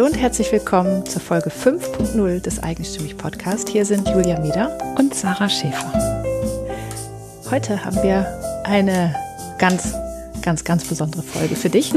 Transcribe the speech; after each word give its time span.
Hallo 0.00 0.08
und 0.08 0.18
herzlich 0.18 0.50
willkommen 0.50 1.04
zur 1.04 1.20
Folge 1.20 1.50
5.0 1.50 2.40
des 2.40 2.62
Eigenstimmig 2.62 3.18
Podcast. 3.18 3.68
Hier 3.68 3.84
sind 3.84 4.08
Julia 4.08 4.40
Mieder 4.40 4.78
und 4.96 5.14
Sarah 5.14 5.50
Schäfer. 5.50 5.92
Heute 7.50 7.84
haben 7.84 8.02
wir 8.02 8.26
eine 8.64 9.14
ganz, 9.58 9.92
ganz, 10.40 10.64
ganz 10.64 10.84
besondere 10.84 11.22
Folge 11.22 11.54
für 11.54 11.68
dich. 11.68 11.92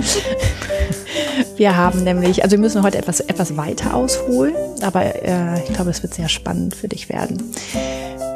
Wir 1.56 1.78
haben 1.78 2.04
nämlich, 2.04 2.44
also 2.44 2.58
wir 2.58 2.60
müssen 2.60 2.84
heute 2.84 2.98
etwas, 2.98 3.22
etwas 3.22 3.56
weiter 3.56 3.94
ausholen, 3.94 4.54
aber 4.82 5.24
äh, 5.24 5.64
ich 5.64 5.74
glaube, 5.74 5.90
es 5.90 6.04
wird 6.04 6.14
sehr 6.14 6.28
spannend 6.28 6.76
für 6.76 6.90
dich 6.90 7.08
werden. 7.08 7.56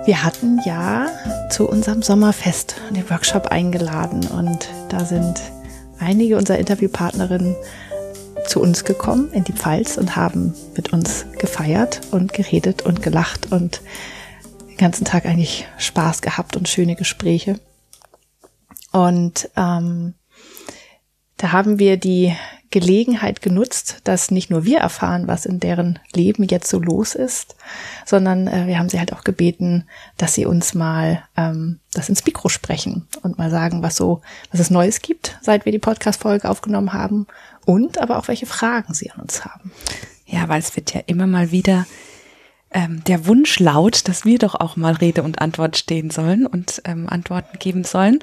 Wir 0.06 0.24
hatten 0.24 0.60
ja 0.66 1.08
zu 1.50 1.68
unserem 1.68 2.04
Sommerfest 2.04 2.76
den 2.92 3.08
Workshop 3.10 3.48
eingeladen 3.48 4.26
und 4.28 4.70
da 4.90 5.04
sind 5.04 5.42
einige 6.00 6.38
unserer 6.38 6.58
Interviewpartnerinnen 6.58 7.56
zu 8.48 8.62
uns 8.62 8.84
gekommen 8.84 9.32
in 9.32 9.44
die 9.44 9.54
Pfalz 9.54 9.98
und 9.98 10.16
haben 10.16 10.54
mit 10.76 10.94
uns 10.94 11.26
gefeiert 11.38 12.02
und 12.12 12.34
geredet 12.34 12.82
und 12.82 13.02
gelacht 13.04 13.52
und 13.52 13.82
den 14.70 14.78
ganzen 14.78 15.06
Tag 15.06 15.26
eigentlich 15.26 15.68
Spaß 15.78 16.22
gehabt 16.22 16.56
und 16.56 16.68
schöne 16.68 16.96
Gespräche. 16.96 17.60
Und 18.92 19.50
ähm, 19.56 20.14
da 21.38 21.52
haben 21.52 21.78
wir 21.78 21.98
die 21.98 22.36
Gelegenheit 22.70 23.42
genutzt, 23.42 24.02
dass 24.04 24.30
nicht 24.30 24.50
nur 24.50 24.66
wir 24.66 24.80
erfahren, 24.80 25.28
was 25.28 25.46
in 25.46 25.60
deren 25.60 26.00
Leben 26.14 26.44
jetzt 26.44 26.70
so 26.70 26.80
los 26.80 27.16
ist, 27.16 27.56
sondern 28.06 28.48
äh, 28.48 28.68
wir 28.68 28.78
haben 28.78 28.90
sie 28.90 29.00
halt 29.00 29.14
auch 29.14 29.24
gebeten, 29.24 29.86
dass 30.18 30.34
sie 30.34 30.46
uns 30.46 30.74
mal 30.74 31.24
ähm, 31.38 31.80
das 31.94 32.10
ins 32.10 32.26
Mikro 32.26 32.50
sprechen 32.50 33.08
und 33.22 33.38
mal 33.38 33.50
sagen, 33.50 33.84
was 33.84 33.96
so, 33.96 34.22
was 34.52 34.60
es 34.60 34.70
Neues 34.70 35.02
gibt, 35.02 35.38
seit 35.42 35.64
wir 35.64 35.72
die 35.72 35.80
Podcast-Folge 35.80 36.50
aufgenommen 36.50 36.92
haben 36.92 37.28
und 37.68 37.98
aber 38.00 38.18
auch 38.18 38.30
welche 38.30 38.46
Fragen 38.46 38.94
sie 38.94 39.12
an 39.12 39.20
uns 39.20 39.44
haben. 39.44 39.72
Ja, 40.26 40.48
weil 40.48 40.60
es 40.60 40.76
wird 40.78 40.94
ja 40.94 41.02
immer 41.06 41.28
mal 41.28 41.52
wieder 41.52 41.86
ähm, 42.72 43.04
der 43.04 43.28
Wunsch 43.28 43.60
laut, 43.60 44.08
dass 44.08 44.24
wir 44.24 44.40
doch 44.40 44.56
auch 44.56 44.78
mal 44.78 44.94
Rede 44.94 45.22
und 45.22 45.42
Antwort 45.42 45.78
stehen 45.78 46.10
sollen 46.10 46.46
und 46.46 46.82
ähm, 46.86 47.10
Antworten 47.10 47.60
geben 47.60 47.84
sollen. 47.84 48.20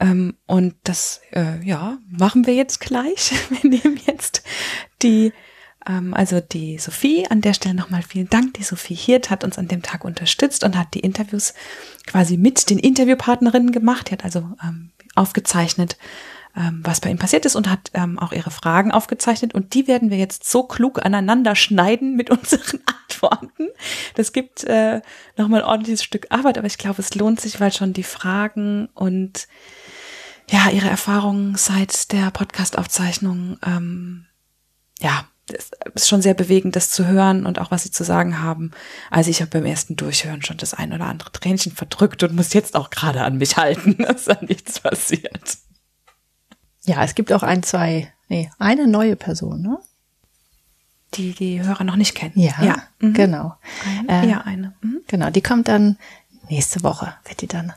Ähm, 0.00 0.38
und 0.46 0.76
das, 0.84 1.20
äh, 1.32 1.62
ja, 1.62 1.98
machen 2.08 2.46
wir 2.46 2.54
jetzt 2.54 2.80
gleich. 2.80 3.32
Wir 3.50 3.70
nehmen 3.70 4.00
jetzt 4.06 4.42
die, 5.02 5.34
ähm, 5.86 6.14
also 6.14 6.40
die 6.40 6.78
Sophie, 6.78 7.26
an 7.28 7.42
der 7.42 7.52
Stelle 7.52 7.74
nochmal 7.74 8.02
vielen 8.02 8.30
Dank. 8.30 8.54
Die 8.54 8.62
Sophie 8.62 8.94
Hirt 8.94 9.28
hat 9.28 9.44
uns 9.44 9.58
an 9.58 9.68
dem 9.68 9.82
Tag 9.82 10.06
unterstützt 10.06 10.64
und 10.64 10.78
hat 10.78 10.94
die 10.94 11.00
Interviews 11.00 11.52
quasi 12.06 12.38
mit 12.38 12.70
den 12.70 12.78
Interviewpartnerinnen 12.78 13.72
gemacht. 13.72 14.08
Die 14.08 14.12
hat 14.12 14.24
also 14.24 14.48
ähm, 14.64 14.90
aufgezeichnet, 15.16 15.98
ähm, 16.56 16.80
was 16.82 17.00
bei 17.00 17.10
ihm 17.10 17.18
passiert 17.18 17.46
ist 17.46 17.56
und 17.56 17.68
hat 17.68 17.90
ähm, 17.94 18.18
auch 18.18 18.32
ihre 18.32 18.50
Fragen 18.50 18.92
aufgezeichnet. 18.92 19.54
Und 19.54 19.74
die 19.74 19.86
werden 19.86 20.10
wir 20.10 20.18
jetzt 20.18 20.50
so 20.50 20.64
klug 20.64 21.04
aneinander 21.04 21.54
schneiden 21.54 22.16
mit 22.16 22.30
unseren 22.30 22.80
Antworten. 22.86 23.68
Das 24.14 24.32
gibt 24.32 24.64
äh, 24.64 25.00
nochmal 25.36 25.62
ein 25.62 25.68
ordentliches 25.68 26.02
Stück 26.02 26.26
Arbeit, 26.30 26.58
aber 26.58 26.66
ich 26.66 26.78
glaube, 26.78 27.00
es 27.00 27.14
lohnt 27.14 27.40
sich, 27.40 27.60
weil 27.60 27.72
schon 27.72 27.92
die 27.92 28.02
Fragen 28.02 28.88
und 28.94 29.48
ja, 30.48 30.68
ihre 30.70 30.88
Erfahrungen 30.88 31.54
seit 31.54 32.10
der 32.12 32.30
Podcast-Aufzeichnung, 32.32 33.58
ähm, 33.64 34.26
ja, 35.00 35.24
es 35.52 35.70
ist 35.94 36.08
schon 36.08 36.22
sehr 36.22 36.34
bewegend, 36.34 36.76
das 36.76 36.90
zu 36.90 37.06
hören 37.06 37.46
und 37.46 37.58
auch 37.58 37.70
was 37.70 37.82
sie 37.82 37.90
zu 37.90 38.04
sagen 38.04 38.40
haben. 38.40 38.70
Also 39.10 39.30
ich 39.30 39.40
habe 39.40 39.50
beim 39.50 39.66
ersten 39.66 39.96
Durchhören 39.96 40.42
schon 40.42 40.56
das 40.56 40.74
ein 40.74 40.92
oder 40.92 41.06
andere 41.06 41.32
Tränchen 41.32 41.72
verdrückt 41.72 42.22
und 42.22 42.34
muss 42.34 42.52
jetzt 42.52 42.76
auch 42.76 42.90
gerade 42.90 43.22
an 43.22 43.38
mich 43.38 43.56
halten, 43.56 43.96
dass 44.06 44.24
da 44.24 44.38
nichts 44.42 44.80
passiert. 44.80 45.58
Ja, 46.90 47.04
es 47.04 47.14
gibt 47.14 47.32
auch 47.32 47.44
ein, 47.44 47.62
zwei, 47.62 48.12
nee, 48.28 48.50
eine 48.58 48.88
neue 48.88 49.14
Person, 49.14 49.62
ne? 49.62 49.78
Die 51.14 51.32
die 51.32 51.62
Hörer 51.62 51.84
noch 51.84 51.94
nicht 51.94 52.16
kennen. 52.16 52.32
Ja, 52.34 52.54
ja. 52.60 52.82
Mhm. 52.98 53.14
genau. 53.14 53.54
Eine, 54.08 54.26
äh, 54.26 54.28
ja, 54.28 54.40
eine. 54.40 54.74
Mhm. 54.80 55.00
Genau, 55.06 55.30
die 55.30 55.40
kommt 55.40 55.68
dann 55.68 55.98
nächste 56.48 56.82
Woche, 56.82 57.14
wird 57.26 57.42
die 57.42 57.46
dann 57.46 57.72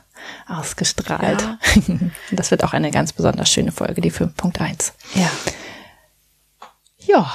ausgestrahlt. 0.48 1.42
Ja. 1.42 1.58
Das 2.32 2.50
wird 2.50 2.64
auch 2.64 2.72
eine 2.72 2.90
ganz 2.90 3.12
besonders 3.12 3.48
schöne 3.48 3.70
Folge, 3.70 4.00
die 4.00 4.10
5.1. 4.10 4.92
Ja. 5.14 5.30
Ja. 6.98 7.32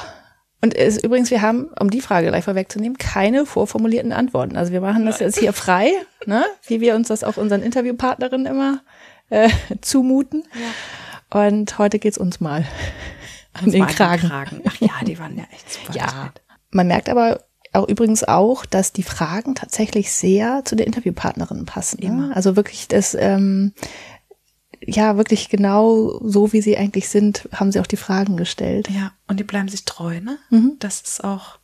Und 0.62 0.76
es, 0.76 1.02
übrigens, 1.02 1.32
wir 1.32 1.42
haben, 1.42 1.70
um 1.80 1.90
die 1.90 2.02
Frage 2.02 2.28
gleich 2.28 2.44
vorwegzunehmen, 2.44 2.98
keine 2.98 3.46
vorformulierten 3.46 4.12
Antworten. 4.12 4.58
Also 4.58 4.74
wir 4.74 4.82
machen 4.82 5.06
das 5.06 5.20
jetzt 5.20 5.40
hier 5.40 5.54
frei, 5.54 5.92
ne? 6.26 6.44
wie 6.68 6.82
wir 6.82 6.96
uns 6.96 7.08
das 7.08 7.24
auch 7.24 7.38
unseren 7.38 7.62
Interviewpartnerinnen 7.62 8.46
immer 8.46 8.82
äh, 9.30 9.50
zumuten. 9.82 10.44
Ja. 10.54 10.72
Und 11.30 11.78
heute 11.78 12.00
geht's 12.00 12.18
uns 12.18 12.40
mal 12.40 12.66
an 13.54 13.66
uns 13.66 13.74
den 13.74 13.86
Kragen. 13.88 14.28
Kragen. 14.28 14.62
Ach 14.66 14.76
ja, 14.80 14.92
die 15.06 15.20
waren 15.20 15.38
ja 15.38 15.46
echt 15.52 15.72
super. 15.72 15.94
Ja. 15.94 16.34
Man 16.72 16.88
merkt 16.88 17.10
aber 17.10 17.44
auch 17.74 17.88
übrigens 17.88 18.24
auch, 18.24 18.66
dass 18.66 18.94
die 18.94 19.04
Fragen 19.04 19.56
tatsächlich 19.56 20.12
sehr 20.12 20.64
zu 20.66 20.76
der 20.76 20.88
Interviewpartnerin 20.88 21.66
passen. 21.66 22.00
Ne? 22.02 22.32
Also 22.34 22.56
wirklich 22.56 22.88
das, 22.88 23.14
ähm, 23.14 23.74
ja, 24.82 25.18
wirklich 25.18 25.50
genau 25.50 26.20
so, 26.24 26.54
wie 26.54 26.62
sie 26.62 26.78
eigentlich 26.78 27.10
sind, 27.10 27.48
haben 27.54 27.72
sie 27.72 27.80
auch 27.80 27.88
die 27.88 27.98
Fragen 27.98 28.38
gestellt. 28.38 28.90
Ja, 28.90 29.12
und 29.28 29.40
die 29.40 29.44
bleiben 29.44 29.68
sich 29.68 29.86
treu, 29.86 30.20
ne? 30.22 30.38
Mhm. 30.50 30.78
Das 30.80 31.02
ist 31.02 31.24
auch, 31.24 31.60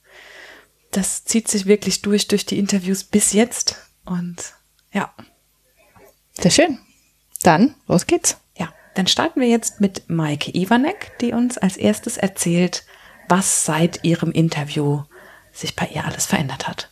das 0.91 1.23
zieht 1.23 1.47
sich 1.47 1.65
wirklich 1.65 2.01
durch, 2.01 2.27
durch 2.27 2.45
die 2.45 2.59
Interviews 2.59 3.03
bis 3.03 3.33
jetzt. 3.33 3.77
Und 4.05 4.53
ja. 4.91 5.13
Sehr 6.39 6.51
schön. 6.51 6.77
Dann, 7.41 7.75
los 7.87 8.05
geht's. 8.05 8.37
Dann 8.95 9.07
starten 9.07 9.41
wir 9.41 9.47
jetzt 9.47 9.81
mit 9.81 10.09
Maike 10.09 10.51
Iwanek, 10.55 11.17
die 11.19 11.33
uns 11.33 11.57
als 11.57 11.77
erstes 11.77 12.17
erzählt, 12.17 12.85
was 13.29 13.65
seit 13.65 14.03
ihrem 14.03 14.31
Interview 14.31 15.03
sich 15.51 15.75
bei 15.75 15.87
ihr 15.93 16.05
alles 16.05 16.25
verändert 16.25 16.67
hat. 16.67 16.89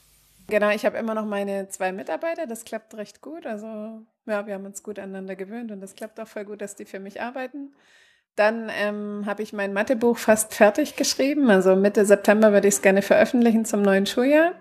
Genau, 0.48 0.70
ich 0.70 0.86
habe 0.86 0.98
immer 0.98 1.16
noch 1.16 1.26
meine 1.26 1.70
zwei 1.70 1.92
Mitarbeiter, 1.92 2.46
das 2.46 2.66
klappt 2.66 2.96
recht 2.96 3.22
gut. 3.22 3.46
Also 3.46 4.02
ja, 4.26 4.46
wir 4.46 4.54
haben 4.54 4.66
uns 4.66 4.84
gut 4.84 5.00
aneinander 5.00 5.36
gewöhnt 5.36 5.72
und 5.72 5.82
das 5.82 5.96
klappt 5.96 6.20
auch 6.20 6.28
voll 6.28 6.46
gut, 6.46 6.62
dass 6.62 6.76
die 6.76 6.86
für 6.86 7.00
mich 7.00 7.22
arbeiten. 7.22 7.74
Dann 8.36 8.70
ähm, 8.76 9.24
habe 9.26 9.44
ich 9.44 9.54
mein 9.54 9.74
Mathebuch 9.74 10.18
fast 10.18 10.56
fertig 10.56 10.96
geschrieben. 10.96 11.50
Also 11.50 11.76
Mitte 11.76 12.06
September 12.06 12.52
würde 12.52 12.68
ich 12.68 12.76
es 12.76 12.82
gerne 12.82 13.02
veröffentlichen 13.02 13.64
zum 13.64 13.82
neuen 13.82 14.06
Schuljahr. 14.06 14.54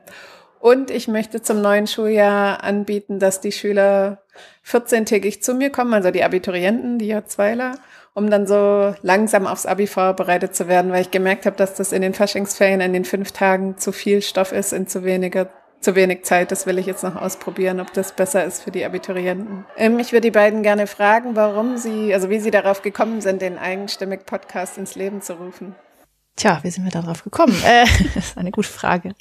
Und 0.62 0.92
ich 0.92 1.08
möchte 1.08 1.42
zum 1.42 1.60
neuen 1.60 1.88
Schuljahr 1.88 2.62
anbieten, 2.62 3.18
dass 3.18 3.40
die 3.40 3.50
Schüler 3.50 4.22
14-tägig 4.64 5.40
zu 5.40 5.54
mir 5.54 5.70
kommen, 5.70 5.92
also 5.92 6.12
die 6.12 6.22
Abiturienten, 6.22 7.00
die 7.00 7.12
J2ler, 7.12 7.72
um 8.14 8.30
dann 8.30 8.46
so 8.46 8.94
langsam 9.02 9.48
aufs 9.48 9.66
Abi 9.66 9.88
vorbereitet 9.88 10.54
zu 10.54 10.68
werden, 10.68 10.92
weil 10.92 11.02
ich 11.02 11.10
gemerkt 11.10 11.46
habe, 11.46 11.56
dass 11.56 11.74
das 11.74 11.90
in 11.90 12.00
den 12.00 12.14
Faschingsferien 12.14 12.80
in 12.80 12.92
den 12.92 13.04
fünf 13.04 13.32
Tagen 13.32 13.76
zu 13.76 13.90
viel 13.90 14.22
Stoff 14.22 14.52
ist 14.52 14.72
in 14.72 14.86
zu 14.86 15.02
weniger 15.02 15.48
zu 15.80 15.96
wenig 15.96 16.22
Zeit. 16.22 16.52
Das 16.52 16.64
will 16.64 16.78
ich 16.78 16.86
jetzt 16.86 17.02
noch 17.02 17.16
ausprobieren, 17.16 17.80
ob 17.80 17.92
das 17.92 18.12
besser 18.12 18.44
ist 18.44 18.62
für 18.62 18.70
die 18.70 18.84
Abiturienten. 18.84 19.64
Ähm, 19.76 19.98
ich 19.98 20.12
würde 20.12 20.28
die 20.28 20.30
beiden 20.30 20.62
gerne 20.62 20.86
fragen, 20.86 21.34
warum 21.34 21.76
sie, 21.76 22.14
also 22.14 22.30
wie 22.30 22.38
sie 22.38 22.52
darauf 22.52 22.82
gekommen 22.82 23.20
sind, 23.20 23.42
den 23.42 23.58
eigenstimmig 23.58 24.26
Podcast 24.26 24.78
ins 24.78 24.94
Leben 24.94 25.22
zu 25.22 25.32
rufen. 25.32 25.74
Tja, 26.37 26.60
wie 26.62 26.70
sind 26.70 26.84
wir 26.84 26.91
darauf 26.91 27.25
gekommen? 27.25 27.54
äh, 27.66 27.87
das 28.15 28.28
ist 28.28 28.38
eine 28.38 28.50
gute 28.50 28.69
Frage. 28.69 29.15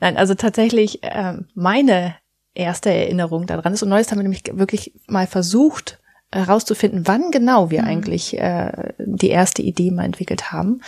Nein, 0.00 0.16
also 0.16 0.34
tatsächlich 0.34 1.02
äh, 1.02 1.34
meine 1.54 2.16
erste 2.54 2.90
Erinnerung 2.90 3.46
daran 3.46 3.74
ist 3.74 3.82
und 3.82 3.88
Neues 3.88 4.10
haben 4.10 4.18
wir 4.18 4.22
nämlich 4.22 4.44
wirklich 4.52 4.92
mal 5.06 5.26
versucht, 5.26 5.98
herauszufinden, 6.32 7.06
wann 7.06 7.30
genau 7.30 7.70
wir 7.70 7.82
mhm. 7.82 7.88
eigentlich 7.88 8.38
äh, 8.38 8.92
die 8.98 9.30
erste 9.30 9.62
Idee 9.62 9.90
mal 9.90 10.04
entwickelt 10.04 10.52
haben. 10.52 10.80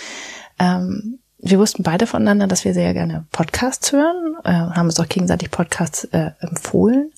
Ähm, 0.58 1.20
wir 1.38 1.58
wussten 1.58 1.84
beide 1.84 2.06
voneinander, 2.06 2.48
dass 2.48 2.64
wir 2.64 2.74
sehr 2.74 2.92
gerne 2.94 3.26
Podcasts 3.30 3.92
hören, 3.92 4.36
äh, 4.44 4.50
haben 4.50 4.86
uns 4.86 4.98
auch 4.98 5.08
gegenseitig 5.08 5.50
Podcasts 5.50 6.04
äh, 6.04 6.32
empfohlen 6.40 7.12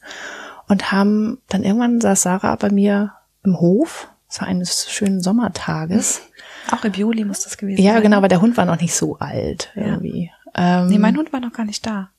und 0.68 0.92
haben 0.92 1.38
dann 1.48 1.64
irgendwann 1.64 2.00
saß 2.00 2.22
Sarah 2.22 2.56
bei 2.56 2.70
mir 2.70 3.12
im 3.44 3.58
Hof, 3.58 4.08
es 4.28 4.40
war 4.40 4.46
eines 4.46 4.90
schönen 4.90 5.20
Sommertages. 5.20 6.22
Auch 6.72 6.84
im 6.84 6.92
Juli 6.92 7.24
muss 7.24 7.40
das 7.40 7.56
gewesen 7.56 7.82
ja, 7.82 7.92
sein. 7.92 7.96
Ja, 7.96 8.02
genau, 8.02 8.16
aber 8.18 8.28
der 8.28 8.40
Hund 8.40 8.56
war 8.56 8.64
noch 8.64 8.80
nicht 8.80 8.94
so 8.94 9.18
alt 9.18 9.72
irgendwie. 9.74 10.30
Ja. 10.54 10.82
Ähm, 10.82 10.88
nee, 10.88 10.98
mein 10.98 11.16
Hund 11.16 11.32
war 11.32 11.40
noch 11.40 11.52
gar 11.52 11.64
nicht 11.64 11.86
da. 11.86 12.10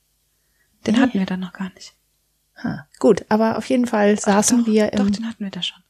Den 0.86 0.94
nee. 0.94 1.00
hatten 1.00 1.18
wir 1.18 1.26
dann 1.26 1.40
noch 1.40 1.52
gar 1.52 1.70
nicht. 1.74 1.94
Ha, 2.62 2.86
gut, 2.98 3.24
aber 3.28 3.56
auf 3.56 3.66
jeden 3.66 3.86
Fall 3.86 4.18
saßen 4.18 4.60
doch, 4.60 4.66
wir 4.66 4.92
im. 4.92 4.98
Doch, 4.98 5.10
den 5.10 5.28
hatten 5.28 5.44
wir 5.44 5.50
da 5.50 5.62
schon. 5.62 5.82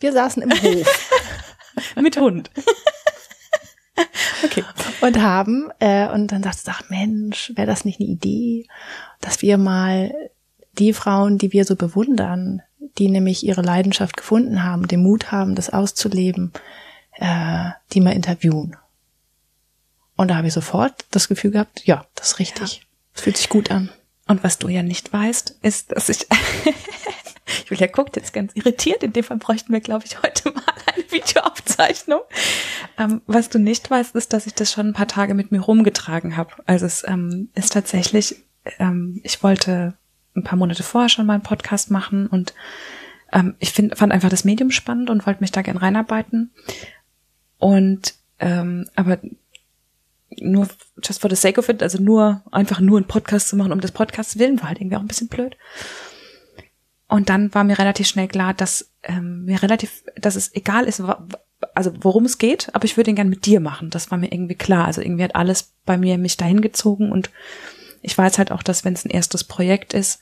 Wir 0.00 0.12
saßen 0.12 0.42
im 0.42 0.50
Hof. 0.62 1.10
Mit 1.96 2.16
Hund. 2.18 2.50
okay. 4.44 4.64
Und 5.00 5.20
haben, 5.20 5.70
äh, 5.78 6.08
und 6.08 6.32
dann 6.32 6.42
dachte 6.42 6.60
ich, 6.62 6.68
ach 6.68 6.88
Mensch, 6.90 7.52
wäre 7.54 7.66
das 7.66 7.84
nicht 7.84 8.00
eine 8.00 8.08
Idee, 8.08 8.66
dass 9.20 9.42
wir 9.42 9.58
mal 9.58 10.12
die 10.78 10.92
Frauen, 10.92 11.38
die 11.38 11.52
wir 11.52 11.64
so 11.64 11.76
bewundern, 11.76 12.62
die 12.98 13.08
nämlich 13.08 13.44
ihre 13.44 13.62
Leidenschaft 13.62 14.16
gefunden 14.16 14.62
haben, 14.62 14.88
den 14.88 15.02
Mut 15.02 15.32
haben, 15.32 15.54
das 15.54 15.70
auszuleben, 15.70 16.52
äh, 17.22 17.70
die 17.92 18.00
mal 18.00 18.12
interviewen. 18.12 18.76
Und 20.16 20.28
da 20.28 20.36
habe 20.36 20.48
ich 20.48 20.52
sofort 20.52 21.06
das 21.12 21.28
Gefühl 21.28 21.52
gehabt, 21.52 21.86
ja, 21.86 22.04
das 22.16 22.32
ist 22.32 22.38
richtig. 22.40 22.78
Ja. 22.78 22.82
Das 23.14 23.22
fühlt 23.22 23.36
sich 23.36 23.48
gut 23.48 23.70
an. 23.70 23.90
Und 24.26 24.42
was 24.42 24.58
du 24.58 24.68
ja 24.68 24.82
nicht 24.82 25.12
weißt, 25.12 25.58
ist, 25.62 25.92
dass 25.92 26.08
ich 26.08 26.26
Julia 27.70 27.86
guckt 27.86 28.16
jetzt 28.16 28.32
ganz 28.32 28.52
irritiert. 28.54 29.04
In 29.04 29.12
dem 29.12 29.22
Fall 29.22 29.36
bräuchten 29.36 29.72
wir, 29.72 29.80
glaube 29.80 30.04
ich, 30.04 30.20
heute 30.22 30.50
mal 30.50 30.64
eine 30.94 31.10
Videoaufzeichnung. 31.10 32.20
Ähm, 32.98 33.22
was 33.26 33.48
du 33.50 33.58
nicht 33.60 33.88
weißt, 33.88 34.16
ist, 34.16 34.32
dass 34.32 34.46
ich 34.46 34.54
das 34.54 34.72
schon 34.72 34.88
ein 34.88 34.94
paar 34.94 35.08
Tage 35.08 35.34
mit 35.34 35.52
mir 35.52 35.60
rumgetragen 35.60 36.36
habe. 36.36 36.50
Also 36.66 36.86
es 36.86 37.06
ähm, 37.06 37.50
ist 37.54 37.72
tatsächlich, 37.72 38.36
ähm, 38.78 39.20
ich 39.22 39.42
wollte 39.44 39.94
ein 40.34 40.42
paar 40.42 40.58
Monate 40.58 40.82
vorher 40.82 41.08
schon 41.08 41.26
mal 41.26 41.34
einen 41.34 41.42
Podcast 41.42 41.90
machen 41.90 42.26
und 42.26 42.54
ähm, 43.32 43.54
ich 43.58 43.72
find, 43.72 43.96
fand 43.96 44.12
einfach 44.12 44.30
das 44.30 44.44
Medium 44.44 44.70
spannend 44.70 45.10
und 45.10 45.26
wollte 45.26 45.40
mich 45.40 45.52
da 45.52 45.62
gern 45.62 45.76
reinarbeiten. 45.76 46.50
Und 47.62 48.14
ähm, 48.40 48.88
aber 48.96 49.20
nur 50.40 50.66
just 51.00 51.20
for 51.20 51.30
the 51.30 51.36
sake 51.36 51.60
of 51.60 51.68
it, 51.68 51.80
also 51.80 52.02
nur 52.02 52.42
einfach 52.50 52.80
nur 52.80 52.98
einen 52.98 53.06
Podcast 53.06 53.48
zu 53.48 53.56
machen, 53.56 53.70
um 53.70 53.80
des 53.80 53.92
Podcasts 53.92 54.36
willen, 54.36 54.60
war 54.60 54.70
halt 54.70 54.80
irgendwie 54.80 54.96
auch 54.96 55.00
ein 55.00 55.06
bisschen 55.06 55.28
blöd. 55.28 55.56
Und 57.06 57.28
dann 57.28 57.54
war 57.54 57.62
mir 57.62 57.78
relativ 57.78 58.08
schnell 58.08 58.26
klar, 58.26 58.52
dass 58.52 58.90
ähm, 59.04 59.44
mir 59.44 59.62
relativ, 59.62 60.02
dass 60.16 60.34
es 60.34 60.52
egal 60.56 60.86
ist, 60.86 61.00
also 61.72 61.92
worum 62.00 62.24
es 62.24 62.38
geht, 62.38 62.74
aber 62.74 62.84
ich 62.84 62.96
würde 62.96 63.10
ihn 63.10 63.16
gern 63.16 63.28
mit 63.28 63.46
dir 63.46 63.60
machen. 63.60 63.90
Das 63.90 64.10
war 64.10 64.18
mir 64.18 64.32
irgendwie 64.32 64.56
klar. 64.56 64.86
Also 64.86 65.00
irgendwie 65.00 65.22
hat 65.22 65.36
alles 65.36 65.72
bei 65.86 65.96
mir 65.96 66.18
mich 66.18 66.36
dahin 66.36 66.62
gezogen 66.62 67.12
und 67.12 67.30
ich 68.00 68.18
weiß 68.18 68.38
halt 68.38 68.50
auch, 68.50 68.64
dass 68.64 68.84
wenn 68.84 68.94
es 68.94 69.04
ein 69.04 69.10
erstes 69.10 69.44
Projekt 69.44 69.94
ist, 69.94 70.18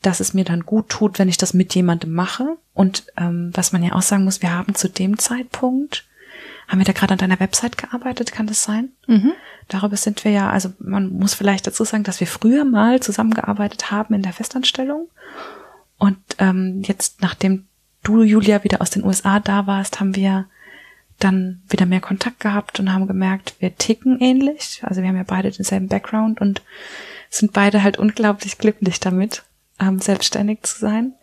dass 0.00 0.18
es 0.18 0.34
mir 0.34 0.44
dann 0.44 0.66
gut 0.66 0.88
tut, 0.88 1.20
wenn 1.20 1.28
ich 1.28 1.36
das 1.36 1.54
mit 1.54 1.76
jemandem 1.76 2.12
mache. 2.12 2.56
Und 2.74 3.04
ähm, 3.16 3.52
was 3.54 3.70
man 3.70 3.84
ja 3.84 3.92
auch 3.92 4.02
sagen 4.02 4.24
muss, 4.24 4.42
wir 4.42 4.52
haben 4.52 4.74
zu 4.74 4.88
dem 4.88 5.16
Zeitpunkt, 5.16 6.08
haben 6.72 6.78
wir 6.78 6.86
da 6.86 6.92
gerade 6.92 7.12
an 7.12 7.18
deiner 7.18 7.38
Website 7.38 7.78
gearbeitet, 7.78 8.32
kann 8.32 8.46
das 8.46 8.64
sein? 8.64 8.88
Mhm. 9.06 9.32
Darüber 9.68 9.96
sind 9.96 10.24
wir 10.24 10.32
ja, 10.32 10.50
also 10.50 10.72
man 10.78 11.12
muss 11.12 11.34
vielleicht 11.34 11.66
dazu 11.66 11.84
sagen, 11.84 12.02
dass 12.02 12.18
wir 12.18 12.26
früher 12.26 12.64
mal 12.64 13.00
zusammengearbeitet 13.00 13.90
haben 13.90 14.14
in 14.14 14.22
der 14.22 14.32
Festanstellung 14.32 15.08
und 16.02 16.18
ähm, 16.38 16.82
jetzt, 16.84 17.22
nachdem 17.22 17.68
du, 18.02 18.24
Julia, 18.24 18.64
wieder 18.64 18.80
aus 18.80 18.90
den 18.90 19.04
USA 19.04 19.38
da 19.38 19.68
warst, 19.68 20.00
haben 20.00 20.16
wir 20.16 20.46
dann 21.20 21.62
wieder 21.68 21.86
mehr 21.86 22.00
Kontakt 22.00 22.40
gehabt 22.40 22.80
und 22.80 22.92
haben 22.92 23.06
gemerkt, 23.06 23.54
wir 23.60 23.76
ticken 23.76 24.18
ähnlich. 24.18 24.80
Also 24.82 25.00
wir 25.00 25.08
haben 25.08 25.16
ja 25.16 25.22
beide 25.24 25.52
denselben 25.52 25.86
Background 25.86 26.40
und 26.40 26.60
sind 27.30 27.52
beide 27.52 27.84
halt 27.84 27.98
unglaublich 27.98 28.58
glücklich 28.58 28.98
damit, 28.98 29.44
ähm, 29.78 30.00
selbstständig 30.00 30.62
zu 30.62 30.80
sein. 30.80 31.14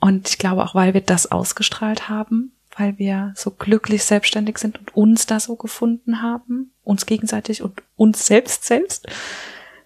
Und 0.00 0.28
ich 0.28 0.38
glaube 0.38 0.64
auch, 0.64 0.74
weil 0.74 0.94
wir 0.94 1.00
das 1.00 1.30
ausgestrahlt 1.30 2.08
haben, 2.08 2.50
weil 2.78 2.98
wir 2.98 3.32
so 3.36 3.50
glücklich 3.50 4.04
selbstständig 4.04 4.58
sind 4.58 4.78
und 4.78 4.96
uns 4.96 5.26
da 5.26 5.40
so 5.40 5.56
gefunden 5.56 6.22
haben, 6.22 6.70
uns 6.84 7.06
gegenseitig 7.06 7.62
und 7.62 7.82
uns 7.96 8.26
selbst 8.26 8.64
selbst, 8.64 9.06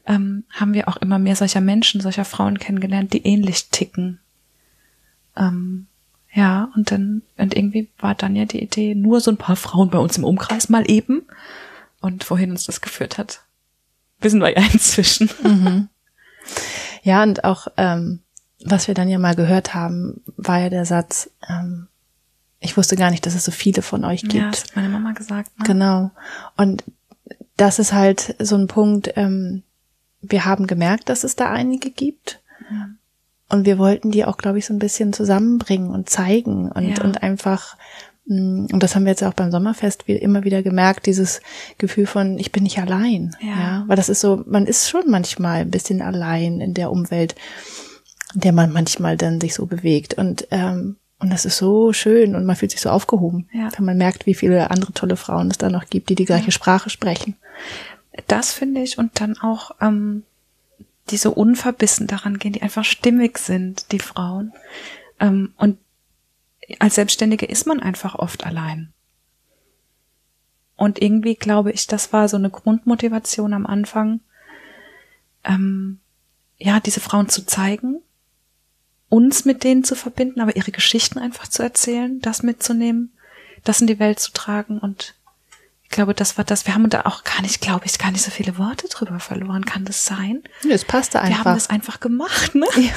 ähm, 0.06 0.44
haben 0.50 0.74
wir 0.74 0.88
auch 0.88 0.96
immer 0.96 1.18
mehr 1.18 1.36
solcher 1.36 1.60
Menschen, 1.60 2.00
solcher 2.00 2.24
Frauen 2.24 2.58
kennengelernt, 2.58 3.12
die 3.12 3.24
ähnlich 3.26 3.70
ticken 3.70 4.20
ähm, 5.36 5.86
ja, 6.32 6.70
und 6.74 6.90
dann, 6.90 7.22
und 7.36 7.54
irgendwie 7.54 7.90
war 7.98 8.14
dann 8.14 8.36
ja 8.36 8.46
die 8.46 8.62
Idee, 8.62 8.94
nur 8.94 9.20
so 9.20 9.30
ein 9.30 9.36
paar 9.36 9.56
Frauen 9.56 9.90
bei 9.90 9.98
uns 9.98 10.16
im 10.16 10.24
Umkreis 10.24 10.68
mal 10.68 10.90
eben. 10.90 11.26
Und 12.00 12.28
wohin 12.30 12.50
uns 12.50 12.64
das 12.64 12.80
geführt 12.80 13.18
hat, 13.18 13.42
wissen 14.20 14.40
wir 14.40 14.50
ja 14.50 14.62
inzwischen. 14.72 15.30
Mhm. 15.42 15.88
Ja, 17.02 17.22
und 17.22 17.44
auch, 17.44 17.68
ähm, 17.76 18.20
was 18.64 18.88
wir 18.88 18.94
dann 18.94 19.08
ja 19.08 19.18
mal 19.18 19.34
gehört 19.34 19.74
haben, 19.74 20.22
war 20.36 20.58
ja 20.58 20.70
der 20.70 20.86
Satz, 20.86 21.30
ähm, 21.48 21.88
ich 22.62 22.76
wusste 22.76 22.96
gar 22.96 23.10
nicht, 23.10 23.26
dass 23.26 23.34
es 23.34 23.44
so 23.44 23.50
viele 23.50 23.82
von 23.82 24.04
euch 24.04 24.22
gibt. 24.22 24.34
Ja, 24.34 24.50
das 24.50 24.64
hat 24.64 24.76
meine 24.76 24.88
Mama 24.88 25.12
gesagt. 25.12 25.50
Ne? 25.58 25.64
Genau. 25.66 26.10
Und 26.56 26.84
das 27.56 27.78
ist 27.78 27.92
halt 27.92 28.34
so 28.38 28.56
ein 28.56 28.68
Punkt, 28.68 29.12
ähm, 29.16 29.62
wir 30.20 30.44
haben 30.44 30.66
gemerkt, 30.66 31.08
dass 31.08 31.24
es 31.24 31.36
da 31.36 31.50
einige 31.50 31.90
gibt. 31.90 32.40
Ja. 32.70 32.88
Und 33.48 33.66
wir 33.66 33.78
wollten 33.78 34.10
die 34.10 34.24
auch, 34.24 34.38
glaube 34.38 34.58
ich, 34.58 34.66
so 34.66 34.72
ein 34.72 34.78
bisschen 34.78 35.12
zusammenbringen 35.12 35.90
und 35.90 36.08
zeigen 36.08 36.70
und, 36.70 36.98
ja. 36.98 37.04
und 37.04 37.22
einfach, 37.22 37.76
mm, 38.26 38.66
und 38.72 38.82
das 38.82 38.94
haben 38.94 39.04
wir 39.04 39.10
jetzt 39.10 39.24
auch 39.24 39.34
beim 39.34 39.50
Sommerfest 39.50 40.08
immer 40.08 40.44
wieder 40.44 40.62
gemerkt, 40.62 41.06
dieses 41.06 41.40
Gefühl 41.76 42.06
von, 42.06 42.38
ich 42.38 42.52
bin 42.52 42.62
nicht 42.62 42.78
allein. 42.78 43.36
Ja. 43.40 43.48
ja. 43.48 43.84
Weil 43.88 43.96
das 43.96 44.08
ist 44.08 44.20
so, 44.20 44.42
man 44.46 44.66
ist 44.66 44.88
schon 44.88 45.10
manchmal 45.10 45.62
ein 45.62 45.70
bisschen 45.70 46.00
allein 46.00 46.60
in 46.60 46.74
der 46.74 46.90
Umwelt, 46.90 47.34
in 48.34 48.40
der 48.40 48.52
man 48.52 48.72
manchmal 48.72 49.16
dann 49.16 49.40
sich 49.40 49.54
so 49.54 49.66
bewegt. 49.66 50.14
Und, 50.14 50.46
ähm, 50.50 50.96
und 51.22 51.30
das 51.30 51.44
ist 51.44 51.56
so 51.56 51.92
schön 51.92 52.34
und 52.34 52.44
man 52.44 52.56
fühlt 52.56 52.72
sich 52.72 52.80
so 52.80 52.90
aufgehoben, 52.90 53.48
ja. 53.52 53.68
wenn 53.76 53.84
man 53.84 53.96
merkt, 53.96 54.26
wie 54.26 54.34
viele 54.34 54.72
andere 54.72 54.92
tolle 54.92 55.14
Frauen 55.14 55.52
es 55.52 55.58
da 55.58 55.70
noch 55.70 55.86
gibt, 55.86 56.08
die 56.08 56.16
die 56.16 56.24
gleiche 56.24 56.46
ja. 56.46 56.50
Sprache 56.50 56.90
sprechen. 56.90 57.36
Das 58.26 58.52
finde 58.52 58.82
ich 58.82 58.98
und 58.98 59.20
dann 59.20 59.38
auch, 59.38 59.70
ähm, 59.80 60.24
die 61.10 61.16
so 61.16 61.30
unverbissen 61.30 62.08
daran 62.08 62.40
gehen, 62.40 62.52
die 62.52 62.62
einfach 62.62 62.84
stimmig 62.84 63.38
sind, 63.38 63.92
die 63.92 64.00
Frauen. 64.00 64.52
Ähm, 65.20 65.52
und 65.58 65.78
als 66.80 66.96
Selbstständige 66.96 67.46
ist 67.46 67.68
man 67.68 67.78
einfach 67.78 68.16
oft 68.16 68.44
allein. 68.44 68.92
Und 70.74 71.00
irgendwie 71.00 71.36
glaube 71.36 71.70
ich, 71.70 71.86
das 71.86 72.12
war 72.12 72.28
so 72.28 72.36
eine 72.36 72.50
Grundmotivation 72.50 73.54
am 73.54 73.66
Anfang, 73.66 74.18
ähm, 75.44 76.00
ja, 76.58 76.80
diese 76.80 77.00
Frauen 77.00 77.28
zu 77.28 77.46
zeigen, 77.46 78.02
uns 79.12 79.44
mit 79.44 79.62
denen 79.62 79.84
zu 79.84 79.94
verbinden, 79.94 80.40
aber 80.40 80.56
ihre 80.56 80.72
Geschichten 80.72 81.18
einfach 81.18 81.46
zu 81.46 81.62
erzählen, 81.62 82.18
das 82.22 82.42
mitzunehmen, 82.42 83.12
das 83.62 83.82
in 83.82 83.86
die 83.86 83.98
Welt 83.98 84.18
zu 84.18 84.32
tragen 84.32 84.78
und 84.78 85.14
glaube, 85.90 86.14
das 86.14 86.38
war 86.38 86.44
das. 86.44 86.66
Wir 86.66 86.72
haben 86.72 86.88
da 86.88 87.02
auch 87.02 87.22
gar 87.22 87.42
nicht, 87.42 87.60
glaube 87.60 87.84
ich, 87.84 87.98
gar 87.98 88.10
nicht 88.10 88.22
so 88.22 88.30
viele 88.30 88.56
Worte 88.56 88.88
drüber 88.88 89.20
verloren. 89.20 89.66
Kann 89.66 89.84
das 89.84 90.06
sein? 90.06 90.42
Es 90.68 90.86
passte 90.86 91.20
einfach. 91.20 91.44
Wir 91.44 91.44
haben 91.44 91.54
das 91.54 91.68
einfach 91.68 92.00
gemacht, 92.00 92.54
ne? 92.54 92.66
Ja. 92.76 92.90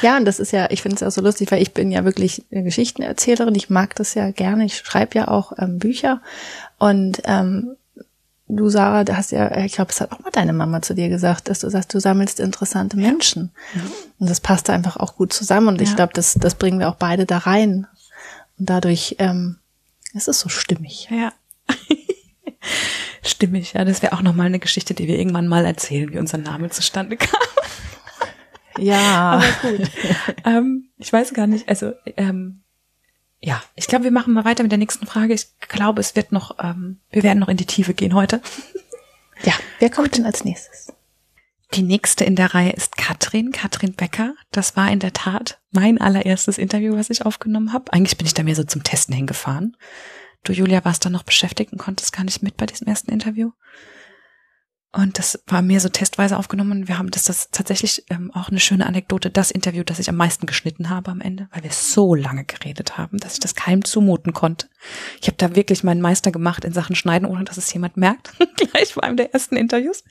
Ja, 0.00 0.16
und 0.16 0.24
das 0.24 0.40
ist 0.40 0.50
ja, 0.50 0.70
ich 0.70 0.80
finde 0.80 0.96
es 0.96 1.02
auch 1.02 1.10
so 1.10 1.20
lustig, 1.20 1.52
weil 1.52 1.60
ich 1.60 1.74
bin 1.74 1.92
ja 1.92 2.04
wirklich 2.06 2.42
eine 2.50 2.62
Geschichtenerzählerin. 2.62 3.54
Ich 3.54 3.68
mag 3.68 3.94
das 3.96 4.14
ja 4.14 4.30
gerne. 4.30 4.64
Ich 4.64 4.78
schreibe 4.78 5.18
ja 5.18 5.28
auch 5.28 5.52
ähm, 5.58 5.78
Bücher. 5.78 6.22
Und 6.78 7.20
ähm, 7.26 7.76
du, 8.56 8.68
Sarah, 8.68 9.04
du 9.04 9.16
hast 9.16 9.32
ja, 9.32 9.56
ich 9.58 9.74
glaube, 9.74 9.90
es 9.90 10.00
hat 10.00 10.12
auch 10.12 10.20
mal 10.20 10.30
deine 10.30 10.52
Mama 10.52 10.82
zu 10.82 10.94
dir 10.94 11.08
gesagt, 11.08 11.48
dass 11.48 11.60
du 11.60 11.70
sagst, 11.70 11.92
du 11.94 12.00
sammelst 12.00 12.40
interessante 12.40 12.96
Menschen. 12.96 13.50
Ja. 13.74 13.82
Und 14.18 14.30
das 14.30 14.40
passt 14.40 14.70
einfach 14.70 14.96
auch 14.96 15.16
gut 15.16 15.32
zusammen. 15.32 15.68
Und 15.68 15.80
ja. 15.80 15.86
ich 15.86 15.96
glaube, 15.96 16.12
das, 16.14 16.34
das 16.34 16.54
bringen 16.54 16.78
wir 16.78 16.88
auch 16.88 16.96
beide 16.96 17.26
da 17.26 17.38
rein. 17.38 17.86
Und 18.58 18.70
dadurch 18.70 19.16
ähm, 19.18 19.58
ist 20.14 20.28
es 20.28 20.40
so 20.40 20.48
stimmig. 20.48 21.08
Ja. 21.10 21.32
Stimmig, 23.24 23.72
ja. 23.72 23.84
Das 23.84 24.02
wäre 24.02 24.14
auch 24.14 24.22
nochmal 24.22 24.46
eine 24.46 24.58
Geschichte, 24.58 24.94
die 24.94 25.06
wir 25.06 25.18
irgendwann 25.18 25.46
mal 25.46 25.64
erzählen, 25.64 26.12
wie 26.12 26.18
unser 26.18 26.38
Name 26.38 26.70
zustande 26.70 27.16
kam. 27.16 27.40
Ja. 28.78 29.32
Aber 29.32 29.44
gut. 29.62 29.90
ähm, 30.44 30.88
ich 30.98 31.12
weiß 31.12 31.34
gar 31.34 31.46
nicht, 31.46 31.68
also 31.68 31.92
ähm, 32.16 32.62
ja, 33.42 33.60
ich 33.74 33.88
glaube, 33.88 34.04
wir 34.04 34.12
machen 34.12 34.32
mal 34.32 34.44
weiter 34.44 34.62
mit 34.62 34.70
der 34.70 34.78
nächsten 34.78 35.06
Frage. 35.06 35.34
Ich 35.34 35.48
glaube, 35.60 36.00
es 36.00 36.14
wird 36.14 36.30
noch, 36.30 36.58
ähm, 36.62 37.00
wir 37.10 37.24
werden 37.24 37.40
noch 37.40 37.48
in 37.48 37.56
die 37.56 37.66
Tiefe 37.66 37.94
gehen 37.94 38.14
heute. 38.14 38.40
Ja, 39.44 39.54
wer 39.80 39.90
kommt 39.90 40.16
denn 40.16 40.24
als 40.24 40.44
nächstes? 40.44 40.92
Die 41.74 41.82
nächste 41.82 42.22
in 42.24 42.36
der 42.36 42.54
Reihe 42.54 42.70
ist 42.70 42.96
Katrin, 42.96 43.50
Katrin 43.50 43.94
Becker. 43.94 44.34
Das 44.52 44.76
war 44.76 44.88
in 44.88 45.00
der 45.00 45.12
Tat 45.14 45.58
mein 45.72 46.00
allererstes 46.00 46.58
Interview, 46.58 46.96
was 46.96 47.10
ich 47.10 47.26
aufgenommen 47.26 47.72
habe. 47.72 47.92
Eigentlich 47.92 48.16
bin 48.16 48.26
ich 48.26 48.34
da 48.34 48.44
mehr 48.44 48.54
so 48.54 48.62
zum 48.62 48.84
Testen 48.84 49.16
hingefahren. 49.16 49.76
Du, 50.44 50.52
Julia, 50.52 50.84
warst 50.84 51.04
da 51.04 51.10
noch 51.10 51.24
beschäftigt 51.24 51.72
und 51.72 51.78
konntest 51.78 52.12
gar 52.12 52.22
nicht 52.22 52.42
mit 52.44 52.56
bei 52.56 52.66
diesem 52.66 52.86
ersten 52.86 53.10
Interview. 53.10 53.50
Und 54.94 55.18
das 55.18 55.42
war 55.46 55.62
mir 55.62 55.80
so 55.80 55.88
testweise 55.88 56.36
aufgenommen. 56.36 56.86
Wir 56.86 56.98
haben 56.98 57.10
das, 57.10 57.24
das 57.24 57.50
tatsächlich 57.50 58.04
ähm, 58.10 58.30
auch 58.34 58.50
eine 58.50 58.60
schöne 58.60 58.84
Anekdote, 58.84 59.30
das 59.30 59.50
Interview, 59.50 59.84
das 59.84 59.98
ich 59.98 60.10
am 60.10 60.16
meisten 60.16 60.44
geschnitten 60.44 60.90
habe 60.90 61.10
am 61.10 61.22
Ende, 61.22 61.48
weil 61.50 61.62
wir 61.62 61.72
so 61.72 62.14
lange 62.14 62.44
geredet 62.44 62.98
haben, 62.98 63.16
dass 63.16 63.34
ich 63.34 63.40
das 63.40 63.54
keinem 63.54 63.86
zumuten 63.86 64.34
konnte. 64.34 64.68
Ich 65.20 65.28
habe 65.28 65.38
da 65.38 65.56
wirklich 65.56 65.82
meinen 65.82 66.02
Meister 66.02 66.30
gemacht 66.30 66.66
in 66.66 66.74
Sachen 66.74 66.94
Schneiden, 66.94 67.26
ohne 67.26 67.44
dass 67.44 67.56
es 67.56 67.72
jemand 67.72 67.96
merkt, 67.96 68.34
gleich 68.56 68.94
bei 68.94 69.02
einem 69.02 69.16
der 69.16 69.32
ersten 69.32 69.56
Interviews. 69.56 70.04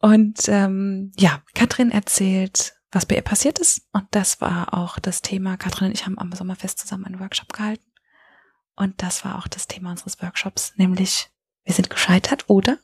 Und 0.00 0.48
ähm, 0.48 1.12
ja, 1.16 1.42
Katrin 1.54 1.90
erzählt, 1.90 2.74
was 2.92 3.04
bei 3.04 3.16
ihr 3.16 3.22
passiert 3.22 3.58
ist. 3.58 3.82
Und 3.92 4.06
das 4.12 4.40
war 4.40 4.72
auch 4.72 4.98
das 4.98 5.20
Thema. 5.20 5.58
Katrin 5.58 5.88
und 5.88 5.94
ich 5.94 6.06
haben 6.06 6.18
am 6.18 6.32
Sommerfest 6.32 6.78
zusammen 6.78 7.04
einen 7.04 7.20
Workshop 7.20 7.52
gehalten. 7.52 7.84
Und 8.74 9.02
das 9.02 9.24
war 9.24 9.38
auch 9.38 9.48
das 9.48 9.68
Thema 9.68 9.90
unseres 9.90 10.20
Workshops, 10.22 10.72
nämlich 10.76 11.28
wir 11.64 11.74
sind 11.74 11.90
gescheitert, 11.90 12.44
oder? 12.48 12.78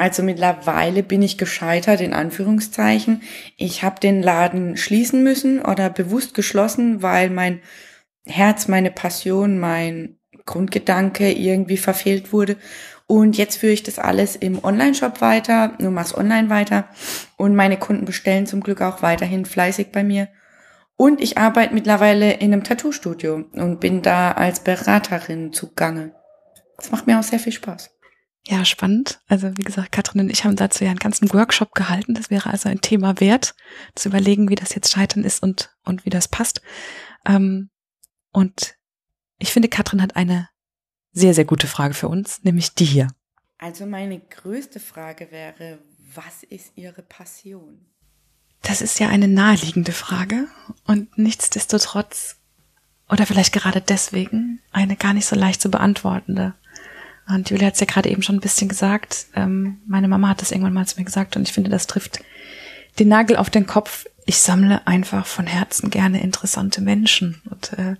Also 0.00 0.22
mittlerweile 0.22 1.02
bin 1.02 1.20
ich 1.20 1.36
gescheitert 1.36 2.00
in 2.00 2.14
Anführungszeichen. 2.14 3.20
Ich 3.58 3.82
habe 3.82 4.00
den 4.00 4.22
Laden 4.22 4.78
schließen 4.78 5.22
müssen 5.22 5.60
oder 5.60 5.90
bewusst 5.90 6.32
geschlossen, 6.32 7.02
weil 7.02 7.28
mein 7.28 7.60
Herz, 8.24 8.66
meine 8.66 8.90
Passion, 8.90 9.58
mein 9.58 10.16
Grundgedanke 10.46 11.30
irgendwie 11.30 11.76
verfehlt 11.76 12.32
wurde. 12.32 12.56
Und 13.08 13.36
jetzt 13.36 13.58
führe 13.58 13.74
ich 13.74 13.82
das 13.82 13.98
alles 13.98 14.36
im 14.36 14.64
Online-Shop 14.64 15.20
weiter, 15.20 15.74
nur 15.78 15.90
mach's 15.90 16.16
online 16.16 16.48
weiter. 16.48 16.88
Und 17.36 17.54
meine 17.54 17.76
Kunden 17.76 18.06
bestellen 18.06 18.46
zum 18.46 18.62
Glück 18.62 18.80
auch 18.80 19.02
weiterhin 19.02 19.44
fleißig 19.44 19.92
bei 19.92 20.02
mir. 20.02 20.28
Und 20.96 21.20
ich 21.20 21.36
arbeite 21.36 21.74
mittlerweile 21.74 22.32
in 22.32 22.54
einem 22.54 22.64
Tattoo-Studio 22.64 23.44
und 23.52 23.80
bin 23.80 24.00
da 24.00 24.32
als 24.32 24.60
Beraterin 24.60 25.52
zugange. 25.52 26.14
Das 26.78 26.90
macht 26.90 27.06
mir 27.06 27.18
auch 27.18 27.22
sehr 27.22 27.38
viel 27.38 27.52
Spaß. 27.52 27.99
Ja, 28.46 28.64
spannend. 28.64 29.20
Also 29.28 29.56
wie 29.56 29.62
gesagt, 29.62 29.92
Katrin 29.92 30.22
und 30.22 30.30
ich 30.30 30.44
haben 30.44 30.56
dazu 30.56 30.84
ja 30.84 30.90
einen 30.90 30.98
ganzen 30.98 31.32
Workshop 31.32 31.74
gehalten. 31.74 32.14
Das 32.14 32.30
wäre 32.30 32.50
also 32.50 32.68
ein 32.68 32.80
Thema 32.80 33.20
wert, 33.20 33.54
zu 33.94 34.08
überlegen, 34.08 34.48
wie 34.48 34.54
das 34.54 34.74
jetzt 34.74 34.90
scheitern 34.92 35.24
ist 35.24 35.42
und, 35.42 35.76
und 35.84 36.04
wie 36.06 36.10
das 36.10 36.26
passt. 36.28 36.62
Ähm, 37.26 37.70
und 38.32 38.76
Ich 39.38 39.52
finde, 39.52 39.68
Katrin 39.68 40.02
hat 40.02 40.16
eine 40.16 40.48
sehr, 41.12 41.34
sehr 41.34 41.44
gute 41.44 41.66
Frage 41.66 41.94
für 41.94 42.08
uns, 42.08 42.42
nämlich 42.44 42.74
die 42.74 42.84
hier. 42.84 43.08
Also 43.58 43.84
meine 43.86 44.20
größte 44.20 44.80
Frage 44.80 45.30
wäre, 45.30 45.78
was 46.14 46.42
ist 46.42 46.72
Ihre 46.76 47.02
Passion? 47.02 47.86
Das 48.62 48.80
ist 48.82 49.00
ja 49.00 49.08
eine 49.08 49.28
naheliegende 49.28 49.92
Frage 49.92 50.46
und 50.84 51.16
nichtsdestotrotz 51.18 52.36
oder 53.08 53.26
vielleicht 53.26 53.52
gerade 53.52 53.80
deswegen 53.80 54.60
eine 54.70 54.96
gar 54.96 55.14
nicht 55.14 55.26
so 55.26 55.34
leicht 55.36 55.60
zu 55.60 55.70
beantwortende. 55.70 56.54
Und 57.30 57.50
Julia 57.50 57.68
hat 57.68 57.74
es 57.74 57.80
ja 57.80 57.86
gerade 57.86 58.08
eben 58.08 58.22
schon 58.22 58.36
ein 58.36 58.40
bisschen 58.40 58.68
gesagt. 58.68 59.26
Ähm, 59.34 59.78
meine 59.86 60.08
Mama 60.08 60.28
hat 60.28 60.42
das 60.42 60.50
irgendwann 60.50 60.72
mal 60.72 60.86
zu 60.86 60.98
mir 60.98 61.04
gesagt 61.04 61.36
und 61.36 61.42
ich 61.42 61.52
finde, 61.52 61.70
das 61.70 61.86
trifft 61.86 62.20
den 62.98 63.08
Nagel 63.08 63.36
auf 63.36 63.50
den 63.50 63.66
Kopf. 63.66 64.06
Ich 64.26 64.38
sammle 64.38 64.86
einfach 64.86 65.26
von 65.26 65.46
Herzen 65.46 65.90
gerne 65.90 66.22
interessante 66.22 66.80
Menschen. 66.80 67.40
Und 67.48 67.72
äh, 67.78 67.96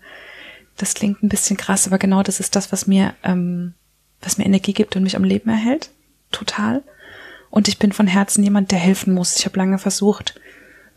das 0.77 0.95
klingt 0.95 1.23
ein 1.23 1.29
bisschen 1.29 1.57
krass, 1.57 1.87
aber 1.87 1.99
genau 1.99 2.23
das 2.23 2.41
ist 2.41 2.57
das, 2.57 2.73
was 2.73 2.87
mir, 2.87 3.15
ähm, 3.23 3.75
was 4.21 4.39
mir 4.39 4.47
Energie 4.47 4.73
gibt 4.73 4.97
und 4.97 5.03
mich 5.03 5.17
am 5.17 5.25
Leben 5.25 5.51
erhält. 5.51 5.91
Total. 6.33 6.83
Und 7.51 7.69
ich 7.69 7.79
bin 7.79 7.93
von 7.93 8.07
Herzen 8.07 8.45
jemand, 8.45 8.71
der 8.71 8.79
helfen 8.79 9.13
muss. 9.13 9.37
Ich 9.37 9.45
habe 9.45 9.59
lange 9.59 9.79
versucht, 9.79 10.41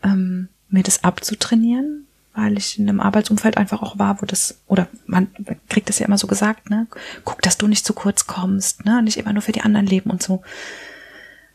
ähm, 0.02 0.48
mir 0.68 0.82
das 0.82 1.04
abzutrainieren, 1.04 2.06
weil 2.34 2.58
ich 2.58 2.78
in 2.78 2.88
einem 2.88 3.00
Arbeitsumfeld 3.00 3.56
einfach 3.56 3.82
auch 3.82 3.98
war, 3.98 4.20
wo 4.20 4.26
das, 4.26 4.60
oder 4.66 4.88
man 5.06 5.28
kriegt 5.68 5.88
das 5.88 5.98
ja 5.98 6.06
immer 6.06 6.18
so 6.18 6.26
gesagt, 6.26 6.68
ne? 6.68 6.86
Guck, 7.24 7.42
dass 7.42 7.58
du 7.58 7.68
nicht 7.68 7.86
zu 7.86 7.92
kurz 7.92 8.26
kommst, 8.26 8.84
ne? 8.84 9.02
Nicht 9.02 9.16
immer 9.16 9.32
nur 9.32 9.42
für 9.42 9.52
die 9.52 9.62
anderen 9.62 9.86
leben 9.86 10.10
und 10.10 10.22
so. 10.22 10.42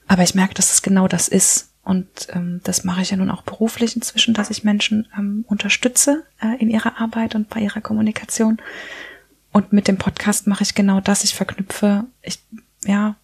Aber 0.08 0.24
ich 0.24 0.36
merke, 0.36 0.54
dass 0.54 0.72
es 0.72 0.82
genau 0.82 1.08
das 1.08 1.28
ist. 1.28 1.70
Und 1.84 2.28
ähm, 2.34 2.62
das 2.64 2.84
mache 2.84 3.02
ich 3.02 3.12
ja 3.12 3.18
nun 3.18 3.32
auch 3.32 3.42
beruflich 3.42 3.96
inzwischen, 3.96 4.34
dass 4.34 4.50
ich 4.50 4.64
Menschen 4.64 5.08
ähm, 5.18 5.44
unterstütze 5.48 6.24
äh, 6.42 6.56
in 6.60 6.70
ihrer 6.70 7.00
Arbeit 7.00 7.36
und 7.36 7.50
bei 7.50 7.62
ihrer 7.62 7.82
Kommunikation. 7.82 8.58
Und 9.52 9.74
mit 9.74 9.88
dem 9.88 9.98
Podcast 9.98 10.48
mache 10.48 10.64
ich 10.64 10.76
genau 10.76 11.02
das. 11.02 11.24
Ich 11.24 11.36
verknüpfe, 11.36 12.06
ich 12.22 12.40
ja, 12.86 13.16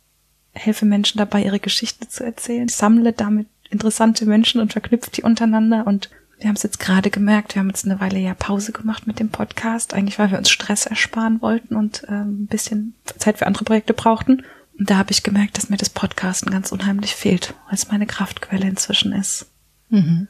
helfe 0.54 0.86
Menschen 0.86 1.20
dabei, 1.20 1.44
ihre 1.44 1.60
Geschichte 1.60 2.08
zu 2.08 2.24
erzählen. 2.24 2.68
Ich 2.68 2.76
sammle 2.76 3.14
damit 3.14 3.48
interessante 3.70 4.26
Menschen 4.26 4.62
und 4.62 4.72
verknüpfe 4.72 5.12
die 5.12 5.22
untereinander. 5.22 5.86
Und 5.86 6.10
wir 6.40 6.48
haben 6.48 6.56
es 6.56 6.64
jetzt 6.64 6.80
gerade 6.80 7.10
gemerkt, 7.10 7.56
wir 7.56 7.62
haben 7.62 7.70
jetzt 7.70 7.86
eine 7.86 8.00
Weile 8.00 8.20
ja 8.20 8.34
Pause 8.34 8.72
gemacht 8.72 9.08
mit 9.08 9.20
dem 9.20 9.30
Podcast. 9.30 9.94
Eigentlich, 9.94 10.20
weil 10.20 10.32
wir 10.32 10.38
uns 10.38 10.50
Stress 10.50 10.86
ersparen 10.86 11.42
wollten 11.42 11.76
und 11.76 12.04
ähm, 12.10 12.44
ein 12.44 12.48
bisschen 12.48 12.94
Zeit 13.18 13.38
für 13.38 13.48
andere 13.48 13.64
Projekte 13.64 13.94
brauchten. 13.94 14.44
Und 14.78 14.90
da 14.90 14.98
habe 14.98 15.12
ich 15.12 15.24
gemerkt, 15.24 15.58
dass 15.58 15.70
mir 15.70 15.78
das 15.78 15.90
Podcasten 15.90 16.52
ganz 16.52 16.72
unheimlich 16.72 17.16
fehlt, 17.16 17.54
weil 17.66 17.76
es 17.76 17.90
meine 17.90 18.06
Kraftquelle 18.06 18.68
inzwischen 18.68 19.14
ist. 19.14 19.48
Mhm. 19.90 20.28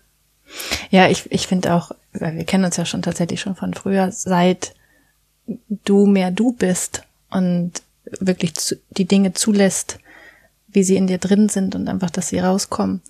Ja, 0.91 1.09
ich, 1.09 1.31
ich 1.31 1.47
finde 1.47 1.73
auch, 1.73 1.91
weil 2.13 2.35
wir 2.35 2.43
kennen 2.43 2.65
uns 2.65 2.77
ja 2.77 2.85
schon 2.85 3.01
tatsächlich 3.01 3.41
schon 3.41 3.55
von 3.55 3.73
früher, 3.73 4.11
seit 4.11 4.75
du 5.47 6.05
mehr 6.05 6.29
du 6.29 6.51
bist 6.51 7.03
und 7.31 7.71
wirklich 8.19 8.53
zu, 8.53 8.75
die 8.91 9.05
Dinge 9.05 9.33
zulässt, 9.33 9.97
wie 10.67 10.83
sie 10.83 10.97
in 10.97 11.07
dir 11.07 11.17
drin 11.17 11.49
sind 11.49 11.73
und 11.73 11.87
einfach, 11.87 12.11
dass 12.11 12.29
sie 12.29 12.39
rauskommen. 12.39 13.01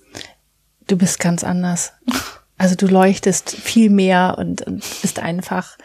Du 0.86 0.96
bist 0.96 1.20
ganz 1.20 1.44
anders. 1.44 1.92
Also 2.58 2.74
du 2.74 2.86
leuchtest 2.86 3.50
viel 3.50 3.90
mehr 3.90 4.36
und, 4.38 4.62
und 4.62 4.82
bist 5.02 5.18
einfach. 5.18 5.76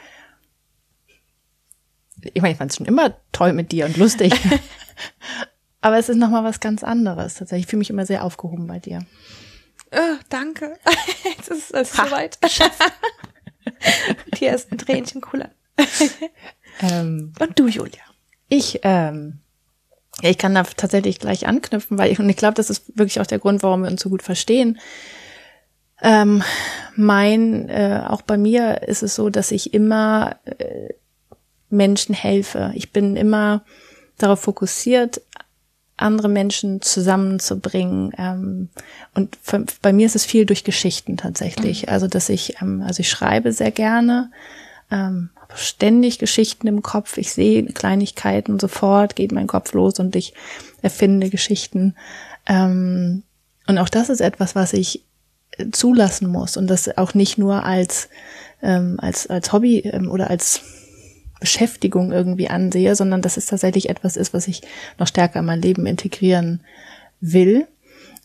Ich 2.33 2.41
meine, 2.41 2.53
ich 2.53 2.57
fand 2.57 2.71
es 2.71 2.77
schon 2.77 2.85
immer 2.85 3.15
toll 3.31 3.53
mit 3.53 3.71
dir 3.71 3.85
und 3.85 3.97
lustig. 3.97 4.33
Aber 5.81 5.97
es 5.97 6.09
ist 6.09 6.17
nochmal 6.17 6.43
was 6.43 6.59
ganz 6.59 6.83
anderes. 6.83 7.35
Tatsächlich, 7.35 7.65
ich 7.65 7.69
fühle 7.69 7.79
mich 7.79 7.89
immer 7.89 8.05
sehr 8.05 8.23
aufgehoben 8.23 8.67
bei 8.67 8.79
dir. 8.79 9.05
Oh, 9.91 10.17
danke. 10.29 10.77
Jetzt 11.23 11.49
ist 11.49 11.73
es 11.73 11.91
soweit. 11.91 12.37
Die 14.39 14.45
ersten 14.45 14.77
Tränchen 14.77 15.21
kullern. 15.21 15.51
ähm, 16.81 17.33
und 17.39 17.59
du, 17.59 17.67
Julia? 17.67 18.01
Ich 18.47 18.79
ähm, 18.83 19.39
ja, 20.21 20.29
ich 20.29 20.37
kann 20.37 20.53
da 20.53 20.63
tatsächlich 20.63 21.19
gleich 21.19 21.47
anknüpfen, 21.47 21.97
weil 21.97 22.11
ich, 22.11 22.19
und 22.19 22.29
ich 22.29 22.37
glaube, 22.37 22.55
das 22.55 22.69
ist 22.69 22.97
wirklich 22.97 23.19
auch 23.19 23.27
der 23.27 23.39
Grund, 23.39 23.63
warum 23.63 23.83
wir 23.83 23.89
uns 23.89 24.01
so 24.01 24.09
gut 24.09 24.21
verstehen. 24.21 24.79
Ähm, 26.01 26.43
mein, 26.95 27.69
äh, 27.69 28.03
auch 28.07 28.21
bei 28.21 28.37
mir 28.37 28.87
ist 28.87 29.03
es 29.03 29.15
so, 29.15 29.29
dass 29.29 29.51
ich 29.51 29.73
immer 29.73 30.37
äh, 30.45 30.93
Menschen 31.69 32.13
helfe. 32.13 32.71
Ich 32.75 32.91
bin 32.91 33.15
immer 33.15 33.63
darauf 34.17 34.41
fokussiert, 34.41 35.21
andere 35.97 36.29
Menschen 36.29 36.81
zusammenzubringen. 36.81 38.11
Ähm, 38.17 38.69
und 39.13 39.37
für, 39.41 39.65
bei 39.81 39.93
mir 39.93 40.05
ist 40.05 40.15
es 40.15 40.25
viel 40.25 40.45
durch 40.45 40.63
Geschichten 40.63 41.17
tatsächlich. 41.17 41.83
Mhm. 41.83 41.89
Also 41.89 42.07
dass 42.07 42.29
ich, 42.29 42.61
ähm, 42.61 42.83
also 42.85 42.99
ich 42.99 43.09
schreibe 43.09 43.51
sehr 43.53 43.71
gerne. 43.71 44.31
Ähm, 44.89 45.29
ständig 45.55 46.19
Geschichten 46.19 46.67
im 46.67 46.81
Kopf. 46.81 47.17
Ich 47.17 47.31
sehe 47.31 47.65
Kleinigkeiten 47.65 48.53
und 48.53 48.61
sofort 48.61 49.15
geht 49.15 49.31
mein 49.31 49.47
Kopf 49.47 49.73
los 49.73 49.99
und 49.99 50.15
ich 50.15 50.33
erfinde 50.81 51.29
Geschichten. 51.29 51.95
Ähm, 52.47 53.23
und 53.67 53.77
auch 53.77 53.89
das 53.89 54.09
ist 54.09 54.21
etwas, 54.21 54.55
was 54.55 54.73
ich 54.73 55.03
zulassen 55.71 56.27
muss 56.27 56.57
und 56.57 56.67
das 56.67 56.97
auch 56.97 57.13
nicht 57.13 57.37
nur 57.37 57.63
als 57.63 58.09
ähm, 58.61 58.97
als 58.99 59.27
als 59.27 59.53
Hobby 59.53 59.79
ähm, 59.79 60.09
oder 60.09 60.29
als 60.29 60.61
Beschäftigung 61.39 62.11
irgendwie 62.11 62.49
ansehe, 62.49 62.95
sondern 62.95 63.21
dass 63.21 63.37
es 63.37 63.47
tatsächlich 63.47 63.89
etwas 63.89 64.15
ist, 64.15 64.33
was 64.33 64.47
ich 64.47 64.61
noch 64.97 65.07
stärker 65.07 65.39
in 65.39 65.45
mein 65.45 65.61
Leben 65.61 65.85
integrieren 65.85 66.61
will. 67.19 67.67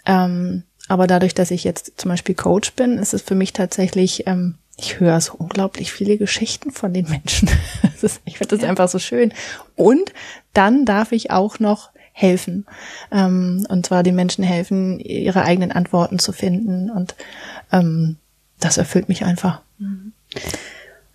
Ähm, 0.04 0.64
aber 0.88 1.06
dadurch, 1.06 1.34
dass 1.34 1.50
ich 1.50 1.64
jetzt 1.64 1.94
zum 1.96 2.10
Beispiel 2.10 2.34
Coach 2.34 2.74
bin, 2.74 2.98
ist 2.98 3.14
es 3.14 3.22
für 3.22 3.34
mich 3.34 3.52
tatsächlich 3.52 4.26
ähm, 4.26 4.56
ich 4.76 5.00
höre 5.00 5.20
so 5.20 5.34
unglaublich 5.34 5.90
viele 5.92 6.18
Geschichten 6.18 6.70
von 6.70 6.92
den 6.92 7.08
Menschen. 7.08 7.48
Ist, 8.02 8.20
ich 8.24 8.38
finde 8.38 8.56
das 8.56 8.68
einfach 8.68 8.88
so 8.88 8.98
schön. 8.98 9.32
Und 9.74 10.12
dann 10.52 10.84
darf 10.84 11.12
ich 11.12 11.30
auch 11.30 11.58
noch 11.58 11.90
helfen. 12.16 12.66
Ähm, 13.12 13.66
und 13.68 13.84
zwar 13.84 14.02
den 14.02 14.14
Menschen 14.14 14.42
helfen, 14.42 14.98
ihre 14.98 15.42
eigenen 15.42 15.70
Antworten 15.70 16.18
zu 16.18 16.32
finden. 16.32 16.90
Und 16.90 17.14
ähm, 17.72 18.16
das 18.58 18.78
erfüllt 18.78 19.10
mich 19.10 19.26
einfach. 19.26 19.60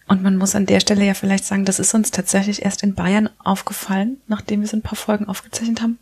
Und 0.07 0.21
man 0.21 0.37
muss 0.37 0.53
an 0.53 0.67
der 0.67 0.79
Stelle 0.79 1.03
ja 1.03 1.15
vielleicht 1.15 1.45
sagen, 1.45 1.65
das 1.65 1.79
ist 1.79 1.95
uns 1.95 2.11
tatsächlich 2.11 2.63
erst 2.63 2.83
in 2.83 2.93
Bayern 2.93 3.31
aufgefallen, 3.43 4.17
nachdem 4.27 4.61
wir 4.61 4.67
so 4.67 4.77
ein 4.77 4.83
paar 4.83 4.95
Folgen 4.95 5.27
aufgezeichnet 5.27 5.81
haben, 5.81 5.97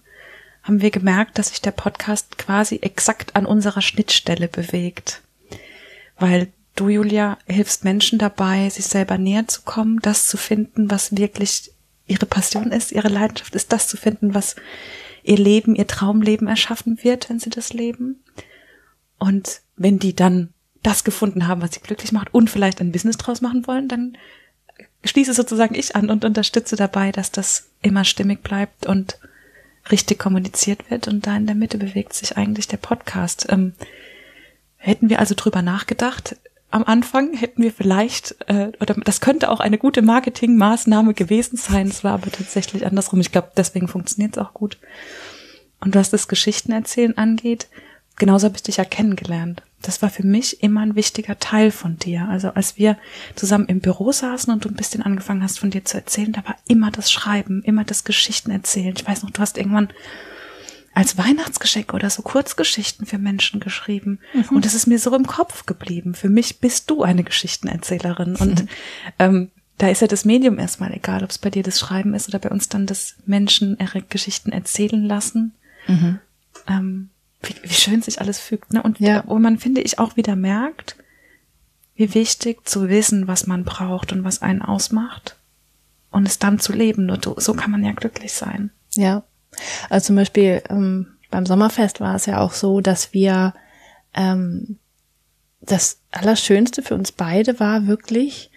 haben 0.63 0.81
wir 0.81 0.91
gemerkt, 0.91 1.39
dass 1.39 1.47
sich 1.49 1.61
der 1.61 1.71
Podcast 1.71 2.37
quasi 2.37 2.79
exakt 2.81 3.37
an 3.37 3.45
unserer 3.45 3.81
Schnittstelle 3.81 4.49
bewegt. 4.49 5.21
Weil 6.17 6.49
Du, 6.75 6.87
Julia, 6.87 7.37
hilfst 7.45 7.83
Menschen 7.83 8.19
dabei, 8.19 8.69
sich 8.69 8.85
selber 8.85 9.17
näher 9.17 9.47
zu 9.49 9.63
kommen, 9.63 9.99
das 10.01 10.27
zu 10.27 10.37
finden, 10.37 10.89
was 10.89 11.17
wirklich 11.17 11.73
ihre 12.09 12.25
Passion 12.25 12.71
ist, 12.71 12.91
ihre 12.91 13.07
Leidenschaft 13.07 13.55
ist, 13.55 13.71
das 13.71 13.87
zu 13.87 13.97
finden, 13.97 14.33
was 14.33 14.55
ihr 15.23 15.37
Leben, 15.37 15.75
ihr 15.75 15.87
Traumleben 15.87 16.47
erschaffen 16.47 17.03
wird, 17.03 17.29
wenn 17.29 17.39
sie 17.39 17.49
das 17.49 17.73
leben. 17.73 18.23
Und 19.17 19.61
wenn 19.75 19.99
die 19.99 20.15
dann 20.15 20.49
das 20.81 21.03
gefunden 21.03 21.47
haben, 21.47 21.61
was 21.61 21.73
sie 21.73 21.81
glücklich 21.81 22.11
macht 22.11 22.33
und 22.33 22.49
vielleicht 22.49 22.81
ein 22.81 22.91
Business 22.91 23.17
draus 23.17 23.41
machen 23.41 23.67
wollen, 23.67 23.87
dann 23.87 24.17
schließe 25.03 25.33
sozusagen 25.33 25.75
ich 25.75 25.95
an 25.95 26.09
und 26.09 26.25
unterstütze 26.25 26.75
dabei, 26.75 27.11
dass 27.11 27.31
das 27.31 27.69
immer 27.81 28.05
stimmig 28.05 28.43
bleibt 28.43 28.85
und 28.85 29.19
richtig 29.91 30.19
kommuniziert 30.19 30.89
wird 30.89 31.07
und 31.07 31.25
da 31.25 31.35
in 31.35 31.45
der 31.45 31.55
Mitte 31.55 31.77
bewegt 31.77 32.13
sich 32.13 32.37
eigentlich 32.37 32.67
der 32.67 32.77
Podcast. 32.77 33.47
Ähm, 33.49 33.73
hätten 34.77 35.09
wir 35.09 35.19
also 35.19 35.35
drüber 35.35 35.61
nachgedacht, 35.61 36.37
am 36.71 36.83
Anfang 36.83 37.33
hätten 37.33 37.63
wir 37.63 37.71
vielleicht, 37.71 38.35
äh, 38.47 38.71
oder 38.79 38.93
das 38.93 39.21
könnte 39.21 39.49
auch 39.49 39.59
eine 39.59 39.77
gute 39.77 40.01
Marketingmaßnahme 40.01 41.13
gewesen 41.13 41.57
sein. 41.57 41.87
Es 41.87 42.03
war 42.03 42.13
aber 42.13 42.31
tatsächlich 42.31 42.85
andersrum. 42.85 43.19
Ich 43.21 43.31
glaube, 43.31 43.51
deswegen 43.57 43.87
funktioniert 43.87 44.37
es 44.37 44.43
auch 44.43 44.53
gut. 44.53 44.77
Und 45.79 45.95
was 45.95 46.09
das 46.09 46.27
Geschichtenerzählen 46.27 47.17
angeht, 47.17 47.67
genauso 48.17 48.45
habe 48.45 48.57
ich 48.57 48.63
dich 48.63 48.77
ja 48.77 48.85
kennengelernt. 48.85 49.63
Das 49.81 50.01
war 50.01 50.09
für 50.09 50.25
mich 50.25 50.61
immer 50.61 50.81
ein 50.81 50.95
wichtiger 50.95 51.39
Teil 51.39 51.71
von 51.71 51.97
dir. 51.97 52.27
Also 52.29 52.49
als 52.49 52.77
wir 52.77 52.97
zusammen 53.35 53.67
im 53.67 53.79
Büro 53.79 54.11
saßen 54.11 54.51
und 54.53 54.65
du 54.65 54.69
ein 54.69 54.75
bisschen 54.75 55.01
angefangen 55.01 55.41
hast 55.41 55.57
von 55.57 55.71
dir 55.71 55.85
zu 55.85 55.97
erzählen, 55.97 56.33
da 56.33 56.45
war 56.45 56.57
immer 56.67 56.91
das 56.91 57.11
Schreiben, 57.11 57.63
immer 57.63 57.85
das 57.85 58.03
Geschichtenerzählen. 58.03 58.93
Ich 58.95 59.07
weiß 59.07 59.23
noch, 59.23 59.31
du 59.31 59.39
hast 59.39 59.57
irgendwann 59.57 59.89
als 60.99 61.17
Weihnachtsgeschenk 61.17 61.93
oder 61.93 62.09
so 62.09 62.21
Kurzgeschichten 62.23 63.05
für 63.05 63.17
Menschen 63.17 63.61
geschrieben. 63.61 64.19
Mhm. 64.33 64.57
Und 64.57 64.65
es 64.65 64.73
ist 64.73 64.85
mir 64.85 64.99
so 64.99 65.15
im 65.15 65.25
Kopf 65.25 65.65
geblieben. 65.65 66.13
Für 66.13 66.27
mich 66.27 66.59
bist 66.59 66.89
du 66.89 67.03
eine 67.03 67.23
Geschichtenerzählerin. 67.23 68.35
Und 68.35 68.65
ähm, 69.19 69.49
da 69.77 69.87
ist 69.87 70.01
ja 70.01 70.07
das 70.07 70.25
Medium 70.25 70.59
erstmal 70.59 70.91
egal, 70.91 71.23
ob 71.23 71.29
es 71.29 71.37
bei 71.37 71.49
dir 71.49 71.63
das 71.63 71.79
Schreiben 71.79 72.13
ist 72.15 72.27
oder 72.27 72.39
bei 72.39 72.49
uns 72.49 72.67
dann 72.67 72.85
das 72.85 73.15
Menschen 73.25 73.77
ihre 73.79 74.01
Geschichten 74.01 74.51
erzählen 74.51 75.05
lassen. 75.05 75.53
Mhm. 75.87 76.19
Ähm, 76.67 77.09
wie, 77.43 77.55
wie, 77.63 77.73
schön 77.73 78.01
sich 78.01 78.19
alles 78.19 78.37
fügt. 78.37 78.73
Ne? 78.73 78.83
Und 78.83 78.99
ja. 78.99 79.23
wo 79.25 79.39
man, 79.39 79.57
finde 79.57 79.79
ich, 79.79 79.99
auch 79.99 80.17
wieder 80.17 80.35
merkt, 80.35 80.97
wie 81.95 82.13
wichtig 82.13 82.67
zu 82.67 82.89
wissen, 82.89 83.25
was 83.25 83.47
man 83.47 83.63
braucht 83.63 84.11
und 84.11 84.25
was 84.25 84.41
einen 84.41 84.61
ausmacht 84.61 85.37
und 86.11 86.27
es 86.27 86.39
dann 86.39 86.59
zu 86.59 86.73
leben. 86.73 87.05
Nur 87.05 87.19
so 87.37 87.53
kann 87.53 87.71
man 87.71 87.85
ja 87.85 87.93
glücklich 87.93 88.33
sein. 88.33 88.71
Ja, 88.95 89.23
also 89.89 90.07
zum 90.07 90.15
Beispiel 90.15 90.61
ähm, 90.69 91.07
beim 91.31 91.45
Sommerfest 91.45 91.99
war 91.99 92.15
es 92.15 92.25
ja 92.25 92.39
auch 92.39 92.53
so, 92.53 92.81
dass 92.81 93.13
wir 93.13 93.53
ähm, 94.13 94.77
das 95.61 95.99
Allerschönste 96.11 96.81
für 96.81 96.95
uns 96.95 97.11
beide 97.11 97.59
war 97.59 97.87
wirklich, 97.87 98.51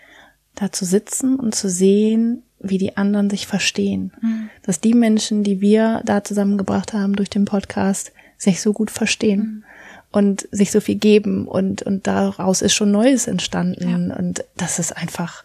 da 0.54 0.70
zu 0.70 0.84
sitzen 0.84 1.36
und 1.36 1.54
zu 1.54 1.68
sehen, 1.68 2.42
wie 2.60 2.78
die 2.78 2.96
anderen 2.96 3.28
sich 3.30 3.46
verstehen. 3.46 4.12
Mhm. 4.20 4.50
Dass 4.62 4.80
die 4.80 4.94
Menschen, 4.94 5.42
die 5.42 5.60
wir 5.60 6.02
da 6.04 6.22
zusammengebracht 6.22 6.92
haben 6.92 7.16
durch 7.16 7.30
den 7.30 7.44
Podcast, 7.44 8.12
sich 8.38 8.60
so 8.60 8.72
gut 8.72 8.90
verstehen. 8.90 9.40
Mhm. 9.40 9.64
Und 10.14 10.46
sich 10.50 10.70
so 10.70 10.80
viel 10.80 10.96
geben 10.96 11.48
und, 11.48 11.80
und 11.80 12.06
daraus 12.06 12.60
ist 12.60 12.74
schon 12.74 12.90
Neues 12.90 13.26
entstanden. 13.26 14.10
Ja. 14.10 14.16
Und 14.18 14.44
das 14.58 14.78
ist 14.78 14.94
einfach, 14.94 15.42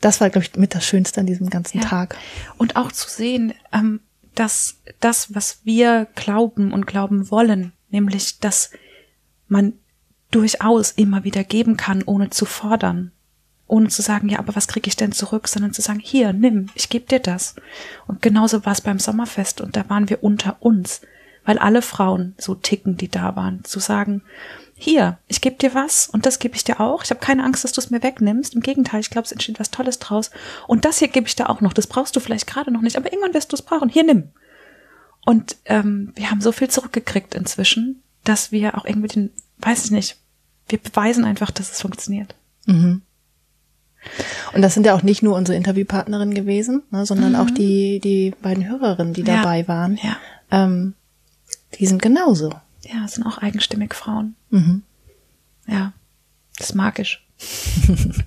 das 0.00 0.20
war, 0.20 0.30
glaube 0.30 0.46
ich, 0.46 0.56
mit 0.56 0.74
das 0.74 0.84
Schönste 0.84 1.20
an 1.20 1.26
diesem 1.26 1.50
ganzen 1.50 1.78
ja. 1.78 1.84
Tag. 1.84 2.16
Und 2.56 2.76
auch 2.76 2.92
zu 2.92 3.08
sehen, 3.08 3.54
ähm, 3.72 4.00
dass 4.34 4.78
das, 5.00 5.34
was 5.34 5.60
wir 5.64 6.06
glauben 6.14 6.72
und 6.72 6.86
glauben 6.86 7.30
wollen, 7.30 7.72
nämlich, 7.90 8.38
dass 8.38 8.70
man 9.48 9.74
durchaus 10.30 10.92
immer 10.92 11.24
wieder 11.24 11.44
geben 11.44 11.76
kann, 11.76 12.02
ohne 12.04 12.30
zu 12.30 12.44
fordern. 12.44 13.12
Ohne 13.66 13.88
zu 13.88 14.02
sagen, 14.02 14.28
ja, 14.28 14.38
aber 14.38 14.56
was 14.56 14.66
kriege 14.66 14.88
ich 14.88 14.96
denn 14.96 15.12
zurück, 15.12 15.46
sondern 15.46 15.72
zu 15.72 15.82
sagen, 15.82 16.00
hier, 16.00 16.32
nimm, 16.32 16.70
ich 16.74 16.88
gebe 16.88 17.06
dir 17.06 17.20
das. 17.20 17.54
Und 18.06 18.20
genauso 18.22 18.64
war 18.64 18.72
es 18.72 18.80
beim 18.80 18.98
Sommerfest 18.98 19.60
und 19.60 19.76
da 19.76 19.88
waren 19.88 20.08
wir 20.08 20.24
unter 20.24 20.56
uns, 20.60 21.02
weil 21.44 21.58
alle 21.58 21.82
Frauen 21.82 22.34
so 22.38 22.54
ticken, 22.54 22.96
die 22.96 23.08
da 23.08 23.36
waren, 23.36 23.62
zu 23.64 23.78
sagen, 23.78 24.22
hier, 24.82 25.18
ich 25.28 25.42
gebe 25.42 25.56
dir 25.56 25.74
was 25.74 26.08
und 26.08 26.24
das 26.24 26.38
gebe 26.38 26.56
ich 26.56 26.64
dir 26.64 26.80
auch. 26.80 27.04
Ich 27.04 27.10
habe 27.10 27.20
keine 27.20 27.44
Angst, 27.44 27.64
dass 27.64 27.72
du 27.72 27.82
es 27.82 27.90
mir 27.90 28.02
wegnimmst. 28.02 28.54
Im 28.54 28.62
Gegenteil, 28.62 29.00
ich 29.00 29.10
glaube, 29.10 29.26
es 29.26 29.32
entsteht 29.32 29.60
was 29.60 29.70
Tolles 29.70 29.98
draus. 29.98 30.30
Und 30.66 30.86
das 30.86 31.00
hier 31.00 31.08
gebe 31.08 31.26
ich 31.26 31.36
dir 31.36 31.50
auch 31.50 31.60
noch. 31.60 31.74
Das 31.74 31.86
brauchst 31.86 32.16
du 32.16 32.20
vielleicht 32.20 32.46
gerade 32.46 32.70
noch 32.70 32.80
nicht, 32.80 32.96
aber 32.96 33.12
irgendwann 33.12 33.34
wirst 33.34 33.52
du 33.52 33.56
es 33.56 33.62
brauchen. 33.62 33.90
Hier, 33.90 34.04
nimm. 34.04 34.30
Und 35.26 35.56
ähm, 35.66 36.12
wir 36.14 36.30
haben 36.30 36.40
so 36.40 36.50
viel 36.50 36.68
zurückgekriegt 36.68 37.34
inzwischen, 37.34 38.02
dass 38.24 38.52
wir 38.52 38.78
auch 38.78 38.86
irgendwie 38.86 39.08
den, 39.08 39.30
weiß 39.58 39.84
ich 39.84 39.90
nicht, 39.90 40.16
wir 40.70 40.78
beweisen 40.78 41.26
einfach, 41.26 41.50
dass 41.50 41.72
es 41.72 41.82
funktioniert. 41.82 42.34
Mhm. 42.64 43.02
Und 44.54 44.62
das 44.62 44.72
sind 44.72 44.86
ja 44.86 44.94
auch 44.94 45.02
nicht 45.02 45.22
nur 45.22 45.36
unsere 45.36 45.58
Interviewpartnerinnen 45.58 46.34
gewesen, 46.34 46.84
ne, 46.90 47.04
sondern 47.04 47.32
mhm. 47.32 47.38
auch 47.38 47.50
die, 47.50 48.00
die 48.00 48.32
beiden 48.40 48.66
Hörerinnen, 48.66 49.12
die 49.12 49.24
ja. 49.24 49.36
dabei 49.36 49.68
waren. 49.68 49.98
Ja. 50.02 50.16
Ähm, 50.50 50.94
die 51.78 51.84
sind 51.84 52.00
genauso. 52.00 52.54
Ja, 52.82 53.06
sind 53.06 53.26
auch 53.26 53.38
eigenstimmig 53.38 53.94
Frauen. 53.94 54.36
Mhm. 54.50 54.82
Ja, 55.66 55.92
das 56.56 56.70
ist 56.70 56.74
magisch. 56.74 57.24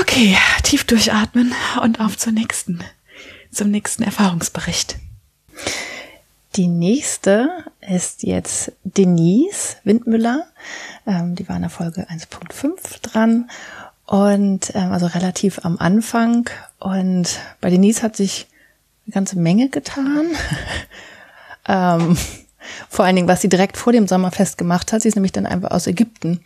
okay, 0.00 0.36
tief 0.62 0.84
durchatmen 0.84 1.54
und 1.82 2.00
auf 2.00 2.16
zur 2.16 2.32
nächsten, 2.32 2.82
zum 3.50 3.70
nächsten 3.70 4.02
Erfahrungsbericht. 4.02 4.96
Die 6.56 6.66
nächste 6.66 7.64
ist 7.80 8.22
jetzt 8.22 8.72
Denise 8.82 9.76
Windmüller. 9.84 10.46
Ähm, 11.06 11.36
die 11.36 11.48
war 11.48 11.56
in 11.56 11.62
der 11.62 11.70
Folge 11.70 12.08
1.5 12.08 13.00
dran 13.02 13.50
und 14.06 14.74
ähm, 14.74 14.92
also 14.92 15.06
relativ 15.06 15.64
am 15.64 15.78
Anfang. 15.78 16.48
Und 16.78 17.38
bei 17.60 17.70
Denise 17.70 18.02
hat 18.02 18.16
sich 18.16 18.48
eine 19.06 19.12
ganze 19.12 19.38
Menge 19.38 19.68
getan. 19.68 20.26
ähm, 21.68 22.16
vor 22.88 23.04
allen 23.04 23.16
Dingen, 23.16 23.28
was 23.28 23.40
sie 23.40 23.48
direkt 23.48 23.76
vor 23.76 23.92
dem 23.92 24.08
Sommerfest 24.08 24.58
gemacht 24.58 24.92
hat. 24.92 25.02
Sie 25.02 25.08
ist 25.08 25.14
nämlich 25.14 25.32
dann 25.32 25.46
einfach 25.46 25.70
aus 25.70 25.86
Ägypten 25.86 26.40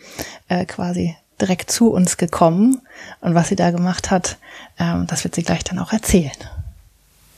äh, 0.49 0.65
quasi 0.65 1.17
direkt 1.41 1.71
zu 1.71 1.91
uns 1.91 2.17
gekommen. 2.17 2.81
Und 3.21 3.35
was 3.35 3.49
sie 3.49 3.57
da 3.57 3.71
gemacht 3.71 4.11
hat, 4.11 4.39
ähm, 4.79 5.07
das 5.09 5.25
wird 5.25 5.35
sie 5.35 5.43
gleich 5.43 5.65
dann 5.65 5.79
auch 5.79 5.93
erzählen. 5.93 6.33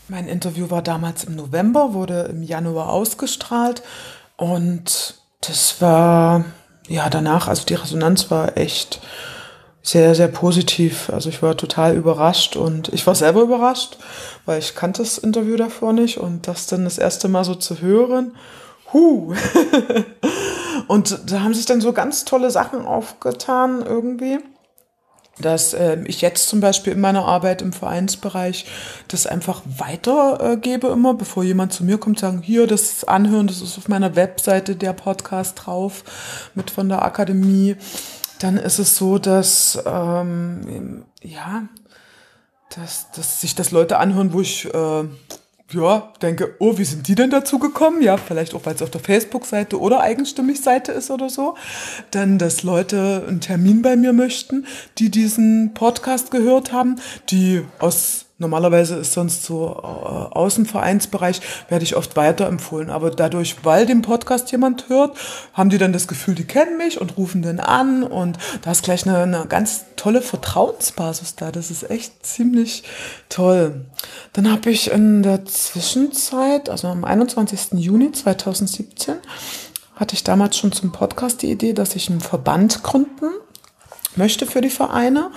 Mein 0.09 0.29
Interview 0.29 0.71
war 0.71 0.83
damals 0.83 1.25
im 1.25 1.35
November, 1.35 1.95
wurde 1.95 2.29
im 2.31 2.43
Januar 2.43 2.91
ausgestrahlt 2.91 3.83
und 4.37 5.15
das 5.41 5.81
war 5.81 6.45
ja 6.89 7.09
danach, 7.09 7.49
also 7.49 7.65
die 7.65 7.75
Resonanz 7.75 8.31
war 8.31 8.59
echt 8.59 9.01
sehr, 9.83 10.15
sehr 10.15 10.29
positiv. 10.29 11.11
Also 11.11 11.29
ich 11.29 11.43
war 11.43 11.57
total 11.57 11.95
überrascht 11.95 12.57
und 12.57 12.89
ich 12.89 13.07
war 13.07 13.15
selber 13.15 13.43
überrascht, 13.43 13.99
weil 14.47 14.59
ich 14.59 14.75
kannte 14.75 15.03
das 15.03 15.19
Interview 15.19 15.57
davor 15.57 15.93
nicht 15.93 16.19
und 16.19 16.49
das 16.49 16.67
dann 16.67 16.85
das 16.85 16.99
erste 16.99 17.29
Mal 17.29 17.45
so 17.45 17.55
zu 17.55 17.81
hören, 17.81 18.35
huh. 18.95 19.35
und 20.89 21.31
da 21.31 21.41
haben 21.41 21.53
sich 21.53 21.67
dann 21.67 21.83
so 21.83 21.93
ganz 21.93 22.25
tolle 22.25 22.51
Sachen 22.51 22.87
aufgetan 22.87 23.85
irgendwie 23.85 24.39
dass 25.39 25.75
äh, 25.75 25.99
ich 26.05 26.21
jetzt 26.21 26.49
zum 26.49 26.61
Beispiel 26.61 26.93
in 26.93 27.01
meiner 27.01 27.25
Arbeit 27.25 27.63
im 27.63 27.73
Vereinsbereich 27.73 28.67
das 29.09 29.27
einfach 29.27 29.63
weitergebe 29.65 30.89
äh, 30.89 30.93
immer, 30.93 31.15
bevor 31.15 31.43
jemand 31.43 31.73
zu 31.73 31.85
mir 31.85 31.99
kommt, 31.99 32.21
sagen, 32.21 32.41
hier, 32.43 32.67
das 32.67 33.05
anhören, 33.05 33.47
das 33.47 33.61
ist 33.61 33.77
auf 33.79 33.89
meiner 33.89 34.17
Webseite 34.17 34.77
der 34.77 34.93
Podcast 34.93 35.63
drauf 35.65 36.05
mit 36.55 36.71
von 36.71 36.89
der 36.89 37.05
Akademie. 37.05 37.77
Dann 38.39 38.57
ist 38.57 38.79
es 38.79 38.97
so, 38.97 39.19
dass 39.19 39.83
ähm, 39.87 41.05
ja, 41.23 41.65
dass, 42.77 43.11
dass 43.13 43.41
sich 43.41 43.55
das 43.55 43.71
Leute 43.71 43.99
anhören, 43.99 44.33
wo 44.33 44.41
ich 44.41 44.67
äh, 44.73 45.05
ja, 45.73 46.13
denke, 46.21 46.55
oh, 46.59 46.79
wie 46.79 46.85
sind 46.85 47.09
die 47.09 47.15
denn 47.15 47.31
dazu 47.31 47.59
gekommen? 47.59 48.03
Ja, 48.03 48.17
vielleicht 48.17 48.55
auch, 48.55 48.65
weil 48.65 48.75
es 48.75 48.83
auf 48.83 48.91
der 48.91 49.01
Facebook-Seite 49.01 49.81
oder 49.81 50.01
Eigenstimmig-Seite 50.01 50.93
ist 50.93 51.11
oder 51.11 51.31
so. 51.31 51.57
Dann, 52.11 52.39
dass 52.39 52.63
Leute 52.63 53.25
einen 53.27 53.41
Termin 53.41 53.83
bei 53.83 53.97
mir 53.97 54.13
möchten, 54.13 54.67
die 54.99 55.11
diesen 55.11 55.75
Podcast 55.75 56.31
gehört 56.31 56.73
haben, 56.73 56.97
die 57.31 57.63
aus 57.79 58.24
Normalerweise 58.37 58.97
ist 58.97 59.13
sonst 59.13 59.45
so 59.45 59.69
äh, 59.69 60.35
Außenvereinsbereich, 60.37 61.41
werde 61.69 61.85
ich 61.85 61.95
oft 61.95 62.17
weiterempfohlen. 62.17 62.91
Aber 62.91 63.11
dadurch, 63.11 63.65
weil 63.65 63.87
den 63.87 64.03
Podcast 64.03 64.51
jemand 64.51 64.89
hört, 64.89 65.17
haben 65.53 65.71
die 65.71 65.79
dann 65.79 65.93
das 65.93 66.09
Gefühl, 66.09 66.35
die 66.35 66.45
kennen 66.45 66.77
mich 66.77 67.01
und 67.01 67.17
rufen 67.17 67.43
dann 67.43 67.61
an. 67.61 68.03
Und 68.03 68.39
da 68.63 68.73
ist 68.73 68.83
gleich 68.83 69.07
eine, 69.07 69.19
eine 69.19 69.47
ganz 69.47 69.85
tolle 69.95 70.21
Vertrauensbasis 70.21 71.37
da. 71.37 71.53
Das 71.53 71.71
ist 71.71 71.89
echt 71.89 72.27
ziemlich 72.27 72.83
toll. 73.29 73.87
Dann 74.33 74.51
habe 74.51 74.69
ich 74.69 74.91
in 74.91 75.23
der 75.23 75.45
Zwischenzeit, 75.45 76.69
also 76.71 76.89
am 76.89 77.05
21. 77.05 77.75
Juni 77.75 78.11
2017, 78.11 79.15
hatte 79.95 80.15
ich 80.15 80.25
damals 80.25 80.59
schon 80.59 80.73
zum 80.73 80.91
Podcast 80.91 81.43
die 81.43 81.53
Idee, 81.53 81.73
dass 81.73 81.95
ich 81.95 82.11
einen 82.11 82.21
Verband 82.21 82.83
gründen 82.83 83.31
möchte 84.17 84.47
für 84.47 84.61
die 84.61 84.71
Vereine. 84.71 85.31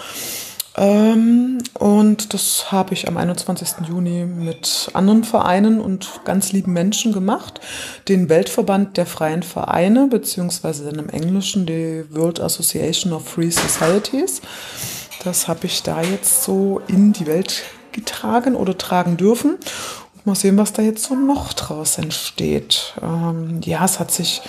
Ähm, 0.78 1.58
und 1.74 2.34
das 2.34 2.72
habe 2.72 2.94
ich 2.94 3.08
am 3.08 3.18
21. 3.18 3.88
Juni 3.88 4.26
mit 4.26 4.90
anderen 4.94 5.24
Vereinen 5.24 5.82
und 5.82 6.22
ganz 6.24 6.52
lieben 6.52 6.74
Menschen 6.74 7.14
gemacht. 7.14 7.60
Den 8.08 8.30
Weltverband 8.30 8.96
der 8.96 9.08
freien 9.08 9.42
Vereine, 9.42 10.08
beziehungsweise 10.08 10.86
dann 10.86 11.00
im 11.00 11.10
Englischen 11.10 11.66
die 11.66 12.06
World 12.12 12.40
Association 12.40 13.12
of 13.12 13.28
Free 13.28 13.50
Societies. 13.50 14.42
Das 15.24 15.48
habe 15.48 15.66
ich 15.66 15.82
da 15.82 16.02
jetzt 16.02 16.44
so 16.44 16.82
in 16.88 17.12
die 17.12 17.26
Welt 17.26 17.64
getragen 17.92 18.56
oder 18.56 18.78
tragen 18.78 19.18
dürfen. 19.18 19.58
Und 20.16 20.26
mal 20.26 20.36
sehen, 20.36 20.58
was 20.58 20.74
da 20.74 20.84
jetzt 20.84 21.04
so 21.04 21.16
noch 21.16 21.54
draus 21.54 21.98
entsteht. 21.98 22.94
Ähm, 23.02 23.62
ja, 23.64 23.84
es 23.84 24.00
hat 24.00 24.12
sich 24.12 24.42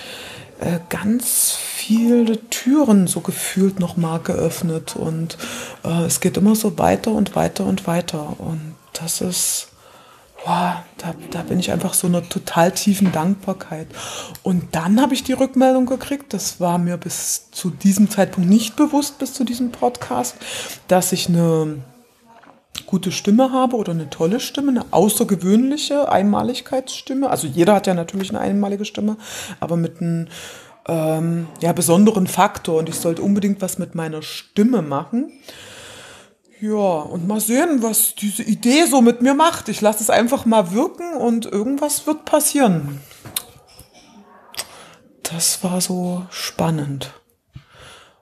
äh, 0.61 0.81
ganz 0.89 1.57
viele 1.57 2.49
Türen 2.51 3.07
so 3.07 3.21
gefühlt 3.21 3.79
nochmal 3.81 4.21
geöffnet 4.21 4.97
und 4.97 5.39
äh, 5.85 6.05
es 6.05 6.21
geht 6.21 6.37
immer 6.37 6.57
so 6.57 6.79
weiter 6.79 7.13
und 7.13 7.37
weiter 7.37 7.65
und 7.65 7.87
weiter 7.87 8.35
und 8.39 8.75
das 8.93 9.21
ist, 9.21 9.69
wow, 10.45 10.75
da, 10.97 11.15
da 11.31 11.43
bin 11.43 11.61
ich 11.61 11.71
einfach 11.71 11.95
so 11.95 12.07
einer 12.07 12.29
total 12.29 12.73
tiefen 12.73 13.13
Dankbarkeit. 13.13 13.87
Und 14.43 14.75
dann 14.75 15.01
habe 15.01 15.15
ich 15.15 15.23
die 15.23 15.33
Rückmeldung 15.33 15.87
gekriegt, 15.87 16.33
das 16.33 16.61
war 16.61 16.79
mir 16.79 16.97
bis 16.97 17.51
zu 17.53 17.71
diesem 17.71 18.11
Zeitpunkt 18.11 18.51
nicht 18.51 18.77
bewusst, 18.77 19.19
bis 19.19 19.35
zu 19.35 19.45
diesem 19.45 19.71
Podcast, 19.71 20.37
dass 20.89 21.13
ich 21.13 21.29
eine 21.29 21.79
gute 22.87 23.13
Stimme 23.13 23.53
habe 23.53 23.77
oder 23.77 23.93
eine 23.93 24.11
tolle 24.11 24.41
Stimme, 24.41 24.71
eine 24.71 24.85
außergewöhnliche 24.91 26.11
Einmaligkeitsstimme. 26.11 27.31
Also 27.31 27.47
jeder 27.47 27.75
hat 27.75 27.87
ja 27.87 27.95
natürlich 27.95 28.31
eine 28.31 28.41
einmalige 28.41 28.85
Stimme, 28.85 29.17
aber 29.61 29.77
mit 29.77 30.01
einem 30.01 30.29
ähm, 30.87 31.47
ja, 31.61 31.73
besonderen 31.73 32.27
Faktor 32.27 32.79
und 32.79 32.89
ich 32.89 32.97
sollte 32.97 33.23
unbedingt 33.23 33.61
was 33.61 33.79
mit 33.79 33.95
meiner 33.95 34.23
Stimme 34.23 34.83
machen. 34.83 35.33
Ja, 36.61 36.75
und 36.75 37.29
mal 37.29 37.41
sehen, 37.41 37.83
was 37.83 38.17
diese 38.17 38.43
Idee 38.43 38.85
so 38.87 39.01
mit 39.01 39.23
mir 39.23 39.35
macht. 39.35 39.69
Ich 39.69 39.81
lasse 39.81 40.03
es 40.03 40.11
einfach 40.11 40.45
mal 40.45 40.73
wirken 40.73 41.15
und 41.15 41.47
irgendwas 41.47 42.07
wird 42.09 42.25
passieren. 42.25 43.01
Das 45.23 45.63
war 45.63 45.81
so 45.81 46.27
spannend. 46.31 47.13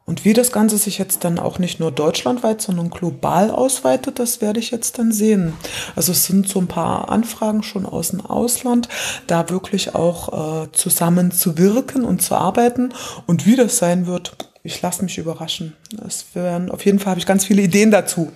Und 0.09 0.25
wie 0.25 0.35
das 0.35 0.53
Ganze 0.53 0.79
sich 0.79 0.99
jetzt 0.99 1.25
dann 1.25 1.40
auch 1.40 1.59
nicht 1.59 1.81
nur 1.81 1.90
deutschlandweit, 1.90 2.62
sondern 2.62 2.90
global 2.90 3.51
ausweitet, 3.51 4.21
das 4.21 4.40
werde 4.40 4.61
ich 4.61 4.71
jetzt 4.71 5.01
dann 5.01 5.11
sehen. 5.11 5.55
Also 5.97 6.12
es 6.12 6.27
sind 6.27 6.49
so 6.49 6.61
ein 6.61 6.69
paar 6.69 7.11
Anfragen 7.11 7.64
schon 7.64 7.85
aus 7.85 8.11
dem 8.11 8.25
Ausland, 8.25 8.88
da 9.27 9.51
wirklich 9.51 9.97
auch 9.97 10.62
äh, 10.62 10.69
zusammen 10.71 11.33
zu 11.33 11.59
wirken 11.59 12.05
und 12.05 12.23
zu 12.23 12.37
arbeiten. 12.37 12.95
Und 13.27 13.47
wie 13.47 13.57
das 13.57 13.79
sein 13.79 14.07
wird, 14.07 14.37
ich 14.62 14.81
lasse 14.81 15.03
mich 15.03 15.19
überraschen. 15.19 15.75
Es 16.07 16.27
werden, 16.35 16.71
auf 16.71 16.85
jeden 16.85 17.01
Fall 17.01 17.11
habe 17.11 17.21
ich 17.21 17.27
ganz 17.27 17.45
viele 17.45 17.62
Ideen 17.62 17.90
dazu. 17.90 18.31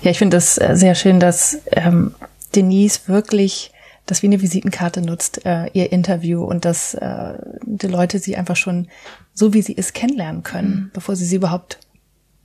Ja, 0.00 0.10
ich 0.10 0.18
finde 0.18 0.38
das 0.38 0.54
sehr 0.54 0.94
schön, 0.94 1.20
dass 1.20 1.58
ähm, 1.72 2.14
Denise 2.54 3.00
wirklich 3.06 3.70
das 4.08 4.22
wie 4.22 4.26
eine 4.26 4.40
Visitenkarte 4.40 5.02
nutzt, 5.02 5.44
äh, 5.44 5.66
ihr 5.74 5.92
Interview 5.92 6.42
und 6.42 6.64
dass 6.64 6.94
äh, 6.94 7.34
die 7.62 7.86
Leute 7.86 8.18
sie 8.18 8.36
einfach 8.36 8.56
schon 8.56 8.88
so, 9.34 9.52
wie 9.54 9.62
sie 9.62 9.74
ist, 9.74 9.94
kennenlernen 9.94 10.42
können, 10.42 10.70
mhm. 10.70 10.90
bevor 10.92 11.14
sie 11.14 11.26
sie 11.26 11.36
überhaupt 11.36 11.78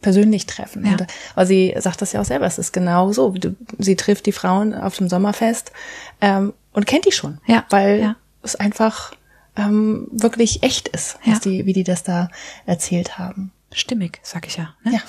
persönlich 0.02 0.46
treffen. 0.46 0.86
Ja. 0.86 0.92
Und, 0.92 1.08
aber 1.34 1.46
sie 1.46 1.74
sagt 1.80 2.02
das 2.02 2.12
ja 2.12 2.22
auch 2.22 2.26
selber, 2.26 2.46
es 2.46 2.60
ist 2.60 2.74
genau 2.74 3.14
so. 3.14 3.34
Sie 3.80 3.96
trifft 3.96 4.26
die 4.26 4.34
Frauen 4.34 4.74
auf 4.76 4.98
dem 4.98 5.08
Sommerfest 5.08 5.72
ähm, 6.20 6.54
und 6.74 6.86
kennt 6.86 7.06
die 7.06 7.12
schon, 7.14 7.40
Ja, 7.48 7.66
weil 7.70 8.00
ja. 8.02 8.16
es 8.44 8.56
einfach 8.56 9.14
ähm, 9.56 10.08
wirklich 10.12 10.62
echt 10.64 10.90
ist, 10.90 11.18
Ja. 11.24 11.40
die, 11.40 11.66
wie 11.66 11.74
die 11.74 11.86
das 11.86 12.04
da 12.04 12.30
erzählt 12.66 13.18
haben. 13.18 13.52
Stimmig, 13.74 14.20
sag 14.24 14.48
ich 14.48 14.58
ja. 14.58 14.76
Ne? 14.84 14.94
Ja. 14.94 15.00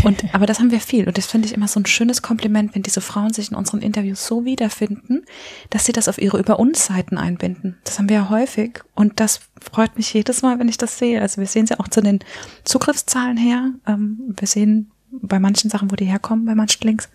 Und, 0.04 0.22
aber 0.32 0.46
das 0.46 0.60
haben 0.60 0.70
wir 0.70 0.80
viel. 0.80 1.06
Und 1.06 1.18
das 1.18 1.26
finde 1.26 1.46
ich 1.46 1.54
immer 1.54 1.68
so 1.68 1.80
ein 1.80 1.86
schönes 1.86 2.22
Kompliment, 2.22 2.74
wenn 2.74 2.82
diese 2.82 3.00
Frauen 3.00 3.32
sich 3.32 3.50
in 3.50 3.56
unseren 3.56 3.82
Interviews 3.82 4.26
so 4.26 4.44
wiederfinden, 4.44 5.24
dass 5.70 5.84
sie 5.84 5.92
das 5.92 6.08
auf 6.08 6.18
ihre 6.18 6.38
Über 6.38 6.58
uns 6.58 6.86
Seiten 6.86 7.18
einbinden. 7.18 7.78
Das 7.84 7.98
haben 7.98 8.08
wir 8.08 8.16
ja 8.16 8.28
häufig. 8.28 8.80
Und 8.94 9.20
das 9.20 9.40
freut 9.60 9.96
mich 9.96 10.12
jedes 10.14 10.42
Mal, 10.42 10.58
wenn 10.58 10.68
ich 10.68 10.78
das 10.78 10.98
sehe. 10.98 11.20
Also 11.20 11.40
wir 11.40 11.46
sehen 11.46 11.66
ja 11.66 11.80
auch 11.80 11.88
zu 11.88 12.00
den 12.00 12.20
Zugriffszahlen 12.64 13.36
her. 13.36 13.70
Ähm, 13.86 14.34
wir 14.38 14.46
sehen 14.46 14.90
bei 15.10 15.38
manchen 15.38 15.70
Sachen, 15.70 15.90
wo 15.90 15.96
die 15.96 16.06
herkommen, 16.06 16.44
bei 16.44 16.54
manchen 16.54 16.86
Links. 16.86 17.08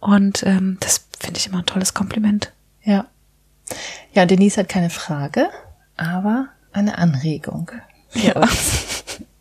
Und 0.00 0.42
ähm, 0.44 0.78
das 0.80 1.06
finde 1.18 1.38
ich 1.38 1.46
immer 1.46 1.58
ein 1.58 1.66
tolles 1.66 1.94
Kompliment. 1.94 2.52
Ja. 2.82 3.06
Ja, 4.12 4.26
Denise 4.26 4.58
hat 4.58 4.68
keine 4.68 4.90
Frage, 4.90 5.48
aber 5.96 6.48
eine 6.72 6.98
Anregung. 6.98 7.70
für 8.10 8.34
uns. 8.34 9.04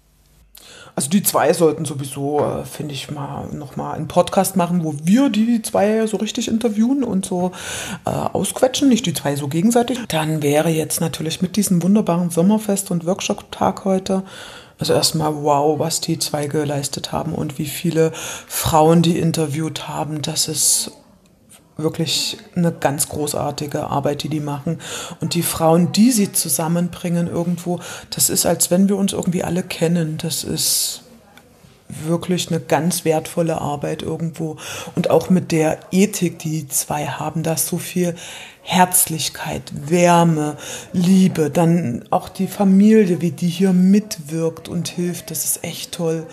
Also 1.01 1.09
die 1.09 1.23
zwei 1.23 1.51
sollten 1.51 1.83
sowieso, 1.83 2.41
äh, 2.41 2.63
finde 2.63 2.93
ich, 2.93 3.09
mal 3.09 3.47
nochmal 3.51 3.95
einen 3.95 4.07
Podcast 4.07 4.55
machen, 4.55 4.83
wo 4.83 4.93
wir 5.03 5.29
die 5.29 5.63
zwei 5.63 6.05
so 6.05 6.17
richtig 6.17 6.47
interviewen 6.47 7.03
und 7.03 7.25
so 7.25 7.53
äh, 8.05 8.11
ausquetschen, 8.11 8.87
nicht 8.87 9.07
die 9.07 9.15
zwei 9.15 9.35
so 9.35 9.47
gegenseitig. 9.47 9.97
Dann 10.09 10.43
wäre 10.43 10.69
jetzt 10.69 11.01
natürlich 11.01 11.41
mit 11.41 11.55
diesem 11.55 11.81
wunderbaren 11.81 12.29
Sommerfest 12.29 12.91
und 12.91 13.07
Workshop-Tag 13.07 13.83
heute, 13.83 14.21
also 14.77 14.93
erstmal 14.93 15.33
wow, 15.41 15.79
was 15.79 16.01
die 16.01 16.19
zwei 16.19 16.45
geleistet 16.45 17.11
haben 17.11 17.33
und 17.33 17.57
wie 17.57 17.65
viele 17.65 18.11
Frauen 18.13 19.01
die 19.01 19.17
interviewt 19.17 19.87
haben. 19.87 20.21
Das 20.21 20.47
ist 20.47 20.91
wirklich 21.83 22.37
eine 22.55 22.71
ganz 22.71 23.09
großartige 23.09 23.87
Arbeit, 23.87 24.23
die 24.23 24.29
die 24.29 24.39
machen. 24.39 24.79
Und 25.19 25.33
die 25.33 25.43
Frauen, 25.43 25.91
die 25.91 26.11
sie 26.11 26.31
zusammenbringen 26.31 27.27
irgendwo, 27.27 27.79
das 28.09 28.29
ist, 28.29 28.45
als 28.45 28.71
wenn 28.71 28.89
wir 28.89 28.97
uns 28.97 29.13
irgendwie 29.13 29.43
alle 29.43 29.63
kennen. 29.63 30.17
Das 30.17 30.43
ist 30.43 31.03
wirklich 32.05 32.49
eine 32.49 32.59
ganz 32.59 33.05
wertvolle 33.05 33.59
Arbeit 33.59 34.01
irgendwo. 34.01 34.57
Und 34.95 35.09
auch 35.09 35.29
mit 35.29 35.51
der 35.51 35.79
Ethik, 35.91 36.39
die 36.39 36.61
die 36.61 36.67
zwei 36.67 37.05
haben, 37.05 37.43
da 37.43 37.53
ist 37.53 37.67
so 37.67 37.77
viel 37.77 38.15
Herzlichkeit, 38.63 39.71
Wärme, 39.89 40.57
Liebe, 40.93 41.49
dann 41.49 42.05
auch 42.11 42.29
die 42.29 42.47
Familie, 42.47 43.21
wie 43.21 43.31
die 43.31 43.47
hier 43.47 43.73
mitwirkt 43.73 44.69
und 44.69 44.87
hilft, 44.87 45.31
das 45.31 45.45
ist 45.45 45.63
echt 45.63 45.93
toll. 45.93 46.27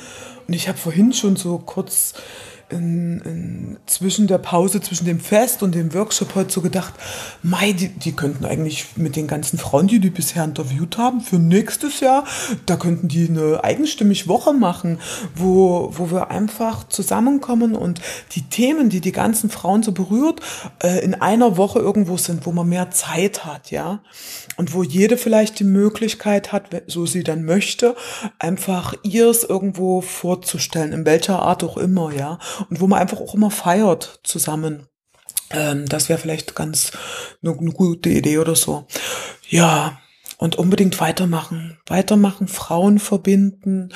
Und 0.46 0.54
ich 0.54 0.68
habe 0.68 0.78
vorhin 0.78 1.12
schon 1.12 1.36
so 1.36 1.58
kurz 1.58 2.14
in, 2.70 3.20
in, 3.20 3.76
zwischen 3.86 4.26
der 4.26 4.38
Pause, 4.38 4.80
zwischen 4.80 5.06
dem 5.06 5.20
Fest 5.20 5.62
und 5.62 5.74
dem 5.74 5.94
Workshop 5.94 6.34
heute 6.34 6.52
so 6.52 6.60
gedacht, 6.60 6.94
Mai, 7.42 7.72
die, 7.72 7.88
die 7.88 8.12
könnten 8.12 8.44
eigentlich 8.44 8.96
mit 8.96 9.16
den 9.16 9.26
ganzen 9.26 9.58
Frauen, 9.58 9.86
die 9.86 10.00
die 10.00 10.10
bisher 10.10 10.44
interviewt 10.44 10.98
haben, 10.98 11.20
für 11.20 11.38
nächstes 11.38 12.00
Jahr, 12.00 12.24
da 12.66 12.76
könnten 12.76 13.08
die 13.08 13.28
eine 13.28 13.64
eigenstimmig 13.64 14.28
Woche 14.28 14.52
machen, 14.52 14.98
wo, 15.34 15.90
wo 15.92 16.10
wir 16.10 16.30
einfach 16.30 16.86
zusammenkommen 16.88 17.74
und 17.74 18.00
die 18.32 18.42
Themen, 18.42 18.90
die 18.90 19.00
die 19.00 19.12
ganzen 19.12 19.50
Frauen 19.50 19.82
so 19.82 19.92
berührt, 19.92 20.40
äh, 20.82 21.02
in 21.02 21.14
einer 21.14 21.56
Woche 21.56 21.78
irgendwo 21.78 22.16
sind, 22.16 22.44
wo 22.46 22.52
man 22.52 22.68
mehr 22.68 22.90
Zeit 22.90 23.44
hat, 23.44 23.70
ja. 23.70 24.00
Und 24.56 24.74
wo 24.74 24.82
jede 24.82 25.16
vielleicht 25.16 25.58
die 25.60 25.64
Möglichkeit 25.64 26.52
hat, 26.52 26.82
so 26.86 27.06
sie 27.06 27.22
dann 27.22 27.44
möchte, 27.44 27.94
einfach 28.38 28.94
ihrs 29.02 29.44
irgendwo 29.44 30.00
vorzustellen, 30.00 30.92
in 30.92 31.06
welcher 31.06 31.40
Art 31.40 31.64
auch 31.64 31.76
immer, 31.76 32.12
ja 32.12 32.38
und 32.70 32.80
wo 32.80 32.86
man 32.86 33.00
einfach 33.00 33.20
auch 33.20 33.34
immer 33.34 33.50
feiert 33.50 34.20
zusammen. 34.24 34.86
Ähm, 35.50 35.86
das 35.88 36.08
wäre 36.08 36.18
vielleicht 36.18 36.54
ganz 36.54 36.92
eine, 37.42 37.56
eine 37.56 37.72
gute 37.72 38.10
Idee 38.10 38.38
oder 38.38 38.54
so. 38.54 38.86
Ja, 39.48 39.98
und 40.38 40.56
unbedingt 40.56 41.00
weitermachen. 41.00 41.78
Weitermachen, 41.86 42.48
Frauen 42.48 42.98
verbinden. 42.98 43.90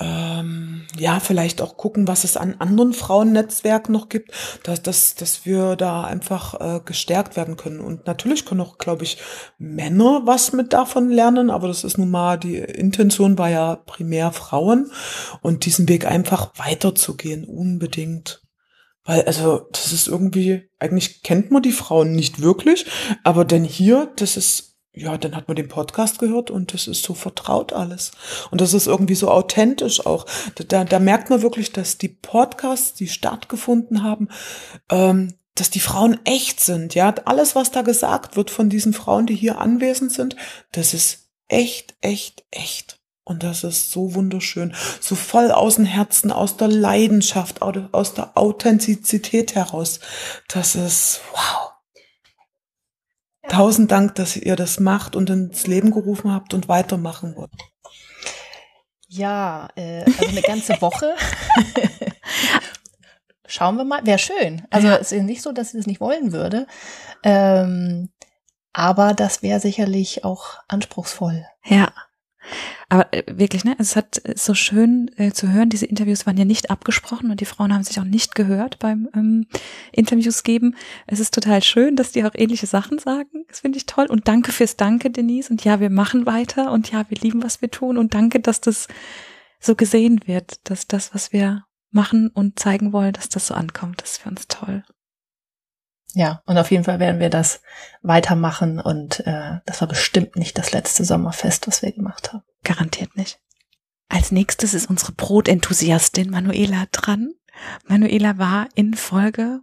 Ähm, 0.00 0.86
ja, 0.96 1.18
vielleicht 1.18 1.60
auch 1.60 1.76
gucken, 1.76 2.06
was 2.06 2.24
es 2.24 2.36
an 2.36 2.56
anderen 2.58 2.92
Frauennetzwerken 2.92 3.92
noch 3.92 4.08
gibt, 4.08 4.32
dass, 4.62 4.82
dass, 4.82 5.14
dass 5.14 5.44
wir 5.46 5.76
da 5.76 6.04
einfach 6.04 6.60
äh, 6.60 6.80
gestärkt 6.84 7.36
werden 7.36 7.56
können. 7.56 7.80
Und 7.80 8.06
natürlich 8.06 8.44
können 8.44 8.60
auch, 8.60 8.78
glaube 8.78 9.04
ich, 9.04 9.18
Männer 9.58 10.22
was 10.24 10.52
mit 10.52 10.72
davon 10.72 11.10
lernen, 11.10 11.50
aber 11.50 11.68
das 11.68 11.84
ist 11.84 11.98
nun 11.98 12.10
mal, 12.10 12.36
die 12.36 12.56
Intention 12.56 13.38
war 13.38 13.50
ja 13.50 13.76
primär 13.76 14.30
Frauen 14.30 14.90
und 15.40 15.64
diesen 15.64 15.88
Weg 15.88 16.06
einfach 16.06 16.52
weiterzugehen, 16.56 17.44
unbedingt. 17.44 18.42
Weil, 19.04 19.22
also, 19.22 19.66
das 19.72 19.92
ist 19.92 20.06
irgendwie, 20.06 20.68
eigentlich 20.78 21.22
kennt 21.22 21.50
man 21.50 21.62
die 21.62 21.72
Frauen 21.72 22.12
nicht 22.12 22.42
wirklich, 22.42 22.86
aber 23.24 23.46
denn 23.46 23.64
hier, 23.64 24.12
das 24.16 24.36
ist 24.36 24.67
ja, 24.98 25.16
dann 25.16 25.36
hat 25.36 25.48
man 25.48 25.56
den 25.56 25.68
Podcast 25.68 26.18
gehört 26.18 26.50
und 26.50 26.74
das 26.74 26.86
ist 26.86 27.02
so 27.02 27.14
vertraut 27.14 27.72
alles. 27.72 28.12
Und 28.50 28.60
das 28.60 28.74
ist 28.74 28.86
irgendwie 28.86 29.14
so 29.14 29.30
authentisch 29.30 30.04
auch. 30.04 30.26
Da, 30.68 30.84
da 30.84 30.98
merkt 30.98 31.30
man 31.30 31.42
wirklich, 31.42 31.72
dass 31.72 31.98
die 31.98 32.08
Podcasts, 32.08 32.94
die 32.94 33.08
stattgefunden 33.08 34.02
haben, 34.02 34.28
ähm, 34.90 35.34
dass 35.54 35.70
die 35.70 35.80
Frauen 35.80 36.18
echt 36.24 36.60
sind. 36.60 36.94
Ja, 36.94 37.14
alles, 37.24 37.54
was 37.54 37.70
da 37.70 37.82
gesagt 37.82 38.36
wird 38.36 38.50
von 38.50 38.68
diesen 38.68 38.92
Frauen, 38.92 39.26
die 39.26 39.34
hier 39.34 39.58
anwesend 39.58 40.12
sind, 40.12 40.36
das 40.72 40.94
ist 40.94 41.30
echt, 41.48 41.94
echt, 42.00 42.44
echt. 42.50 42.98
Und 43.24 43.42
das 43.42 43.62
ist 43.62 43.90
so 43.90 44.14
wunderschön, 44.14 44.74
so 45.00 45.14
voll 45.14 45.50
aus 45.50 45.74
dem 45.74 45.84
Herzen, 45.84 46.32
aus 46.32 46.56
der 46.56 46.68
Leidenschaft, 46.68 47.60
aus 47.60 48.14
der 48.14 48.38
Authentizität 48.38 49.54
heraus. 49.54 50.00
Das 50.48 50.74
ist 50.74 51.20
wow. 51.32 51.77
Tausend 53.48 53.90
Dank, 53.90 54.14
dass 54.16 54.36
ihr 54.36 54.56
das 54.56 54.78
macht 54.80 55.16
und 55.16 55.30
ins 55.30 55.66
Leben 55.66 55.90
gerufen 55.90 56.32
habt 56.32 56.54
und 56.54 56.68
weitermachen 56.68 57.34
wollt. 57.36 57.50
Ja, 59.08 59.68
äh, 59.74 60.04
also 60.04 60.26
eine 60.26 60.42
ganze 60.42 60.74
Woche. 60.82 61.14
Schauen 63.46 63.76
wir 63.76 63.84
mal. 63.84 64.04
Wäre 64.04 64.18
schön. 64.18 64.66
Also 64.70 64.88
Ja. 64.88 64.96
es 64.96 65.12
ist 65.12 65.22
nicht 65.22 65.42
so, 65.42 65.52
dass 65.52 65.72
ich 65.72 65.78
das 65.80 65.86
nicht 65.86 66.00
wollen 66.00 66.32
würde. 66.32 66.66
Ähm, 67.22 68.10
aber 68.74 69.14
das 69.14 69.42
wäre 69.42 69.60
sicherlich 69.60 70.24
auch 70.24 70.58
anspruchsvoll. 70.68 71.46
Ja. 71.64 71.88
Aber 72.90 73.12
äh, 73.12 73.22
wirklich, 73.26 73.64
ne? 73.64 73.76
Es 73.78 73.96
hat 73.96 74.24
äh, 74.24 74.34
so 74.36 74.54
schön 74.54 75.10
äh, 75.16 75.32
zu 75.32 75.52
hören, 75.52 75.68
diese 75.68 75.84
Interviews 75.84 76.26
waren 76.26 76.38
ja 76.38 76.46
nicht 76.46 76.70
abgesprochen 76.70 77.30
und 77.30 77.40
die 77.40 77.44
Frauen 77.44 77.72
haben 77.74 77.82
sich 77.82 78.00
auch 78.00 78.04
nicht 78.04 78.34
gehört 78.34 78.78
beim 78.78 79.08
ähm, 79.14 79.46
Interviews 79.92 80.42
geben. 80.42 80.74
Es 81.06 81.20
ist 81.20 81.34
total 81.34 81.62
schön, 81.62 81.96
dass 81.96 82.12
die 82.12 82.24
auch 82.24 82.34
ähnliche 82.34 82.66
Sachen 82.66 82.98
sagen. 82.98 83.44
Das 83.48 83.60
finde 83.60 83.76
ich 83.76 83.86
toll. 83.86 84.06
Und 84.06 84.26
danke 84.26 84.52
fürs 84.52 84.76
Danke, 84.76 85.10
Denise. 85.10 85.50
Und 85.50 85.64
ja, 85.64 85.80
wir 85.80 85.90
machen 85.90 86.24
weiter 86.24 86.72
und 86.72 86.90
ja, 86.90 87.04
wir 87.10 87.18
lieben, 87.18 87.42
was 87.42 87.60
wir 87.60 87.70
tun. 87.70 87.98
Und 87.98 88.14
danke, 88.14 88.40
dass 88.40 88.60
das 88.62 88.88
so 89.60 89.74
gesehen 89.74 90.20
wird, 90.26 90.60
dass 90.70 90.86
das, 90.86 91.12
was 91.14 91.32
wir 91.32 91.64
machen 91.90 92.28
und 92.28 92.58
zeigen 92.58 92.92
wollen, 92.92 93.12
dass 93.12 93.28
das 93.28 93.48
so 93.48 93.54
ankommt. 93.54 94.00
Das 94.00 94.12
ist 94.12 94.22
für 94.22 94.30
uns 94.30 94.48
toll. 94.48 94.82
Ja, 96.14 96.42
und 96.46 96.56
auf 96.56 96.70
jeden 96.70 96.84
Fall 96.84 97.00
werden 97.00 97.20
wir 97.20 97.30
das 97.30 97.60
weitermachen 98.02 98.80
und 98.80 99.20
äh, 99.26 99.58
das 99.66 99.80
war 99.80 99.88
bestimmt 99.88 100.36
nicht 100.36 100.56
das 100.56 100.72
letzte 100.72 101.04
Sommerfest, 101.04 101.66
was 101.66 101.82
wir 101.82 101.92
gemacht 101.92 102.32
haben. 102.32 102.42
Garantiert 102.64 103.16
nicht. 103.16 103.40
Als 104.08 104.32
nächstes 104.32 104.72
ist 104.72 104.88
unsere 104.88 105.12
Brotenthusiastin 105.12 106.30
Manuela 106.30 106.86
dran. 106.92 107.34
Manuela 107.86 108.38
war 108.38 108.68
in 108.74 108.94
Folge 108.94 109.60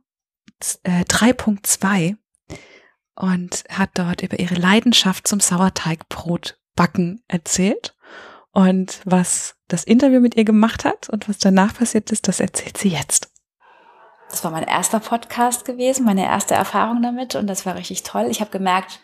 äh, 0.84 1.01
3.2 1.03 2.15
und 3.15 3.63
hat 3.69 3.91
dort 3.95 4.21
über 4.21 4.39
ihre 4.39 4.55
Leidenschaft 4.55 5.27
zum 5.27 5.39
Sauerteigbrotbacken 5.39 7.23
erzählt. 7.27 7.95
Und 8.51 9.01
was 9.03 9.55
das 9.67 9.84
Interview 9.84 10.19
mit 10.19 10.36
ihr 10.36 10.45
gemacht 10.45 10.86
hat 10.86 11.10
und 11.10 11.27
was 11.27 11.39
danach 11.39 11.73
passiert 11.73 12.12
ist, 12.12 12.27
das 12.27 12.39
erzählt 12.39 12.77
sie 12.77 12.89
jetzt. 12.89 13.31
Das 14.29 14.43
war 14.43 14.51
mein 14.51 14.63
erster 14.63 14.99
Podcast 14.99 15.65
gewesen, 15.65 16.05
meine 16.05 16.25
erste 16.25 16.55
Erfahrung 16.55 17.01
damit 17.01 17.35
und 17.35 17.47
das 17.47 17.65
war 17.65 17.75
richtig 17.75 18.03
toll. 18.03 18.27
Ich 18.29 18.41
habe 18.41 18.51
gemerkt, 18.51 18.99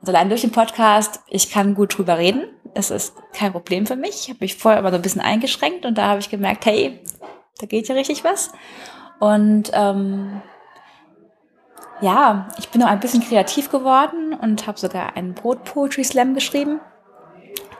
also 0.00 0.12
allein 0.12 0.28
durch 0.28 0.42
den 0.42 0.52
Podcast, 0.52 1.20
ich 1.28 1.50
kann 1.50 1.74
gut 1.74 1.96
drüber 1.96 2.18
reden. 2.18 2.44
Es 2.74 2.90
ist 2.90 3.14
kein 3.32 3.52
Problem 3.52 3.86
für 3.86 3.96
mich. 3.96 4.24
Ich 4.24 4.28
habe 4.28 4.38
mich 4.40 4.56
vorher 4.56 4.80
immer 4.80 4.90
so 4.90 4.96
ein 4.96 5.02
bisschen 5.02 5.22
eingeschränkt 5.22 5.86
und 5.86 5.96
da 5.96 6.08
habe 6.08 6.20
ich 6.20 6.30
gemerkt, 6.30 6.66
hey, 6.66 7.00
da 7.58 7.66
geht 7.66 7.88
ja 7.88 7.94
richtig 7.94 8.22
was. 8.22 8.52
Und 9.18 9.70
ähm, 9.72 10.42
ja, 12.00 12.48
ich 12.58 12.68
bin 12.68 12.82
noch 12.82 12.88
ein 12.88 13.00
bisschen 13.00 13.22
kreativ 13.22 13.70
geworden 13.70 14.34
und 14.34 14.66
habe 14.66 14.78
sogar 14.78 15.16
einen 15.16 15.34
Brot-Poetry-Slam 15.34 16.34
geschrieben, 16.34 16.80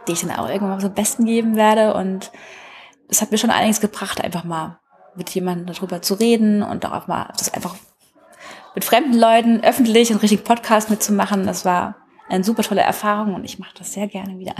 die 0.09 0.12
ich 0.12 0.22
dann 0.22 0.30
auch 0.37 0.48
irgendwann 0.48 0.70
mal 0.70 0.80
zum 0.80 0.94
Besten 0.94 1.26
geben 1.26 1.56
werde. 1.56 1.94
Und 1.94 2.32
es 3.09 3.20
hat 3.20 3.30
mir 3.30 3.38
schon 3.38 3.50
einiges 3.50 3.80
gebracht, 3.80 4.24
einfach 4.24 4.44
mal 4.44 4.80
mit 5.16 5.31
jemandem 5.31 5.66
darüber 5.66 6.02
zu 6.02 6.14
reden 6.14 6.62
und 6.62 6.85
auch 6.87 7.07
mal 7.07 7.33
das 7.38 7.52
einfach 7.52 7.76
mit 8.74 8.85
fremden 8.85 9.16
Leuten 9.18 9.61
öffentlich 9.62 10.11
einen 10.11 10.20
richtigen 10.20 10.44
Podcast 10.44 10.90
mitzumachen. 10.90 11.46
Das 11.46 11.64
war 11.64 11.96
eine 12.29 12.44
super 12.44 12.62
tolle 12.62 12.83
Erfahrung 12.83 13.35
und 13.35 13.44
ich 13.44 13.59
mache 13.59 13.74
das 13.79 13.92
sehr 13.92 14.07
gerne 14.09 14.38
wieder. 14.38 14.55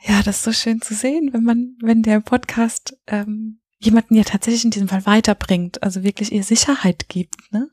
Ja, 0.00 0.22
das 0.22 0.36
ist 0.36 0.42
so 0.44 0.52
schön 0.52 0.80
zu 0.80 0.94
sehen, 0.94 1.32
wenn 1.32 1.42
man, 1.42 1.76
wenn 1.82 2.02
der 2.02 2.20
Podcast 2.20 2.96
ähm, 3.06 3.60
jemanden 3.78 4.14
ja 4.14 4.24
tatsächlich 4.24 4.64
in 4.64 4.70
diesem 4.70 4.88
Fall 4.88 5.04
weiterbringt, 5.06 5.82
also 5.82 6.02
wirklich 6.02 6.32
ihr 6.32 6.44
Sicherheit 6.44 7.08
gibt, 7.08 7.52
ne? 7.52 7.68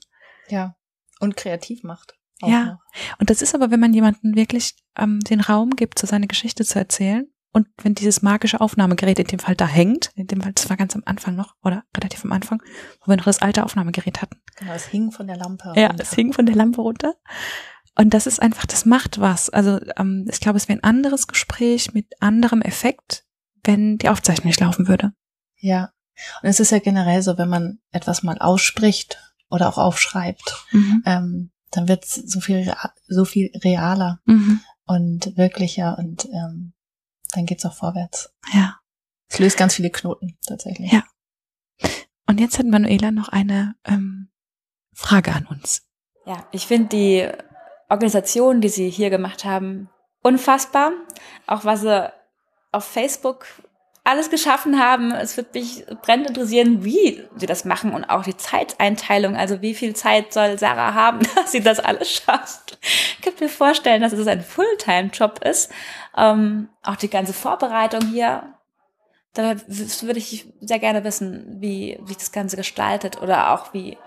Ja. 0.50 0.76
Und 1.20 1.38
kreativ 1.38 1.84
macht. 1.84 2.16
auch 2.42 2.50
Ja. 2.50 2.64
noch. 2.66 2.80
Und 3.20 3.30
das 3.30 3.42
ist 3.42 3.56
aber, 3.56 3.72
wenn 3.72 3.80
man 3.80 3.94
jemanden 3.94 4.36
wirklich 4.36 4.74
ähm, 4.98 5.20
den 5.22 5.42
Raum 5.42 5.72
gibt, 5.72 6.00
so 6.00 6.08
seine 6.08 6.28
Geschichte 6.28 6.66
zu 6.66 6.78
erzählen. 6.80 7.28
Und 7.54 7.68
wenn 7.82 7.94
dieses 7.96 8.22
magische 8.24 8.60
Aufnahmegerät 8.60 9.20
in 9.20 9.28
dem 9.28 9.40
Fall 9.40 9.56
da 9.56 9.68
hängt, 9.68 10.12
in 10.16 10.28
dem 10.28 10.42
Fall, 10.42 10.54
das 10.54 10.70
war 10.70 10.76
ganz 10.78 10.96
am 10.96 11.04
Anfang 11.06 11.36
noch, 11.36 11.56
oder 11.64 11.84
relativ 11.96 12.26
am 12.26 12.32
Anfang, 12.32 12.62
wo 13.02 13.12
wir 13.12 13.16
noch 13.18 13.26
das 13.26 13.42
alte 13.42 13.64
Aufnahmegerät 13.64 14.22
hatten. 14.22 14.42
Genau, 14.58 14.74
es 14.74 14.88
hing 14.88 15.12
von 15.12 15.28
der 15.28 15.38
Lampe. 15.38 15.72
Ja, 15.76 15.88
runter. 15.88 16.04
es 16.04 16.14
hing 16.14 16.34
von 16.34 16.46
der 16.48 16.56
Lampe 16.56 16.82
runter. 16.82 17.14
Und 17.96 18.14
das 18.16 18.26
ist 18.26 18.42
einfach, 18.42 18.66
das 18.66 18.86
macht 18.86 19.20
was. 19.20 19.50
Also 19.52 19.80
ähm, 19.98 20.26
ich 20.32 20.40
glaube, 20.40 20.58
es 20.58 20.68
wäre 20.68 20.80
ein 20.80 20.84
anderes 20.84 21.28
Gespräch 21.28 21.94
mit 21.94 22.08
anderem 22.20 22.62
Effekt, 22.64 23.24
wenn 23.64 23.98
die 24.00 24.10
Aufzeichnung 24.10 24.48
nicht 24.48 24.60
laufen 24.60 24.88
würde. 24.88 25.14
Ja. 25.58 25.92
Und 26.42 26.50
es 26.50 26.60
ist 26.60 26.72
ja 26.72 26.80
generell 26.80 27.22
so, 27.22 27.38
wenn 27.38 27.50
man 27.50 27.80
etwas 27.92 28.24
mal 28.24 28.40
ausspricht 28.40 29.20
oder 29.50 29.70
auch 29.70 29.78
aufschreibt, 29.78 30.66
Mhm. 30.72 31.04
ähm, 31.06 31.52
dann 31.70 31.88
wird 31.88 32.04
es 32.06 32.16
so 32.16 32.40
viel, 32.40 32.74
so 33.08 33.26
viel 33.26 33.52
realer 33.64 34.20
Mhm. 34.26 34.60
und 34.86 35.38
wirklicher 35.38 35.98
und 36.00 36.26
ähm, 36.26 36.74
dann 37.36 37.46
geht's 37.46 37.66
auch 37.66 37.74
vorwärts. 37.74 38.34
Ja. 38.54 38.80
Es 39.30 39.40
löst 39.40 39.58
ganz 39.58 39.76
viele 39.76 39.90
Knoten 39.90 40.38
tatsächlich. 40.46 40.92
Ja. 40.92 41.04
Und 42.28 42.40
jetzt 42.40 42.60
hat 42.60 42.66
Manuela 42.66 43.12
noch 43.12 43.30
eine 43.30 43.76
ähm, 43.86 44.30
Frage 44.94 45.34
an 45.34 45.48
uns. 45.48 45.84
Ja, 46.26 46.48
ich 46.52 46.68
finde 46.68 46.90
die 46.90 47.30
Organisation, 47.90 48.62
die 48.62 48.70
sie 48.70 48.90
hier 48.90 49.10
gemacht 49.10 49.44
haben, 49.44 49.90
unfassbar. 50.22 50.92
Auch 51.48 51.66
was 51.66 51.82
sie 51.82 52.14
auf 52.72 52.86
Facebook 52.86 53.46
alles 54.04 54.30
geschaffen 54.30 54.80
haben. 54.80 55.12
Es 55.12 55.38
wird 55.38 55.54
mich 55.54 55.86
brennend 56.02 56.30
interessieren, 56.30 56.84
wie 56.84 57.24
sie 57.38 57.46
das 57.46 57.64
machen 57.64 57.94
und 57.94 58.04
auch 58.06 58.24
die 58.24 58.36
Zeiteinteilung. 58.36 59.36
Also 59.36 59.62
wie 59.62 59.74
viel 59.74 59.96
Zeit 59.96 60.34
soll 60.34 60.60
Sarah 60.60 60.94
haben, 60.94 61.20
dass 61.36 61.52
sie 61.52 61.62
das 61.62 61.80
alles 61.80 62.12
schafft. 62.12 62.78
Ich 62.82 63.22
kann 63.22 63.34
mir 63.40 63.50
vorstellen, 63.50 64.02
dass 64.02 64.14
es 64.14 64.28
ein 64.28 64.42
Fulltime-Job 64.42 65.44
ist. 65.46 65.72
Ähm, 66.16 66.70
auch 66.84 66.96
die 66.96 67.10
ganze 67.10 67.34
Vorbereitung 67.34 68.08
hier. 68.08 68.54
Da 69.34 69.56
würde 69.68 70.20
ich 70.20 70.48
sehr 70.62 70.80
gerne 70.80 71.04
wissen, 71.04 71.58
wie 71.60 71.98
wie 72.02 72.10
sich 72.10 72.18
das 72.18 72.32
Ganze 72.32 72.56
gestaltet 72.56 73.22
oder 73.22 73.52
auch 73.52 73.74
wie 73.74 73.98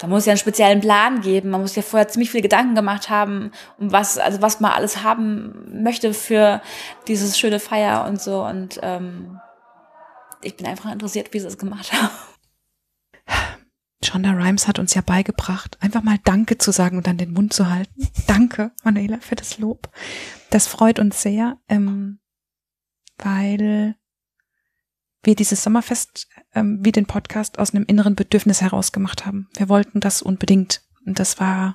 da 0.00 0.06
muss 0.06 0.26
ja 0.26 0.32
einen 0.32 0.38
speziellen 0.38 0.80
Plan 0.80 1.20
geben. 1.20 1.50
Man 1.50 1.60
muss 1.60 1.74
ja 1.74 1.82
vorher 1.82 2.08
ziemlich 2.08 2.30
viele 2.30 2.42
Gedanken 2.42 2.74
gemacht 2.74 3.10
haben, 3.10 3.50
um 3.78 3.90
was, 3.90 4.18
also 4.18 4.40
was 4.40 4.60
man 4.60 4.72
alles 4.72 5.02
haben 5.02 5.82
möchte 5.82 6.14
für 6.14 6.62
dieses 7.08 7.38
schöne 7.38 7.58
Feier 7.58 8.06
und 8.06 8.20
so. 8.20 8.44
Und 8.44 8.78
ähm, 8.82 9.40
ich 10.42 10.56
bin 10.56 10.66
einfach 10.66 10.92
interessiert, 10.92 11.32
wie 11.32 11.40
sie 11.40 11.48
es 11.48 11.58
gemacht 11.58 11.92
haben. 11.92 12.10
Shonda 14.04 14.30
Rhimes 14.30 14.68
hat 14.68 14.78
uns 14.78 14.94
ja 14.94 15.02
beigebracht, 15.04 15.76
einfach 15.80 16.02
mal 16.02 16.18
Danke 16.24 16.56
zu 16.56 16.70
sagen 16.70 16.98
und 16.98 17.06
dann 17.06 17.18
den 17.18 17.32
Mund 17.32 17.52
zu 17.52 17.68
halten. 17.68 18.08
Danke, 18.28 18.70
Manuela, 18.84 19.18
für 19.20 19.34
das 19.34 19.58
Lob. 19.58 19.90
Das 20.50 20.66
freut 20.66 20.98
uns 20.98 21.22
sehr, 21.22 21.58
ähm, 21.68 22.20
weil 23.18 23.96
wir 25.22 25.34
dieses 25.34 25.62
Sommerfest 25.62 26.28
ähm, 26.54 26.78
wie 26.82 26.92
den 26.92 27.06
Podcast 27.06 27.58
aus 27.58 27.74
einem 27.74 27.84
inneren 27.84 28.14
Bedürfnis 28.14 28.60
heraus 28.60 28.92
gemacht 28.92 29.26
haben. 29.26 29.48
Wir 29.56 29.68
wollten 29.68 30.00
das 30.00 30.22
unbedingt. 30.22 30.82
Und 31.04 31.18
das 31.18 31.40
war 31.40 31.74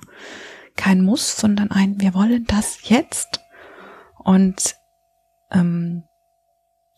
kein 0.76 1.02
Muss, 1.02 1.36
sondern 1.36 1.70
ein, 1.70 2.00
wir 2.00 2.14
wollen 2.14 2.44
das 2.46 2.88
jetzt. 2.88 3.40
Und 4.18 4.76
ähm, 5.52 6.04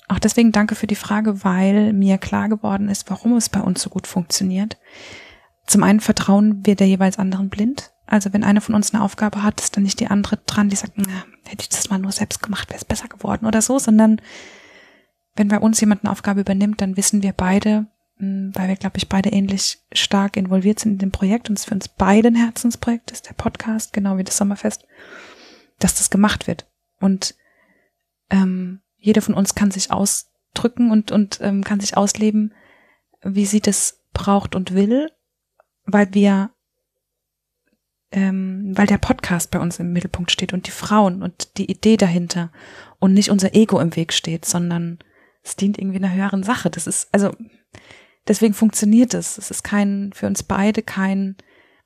auch 0.09 0.19
deswegen 0.19 0.53
danke 0.53 0.77
für 0.77 0.87
die 0.87 0.95
Frage, 0.95 1.45
weil 1.45 1.93
mir 1.93 2.19
klar 2.19 2.49
geworden 2.49 2.89
ist, 2.89 3.11
warum 3.11 3.37
es 3.37 3.49
bei 3.49 3.61
uns 3.61 3.83
so 3.83 3.91
gut 3.91 4.07
funktioniert. 4.07 4.79
Zum 5.67 5.83
einen 5.83 6.01
vertrauen 6.01 6.65
wir 6.65 6.77
der 6.77 6.87
jeweils 6.87 7.19
anderen 7.19 7.49
blind. 7.49 7.93
Also 8.07 8.33
wenn 8.33 8.45
eine 8.45 8.61
von 8.61 8.75
uns 8.75 8.95
eine 8.95 9.03
Aufgabe 9.03 9.43
hat, 9.43 9.61
ist 9.61 9.77
dann 9.77 9.83
nicht 9.83 9.99
die 10.01 10.07
andere 10.07 10.39
dran, 10.47 10.69
die 10.69 10.77
sagt, 10.77 10.97
hätte 10.97 11.63
ich 11.63 11.69
das 11.69 11.91
mal 11.91 11.99
nur 11.99 12.13
selbst 12.13 12.43
gemacht, 12.43 12.69
wäre 12.69 12.79
es 12.79 12.85
besser 12.85 13.09
geworden 13.09 13.47
oder 13.47 13.63
so, 13.63 13.79
sondern 13.79 14.21
wenn 15.35 15.49
bei 15.49 15.59
uns 15.59 15.81
jemand 15.81 16.05
eine 16.05 16.13
Aufgabe 16.13 16.41
übernimmt, 16.41 16.81
dann 16.81 16.97
wissen 16.97 17.23
wir 17.23 17.33
beide, 17.33 17.87
mh, 18.19 18.53
weil 18.55 18.69
wir, 18.69 18.77
glaube 18.77 18.97
ich, 18.97 19.09
beide 19.09 19.31
ähnlich 19.31 19.79
stark 19.93 20.37
involviert 20.37 20.79
sind 20.81 20.93
in 20.93 20.99
dem 20.99 21.13
Projekt 21.13 21.51
und 21.51 21.59
es 21.59 21.65
für 21.67 21.75
uns 21.75 21.89
beide 21.89 22.29
ein 22.29 22.37
Herzensprojekt 22.37 23.11
ist, 23.11 23.29
der 23.29 23.35
Podcast, 23.35 23.93
genau 23.93 24.19
wie 24.19 24.25
das 24.25 24.37
Sommerfest, 24.37 24.87
dass 25.79 25.95
das 25.95 26.09
gemacht 26.09 26.47
wird. 26.47 26.67
Und 27.01 27.35
ähm, 28.31 28.81
jeder 28.97 29.21
von 29.21 29.35
uns 29.35 29.55
kann 29.55 29.71
sich 29.71 29.91
ausdrücken 29.91 30.91
und, 30.91 31.13
und 31.13 31.41
ähm, 31.43 31.65
kann 31.65 31.81
sich 31.81 31.97
ausleben, 31.97 32.55
wie 33.23 33.47
sie 33.47 33.61
das 33.61 34.01
braucht 34.13 34.55
und 34.55 34.75
will, 34.75 35.11
weil 35.85 36.15
wir, 36.15 36.51
ähm, 38.13 38.73
weil 38.75 38.87
der 38.87 38.99
Podcast 38.99 39.51
bei 39.51 39.59
uns 39.59 39.79
im 39.79 39.93
Mittelpunkt 39.93 40.31
steht 40.31 40.53
und 40.53 40.67
die 40.67 40.73
Frauen 40.73 41.23
und 41.23 41.59
die 41.59 41.71
Idee 41.71 41.97
dahinter 41.97 42.53
und 42.99 43.13
nicht 43.13 43.31
unser 43.31 43.55
Ego 43.55 43.81
im 43.81 43.97
Weg 43.97 44.13
steht, 44.13 44.45
sondern 44.45 44.99
es 45.43 45.57
dient 45.57 45.79
irgendwie 45.79 45.99
einer 45.99 46.13
höheren 46.13 46.43
Sache. 46.43 46.71
Das 46.71 46.87
ist, 46.87 47.09
also, 47.13 47.35
deswegen 48.27 48.55
funktioniert 48.55 49.15
es. 49.15 49.39
Es 49.39 49.51
ist 49.51 49.63
kein, 49.63 50.13
für 50.15 50.27
uns 50.27 50.43
beide 50.43 50.83
kein, 50.83 51.37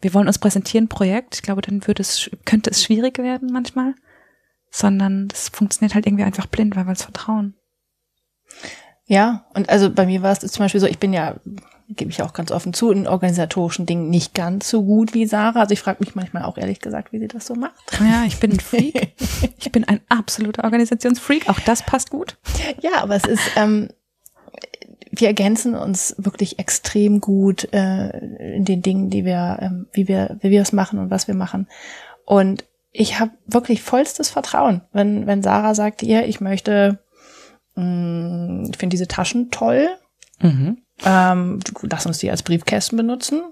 wir 0.00 0.14
wollen 0.14 0.28
uns 0.28 0.38
präsentieren 0.38 0.88
Projekt. 0.88 1.36
Ich 1.36 1.42
glaube, 1.42 1.62
dann 1.62 1.86
würde 1.86 2.02
es, 2.02 2.30
könnte 2.44 2.70
es 2.70 2.82
schwierig 2.82 3.18
werden 3.18 3.50
manchmal, 3.52 3.94
sondern 4.70 5.28
das 5.28 5.48
funktioniert 5.48 5.94
halt 5.94 6.06
irgendwie 6.06 6.24
einfach 6.24 6.46
blind, 6.46 6.76
weil 6.76 6.84
wir 6.84 6.90
uns 6.90 7.02
vertrauen. 7.02 7.54
Ja, 9.06 9.46
und 9.54 9.68
also 9.68 9.92
bei 9.92 10.06
mir 10.06 10.22
war 10.22 10.32
es 10.32 10.40
zum 10.40 10.64
Beispiel 10.64 10.80
so, 10.80 10.86
ich 10.86 10.98
bin 10.98 11.12
ja, 11.12 11.40
gebe 11.96 12.10
ich 12.10 12.22
auch 12.22 12.32
ganz 12.32 12.50
offen 12.52 12.72
zu, 12.72 12.90
in 12.90 13.06
organisatorischen 13.06 13.86
Dingen 13.86 14.10
nicht 14.10 14.34
ganz 14.34 14.68
so 14.68 14.82
gut 14.82 15.14
wie 15.14 15.26
Sarah. 15.26 15.60
Also 15.60 15.72
ich 15.72 15.80
frage 15.80 15.98
mich 16.00 16.14
manchmal 16.14 16.44
auch 16.44 16.56
ehrlich 16.56 16.80
gesagt, 16.80 17.12
wie 17.12 17.18
sie 17.18 17.28
das 17.28 17.46
so 17.46 17.54
macht. 17.54 17.74
Ja, 18.00 18.24
ich 18.26 18.38
bin 18.38 18.52
ein 18.52 18.60
Freak. 18.60 19.14
Ich 19.58 19.72
bin 19.72 19.84
ein 19.84 20.00
absoluter 20.08 20.64
Organisationsfreak. 20.64 21.48
Auch 21.48 21.60
das 21.60 21.82
passt 21.84 22.10
gut. 22.10 22.36
Ja, 22.80 23.02
aber 23.02 23.16
es 23.16 23.24
ist, 23.24 23.42
ähm, 23.56 23.88
wir 25.10 25.28
ergänzen 25.28 25.74
uns 25.74 26.14
wirklich 26.18 26.58
extrem 26.58 27.20
gut 27.20 27.72
äh, 27.72 28.56
in 28.56 28.64
den 28.64 28.82
Dingen, 28.82 29.10
die 29.10 29.24
wir, 29.24 29.58
ähm, 29.60 29.86
wie 29.92 30.08
wir, 30.08 30.38
wie 30.40 30.50
wir 30.50 30.62
es 30.62 30.72
machen 30.72 30.98
und 30.98 31.10
was 31.10 31.28
wir 31.28 31.34
machen. 31.34 31.68
Und 32.24 32.64
ich 32.92 33.20
habe 33.20 33.32
wirklich 33.46 33.82
vollstes 33.82 34.30
Vertrauen, 34.30 34.82
wenn 34.92 35.26
wenn 35.26 35.42
Sarah 35.42 35.74
sagt, 35.74 36.02
ihr, 36.02 36.26
ich 36.26 36.40
möchte, 36.40 36.98
mh, 37.74 38.68
ich 38.70 38.76
finde 38.78 38.94
diese 38.94 39.08
Taschen 39.08 39.50
toll, 39.50 39.88
Mhm. 40.42 40.78
Ähm, 41.04 41.60
lass 41.82 42.06
uns 42.06 42.18
die 42.18 42.30
als 42.30 42.42
Briefkästen 42.42 42.96
benutzen. 42.96 43.42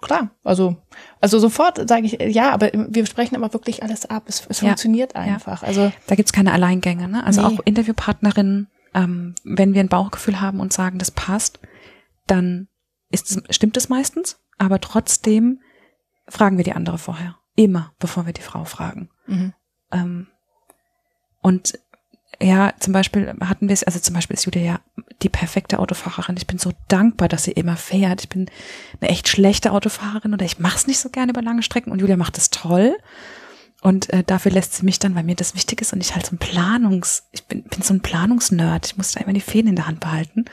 Klar, 0.00 0.30
also 0.44 0.76
also 1.20 1.38
sofort 1.38 1.88
sage 1.88 2.06
ich 2.06 2.18
ja, 2.34 2.52
aber 2.52 2.70
wir 2.72 3.06
sprechen 3.06 3.34
immer 3.34 3.52
wirklich 3.52 3.82
alles 3.82 4.06
ab. 4.06 4.24
Es, 4.26 4.46
es 4.48 4.60
Ja, 4.60 4.68
funktioniert 4.68 5.16
einfach. 5.16 5.62
Also 5.62 5.92
Da 6.06 6.14
gibt's 6.14 6.32
keine 6.32 6.52
Alleingänge, 6.52 7.08
ne? 7.08 7.24
Also 7.24 7.40
Nee. 7.40 7.46
auch 7.48 7.60
Interviewpartnerinnen, 7.64 8.68
ähm, 8.94 9.34
wenn 9.44 9.72
wir 9.74 9.80
ein 9.80 9.88
Bauchgefühl 9.88 10.40
haben 10.40 10.60
und 10.60 10.72
sagen, 10.72 10.98
das 10.98 11.10
passt, 11.10 11.58
dann 12.26 12.68
ist 13.10 13.30
es, 13.30 13.42
stimmt 13.56 13.76
es 13.76 13.88
meistens, 13.88 14.38
aber 14.58 14.80
trotzdem 14.80 15.60
fragen 16.28 16.56
wir 16.58 16.64
die 16.64 16.72
andere 16.74 16.98
vorher. 16.98 17.36
Immer, 17.56 17.92
bevor 17.98 18.26
wir 18.26 18.32
die 18.32 18.42
Frau 18.42 18.64
fragen. 18.64 19.10
mhm. 19.26 19.52
Ähm, 19.90 20.26
und 21.40 21.78
ja, 22.40 22.72
zum 22.80 22.92
Beispiel 22.92 23.32
hatten 23.40 23.68
wir 23.68 23.74
es, 23.74 23.84
also 23.84 24.00
zum 24.00 24.14
Beispiel 24.14 24.34
ist 24.34 24.44
Julia 24.44 24.62
ja 24.62 24.80
die 25.22 25.28
perfekte 25.28 25.78
Autofahrerin. 25.78 26.36
Ich 26.36 26.46
bin 26.46 26.58
so 26.58 26.72
dankbar, 26.88 27.28
dass 27.28 27.44
sie 27.44 27.52
immer 27.52 27.76
fährt. 27.76 28.22
Ich 28.22 28.28
bin 28.28 28.50
eine 29.00 29.10
echt 29.10 29.28
schlechte 29.28 29.72
Autofahrerin 29.72 30.34
oder 30.34 30.44
ich 30.44 30.58
mache 30.58 30.76
es 30.76 30.86
nicht 30.86 30.98
so 30.98 31.08
gerne 31.08 31.30
über 31.30 31.42
lange 31.42 31.62
Strecken 31.62 31.92
und 31.92 32.00
Julia 32.00 32.16
macht 32.16 32.38
es 32.38 32.50
toll. 32.50 32.96
Und 33.82 34.10
äh, 34.14 34.24
dafür 34.24 34.50
lässt 34.50 34.74
sie 34.74 34.84
mich 34.84 34.98
dann, 34.98 35.14
weil 35.14 35.24
mir 35.24 35.34
das 35.34 35.54
wichtig 35.54 35.82
ist 35.82 35.92
und 35.92 36.00
ich 36.00 36.14
halt 36.14 36.24
so 36.24 36.34
ein 36.34 36.38
Planungs, 36.38 37.24
ich 37.32 37.44
bin, 37.44 37.64
bin 37.64 37.82
so 37.82 37.92
ein 37.92 38.00
Planungsnerd. 38.00 38.86
Ich 38.86 38.96
muss 38.96 39.12
da 39.12 39.20
immer 39.20 39.34
die 39.34 39.42
Fäden 39.42 39.68
in 39.68 39.76
der 39.76 39.86
Hand 39.86 40.00
behalten. 40.00 40.46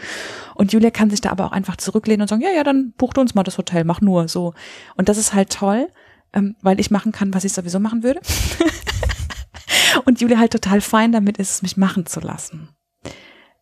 Und 0.56 0.74
Julia 0.74 0.91
kann 0.91 1.10
sich 1.10 1.21
da 1.21 1.32
aber 1.32 1.45
auch 1.45 1.54
einfach 1.54 1.78
zurücklehnen 1.78 2.21
und 2.21 2.28
sagen, 2.28 2.41
ja, 2.41 2.50
ja, 2.50 2.65
dann 2.65 2.91
bucht 2.97 3.17
uns 3.17 3.34
mal 3.34 3.43
das 3.43 3.58
Hotel, 3.58 3.86
mach 3.86 4.02
nur 4.02 4.28
so. 4.28 4.54
Und 4.97 5.08
das 5.08 5.17
ist 5.17 5.34
halt 5.34 5.50
toll, 5.50 5.88
ähm, 6.34 6.58
weil 6.62 6.82
ich 6.82 6.91
machen 6.91 7.13
kann, 7.13 7.34
was 7.34 7.45
ich 7.45 7.54
sowieso 7.54 7.80
machen 7.80 8.04
würde. 8.04 8.19
Und 10.06 10.21
Julia 10.21 10.38
halt 10.38 10.52
total 10.52 10.82
fein 10.82 11.12
damit 11.12 11.38
ist, 11.38 11.52
es 11.52 11.62
mich 11.62 11.78
machen 11.78 12.06
zu 12.06 12.19
lassen. 12.19 12.69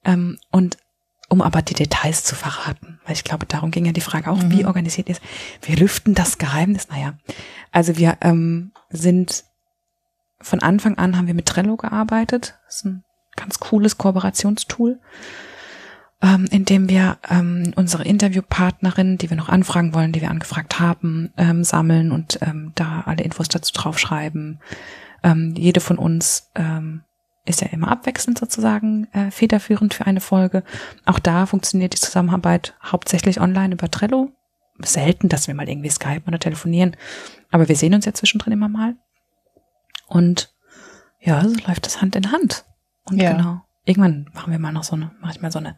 Ähm, 0.03 0.37
und 0.51 0.77
um 1.29 1.41
aber 1.41 1.61
die 1.61 1.75
Details 1.75 2.23
zu 2.23 2.35
verraten, 2.35 2.99
weil 3.05 3.13
ich 3.13 3.23
glaube, 3.23 3.45
darum 3.45 3.71
ging 3.71 3.85
ja 3.85 3.91
die 3.91 4.01
Frage 4.01 4.29
auch, 4.29 4.39
wie 4.45 4.65
organisiert 4.65 5.09
es? 5.09 5.21
Wir 5.61 5.77
lüften 5.77 6.15
das 6.15 6.39
Geheimnis. 6.39 6.89
Naja, 6.89 7.13
also 7.71 7.97
wir 7.97 8.17
ähm, 8.21 8.71
sind 8.89 9.45
von 10.41 10.61
Anfang 10.61 10.97
an 10.97 11.17
haben 11.17 11.27
wir 11.27 11.33
mit 11.33 11.45
Trello 11.45 11.77
gearbeitet. 11.77 12.57
Das 12.65 12.77
ist 12.77 12.85
ein 12.85 13.03
ganz 13.35 13.59
cooles 13.59 13.97
Kooperationstool, 13.97 14.99
ähm, 16.21 16.45
in 16.49 16.65
dem 16.65 16.89
wir 16.89 17.17
ähm, 17.29 17.73
unsere 17.75 18.03
Interviewpartnerinnen, 18.03 19.17
die 19.17 19.29
wir 19.29 19.37
noch 19.37 19.49
anfragen 19.49 19.93
wollen, 19.93 20.11
die 20.11 20.21
wir 20.21 20.31
angefragt 20.31 20.79
haben, 20.79 21.31
ähm, 21.37 21.63
sammeln 21.63 22.11
und 22.11 22.39
ähm, 22.41 22.71
da 22.75 23.03
alle 23.05 23.23
Infos 23.23 23.49
dazu 23.49 23.73
draufschreiben. 23.73 24.59
Ähm, 25.23 25.53
jede 25.55 25.81
von 25.81 25.97
uns 25.97 26.49
ähm, 26.55 27.03
ist 27.49 27.61
ja 27.61 27.67
immer 27.67 27.89
abwechselnd 27.89 28.37
sozusagen 28.37 29.07
äh, 29.13 29.31
federführend 29.31 29.93
für 29.93 30.05
eine 30.05 30.21
Folge. 30.21 30.63
Auch 31.05 31.19
da 31.19 31.45
funktioniert 31.45 31.93
die 31.93 31.99
Zusammenarbeit 31.99 32.75
hauptsächlich 32.83 33.41
online 33.41 33.73
über 33.73 33.89
Trello. 33.89 34.31
Selten, 34.81 35.27
dass 35.27 35.47
wir 35.47 35.55
mal 35.55 35.67
irgendwie 35.67 35.89
Skype 35.89 36.21
oder 36.25 36.39
telefonieren, 36.39 36.95
aber 37.51 37.67
wir 37.67 37.75
sehen 37.75 37.93
uns 37.93 38.05
ja 38.05 38.13
zwischendrin 38.13 38.53
immer 38.53 38.69
mal. 38.69 38.95
Und 40.07 40.53
ja, 41.19 41.41
so 41.43 41.53
läuft 41.67 41.85
das 41.85 42.01
Hand 42.01 42.15
in 42.15 42.31
Hand. 42.31 42.63
Und 43.03 43.21
Ja. 43.21 43.33
genau. 43.33 43.61
Irgendwann 43.83 44.29
machen 44.33 44.51
wir 44.51 44.59
mal 44.59 44.71
noch 44.71 44.83
so 44.83 44.95
eine, 44.95 45.11
mache 45.19 45.33
ich 45.33 45.41
mal 45.41 45.51
so 45.51 45.59
eine, 45.59 45.77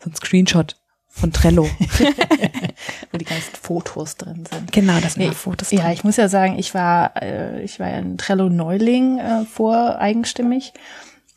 so 0.00 0.10
ein 0.10 0.14
Screenshot 0.16 0.76
von 1.14 1.32
Trello. 1.32 1.64
wo 3.12 3.18
die 3.18 3.24
ganzen 3.24 3.54
Fotos 3.60 4.16
drin 4.16 4.44
sind. 4.50 4.72
genau, 4.72 4.98
das 5.00 5.14
sind 5.14 5.28
Nee, 5.28 5.32
Fotos. 5.32 5.70
Ja, 5.70 5.82
drin. 5.82 5.92
ich 5.92 6.04
muss 6.04 6.16
ja 6.16 6.28
sagen, 6.28 6.58
ich 6.58 6.74
war, 6.74 7.22
äh, 7.22 7.62
ich 7.62 7.78
war 7.78 7.88
ja 7.88 7.96
ein 7.96 8.18
Trello-Neuling 8.18 9.18
äh, 9.18 9.44
vor 9.44 9.98
eigenstimmig 9.98 10.72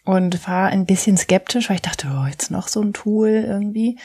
und 0.03 0.47
war 0.47 0.69
ein 0.69 0.85
bisschen 0.85 1.17
skeptisch, 1.17 1.69
weil 1.69 1.75
ich 1.75 1.81
dachte, 1.83 2.07
oh, 2.11 2.25
jetzt 2.27 2.49
noch 2.49 2.69
so 2.69 2.81
ein 2.81 2.93
Tool 2.93 3.29
irgendwie 3.29 3.97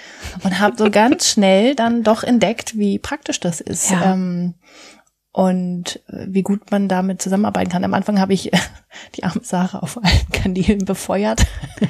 und 0.44 0.60
habe 0.60 0.76
so 0.76 0.90
ganz 0.90 1.28
schnell 1.28 1.74
dann 1.74 2.02
doch 2.02 2.22
entdeckt, 2.22 2.76
wie 2.76 2.98
praktisch 2.98 3.40
das 3.40 3.60
ist. 3.60 3.90
Ja. 3.90 4.12
Ähm, 4.12 4.54
und 5.32 6.00
äh, 6.08 6.26
wie 6.28 6.42
gut 6.42 6.70
man 6.70 6.88
damit 6.88 7.22
zusammenarbeiten 7.22 7.70
kann. 7.70 7.84
Am 7.84 7.94
Anfang 7.94 8.20
habe 8.20 8.34
ich 8.34 8.50
die 9.16 9.24
arme 9.24 9.40
Sarah 9.42 9.78
auf 9.78 9.96
allen 10.02 10.28
Kanälen 10.32 10.84
befeuert. 10.84 11.44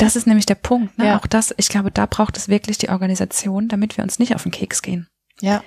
Das 0.00 0.16
ist 0.16 0.26
nämlich 0.26 0.44
der 0.44 0.56
Punkt. 0.56 0.98
Ne? 0.98 1.06
Ja. 1.06 1.18
Auch 1.18 1.26
das, 1.26 1.54
ich 1.56 1.68
glaube, 1.68 1.90
da 1.92 2.06
braucht 2.06 2.36
es 2.36 2.48
wirklich 2.48 2.78
die 2.78 2.88
Organisation, 2.88 3.68
damit 3.68 3.96
wir 3.96 4.02
uns 4.02 4.18
nicht 4.18 4.34
auf 4.34 4.42
den 4.42 4.50
Keks 4.50 4.82
gehen. 4.82 5.06
Ja. 5.40 5.62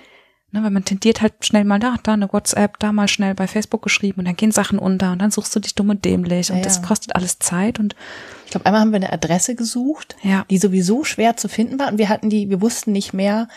Ne, 0.52 0.63
weil 0.63 0.70
man 0.70 0.86
tendiert 0.86 1.22
halt 1.22 1.34
schnell 1.46 1.63
mal 1.63 1.80
da, 1.80 1.96
da 2.04 2.13
eine 2.13 2.32
WhatsApp, 2.32 2.78
da 2.80 2.91
mal 2.91 3.08
schnell 3.08 3.36
bei 3.36 3.48
Facebook 3.48 3.82
geschrieben 3.82 4.20
und 4.20 4.26
dann 4.26 4.36
gehen 4.36 4.52
Sachen 4.52 4.80
unter 4.80 5.12
und 5.13 5.20
dann 5.20 5.32
suchst 5.32 5.56
du 5.56 5.60
dich 5.60 5.76
dumm 5.76 5.89
und 5.89 6.06
dämlich 6.06 6.52
und 6.52 6.58
Ja, 6.58 6.63
das 6.63 6.78
ja. 6.78 6.84
kostet 6.84 7.15
alles 7.15 7.39
Zeit 7.39 7.80
und 7.80 7.96
Ich 8.46 8.52
glaube, 8.52 8.65
einmal 8.65 8.82
haben 8.82 8.91
wir 8.91 8.98
eine 8.98 9.12
Adresse 9.12 9.56
gesucht, 9.56 10.15
Ja. 10.24 10.46
die 10.50 10.58
sowieso 10.58 11.04
schwer 11.04 11.36
zu 11.38 11.48
finden 11.50 11.80
war. 11.80 11.88
Und 11.89 11.98
wir 11.98 12.10
hatten 12.10 12.30
die, 12.30 12.50
wir 12.50 12.62
wussten 12.62 12.91
nicht 12.91 13.13
mehr. 13.13 13.48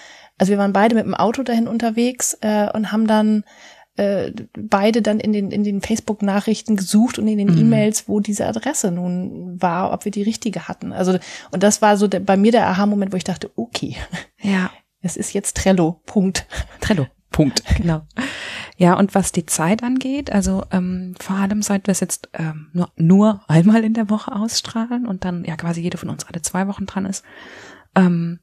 Also 0.40 0.52
wir 0.52 0.58
waren 0.58 0.72
beide 0.72 0.94
mit 0.94 1.04
dem 1.04 1.14
Auto 1.14 1.42
dahin 1.42 1.68
unterwegs 1.68 2.32
äh, 2.40 2.70
und 2.72 2.92
haben 2.92 3.06
dann 3.06 3.44
äh, 3.96 4.32
beide 4.58 5.02
dann 5.02 5.20
in 5.20 5.34
den 5.34 5.50
in 5.50 5.64
den 5.64 5.82
Facebook-Nachrichten 5.82 6.76
gesucht 6.76 7.18
und 7.18 7.28
in 7.28 7.36
den 7.36 7.58
E-Mails, 7.58 8.08
wo 8.08 8.20
diese 8.20 8.46
Adresse 8.46 8.90
nun 8.90 9.60
war, 9.60 9.92
ob 9.92 10.06
wir 10.06 10.12
die 10.12 10.22
richtige 10.22 10.66
hatten. 10.66 10.94
Also 10.94 11.18
und 11.50 11.62
das 11.62 11.82
war 11.82 11.98
so 11.98 12.08
der, 12.08 12.20
bei 12.20 12.38
mir 12.38 12.52
der 12.52 12.66
Aha-Moment, 12.68 13.12
wo 13.12 13.18
ich 13.18 13.24
dachte, 13.24 13.50
okay, 13.54 13.96
ja, 14.40 14.70
es 15.02 15.18
ist 15.18 15.34
jetzt 15.34 15.58
Trello. 15.58 16.00
Punkt. 16.06 16.46
Trello. 16.80 17.06
Punkt. 17.30 17.62
Genau. 17.76 18.00
Ja, 18.78 18.94
und 18.94 19.14
was 19.14 19.32
die 19.32 19.44
Zeit 19.44 19.82
angeht, 19.82 20.32
also 20.32 20.64
ähm, 20.70 21.14
vor 21.20 21.36
allem 21.36 21.60
seit 21.60 21.86
wir 21.86 21.92
es 21.92 22.00
jetzt 22.00 22.30
ähm, 22.32 22.70
nur, 22.72 22.90
nur 22.96 23.42
einmal 23.46 23.84
in 23.84 23.92
der 23.92 24.08
Woche 24.08 24.32
ausstrahlen 24.32 25.06
und 25.06 25.26
dann 25.26 25.44
ja 25.44 25.56
quasi 25.56 25.82
jede 25.82 25.98
von 25.98 26.08
uns 26.08 26.24
alle 26.24 26.40
zwei 26.40 26.66
Wochen 26.66 26.86
dran 26.86 27.04
ist, 27.04 27.22
ähm, 27.94 28.40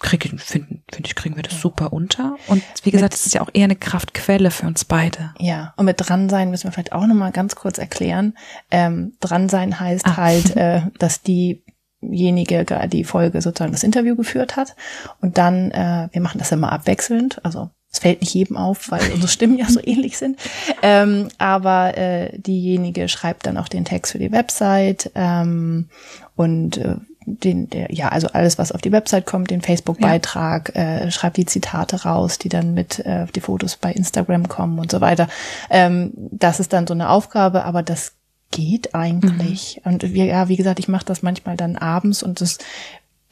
kriege 0.00 0.28
finde 0.36 0.82
find 0.90 1.06
ich, 1.06 1.14
kriegen 1.14 1.36
wir 1.36 1.42
das 1.42 1.60
super 1.60 1.92
unter. 1.92 2.36
Und 2.48 2.62
wie 2.82 2.90
gesagt, 2.90 3.14
es 3.14 3.26
ist 3.26 3.34
ja 3.34 3.40
auch 3.40 3.50
eher 3.52 3.64
eine 3.64 3.76
Kraftquelle 3.76 4.50
für 4.50 4.66
uns 4.66 4.84
beide. 4.84 5.34
Ja, 5.38 5.72
und 5.76 5.86
mit 5.86 5.96
dran 5.98 6.28
sein 6.28 6.50
müssen 6.50 6.64
wir 6.64 6.72
vielleicht 6.72 6.92
auch 6.92 7.06
nochmal 7.06 7.32
ganz 7.32 7.54
kurz 7.54 7.78
erklären. 7.78 8.36
Ähm, 8.70 9.14
dran 9.20 9.48
sein 9.48 9.78
heißt 9.78 10.06
Ah. 10.06 10.16
halt, 10.16 10.56
äh, 10.56 10.82
dass 10.98 11.22
diejenige 11.22 12.66
die 12.88 13.04
Folge 13.04 13.40
sozusagen 13.40 13.72
das 13.72 13.84
Interview 13.84 14.16
geführt 14.16 14.56
hat 14.56 14.76
und 15.20 15.38
dann, 15.38 15.70
äh, 15.70 16.08
wir 16.12 16.20
machen 16.20 16.38
das 16.38 16.52
immer 16.52 16.72
abwechselnd, 16.72 17.42
also 17.44 17.70
es 17.90 18.00
fällt 18.00 18.20
nicht 18.22 18.34
jedem 18.34 18.56
auf, 18.56 18.90
weil 18.90 19.12
unsere 19.12 19.28
Stimmen 19.28 19.56
ja 19.56 19.66
so 19.70 19.80
ähnlich 19.84 20.18
sind. 20.18 20.38
Ähm, 20.82 21.28
aber 21.38 21.96
äh, 21.96 22.36
diejenige 22.38 23.08
schreibt 23.08 23.46
dann 23.46 23.56
auch 23.56 23.68
den 23.68 23.84
Text 23.84 24.12
für 24.12 24.18
die 24.18 24.32
Website 24.32 25.12
ähm, 25.14 25.88
und 26.34 26.76
äh, 26.78 26.96
den, 27.26 27.68
der, 27.70 27.92
ja, 27.92 28.08
also 28.08 28.28
alles, 28.28 28.58
was 28.58 28.72
auf 28.72 28.80
die 28.80 28.92
Website 28.92 29.26
kommt, 29.26 29.50
den 29.50 29.62
Facebook-Beitrag, 29.62 30.74
äh, 30.76 31.10
schreibt 31.10 31.36
die 31.36 31.46
Zitate 31.46 32.02
raus, 32.04 32.38
die 32.38 32.48
dann 32.48 32.74
mit 32.74 32.98
äh, 33.00 33.26
die 33.34 33.40
Fotos 33.40 33.76
bei 33.76 33.92
Instagram 33.92 34.48
kommen 34.48 34.78
und 34.78 34.90
so 34.90 35.00
weiter. 35.00 35.28
Ähm, 35.70 36.12
das 36.14 36.60
ist 36.60 36.72
dann 36.72 36.86
so 36.86 36.94
eine 36.94 37.08
Aufgabe, 37.08 37.64
aber 37.64 37.82
das 37.82 38.12
geht 38.50 38.94
eigentlich. 38.94 39.80
Und 39.84 40.02
wir, 40.02 40.24
ja, 40.26 40.48
wie 40.48 40.56
gesagt, 40.56 40.78
ich 40.78 40.88
mache 40.88 41.04
das 41.04 41.22
manchmal 41.22 41.56
dann 41.56 41.76
abends 41.76 42.22
und 42.22 42.40
das 42.40 42.58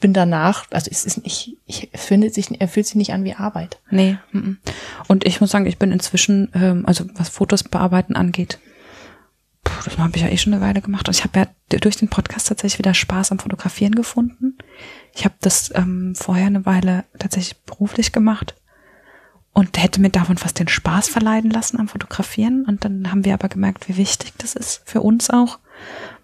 bin 0.03 0.11
danach, 0.11 0.65
also 0.71 0.91
es 0.91 1.05
ist 1.05 1.23
nicht, 1.23 1.57
ich 1.65 1.89
es 1.93 2.03
findet 2.03 2.33
sich, 2.33 2.59
er 2.59 2.67
fühlt 2.67 2.85
sich 2.85 2.95
nicht 2.95 3.13
an 3.13 3.23
wie 3.23 3.35
Arbeit. 3.35 3.79
Nee. 3.89 4.17
mhm. 4.33 4.57
Und 5.07 5.25
ich 5.25 5.39
muss 5.39 5.51
sagen, 5.51 5.65
ich 5.65 5.79
bin 5.79 5.93
inzwischen, 5.93 6.51
ähm, 6.53 6.83
also 6.85 7.05
was 7.15 7.29
Fotos 7.29 7.63
bearbeiten 7.63 8.17
angeht, 8.17 8.59
das 9.83 9.97
habe 9.97 10.15
ich 10.15 10.21
ja 10.21 10.29
eh 10.29 10.37
schon 10.37 10.53
eine 10.53 10.61
Weile 10.61 10.81
gemacht. 10.81 11.07
Und 11.07 11.15
ich 11.15 11.23
habe 11.23 11.39
ja 11.39 11.79
durch 11.79 11.97
den 11.97 12.09
Podcast 12.09 12.47
tatsächlich 12.47 12.79
wieder 12.79 12.93
Spaß 12.93 13.31
am 13.31 13.39
Fotografieren 13.39 13.95
gefunden. 13.95 14.57
Ich 15.13 15.25
habe 15.25 15.35
das 15.41 15.71
ähm, 15.75 16.15
vorher 16.15 16.47
eine 16.47 16.65
Weile 16.65 17.05
tatsächlich 17.19 17.61
beruflich 17.63 18.11
gemacht 18.11 18.55
und 19.53 19.81
hätte 19.81 20.01
mir 20.01 20.09
davon 20.09 20.37
fast 20.37 20.59
den 20.59 20.67
Spaß 20.67 21.09
verleiden 21.09 21.51
lassen 21.51 21.79
am 21.79 21.87
Fotografieren. 21.87 22.65
Und 22.65 22.85
dann 22.85 23.11
haben 23.11 23.25
wir 23.25 23.33
aber 23.33 23.49
gemerkt, 23.49 23.87
wie 23.87 23.97
wichtig 23.97 24.33
das 24.37 24.55
ist 24.55 24.81
für 24.85 25.01
uns 25.01 25.29
auch, 25.29 25.59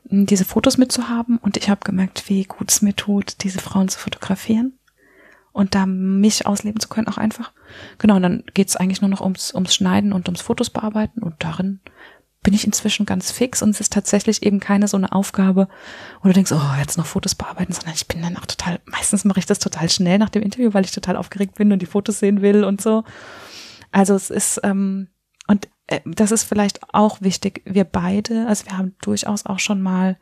diese 0.05 0.45
Fotos 0.45 0.77
mitzuhaben. 0.77 1.37
Und 1.37 1.57
ich 1.57 1.69
habe 1.69 1.81
gemerkt, 1.83 2.29
wie 2.29 2.43
gut 2.43 2.71
es 2.71 2.81
mir 2.81 2.95
tut, 2.95 3.43
diese 3.43 3.59
Frauen 3.59 3.89
zu 3.89 3.99
fotografieren 3.99 4.73
und 5.51 5.75
da 5.75 5.85
mich 5.85 6.45
ausleben 6.45 6.79
zu 6.79 6.89
können 6.89 7.07
auch 7.07 7.17
einfach. 7.17 7.51
Genau, 7.97 8.15
und 8.15 8.23
dann 8.23 8.43
geht's 8.53 8.75
eigentlich 8.75 9.01
nur 9.01 9.09
noch 9.09 9.21
ums, 9.21 9.53
ums 9.53 9.75
Schneiden 9.75 10.13
und 10.13 10.27
ums 10.27 10.41
Fotos 10.41 10.69
bearbeiten 10.69 11.21
und 11.21 11.35
darin 11.39 11.79
bin 12.41 12.54
ich 12.54 12.65
inzwischen 12.65 13.06
ganz 13.06 13.32
fix 13.32 13.62
und 13.62 13.71
es 13.71 13.82
ist 13.82 13.91
tatsächlich 13.91 14.43
eben 14.43 14.60
keine 14.60 14.88
so 14.88 14.95
eine 14.95 15.12
Aufgabe, 15.12 15.67
wo 16.21 16.30
du 16.30 16.34
denkst, 16.34 16.52
oh, 16.54 16.80
jetzt 16.80 16.97
noch 16.97 17.06
Fotos 17.06 17.36
bearbeiten, 17.36 17.73
sondern 17.73 17.93
ich 17.93 18.08
bin 18.08 18.21
dann 18.21 18.38
auch 18.38 18.45
total, 18.45 18.80
meistens 18.86 19.25
mache 19.25 19.39
ich 19.39 19.45
das 19.45 19.60
total 19.60 19.89
schnell 19.89 20.17
nach 20.19 20.30
dem 20.30 20.41
Interview, 20.41 20.73
weil 20.73 20.86
ich 20.86 20.91
total 20.91 21.17
aufgeregt 21.17 21.56
bin 21.56 21.71
und 21.71 21.82
die 21.82 21.86
Fotos 21.86 22.19
sehen 22.19 22.41
will 22.41 22.63
und 22.63 22.82
so. 22.82 23.04
Also 23.91 24.15
es 24.15 24.30
ist, 24.30 24.62
ähm, 24.63 25.10
und 25.47 25.67
äh, 25.88 25.99
das 26.06 26.32
ist 26.32 26.43
vielleicht 26.43 26.93
auch 26.93 27.21
wichtig, 27.21 27.62
wir 27.65 27.84
beide, 27.84 28.47
also 28.47 28.65
wir 28.65 28.78
haben 28.78 28.95
durchaus 29.02 29.45
auch 29.45 29.60
schon 29.60 29.82
mal 29.82 30.17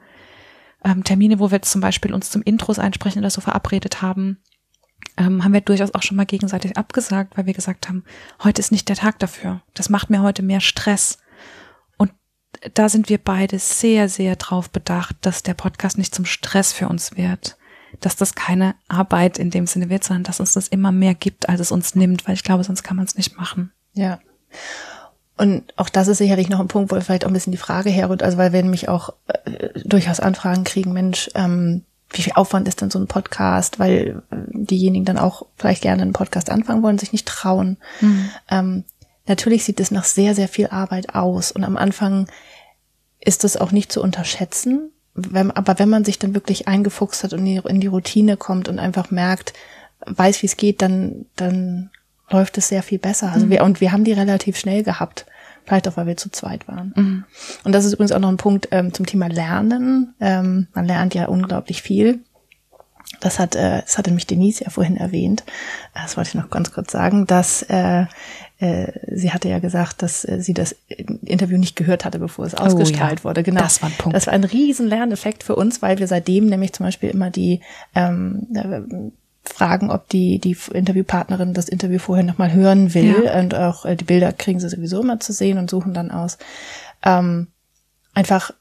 ähm, 0.83 1.03
Termine, 1.03 1.39
wo 1.39 1.51
wir 1.51 1.61
zum 1.61 1.81
Beispiel 1.81 2.13
uns 2.13 2.31
zum 2.31 2.41
Intros 2.41 2.79
einsprechen 2.79 3.19
oder 3.19 3.29
so 3.29 3.41
verabredet 3.41 4.01
haben, 4.01 4.39
ähm, 5.17 5.43
haben 5.43 5.53
wir 5.53 5.61
durchaus 5.61 5.93
auch 5.93 6.03
schon 6.03 6.17
mal 6.17 6.25
gegenseitig 6.25 6.77
abgesagt, 6.77 7.37
weil 7.37 7.45
wir 7.45 7.53
gesagt 7.53 7.89
haben, 7.89 8.03
heute 8.43 8.59
ist 8.59 8.71
nicht 8.71 8.89
der 8.89 8.95
Tag 8.95 9.19
dafür. 9.19 9.61
Das 9.73 9.89
macht 9.89 10.09
mir 10.09 10.21
heute 10.21 10.43
mehr 10.43 10.61
Stress. 10.61 11.19
Da 12.73 12.89
sind 12.89 13.09
wir 13.09 13.17
beide 13.17 13.59
sehr, 13.59 14.09
sehr 14.09 14.35
drauf 14.35 14.69
bedacht, 14.69 15.15
dass 15.21 15.43
der 15.43 15.53
Podcast 15.53 15.97
nicht 15.97 16.13
zum 16.13 16.25
Stress 16.25 16.73
für 16.73 16.87
uns 16.87 17.17
wird. 17.17 17.57
Dass 18.01 18.15
das 18.15 18.35
keine 18.35 18.75
Arbeit 18.87 19.37
in 19.37 19.49
dem 19.49 19.67
Sinne 19.67 19.89
wird, 19.89 20.03
sondern 20.03 20.23
dass 20.23 20.39
uns 20.39 20.53
das 20.53 20.67
immer 20.67 20.91
mehr 20.91 21.15
gibt, 21.15 21.49
als 21.49 21.61
es 21.61 21.71
uns 21.71 21.95
nimmt, 21.95 22.27
weil 22.27 22.35
ich 22.35 22.43
glaube, 22.43 22.63
sonst 22.63 22.83
kann 22.83 22.97
man 22.97 23.05
es 23.05 23.15
nicht 23.15 23.37
machen. 23.37 23.71
Ja. 23.93 24.19
Und 25.37 25.73
auch 25.77 25.89
das 25.89 26.07
ist 26.07 26.17
sicherlich 26.17 26.49
noch 26.49 26.59
ein 26.59 26.67
Punkt, 26.67 26.91
wo 26.91 26.99
vielleicht 26.99 27.23
auch 27.23 27.29
ein 27.29 27.33
bisschen 27.33 27.51
die 27.51 27.57
Frage 27.57 27.89
herrührt, 27.89 28.23
also 28.23 28.37
weil 28.37 28.53
wir 28.53 28.63
nämlich 28.63 28.89
auch 28.89 29.13
äh, 29.27 29.69
durchaus 29.85 30.19
Anfragen 30.19 30.63
kriegen, 30.63 30.93
Mensch, 30.93 31.29
ähm, 31.35 31.83
wie 32.09 32.21
viel 32.23 32.33
Aufwand 32.35 32.67
ist 32.67 32.81
denn 32.81 32.89
so 32.89 32.99
ein 32.99 33.07
Podcast, 33.07 33.79
weil 33.79 34.23
äh, 34.31 34.35
diejenigen 34.51 35.05
dann 35.05 35.19
auch 35.19 35.45
vielleicht 35.55 35.83
gerne 35.83 36.01
einen 36.01 36.13
Podcast 36.13 36.49
anfangen 36.49 36.81
wollen, 36.81 36.97
sich 36.97 37.11
nicht 37.11 37.27
trauen. 37.27 37.77
Ähm, 38.49 38.83
natürlich 39.27 39.63
sieht 39.63 39.79
es 39.79 39.91
nach 39.91 40.05
sehr, 40.05 40.35
sehr 40.35 40.47
viel 40.47 40.67
Arbeit 40.67 41.15
aus 41.15 41.51
und 41.51 41.63
am 41.63 41.77
Anfang 41.77 42.27
ist 43.19 43.43
es 43.43 43.57
auch 43.57 43.71
nicht 43.71 43.91
zu 43.91 44.01
unterschätzen, 44.01 44.91
wenn, 45.17 45.51
aber 45.51 45.79
wenn 45.79 45.89
man 45.89 46.05
sich 46.05 46.19
dann 46.19 46.35
wirklich 46.35 46.67
eingefuchst 46.67 47.23
hat 47.23 47.33
und 47.33 47.39
in 47.39 47.45
die, 47.45 47.69
in 47.69 47.81
die 47.81 47.87
Routine 47.87 48.37
kommt 48.37 48.69
und 48.69 48.77
einfach 48.77 49.09
merkt, 49.09 49.53
weiß, 50.05 50.43
wie 50.43 50.45
es 50.45 50.57
geht, 50.57 50.81
dann, 50.81 51.25
dann 51.35 51.89
läuft 52.29 52.57
es 52.57 52.67
sehr 52.67 52.83
viel 52.83 52.99
besser. 52.99 53.31
Also 53.31 53.49
wir, 53.49 53.63
und 53.63 53.81
wir 53.81 53.91
haben 53.91 54.03
die 54.03 54.13
relativ 54.13 54.57
schnell 54.57 54.83
gehabt. 54.83 55.25
Vielleicht 55.65 55.87
auch, 55.87 55.97
weil 55.97 56.07
wir 56.07 56.17
zu 56.17 56.29
zweit 56.29 56.67
waren. 56.67 56.93
Und 57.65 57.73
das 57.73 57.83
ist 57.83 57.93
übrigens 57.93 58.13
auch 58.13 58.19
noch 58.19 58.29
ein 58.29 58.37
Punkt 58.37 58.69
ähm, 58.71 58.93
zum 58.93 59.05
Thema 59.05 59.27
Lernen. 59.27 60.13
Ähm, 60.21 60.67
man 60.73 60.85
lernt 60.85 61.13
ja 61.13 61.25
unglaublich 61.25 61.81
viel. 61.81 62.19
Das 63.19 63.39
hat, 63.39 63.55
äh, 63.55 63.81
das 63.81 63.97
hatte 63.97 64.11
mich 64.11 64.27
Denise 64.27 64.63
ja 64.63 64.69
vorhin 64.69 64.97
erwähnt. 64.97 65.43
Das 65.93 66.17
wollte 66.17 66.29
ich 66.29 66.35
noch 66.35 66.49
ganz 66.49 66.71
kurz 66.71 66.91
sagen, 66.91 67.25
dass 67.25 67.63
äh, 67.63 68.05
äh, 68.59 68.91
sie 69.11 69.31
hatte 69.31 69.49
ja 69.49 69.59
gesagt, 69.59 70.01
dass 70.01 70.25
äh, 70.25 70.41
sie 70.41 70.53
das 70.53 70.75
Interview 70.87 71.57
nicht 71.57 71.75
gehört 71.75 72.05
hatte, 72.05 72.19
bevor 72.19 72.45
es 72.45 72.55
ausgestrahlt 72.55 73.19
ja. 73.19 73.23
wurde. 73.23 73.43
Genau. 73.43 73.61
Das 73.61 73.81
war 73.81 73.89
ein 73.89 73.95
Punkt. 73.97 74.15
Das 74.15 74.27
war 74.27 74.33
ein 74.33 74.43
riesen 74.43 74.87
Lerneffekt 74.87 75.43
für 75.43 75.55
uns, 75.55 75.81
weil 75.81 75.99
wir 75.99 76.07
seitdem 76.07 76.47
nämlich 76.47 76.73
zum 76.73 76.85
Beispiel 76.85 77.09
immer 77.09 77.29
die 77.29 77.61
ähm, 77.93 78.47
äh, 78.55 79.11
fragen, 79.47 79.91
ob 79.91 80.09
die 80.09 80.39
die 80.39 80.57
Interviewpartnerin 80.73 81.53
das 81.53 81.69
Interview 81.69 81.99
vorher 81.99 82.25
nochmal 82.25 82.51
hören 82.51 82.93
will 82.93 83.25
Ja. 83.25 83.39
und 83.39 83.55
auch 83.55 83.85
äh, 83.85 83.95
die 83.95 84.05
Bilder 84.05 84.33
kriegen 84.33 84.59
sie 84.59 84.69
sowieso 84.69 85.01
immer 85.01 85.19
zu 85.19 85.33
sehen 85.33 85.57
und 85.57 85.69
suchen 85.69 85.93
dann 85.93 86.11
aus. 86.11 86.37
Ähm, 87.03 87.47
einfach 88.13 88.49
äh, 88.49 88.53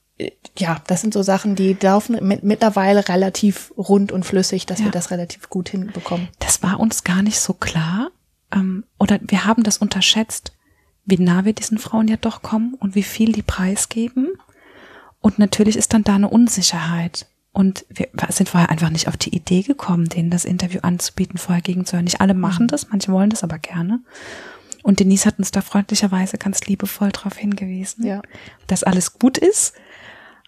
ja, 0.59 0.81
das 0.87 1.03
sind 1.03 1.13
so 1.13 1.23
Sachen, 1.23 1.57
die 1.57 1.77
laufen 1.81 2.19
mit, 2.27 2.43
mittlerweile 2.43 3.07
relativ 3.09 3.73
rund 3.77 4.13
und 4.13 4.25
flüssig, 4.25 4.65
dass 4.67 4.79
Ja. 4.79 4.87
wir 4.87 4.93
das 4.93 5.11
relativ 5.11 5.51
gut 5.51 5.69
hinbekommen. 5.69 6.29
Das 6.39 6.63
war 6.63 6.81
uns 6.81 7.05
gar 7.05 7.23
nicht 7.23 7.39
so 7.41 7.53
klar. 7.53 8.11
Ähm, 8.53 8.85
oder 8.99 9.19
wir 9.23 9.45
haben 9.45 9.63
das 9.63 9.79
unterschätzt, 9.79 10.53
wie 11.05 11.19
nah 11.19 11.45
wir 11.45 11.53
diesen 11.53 11.79
Frauen 11.79 12.09
ja 12.09 12.17
doch 12.17 12.41
kommen 12.43 12.75
und 12.75 12.95
wie 12.95 13.03
viel 13.03 13.33
die 13.33 13.43
preisgeben. 13.43 14.29
Und 15.21 15.39
natürlich 15.39 15.77
ist 15.77 15.93
dann 15.93 16.05
da 16.05 16.15
eine 16.15 16.29
Unsicherheit. 16.31 17.27
Und 17.53 17.85
wir 17.89 18.09
sind 18.31 18.49
vorher 18.49 18.71
einfach 18.71 18.91
nicht 18.91 19.09
auf 19.09 19.17
die 19.17 19.35
Idee 19.35 19.63
gekommen, 19.63 20.09
denen 20.09 20.31
das 20.31 20.45
Interview 20.45 20.81
anzubieten, 20.83 21.39
vorher 21.39 21.63
gegenzuhören. 21.63 22.05
Nicht 22.05 22.21
alle 22.21 22.35
machen 22.35 22.65
Mhm. 22.65 22.69
das, 22.69 22.89
manche 22.91 23.13
wollen 23.13 23.31
das 23.31 23.43
aber 23.43 23.59
gerne. 23.59 24.01
Und 24.83 25.01
Denise 25.01 25.25
hat 25.27 25.39
uns 25.39 25.51
da 25.51 25.63
freundlicherweise 25.63 26.39
ganz 26.39 26.61
liebevoll 26.67 27.11
darauf 27.11 27.37
hingewiesen, 27.37 28.07
Ja. 28.07 28.23
dass 28.69 28.85
alles 28.85 29.15
gut 29.15 29.37
ist, 29.39 29.75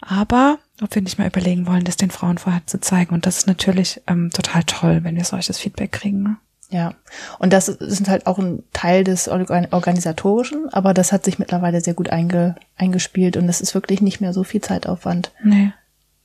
aber 0.01 0.59
ob 0.81 0.95
wir 0.95 1.03
nicht 1.03 1.19
mal 1.19 1.27
überlegen 1.27 1.67
wollen, 1.67 1.85
das 1.85 1.97
den 1.97 2.11
Frauen 2.11 2.39
vorher 2.39 2.65
zu 2.67 2.81
zeigen. 2.81 3.15
Und 3.15 3.27
das 3.27 3.39
ist 3.39 3.47
natürlich 3.47 4.01
ähm, 4.07 4.31
total 4.31 4.63
toll, 4.65 5.01
wenn 5.03 5.17
wir 5.17 5.25
solches 5.25 5.59
Feedback 5.59 5.91
kriegen. 5.93 6.23
Ne? 6.23 6.37
Ja, 6.71 6.95
und 7.39 7.53
das 7.53 7.67
sind 7.67 8.09
halt 8.09 8.27
auch 8.27 8.39
ein 8.39 8.63
Teil 8.73 9.03
des 9.03 9.27
Organ 9.27 9.69
Organisatorischen, 9.71 10.69
aber 10.69 10.93
das 10.95 11.13
hat 11.13 11.25
sich 11.25 11.39
mittlerweile 11.39 11.81
sehr 11.81 11.95
gut 11.95 12.11
einge 12.11 12.57
eingespielt 12.77 13.37
und 13.37 13.49
es 13.49 13.61
ist 13.61 13.75
wirklich 13.75 14.03
nicht 14.03 14.21
mehr 14.21 14.33
so 14.35 14.45
viel 14.45 14.61
Zeitaufwand, 14.61 15.33
Nee. 15.43 15.73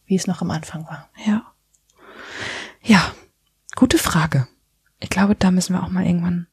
wie 0.06 0.16
es 0.16 0.28
noch 0.28 0.42
am 0.42 0.52
Anfang 0.52 0.86
war. 0.86 1.10
Ja. 1.26 1.44
Ja, 2.82 3.12
gute 3.76 3.98
Frage. 3.98 4.48
Ich 5.00 5.10
glaube, 5.10 5.36
da 5.36 5.50
müssen 5.50 5.74
wir 5.76 5.84
auch 5.84 5.90
mal 5.90 6.06
irgendwann 6.06 6.48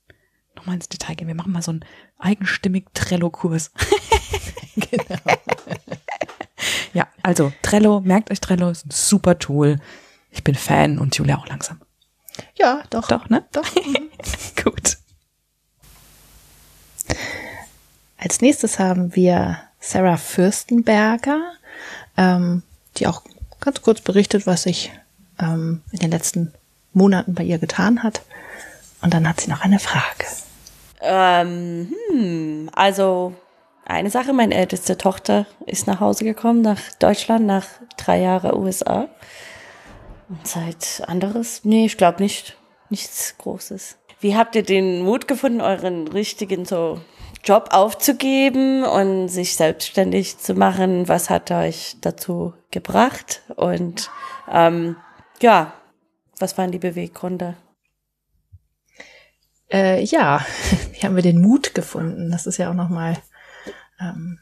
nochmal 0.54 0.76
ins 0.76 0.88
Detail 0.88 1.14
gehen. 1.16 1.26
Wir 1.28 1.34
machen 1.34 1.52
mal 1.52 1.62
so 1.62 1.72
einen 1.72 1.84
eigenstimmig 2.18 2.86
Trello-Kurs. 2.94 3.72
Genau. 4.76 5.18
Also 7.22 7.52
Trello, 7.62 8.00
merkt 8.00 8.30
euch 8.30 8.40
Trello, 8.40 8.70
ist 8.70 8.86
ein 8.86 8.90
super 8.90 9.38
Tool. 9.38 9.78
Ich 10.30 10.44
bin 10.44 10.54
Fan 10.54 10.98
und 10.98 11.16
Julia 11.16 11.38
auch 11.38 11.46
langsam. 11.46 11.80
Ja, 12.54 12.82
doch. 12.90 13.08
Doch, 13.08 13.28
ne? 13.28 13.44
Doch. 13.52 13.66
Gut. 14.64 14.98
Als 18.16 18.40
nächstes 18.40 18.78
haben 18.78 19.16
wir 19.16 19.58
Sarah 19.80 20.18
Fürstenberger, 20.18 21.40
ähm, 22.16 22.62
die 22.96 23.06
auch 23.06 23.22
ganz 23.60 23.80
kurz 23.82 24.00
berichtet, 24.00 24.46
was 24.46 24.64
sich 24.64 24.92
ähm, 25.38 25.82
in 25.90 25.98
den 26.00 26.10
letzten 26.10 26.52
Monaten 26.92 27.34
bei 27.34 27.42
ihr 27.42 27.58
getan 27.58 28.02
hat. 28.02 28.22
Und 29.00 29.14
dann 29.14 29.28
hat 29.28 29.40
sie 29.40 29.50
noch 29.50 29.62
eine 29.62 29.78
Frage. 29.78 30.26
Ähm, 31.00 31.94
hm, 32.10 32.70
also 32.74 33.34
eine 33.90 34.10
Sache, 34.10 34.32
meine 34.32 34.54
älteste 34.54 34.96
Tochter 34.96 35.46
ist 35.66 35.86
nach 35.86 36.00
Hause 36.00 36.24
gekommen, 36.24 36.62
nach 36.62 36.80
Deutschland, 36.98 37.46
nach 37.46 37.66
drei 37.96 38.20
Jahren 38.20 38.54
USA. 38.54 39.08
Und 40.28 40.46
seit 40.46 41.02
anderes? 41.06 41.64
Nee, 41.64 41.86
ich 41.86 41.96
glaube 41.96 42.22
nicht. 42.22 42.56
Nichts 42.88 43.36
Großes. 43.38 43.98
Wie 44.20 44.36
habt 44.36 44.54
ihr 44.54 44.62
den 44.62 45.02
Mut 45.02 45.28
gefunden, 45.28 45.60
euren 45.60 46.08
richtigen 46.08 46.64
so 46.64 47.00
Job 47.44 47.68
aufzugeben 47.72 48.84
und 48.84 49.28
sich 49.28 49.54
selbstständig 49.56 50.38
zu 50.38 50.54
machen? 50.54 51.08
Was 51.08 51.30
hat 51.30 51.50
euch 51.50 51.96
dazu 52.00 52.52
gebracht? 52.70 53.42
Und 53.56 54.10
ähm, 54.50 54.96
ja, 55.40 55.72
was 56.38 56.58
waren 56.58 56.72
die 56.72 56.78
Beweggründe? 56.78 57.56
Äh, 59.72 60.04
ja, 60.04 60.44
wie 60.92 61.06
haben 61.06 61.16
wir 61.16 61.22
den 61.22 61.40
Mut 61.40 61.74
gefunden? 61.74 62.30
Das 62.30 62.46
ist 62.46 62.58
ja 62.58 62.70
auch 62.70 62.74
nochmal 62.74 63.16
ähm, 64.00 64.38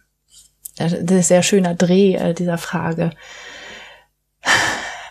sehr 0.76 1.42
schöner 1.42 1.74
Dreh 1.74 2.14
äh, 2.14 2.34
dieser 2.34 2.58
Frage. 2.58 3.10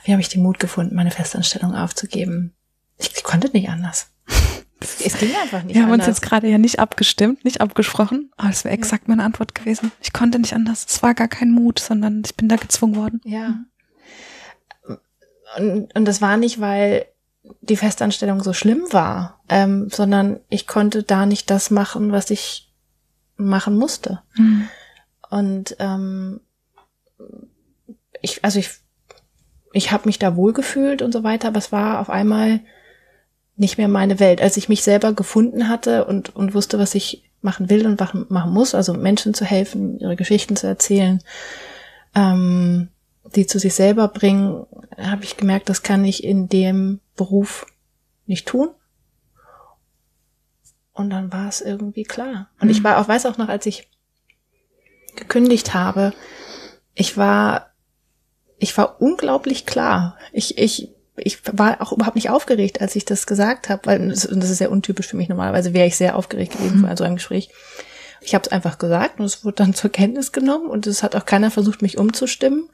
Wie 0.04 0.12
habe 0.12 0.22
ich 0.22 0.30
den 0.30 0.42
Mut 0.42 0.60
gefunden, 0.60 0.96
meine 0.96 1.12
Festanstellung 1.12 1.76
aufzugeben? 1.76 2.54
Ich, 2.98 3.12
ich 3.16 3.24
konnte 3.24 3.50
nicht 3.52 3.70
anders. 3.70 4.12
Es 5.04 5.18
ging 5.18 5.32
einfach 5.42 5.64
nicht 5.64 5.76
Wir 5.76 5.82
haben 5.82 5.92
uns 5.92 6.04
anders. 6.04 6.18
jetzt 6.18 6.22
gerade 6.22 6.48
ja 6.48 6.60
nicht 6.60 6.78
abgestimmt, 6.78 7.44
nicht 7.44 7.62
abgesprochen, 7.62 8.32
aber 8.38 8.52
es 8.52 8.64
wäre 8.64 8.76
exakt 8.76 9.08
meine 9.08 9.24
Antwort 9.24 9.56
gewesen. 9.56 9.92
Ich 10.04 10.14
konnte 10.14 10.38
nicht 10.38 10.54
anders. 10.54 10.86
Es 10.88 11.02
war 11.02 11.16
gar 11.16 11.28
kein 11.28 11.50
Mut, 11.50 11.80
sondern 11.80 12.22
ich 12.24 12.36
bin 12.36 12.48
da 12.48 12.58
gezwungen 12.58 12.96
worden. 12.96 13.20
Ja. 13.24 13.56
Und, 15.58 15.96
und 15.96 16.06
das 16.06 16.22
war 16.22 16.38
nicht, 16.38 16.60
weil 16.62 17.08
die 17.62 17.76
Festanstellung 17.76 18.44
so 18.44 18.54
schlimm 18.54 18.84
war, 18.92 19.42
ähm, 19.50 19.90
sondern 19.90 20.42
ich 20.48 20.68
konnte 20.68 21.02
da 21.02 21.26
nicht 21.26 21.50
das 21.50 21.72
machen, 21.72 22.12
was 22.12 22.30
ich 22.30 22.67
machen 23.38 23.78
musste. 23.78 24.22
Und 25.30 25.76
ähm, 25.80 26.42
ich, 28.22 28.44
also 28.44 28.60
ich, 28.60 28.72
ich 29.74 29.92
habe 29.92 30.08
mich 30.08 30.20
da 30.20 30.36
wohlgefühlt 30.36 31.02
und 31.02 31.12
so 31.12 31.24
weiter, 31.24 31.50
aber 31.50 31.60
es 31.60 31.72
war 31.72 32.00
auf 32.00 32.10
einmal 32.10 32.62
nicht 33.56 33.78
mehr 33.78 33.88
meine 33.88 34.20
Welt. 34.20 34.42
Als 34.42 34.58
ich 34.58 34.70
mich 34.70 34.84
selber 34.84 35.14
gefunden 35.14 35.68
hatte 35.68 36.06
und, 36.06 36.36
und 36.36 36.54
wusste, 36.54 36.80
was 36.80 36.96
ich 36.96 37.24
machen 37.42 37.70
will 37.70 37.86
und 37.86 38.00
machen, 38.00 38.26
machen 38.30 38.54
muss, 38.54 38.76
also 38.76 38.94
Menschen 38.94 39.34
zu 39.34 39.46
helfen, 39.46 40.00
ihre 40.00 40.16
Geschichten 40.16 40.56
zu 40.56 40.68
erzählen, 40.68 41.22
ähm, 42.16 42.90
die 43.36 43.46
zu 43.46 43.60
sich 43.60 43.74
selber 43.74 44.08
bringen, 44.08 44.66
habe 44.98 45.24
ich 45.24 45.38
gemerkt, 45.38 45.70
das 45.70 45.84
kann 45.84 46.06
ich 46.06 46.24
in 46.24 46.50
dem 46.50 47.00
Beruf 47.16 47.66
nicht 48.26 48.48
tun. 48.48 48.70
Und 50.98 51.12
dann 51.12 51.32
war 51.32 51.48
es 51.48 51.62
irgendwie 51.62 52.04
klar. 52.04 52.50
Und 52.60 52.70
ich 52.70 52.84
war 52.84 52.98
auch, 52.98 53.08
weiß 53.08 53.28
auch 53.28 53.38
noch, 53.38 53.50
als 53.50 53.68
ich 53.68 53.88
gekündigt 55.16 55.76
habe, 55.76 56.12
ich 56.96 57.18
war, 57.18 57.74
ich 58.58 58.76
war 58.80 59.00
unglaublich 59.00 59.68
klar. 59.68 60.18
Ich, 60.34 60.58
ich, 60.58 60.90
ich 61.16 61.40
war 61.52 61.82
auch 61.82 61.92
überhaupt 61.92 62.16
nicht 62.16 62.32
aufgeregt, 62.32 62.82
als 62.82 62.96
ich 62.96 63.06
das 63.06 63.28
gesagt 63.28 63.70
habe, 63.70 63.86
weil 63.86 64.10
das, 64.10 64.26
und 64.26 64.42
das 64.42 64.50
ist 64.50 64.58
sehr 64.58 64.72
untypisch 64.72 65.06
für 65.06 65.18
mich. 65.18 65.30
Normalerweise 65.30 65.76
wäre 65.76 65.86
ich 65.86 65.96
sehr 65.96 66.16
aufgeregt 66.16 66.54
gewesen 66.54 66.80
vor 66.80 66.98
so 66.98 67.04
einem 67.04 67.18
Gespräch. 67.18 67.52
Ich 68.22 68.34
habe 68.34 68.46
es 68.46 68.52
einfach 68.52 68.80
gesagt 68.80 69.20
und 69.20 69.26
es 69.26 69.46
wurde 69.46 69.58
dann 69.58 69.76
zur 69.76 69.92
Kenntnis 69.92 70.32
genommen 70.32 70.68
und 70.68 70.88
es 70.88 71.04
hat 71.04 71.16
auch 71.16 71.26
keiner 71.26 71.52
versucht, 71.52 71.84
mich 71.84 72.00
umzustimmen, 72.00 72.72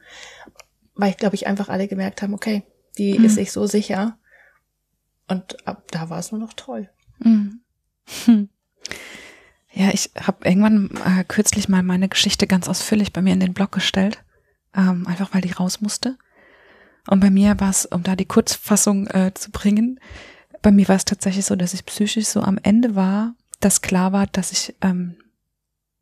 weil 0.94 1.10
ich 1.10 1.18
glaube, 1.18 1.34
ich 1.34 1.46
einfach 1.46 1.68
alle 1.68 1.88
gemerkt 1.88 2.22
haben, 2.22 2.32
okay, 2.32 2.62
die 2.96 3.16
ist 3.16 3.34
sich 3.34 3.52
so 3.52 3.66
sicher. 3.66 4.16
Und 5.28 5.66
ab 5.66 5.90
da 5.90 6.08
war 6.08 6.20
es 6.20 6.32
nur 6.32 6.40
noch 6.40 6.54
toll. 6.54 6.88
Mhm. 7.18 7.60
Hm. 8.24 8.48
Ja, 9.72 9.90
ich 9.92 10.10
habe 10.20 10.46
irgendwann 10.46 10.90
äh, 11.04 11.24
kürzlich 11.24 11.68
mal 11.68 11.82
meine 11.82 12.08
Geschichte 12.08 12.46
ganz 12.46 12.68
ausführlich 12.68 13.12
bei 13.12 13.22
mir 13.22 13.32
in 13.32 13.40
den 13.40 13.54
Blog 13.54 13.72
gestellt, 13.72 14.22
ähm, 14.74 15.06
einfach 15.06 15.34
weil 15.34 15.40
die 15.40 15.52
raus 15.52 15.80
musste. 15.80 16.16
Und 17.08 17.20
bei 17.20 17.30
mir 17.30 17.58
war 17.60 17.70
es, 17.70 17.84
um 17.86 18.02
da 18.02 18.16
die 18.16 18.24
Kurzfassung 18.24 19.08
äh, 19.08 19.32
zu 19.34 19.50
bringen, 19.50 20.00
bei 20.62 20.70
mir 20.70 20.88
war 20.88 20.96
es 20.96 21.04
tatsächlich 21.04 21.44
so, 21.44 21.56
dass 21.56 21.74
ich 21.74 21.84
psychisch 21.84 22.26
so 22.26 22.40
am 22.40 22.58
Ende 22.62 22.94
war, 22.94 23.34
dass 23.60 23.82
klar 23.82 24.12
war, 24.12 24.26
dass 24.26 24.50
ich 24.50 24.74
ähm, 24.80 25.16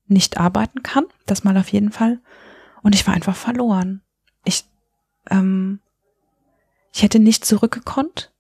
nicht 0.07 0.39
arbeiten 0.39 0.85
kann, 0.85 1.07
das 1.27 1.43
mal 1.43 1.57
auf 1.57 1.69
jeden 1.69 1.91
Fall. 1.91 2.21
Und 2.83 2.95
ich 2.95 3.07
war 3.07 3.15
einfach 3.15 3.35
verloren. 3.35 4.03
Ich, 4.45 4.65
ähm, 5.31 5.81
ich 6.93 7.03
hätte 7.03 7.19
nicht 7.19 7.45
zurückgekonnt, 7.45 8.33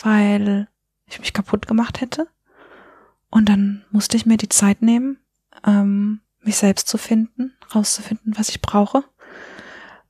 weil 0.00 0.68
ich 1.06 1.18
mich 1.18 1.32
kaputt 1.32 1.66
gemacht 1.66 2.00
hätte. 2.00 2.28
Und 3.30 3.48
dann 3.48 3.84
musste 3.90 4.16
ich 4.16 4.26
mir 4.26 4.36
die 4.36 4.48
Zeit 4.48 4.82
nehmen, 4.82 5.18
ähm, 5.66 6.20
mich 6.42 6.56
selbst 6.56 6.88
zu 6.88 6.98
finden, 6.98 7.52
rauszufinden, 7.74 8.34
was 8.36 8.48
ich 8.48 8.62
brauche. 8.62 9.04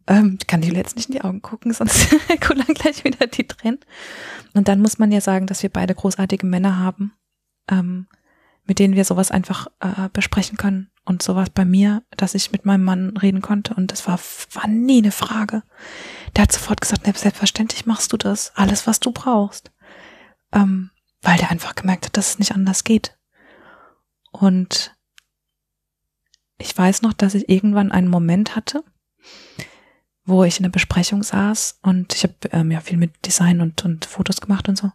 Ähm, 0.06 0.38
ich 0.40 0.46
kann 0.46 0.60
die 0.60 0.68
jetzt 0.68 0.96
nicht 0.96 1.08
in 1.08 1.14
die 1.14 1.22
Augen 1.22 1.42
gucken, 1.42 1.72
sonst 1.74 2.08
kullern 2.40 2.74
gleich 2.74 3.04
wieder 3.04 3.26
die 3.26 3.46
Tränen. 3.46 3.80
Und 4.54 4.68
dann 4.68 4.80
muss 4.80 4.98
man 4.98 5.12
ja 5.12 5.20
sagen, 5.20 5.46
dass 5.46 5.62
wir 5.62 5.70
beide 5.70 5.94
großartige 5.94 6.46
Männer 6.46 6.78
haben, 6.78 7.12
ähm, 7.70 8.06
mit 8.64 8.78
denen 8.78 8.94
wir 8.94 9.04
sowas 9.04 9.30
einfach 9.30 9.68
äh, 9.80 10.08
besprechen 10.12 10.56
können. 10.56 10.90
Und 11.04 11.22
sowas 11.22 11.48
bei 11.48 11.64
mir, 11.64 12.02
dass 12.18 12.34
ich 12.34 12.52
mit 12.52 12.66
meinem 12.66 12.84
Mann 12.84 13.16
reden 13.16 13.40
konnte. 13.40 13.72
Und 13.74 13.92
das 13.92 14.06
war, 14.06 14.20
war 14.52 14.68
nie 14.68 14.98
eine 14.98 15.10
Frage. 15.10 15.62
Der 16.36 16.42
hat 16.42 16.52
sofort 16.52 16.82
gesagt, 16.82 17.06
selbstverständlich 17.06 17.86
machst 17.86 18.12
du 18.12 18.18
das. 18.18 18.52
Alles, 18.56 18.86
was 18.86 19.00
du 19.00 19.10
brauchst. 19.10 19.72
Ähm, 20.52 20.90
weil 21.22 21.38
der 21.38 21.50
einfach 21.50 21.74
gemerkt 21.74 22.06
hat, 22.06 22.16
dass 22.16 22.30
es 22.30 22.38
nicht 22.38 22.52
anders 22.52 22.84
geht. 22.84 23.18
Und 24.30 24.96
ich 26.58 26.76
weiß 26.76 27.02
noch, 27.02 27.12
dass 27.12 27.34
ich 27.34 27.48
irgendwann 27.48 27.92
einen 27.92 28.08
Moment 28.08 28.56
hatte, 28.56 28.84
wo 30.24 30.44
ich 30.44 30.58
in 30.58 30.64
der 30.64 30.70
Besprechung 30.70 31.22
saß 31.22 31.78
und 31.82 32.14
ich 32.14 32.24
habe 32.24 32.34
ähm, 32.52 32.70
ja 32.70 32.80
viel 32.80 32.98
mit 32.98 33.26
Design 33.26 33.60
und, 33.60 33.84
und 33.84 34.04
Fotos 34.04 34.40
gemacht 34.40 34.68
und 34.68 34.76
so. 34.76 34.92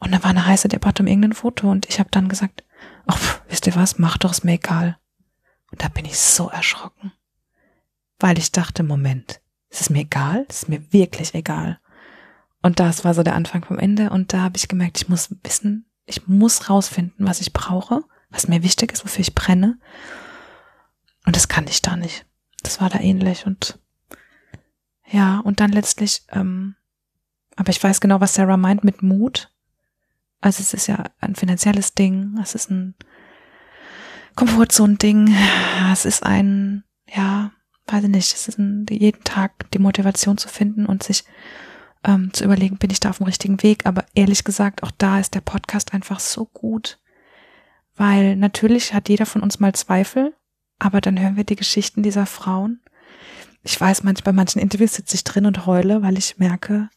Und 0.00 0.12
da 0.12 0.22
war 0.22 0.30
eine 0.30 0.46
heiße 0.46 0.68
Debatte 0.68 1.02
um 1.02 1.06
irgendein 1.06 1.32
Foto 1.32 1.70
und 1.70 1.88
ich 1.88 1.98
habe 1.98 2.10
dann 2.10 2.28
gesagt, 2.28 2.64
ach, 3.06 3.40
wisst 3.48 3.66
ihr 3.66 3.74
was, 3.74 3.98
mach 3.98 4.16
doch, 4.16 4.32
ist 4.32 4.44
mir 4.44 4.54
egal. 4.54 4.98
Und 5.70 5.82
da 5.82 5.88
bin 5.88 6.04
ich 6.04 6.18
so 6.18 6.48
erschrocken, 6.48 7.12
weil 8.18 8.38
ich 8.38 8.52
dachte, 8.52 8.82
Moment, 8.82 9.40
ist 9.70 9.82
es 9.82 9.90
mir 9.90 10.00
egal? 10.00 10.46
Ist 10.48 10.62
es 10.62 10.68
mir 10.68 10.92
wirklich 10.92 11.34
egal? 11.34 11.78
Und 12.62 12.80
das 12.80 13.04
war 13.04 13.14
so 13.14 13.22
der 13.22 13.34
Anfang 13.34 13.64
vom 13.64 13.78
Ende. 13.78 14.10
Und 14.10 14.32
da 14.32 14.42
habe 14.42 14.56
ich 14.56 14.68
gemerkt, 14.68 14.98
ich 14.98 15.08
muss 15.08 15.34
wissen, 15.42 15.86
ich 16.06 16.26
muss 16.26 16.68
rausfinden, 16.68 17.26
was 17.26 17.40
ich 17.40 17.52
brauche, 17.52 18.02
was 18.30 18.48
mir 18.48 18.62
wichtig 18.62 18.92
ist, 18.92 19.04
wofür 19.04 19.20
ich 19.20 19.34
brenne. 19.34 19.78
Und 21.26 21.36
das 21.36 21.48
kann 21.48 21.66
ich 21.68 21.82
da 21.82 21.96
nicht. 21.96 22.26
Das 22.62 22.80
war 22.80 22.90
da 22.90 22.98
ähnlich. 22.98 23.46
Und 23.46 23.78
ja, 25.10 25.40
und 25.40 25.60
dann 25.60 25.72
letztlich, 25.72 26.22
ähm, 26.30 26.76
aber 27.56 27.70
ich 27.70 27.82
weiß 27.82 28.00
genau, 28.00 28.20
was 28.20 28.34
Sarah 28.34 28.56
meint 28.56 28.84
mit 28.84 29.02
Mut. 29.02 29.52
Also 30.40 30.60
es 30.60 30.74
ist 30.74 30.86
ja 30.86 31.04
ein 31.20 31.34
finanzielles 31.34 31.94
Ding, 31.94 32.38
es 32.40 32.54
ist 32.54 32.70
ein 32.70 32.94
Komfortzone-Ding, 34.36 35.34
es 35.92 36.04
ist 36.04 36.22
ein, 36.22 36.84
ja, 37.12 37.50
weiß 37.86 38.04
ich 38.04 38.10
nicht, 38.10 38.34
es 38.34 38.46
ist 38.46 38.58
ein, 38.58 38.86
jeden 38.88 39.24
Tag 39.24 39.68
die 39.72 39.80
Motivation 39.80 40.38
zu 40.38 40.48
finden 40.48 40.86
und 40.86 41.02
sich 41.02 41.24
ähm, 42.04 42.32
zu 42.32 42.44
überlegen, 42.44 42.78
bin 42.78 42.90
ich 42.90 43.00
da 43.00 43.10
auf 43.10 43.18
dem 43.18 43.26
richtigen 43.26 43.62
Weg. 43.62 43.86
Aber 43.86 44.04
ehrlich 44.14 44.44
gesagt, 44.44 44.82
auch 44.82 44.90
da 44.98 45.18
ist 45.18 45.34
der 45.34 45.40
Podcast 45.40 45.92
einfach 45.94 46.20
so 46.20 46.46
gut. 46.46 46.98
Weil 47.96 48.36
natürlich 48.36 48.94
hat 48.94 49.08
jeder 49.08 49.26
von 49.26 49.42
uns 49.42 49.58
mal 49.58 49.74
Zweifel, 49.74 50.34
aber 50.78 51.00
dann 51.00 51.18
hören 51.18 51.36
wir 51.36 51.44
die 51.44 51.56
Geschichten 51.56 52.02
dieser 52.02 52.26
Frauen. 52.26 52.80
Ich 53.64 53.78
weiß, 53.80 54.04
manch, 54.04 54.22
bei 54.22 54.32
manchen 54.32 54.60
Interviews 54.60 54.94
sitze 54.94 55.16
ich 55.16 55.24
drin 55.24 55.46
und 55.46 55.66
heule, 55.66 56.02
weil 56.02 56.16
ich 56.16 56.38
merke, 56.38 56.88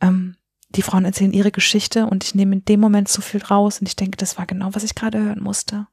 ähm, 0.00 0.36
die 0.70 0.82
Frauen 0.82 1.06
erzählen 1.06 1.32
ihre 1.32 1.50
Geschichte 1.50 2.06
und 2.06 2.24
ich 2.24 2.34
nehme 2.34 2.56
in 2.56 2.64
dem 2.64 2.80
Moment 2.80 3.08
so 3.08 3.22
viel 3.22 3.42
raus 3.42 3.80
und 3.80 3.88
ich 3.88 3.96
denke, 3.96 4.18
das 4.18 4.36
war 4.36 4.44
genau, 4.44 4.74
was 4.74 4.84
ich 4.84 4.94
gerade 4.94 5.18
hören 5.18 5.42
musste. 5.42 5.86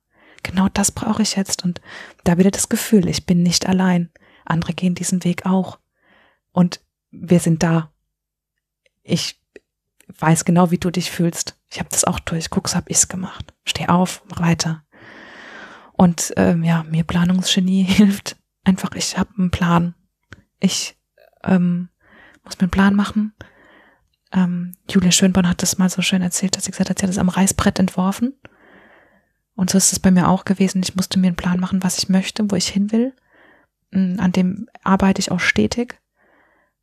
Genau 0.44 0.68
das 0.74 0.92
brauche 0.92 1.22
ich 1.22 1.38
jetzt 1.38 1.64
und 1.64 1.82
da 2.26 2.38
wieder 2.38 2.52
das 2.52 2.68
Gefühl, 2.70 3.08
ich 3.08 3.26
bin 3.26 3.42
nicht 3.42 3.68
allein. 3.68 4.10
Andere 4.44 4.74
gehen 4.74 4.94
diesen 4.94 5.24
Weg 5.24 5.46
auch. 5.46 5.80
Und 6.52 6.82
wir 7.22 7.40
sind 7.40 7.64
da. 7.64 7.92
Ich 9.04 9.40
weiß 10.20 10.46
genau, 10.46 10.72
wie 10.72 10.78
du 10.78 10.92
dich 10.92 11.12
fühlst. 11.12 11.58
Ich 11.70 11.80
habe 11.80 11.90
das 11.90 12.06
auch 12.06 12.20
durch. 12.20 12.50
Guck's, 12.50 12.76
hab 12.76 12.90
ich's 12.90 13.08
gemacht. 13.08 13.54
Steh 13.66 13.88
auf, 13.88 14.24
mach 14.30 14.42
weiter. 14.42 14.84
Und 15.94 16.34
ähm, 16.38 16.64
ja, 16.64 16.84
mir 16.84 17.04
Planungsgenie 17.04 17.84
hilft 17.88 18.38
einfach. 18.64 18.92
Ich 18.96 19.18
habe 19.18 19.32
einen 19.38 19.52
Plan. 19.52 19.96
Ich 20.60 20.98
ähm, 21.44 21.90
muss 22.44 22.58
mir 22.58 22.64
einen 22.64 22.72
Plan 22.72 22.96
machen. 22.96 23.34
Ähm, 24.32 24.74
Julia 24.90 25.12
Schönborn 25.12 25.48
hat 25.48 25.62
das 25.62 25.78
mal 25.78 25.90
so 25.90 26.02
schön 26.02 26.22
erzählt, 26.22 26.56
dass 26.56 26.66
sie 26.66 26.72
gesagt 26.72 26.90
hat, 26.90 27.00
sie 27.00 27.04
hat 27.04 27.10
das 27.10 27.18
am 27.18 27.30
Reißbrett 27.30 27.80
entworfen. 27.80 28.34
Und 29.56 29.70
so 29.70 29.78
ist 29.78 29.94
es 29.94 30.00
bei 30.00 30.12
mir 30.12 30.28
auch 30.28 30.44
gewesen. 30.44 30.84
Ich 30.84 30.96
musste 30.96 31.20
mir 31.20 31.28
einen 31.28 31.38
Plan 31.38 31.60
machen, 31.60 31.82
was 31.84 31.98
ich 31.98 32.10
möchte, 32.10 32.50
wo 32.52 32.56
ich 32.56 32.68
hin 32.68 32.92
will. 32.92 33.14
Mm, 33.92 34.20
an 34.20 34.32
dem 34.32 34.68
arbeite 34.84 35.20
ich 35.20 35.32
auch 35.32 35.40
stetig. 35.40 36.00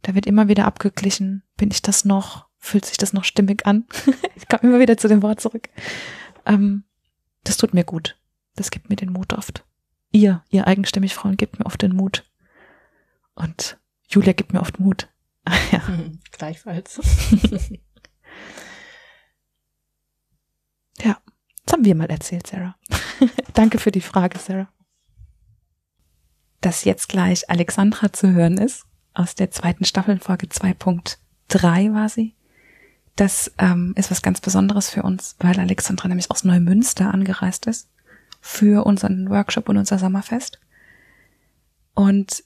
Da 0.03 0.15
wird 0.15 0.27
immer 0.27 0.49
wieder 0.49 0.67
abgeglichen. 0.67 1.45
Bin 1.57 1.71
ich 1.71 1.81
das 1.83 2.05
noch? 2.05 2.49
Fühlt 2.59 2.85
sich 2.85 2.97
das 2.97 3.13
noch 3.13 3.25
stimmig 3.25 3.67
an? 3.67 3.87
ich 4.37 4.49
komme 4.49 4.65
immer 4.65 4.81
wieder 4.81 4.97
zu 4.97 5.09
dem 5.09 5.23
Wort 5.23 5.41
zurück. 5.41 5.69
Ähm, 6.45 6.85
das 7.45 7.57
tut 7.57 7.75
mir 7.75 7.85
gut. 7.85 8.19
Das 8.55 8.71
gibt 8.71 8.91
mir 8.91 8.97
den 8.97 9.13
Mut 9.13 9.33
oft. 9.33 9.65
Ihr, 10.11 10.45
ihr 10.51 10.67
eigenstimmig 10.67 11.15
Frauen, 11.15 11.37
gibt 11.37 11.59
mir 11.59 11.67
oft 11.67 11.81
den 11.83 11.97
Mut. 11.97 12.31
Und 13.35 13.79
Julia 14.09 14.33
gibt 14.33 14.53
mir 14.53 14.61
oft 14.61 14.79
Mut. 14.79 15.09
ja. 15.73 15.83
Gleichfalls. 16.31 17.01
ja, 21.01 21.19
das 21.65 21.73
haben 21.73 21.85
wir 21.85 21.95
mal 21.95 22.11
erzählt, 22.11 22.47
Sarah. 22.47 22.77
Danke 23.55 23.79
für 23.79 23.91
die 23.91 24.01
Frage, 24.01 24.39
Sarah. 24.39 24.69
Dass 26.61 26.85
jetzt 26.85 27.09
gleich 27.09 27.49
Alexandra 27.51 28.13
zu 28.13 28.33
hören 28.33 28.59
ist, 28.59 28.85
aus 29.15 29.35
der 29.35 29.51
zweiten 29.51 29.85
Staffel, 29.85 30.19
Folge 30.19 30.47
2.3 30.47 31.95
war 31.95 32.09
sie. 32.09 32.35
Das 33.17 33.53
ähm, 33.59 33.93
ist 33.97 34.11
was 34.11 34.23
ganz 34.23 34.41
Besonderes 34.41 34.89
für 34.89 35.03
uns, 35.03 35.37
weil 35.39 35.59
Alexandra 35.59 36.09
nämlich 36.09 36.31
aus 36.31 36.45
Neumünster 36.45 37.13
angereist 37.13 37.67
ist 37.67 37.91
für 38.41 38.87
unseren 38.87 39.29
Workshop 39.29 39.69
und 39.69 39.77
unser 39.77 39.99
Sommerfest. 39.99 40.61
Und 41.95 42.43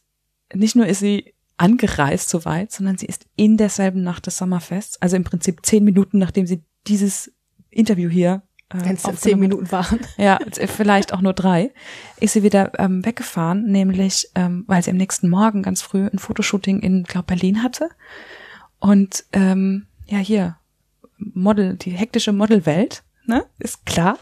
nicht 0.53 0.77
nur 0.77 0.87
ist 0.87 1.01
sie 1.01 1.35
angereist 1.57 2.29
soweit, 2.29 2.73
sondern 2.73 2.99
sie 2.99 3.07
ist 3.07 3.27
in 3.37 3.57
derselben 3.57 4.03
Nacht 4.03 4.27
des 4.27 4.37
Sommerfests, 4.37 5.01
also 5.01 5.17
im 5.17 5.25
Prinzip 5.25 5.65
zehn 5.65 5.85
Minuten, 5.85 6.19
nachdem 6.19 6.47
sie 6.47 6.63
dieses 6.87 7.33
Interview 7.71 8.11
hier 8.11 8.43
Wenn 8.71 8.97
es 8.97 9.21
zehn 9.21 9.39
Minuten 9.39 9.71
waren. 9.71 10.01
Ja, 10.17 10.39
vielleicht 10.67 11.13
auch 11.13 11.21
nur 11.21 11.35
drei, 11.35 11.73
ist 12.19 12.33
sie 12.33 12.43
wieder 12.43 12.73
ähm, 12.79 13.05
weggefahren, 13.05 13.65
nämlich 13.65 14.29
ähm, 14.35 14.65
weil 14.67 14.83
sie 14.83 14.91
am 14.91 14.97
nächsten 14.97 15.29
Morgen 15.29 15.63
ganz 15.63 15.83
früh 15.83 16.07
ein 16.07 16.19
Fotoshooting 16.19 16.81
in, 16.81 17.05
glaube 17.05 17.27
Berlin 17.27 17.63
hatte. 17.63 17.91
Und 18.81 19.25
ähm, 19.33 19.87
ja, 20.07 20.19
hier, 20.19 20.57
Model, 21.19 21.77
die 21.77 21.93
hektische 21.93 22.33
Modelwelt, 22.33 23.05
ne, 23.25 23.47
ist 23.59 23.87
klar. 23.87 24.19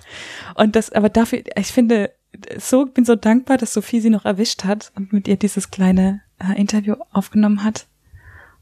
Und 0.55 0.77
das, 0.77 0.93
aber 0.93 1.09
dafür, 1.09 1.43
ich 1.57 1.69
finde, 1.69 2.13
so, 2.59 2.87
bin 2.87 3.05
so 3.05 3.17
dankbar, 3.17 3.57
dass 3.57 3.73
Sophie 3.73 4.01
sie 4.01 4.11
noch 4.11 4.25
erwischt 4.25 4.65
hat 4.65 4.93
und 4.95 5.13
mit 5.13 5.27
ihr 5.27 5.37
dieses 5.37 5.71
kleine 5.71 6.21
äh, 6.39 6.59
Interview 6.61 6.97
aufgenommen 7.13 7.65
hat. 7.65 7.87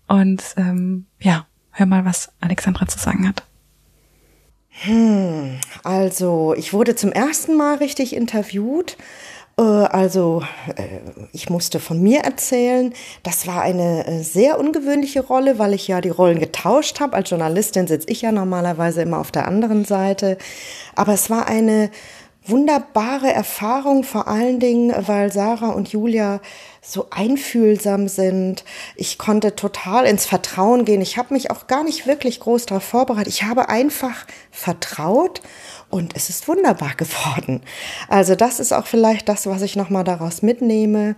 Und 0.07 0.43
ähm, 0.57 1.07
ja, 1.21 1.47
hör 1.71 1.87
mal, 1.87 2.05
was 2.05 2.33
Alexandra 2.41 2.87
zu 2.87 2.99
sagen 2.99 3.27
hat. 3.27 3.45
Hm, 4.81 5.61
also 5.85 6.55
ich 6.57 6.73
wurde 6.73 6.97
zum 6.97 7.13
ersten 7.13 7.57
Mal 7.57 7.77
richtig 7.77 8.17
interviewt. 8.17 8.97
Äh, 9.59 9.63
also 9.63 10.43
äh, 10.77 11.01
ich 11.33 11.51
musste 11.51 11.79
von 11.79 12.01
mir 12.03 12.21
erzählen. 12.21 12.95
Das 13.23 13.47
war 13.47 13.63
eine 13.63 14.07
äh, 14.07 14.23
sehr 14.23 14.59
ungewöhnliche 14.59 15.21
Rolle, 15.21 15.59
weil 15.59 15.75
ich 15.75 15.89
ja 15.89 16.01
die 16.01 16.09
Rollen 16.09 16.41
getauscht 16.41 17.01
habe. 17.01 17.15
Als 17.15 17.31
Journalistin 17.31 17.87
sitze 17.87 18.09
ich 18.09 18.23
ja 18.23 18.33
normalerweise 18.33 19.03
immer 19.03 19.19
auf 19.19 19.31
der 19.31 19.47
anderen 19.47 19.85
Seite. 19.85 20.39
Aber 20.95 21.13
es 21.13 21.31
war 21.31 21.47
eine 21.47 21.91
wunderbare 22.45 23.33
Erfahrung, 23.33 24.03
vor 24.03 24.27
allen 24.27 24.59
Dingen, 24.59 24.93
weil 25.07 25.33
Sarah 25.33 25.71
und 25.71 25.89
Julia 25.89 26.41
so 26.81 27.07
einfühlsam 27.11 28.09
sind. 28.09 28.65
Ich 28.97 29.17
konnte 29.17 29.55
total 29.55 30.05
ins 30.07 30.27
Vertrauen 30.27 30.85
gehen. 30.85 31.01
Ich 31.01 31.17
habe 31.17 31.35
mich 31.35 31.53
auch 31.53 31.69
gar 31.69 31.85
nicht 31.85 32.07
wirklich 32.09 32.41
groß 32.41 32.67
darauf 32.67 32.83
vorbereitet. 32.83 33.33
Ich 33.33 33.45
habe 33.45 33.69
einfach 33.69 34.27
vertraut 34.51 35.41
und 35.91 36.17
es 36.17 36.29
ist 36.29 36.49
wunderbar 36.49 36.95
geworden. 36.97 37.63
Also 38.09 38.35
das 38.35 38.59
ist 38.59 38.73
auch 38.73 38.87
vielleicht 38.87 39.29
das, 39.29 39.47
was 39.47 39.63
ich 39.63 39.77
nochmal 39.77 40.05
daraus 40.05 40.43
mitnehme, 40.43 41.15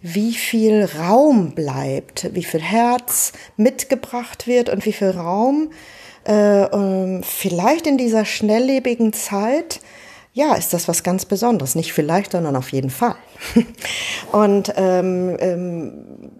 wie 0.00 0.34
viel 0.34 0.88
Raum 0.98 1.50
bleibt, 1.52 2.32
wie 2.34 2.44
viel 2.44 2.62
Herz 2.62 3.32
mitgebracht 3.56 4.46
wird 4.46 4.68
und 4.68 4.86
wie 4.86 4.92
viel 4.92 5.10
Raum 5.10 5.70
äh, 6.28 6.64
ähm, 6.64 7.22
vielleicht 7.24 7.88
in 7.88 7.98
dieser 7.98 8.24
schnelllebigen 8.24 9.12
Zeit 9.12 9.80
ja, 10.38 10.54
ist 10.54 10.72
das 10.72 10.86
was 10.86 11.02
ganz 11.02 11.24
Besonderes. 11.24 11.74
Nicht 11.74 11.92
vielleicht, 11.92 12.30
sondern 12.30 12.54
auf 12.54 12.70
jeden 12.70 12.90
Fall. 12.90 13.16
Und 14.32 14.72
ähm, 14.76 15.36
ähm, 15.40 16.30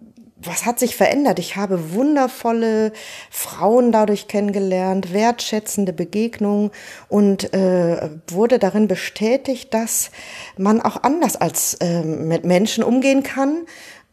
was 0.40 0.64
hat 0.64 0.78
sich 0.78 0.94
verändert? 0.94 1.40
Ich 1.40 1.57
habe 1.57 1.92
wundervolle 1.94 2.92
Frauen 3.28 3.90
dadurch 3.90 4.28
kennengelernt, 4.28 5.12
wertschätzende 5.12 5.92
Begegnungen 5.92 6.70
und 7.09 7.53
äh, 7.53 8.09
wurde 8.28 8.61
darin 8.61 8.86
bestätigt, 8.86 9.74
dass 9.74 10.12
man 10.57 10.80
auch 10.80 11.03
anders 11.03 11.34
als 11.34 11.74
äh, 11.80 12.05
mit 12.05 12.44
Menschen 12.44 12.84
umgehen 12.84 13.24
kann 13.24 13.66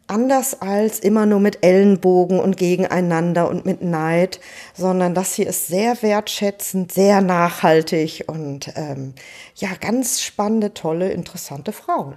anders 0.06 0.60
als 0.60 1.00
immer 1.00 1.26
nur 1.26 1.40
mit 1.40 1.64
Ellenbogen 1.64 2.38
und 2.38 2.56
gegeneinander 2.56 3.48
und 3.48 3.64
mit 3.64 3.82
Neid, 3.82 4.40
sondern 4.74 5.14
das 5.14 5.34
hier 5.34 5.48
ist 5.48 5.68
sehr 5.68 6.00
wertschätzend, 6.02 6.92
sehr 6.92 7.20
nachhaltig 7.20 8.24
und 8.26 8.70
ähm, 8.76 9.14
ja, 9.56 9.70
ganz 9.80 10.22
spannende, 10.22 10.74
tolle, 10.74 11.10
interessante 11.10 11.72
Frau. 11.72 12.14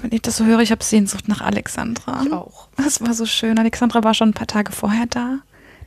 Wenn 0.00 0.12
ich 0.12 0.22
das 0.22 0.36
so 0.36 0.44
höre, 0.44 0.60
ich 0.60 0.70
habe 0.70 0.84
Sehnsucht 0.84 1.28
nach 1.28 1.40
Alexandra. 1.40 2.22
Ich 2.24 2.32
auch. 2.32 2.68
Das 2.76 3.00
war 3.00 3.14
so 3.14 3.26
schön. 3.26 3.58
Alexandra 3.58 4.04
war 4.04 4.14
schon 4.14 4.30
ein 4.30 4.34
paar 4.34 4.46
Tage 4.46 4.72
vorher 4.72 5.06
da. 5.06 5.38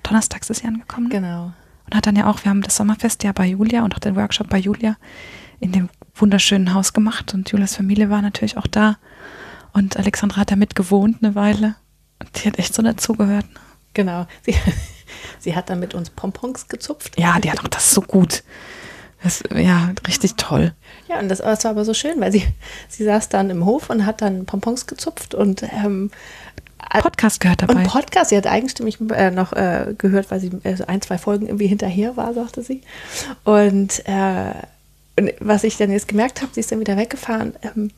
Donnerstags 0.03 0.49
ist 0.49 0.61
sie 0.61 0.67
angekommen. 0.67 1.09
Genau. 1.09 1.53
Und 1.85 1.95
hat 1.95 2.07
dann 2.07 2.15
ja 2.15 2.29
auch, 2.29 2.43
wir 2.43 2.49
haben 2.49 2.61
das 2.61 2.75
Sommerfest 2.75 3.23
ja 3.23 3.31
bei 3.31 3.45
Julia 3.45 3.83
und 3.83 3.93
auch 3.95 3.99
den 3.99 4.15
Workshop 4.15 4.49
bei 4.49 4.57
Julia 4.57 4.97
in 5.59 5.71
dem 5.71 5.89
wunderschönen 6.15 6.73
Haus 6.73 6.93
gemacht 6.93 7.33
und 7.33 7.49
Julias 7.51 7.75
Familie 7.75 8.09
war 8.09 8.21
natürlich 8.21 8.57
auch 8.57 8.67
da. 8.67 8.97
Und 9.75 9.97
Alexandra 9.97 10.41
hat 10.41 10.51
da 10.51 10.55
mit 10.55 10.73
gewohnt 10.73 11.17
eine 11.21 11.35
Weile. 11.35 11.75
Und 12.19 12.29
die 12.35 12.47
hat 12.47 12.57
echt 12.57 12.73
so 12.73 12.81
dazugehört. 12.81 13.45
Genau. 13.93 14.25
Sie, 14.43 14.55
sie 15.39 15.53
hat 15.53 15.69
dann 15.69 15.81
mit 15.81 15.93
uns 15.93 16.09
Pompons 16.09 16.69
gezupft. 16.69 17.19
Ja, 17.19 17.39
die 17.39 17.51
hat 17.51 17.59
auch 17.59 17.67
das 17.67 17.91
so 17.91 18.01
gut. 18.01 18.43
Das, 19.21 19.43
ja, 19.53 19.91
richtig 20.07 20.35
toll. 20.35 20.73
Ja, 21.09 21.19
und 21.19 21.27
das, 21.27 21.39
das, 21.39 21.65
war 21.65 21.71
aber 21.71 21.83
so 21.83 21.93
schön, 21.93 22.21
weil 22.21 22.31
sie, 22.31 22.47
sie 22.87 23.03
saß 23.03 23.27
dann 23.27 23.49
im 23.49 23.65
Hof 23.65 23.89
und 23.89 24.05
hat 24.05 24.21
dann 24.21 24.45
Pompons 24.45 24.87
gezupft 24.87 25.35
und 25.35 25.63
ähm, 25.63 26.09
Podcast 27.01 27.41
gehört 27.41 27.61
dabei. 27.61 27.73
Und 27.73 27.83
Podcast, 27.87 28.29
sie 28.29 28.37
hat 28.37 28.47
eigenstimmig 28.47 28.99
äh, 29.11 29.31
noch 29.31 29.51
äh, 29.51 29.93
gehört, 29.97 30.31
weil 30.31 30.39
sie 30.39 30.51
äh, 30.63 30.81
ein, 30.87 31.01
zwei 31.01 31.17
Folgen 31.17 31.47
irgendwie 31.47 31.67
hinterher 31.67 32.15
war, 32.15 32.33
sagte 32.33 32.63
sie. 32.63 32.81
Und, 33.43 34.07
äh, 34.07 34.53
und 35.19 35.33
was 35.41 35.65
ich 35.65 35.75
dann 35.75 35.91
jetzt 35.91 36.07
gemerkt 36.07 36.41
habe, 36.41 36.53
sie 36.53 36.61
ist 36.61 36.71
dann 36.71 36.79
wieder 36.79 36.95
weggefahren. 36.95 37.55
Ähm, 37.61 37.91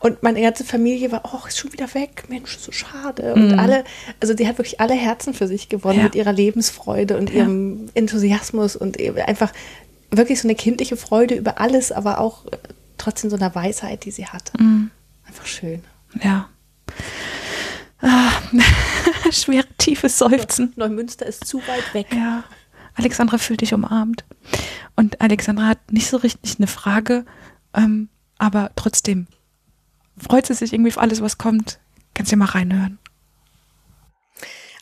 und 0.00 0.22
meine 0.22 0.40
ganze 0.40 0.64
Familie 0.64 1.10
war, 1.10 1.22
oh, 1.24 1.46
ist 1.46 1.58
schon 1.58 1.72
wieder 1.72 1.92
weg, 1.94 2.24
Mensch, 2.28 2.56
so 2.58 2.70
schade. 2.70 3.34
Und 3.34 3.52
mhm. 3.52 3.58
alle, 3.58 3.84
also 4.20 4.36
sie 4.36 4.46
hat 4.46 4.58
wirklich 4.58 4.80
alle 4.80 4.94
Herzen 4.94 5.34
für 5.34 5.48
sich 5.48 5.68
gewonnen 5.68 5.98
ja. 5.98 6.04
mit 6.04 6.14
ihrer 6.14 6.32
Lebensfreude 6.32 7.18
und 7.18 7.30
ja. 7.30 7.38
ihrem 7.38 7.88
Enthusiasmus 7.94 8.76
und 8.76 9.00
einfach 9.00 9.52
wirklich 10.10 10.40
so 10.40 10.46
eine 10.46 10.54
kindliche 10.54 10.96
Freude 10.96 11.34
über 11.34 11.60
alles, 11.60 11.90
aber 11.90 12.18
auch 12.20 12.44
trotzdem 12.96 13.30
so 13.30 13.36
eine 13.36 13.54
Weisheit, 13.54 14.04
die 14.04 14.12
sie 14.12 14.26
hatte. 14.26 14.52
Mhm. 14.62 14.90
Einfach 15.26 15.46
schön. 15.46 15.82
Ja. 16.22 16.48
Ah, 18.00 18.30
schwere, 19.32 19.66
tiefe 19.78 20.08
Seufzen. 20.08 20.72
Neumünster 20.76 21.26
ist 21.26 21.44
zu 21.44 21.58
weit 21.66 21.92
weg. 21.92 22.06
Ja. 22.14 22.44
Alexandra 22.94 23.38
fühlt 23.38 23.60
dich 23.60 23.74
umarmt. 23.74 24.24
Und 24.94 25.20
Alexandra 25.20 25.66
hat 25.66 25.92
nicht 25.92 26.08
so 26.08 26.16
richtig 26.18 26.56
eine 26.58 26.68
Frage, 26.68 27.24
ähm, 27.74 28.08
aber 28.38 28.70
trotzdem 28.76 29.26
freut 30.20 30.46
sie 30.46 30.54
sich 30.54 30.72
irgendwie 30.72 30.90
auf 30.90 30.98
alles, 30.98 31.20
was 31.20 31.38
kommt. 31.38 31.78
Kannst 32.14 32.32
du 32.32 32.36
mal 32.36 32.46
reinhören. 32.46 32.98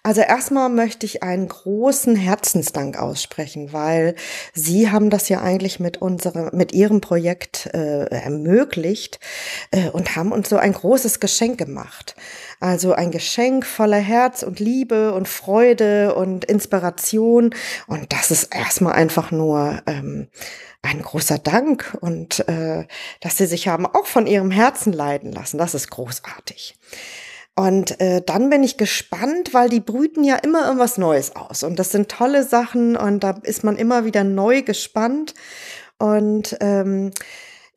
Also 0.07 0.20
erstmal 0.20 0.68
möchte 0.68 1.05
ich 1.05 1.24
einen 1.24 1.49
großen 1.49 2.14
Herzensdank 2.14 2.97
aussprechen, 2.97 3.72
weil 3.72 4.14
Sie 4.55 4.89
haben 4.89 5.11
das 5.11 5.28
ja 5.28 5.41
eigentlich 5.41 5.80
mit 5.80 6.01
unserem, 6.01 6.51
mit 6.57 6.72
Ihrem 6.72 7.01
Projekt 7.01 7.68
äh, 7.74 8.05
ermöglicht 8.05 9.18
äh, 9.72 9.89
und 9.89 10.14
haben 10.14 10.30
uns 10.30 10.49
so 10.49 10.59
ein 10.59 10.74
großes 10.74 11.18
Geschenk 11.18 11.59
gemacht. 11.59 12.14
Also 12.61 12.93
ein 12.93 13.11
Geschenk 13.11 13.66
voller 13.66 13.99
Herz 13.99 14.45
und 14.45 14.61
Liebe 14.61 15.12
und 15.12 15.26
Freude 15.26 16.14
und 16.14 16.45
Inspiration. 16.45 17.53
Und 17.89 18.12
das 18.12 18.30
ist 18.30 18.55
erstmal 18.55 18.93
einfach 18.93 19.32
nur 19.32 19.82
ähm, 19.87 20.28
ein 20.87 21.03
großer 21.03 21.39
Dank 21.39 21.97
und 22.01 22.49
äh, 22.49 22.87
dass 23.20 23.37
Sie 23.37 23.47
sich 23.47 23.68
haben 23.68 23.87
auch 23.87 24.07
von 24.07 24.26
Ihrem 24.26 24.51
Herzen 24.51 24.93
leiden 24.93 25.32
lassen. 25.32 25.59
Das 25.59 25.74
ist 25.74 25.91
großartig. 25.91 26.76
Und 27.59 28.01
äh, 28.01 28.20
dann 28.24 28.51
bin 28.51 28.62
ich 28.62 28.76
gespannt, 28.76 29.55
weil 29.55 29.70
die 29.70 29.80
brüten 29.80 30.24
ja 30.24 30.37
immer 30.37 30.66
irgendwas 30.66 30.99
Neues 30.99 31.34
aus. 31.37 31.62
Und 31.62 31.78
das 31.78 31.91
sind 31.91 32.11
tolle 32.11 32.45
Sachen 32.45 32.97
und 32.97 33.20
da 33.20 33.30
ist 33.43 33.64
man 33.64 33.76
immer 33.76 34.05
wieder 34.05 34.24
neu 34.24 34.61
gespannt. 34.61 35.34
Und 35.99 36.57
ähm, 36.61 37.12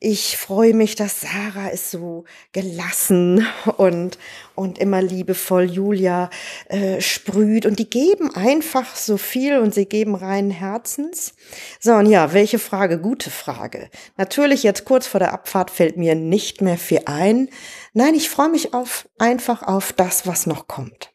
ich 0.02 0.38
freue 0.38 0.72
mich, 0.72 0.94
dass 0.94 1.20
Sarah 1.20 1.68
ist 1.68 1.90
so 1.90 2.24
gelassen 2.52 3.46
und, 3.76 4.16
und 4.54 4.78
immer 4.78 5.02
liebevoll 5.02 5.70
Julia 5.70 6.30
äh, 6.68 7.02
sprüht. 7.02 7.66
Und 7.66 7.78
die 7.78 7.90
geben 7.90 8.34
einfach 8.34 8.96
so 8.96 9.18
viel 9.18 9.58
und 9.58 9.74
sie 9.74 9.84
geben 9.84 10.14
reinen 10.14 10.50
Herzens. 10.50 11.34
So, 11.80 11.92
und 11.92 12.06
ja, 12.06 12.32
welche 12.32 12.58
Frage? 12.58 12.98
Gute 12.98 13.30
Frage. 13.30 13.90
Natürlich 14.16 14.62
jetzt 14.62 14.86
kurz 14.86 15.06
vor 15.06 15.20
der 15.20 15.34
Abfahrt 15.34 15.70
fällt 15.70 15.98
mir 15.98 16.14
nicht 16.14 16.62
mehr 16.62 16.78
viel 16.78 17.02
ein. 17.04 17.50
Nein, 17.92 18.14
ich 18.14 18.30
freue 18.30 18.48
mich 18.48 18.72
auf, 18.72 19.06
einfach 19.18 19.62
auf 19.62 19.92
das, 19.92 20.26
was 20.26 20.46
noch 20.46 20.66
kommt. 20.66 21.12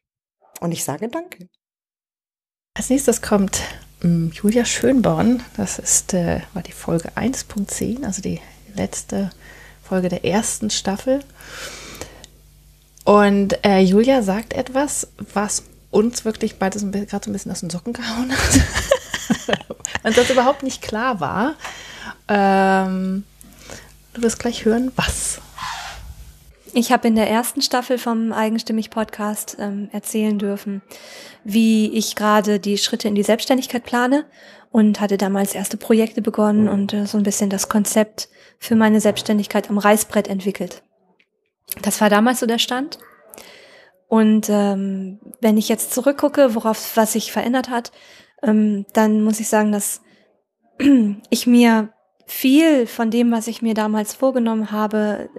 Und 0.59 0.71
ich 0.71 0.83
sage 0.83 1.09
danke. 1.09 1.49
Als 2.75 2.91
nächstes 2.91 3.23
kommt 3.23 3.61
ähm, 4.03 4.31
Julia 4.31 4.63
Schönborn. 4.63 5.43
Das 5.57 5.79
ist, 5.79 6.13
äh, 6.13 6.41
war 6.53 6.61
die 6.61 6.71
Folge 6.71 7.13
1.10, 7.15 8.05
also 8.05 8.21
die 8.21 8.39
letzte 8.76 9.32
Folge 9.84 10.09
der 10.09 10.26
ersten 10.26 10.69
Staffel. 10.69 11.21
Und 13.03 13.63
äh, 13.63 13.80
Julia 13.80 14.23
sagt 14.23 14.53
etwas, 14.53 15.07
was 15.34 15.63
uns 15.91 16.26
wirklich 16.26 16.57
beide 16.57 16.80
so 16.80 16.89
gerade 16.89 17.23
so 17.23 17.30
ein 17.30 17.34
bisschen 17.34 17.51
aus 17.51 17.59
den 17.61 17.69
Socken 17.69 17.93
gehauen 17.93 18.32
hat. 18.32 19.59
Und 20.03 20.17
das 20.17 20.30
überhaupt 20.30 20.63
nicht 20.63 20.82
klar 20.82 21.19
war. 21.19 21.55
Ähm, 22.28 23.23
du 24.13 24.21
wirst 24.21 24.39
gleich 24.39 24.65
hören, 24.65 24.91
was. 24.95 25.39
Ich 26.78 26.91
habe 26.91 27.07
in 27.07 27.15
der 27.15 27.30
ersten 27.30 27.61
Staffel 27.61 27.97
vom 27.97 28.34
Eigenstimmig 28.34 28.89
Podcast 28.89 29.55
ähm, 29.61 29.88
erzählen 29.93 30.38
dürfen, 30.38 30.82
wie 31.45 31.89
ich 31.93 32.17
gerade 32.17 32.59
die 32.59 32.78
Schritte 32.78 33.07
in 33.07 33.15
die 33.15 33.23
Selbstständigkeit 33.23 33.86
plane 33.86 34.26
und 34.71 34.99
hatte 34.99 35.17
damals 35.17 35.55
erste 35.55 35.78
Projekte 35.78 36.21
begonnen 36.21 36.67
und 36.67 36.91
äh, 36.91 37.05
so 37.05 37.17
ein 37.17 37.23
bisschen 37.23 37.49
das 37.49 37.69
Konzept 37.69 38.28
für 38.59 38.76
meine 38.76 38.99
Selbstständigkeit 38.99 39.69
am 39.69 39.78
Reißbrett 39.78 40.28
entwickelt. 40.28 40.84
Das 41.82 42.01
war 42.01 42.09
damals 42.09 42.41
so 42.41 42.45
der 42.45 42.59
Stand. 42.59 42.99
Und 44.09 44.49
ähm, 44.49 45.21
wenn 45.39 45.57
ich 45.57 45.69
jetzt 45.69 45.93
zurückgucke, 45.93 46.55
worauf 46.55 46.97
was 46.97 47.13
sich 47.13 47.32
verändert 47.32 47.69
hat, 47.69 47.93
ähm, 48.43 48.86
dann 48.91 49.23
muss 49.23 49.39
ich 49.39 49.47
sagen, 49.47 49.71
dass 49.71 50.01
ich 51.30 51.47
mir 51.47 51.93
viel 52.26 52.86
von 52.86 53.11
dem, 53.11 53.32
was 53.32 53.47
ich 53.47 53.61
mir 53.61 53.76
damals 53.76 54.13
vorgenommen 54.13 54.71
habe, 54.71 55.30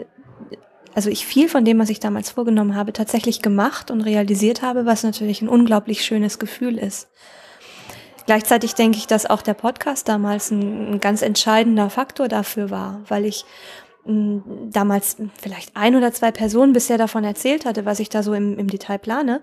also 0.97 1.11
ich 1.11 1.27
viel 1.27 1.51
von 1.51 1.67
dem, 1.67 1.79
was 1.79 1.91
ich 1.91 2.01
damals 2.01 2.31
vorgenommen 2.31 2.75
habe, 2.75 2.91
tatsächlich 2.95 3.43
gemacht 3.43 3.91
und 3.91 4.01
realisiert 4.01 4.63
habe, 4.63 4.87
was 4.87 5.03
natürlich 5.03 5.43
ein 5.43 5.49
unglaublich 5.49 6.03
schönes 6.03 6.39
Gefühl 6.39 6.79
ist. 6.79 7.09
Gleichzeitig 8.25 8.75
denke 8.75 8.97
ich, 8.97 9.07
dass 9.07 9.27
auch 9.27 9.43
der 9.43 9.53
Podcast 9.53 10.09
damals 10.09 10.51
ein, 10.51 10.95
ein 10.95 11.01
ganz 11.01 11.21
entscheidender 11.21 11.91
Faktor 11.91 12.29
dafür 12.29 12.71
war, 12.71 13.03
weil 13.09 13.27
ich 13.27 13.45
mh, 14.07 14.43
damals 14.71 15.19
vielleicht 15.39 15.77
ein 15.77 15.97
oder 15.97 16.15
zwei 16.15 16.31
Personen 16.31 16.73
bisher 16.73 16.97
davon 16.97 17.25
erzählt 17.25 17.67
hatte, 17.67 17.85
was 17.85 18.01
ich 18.01 18.09
da 18.09 18.23
so 18.23 18.33
im, 18.33 18.59
im 18.59 18.69
Detail 18.69 18.97
plane. 18.97 19.43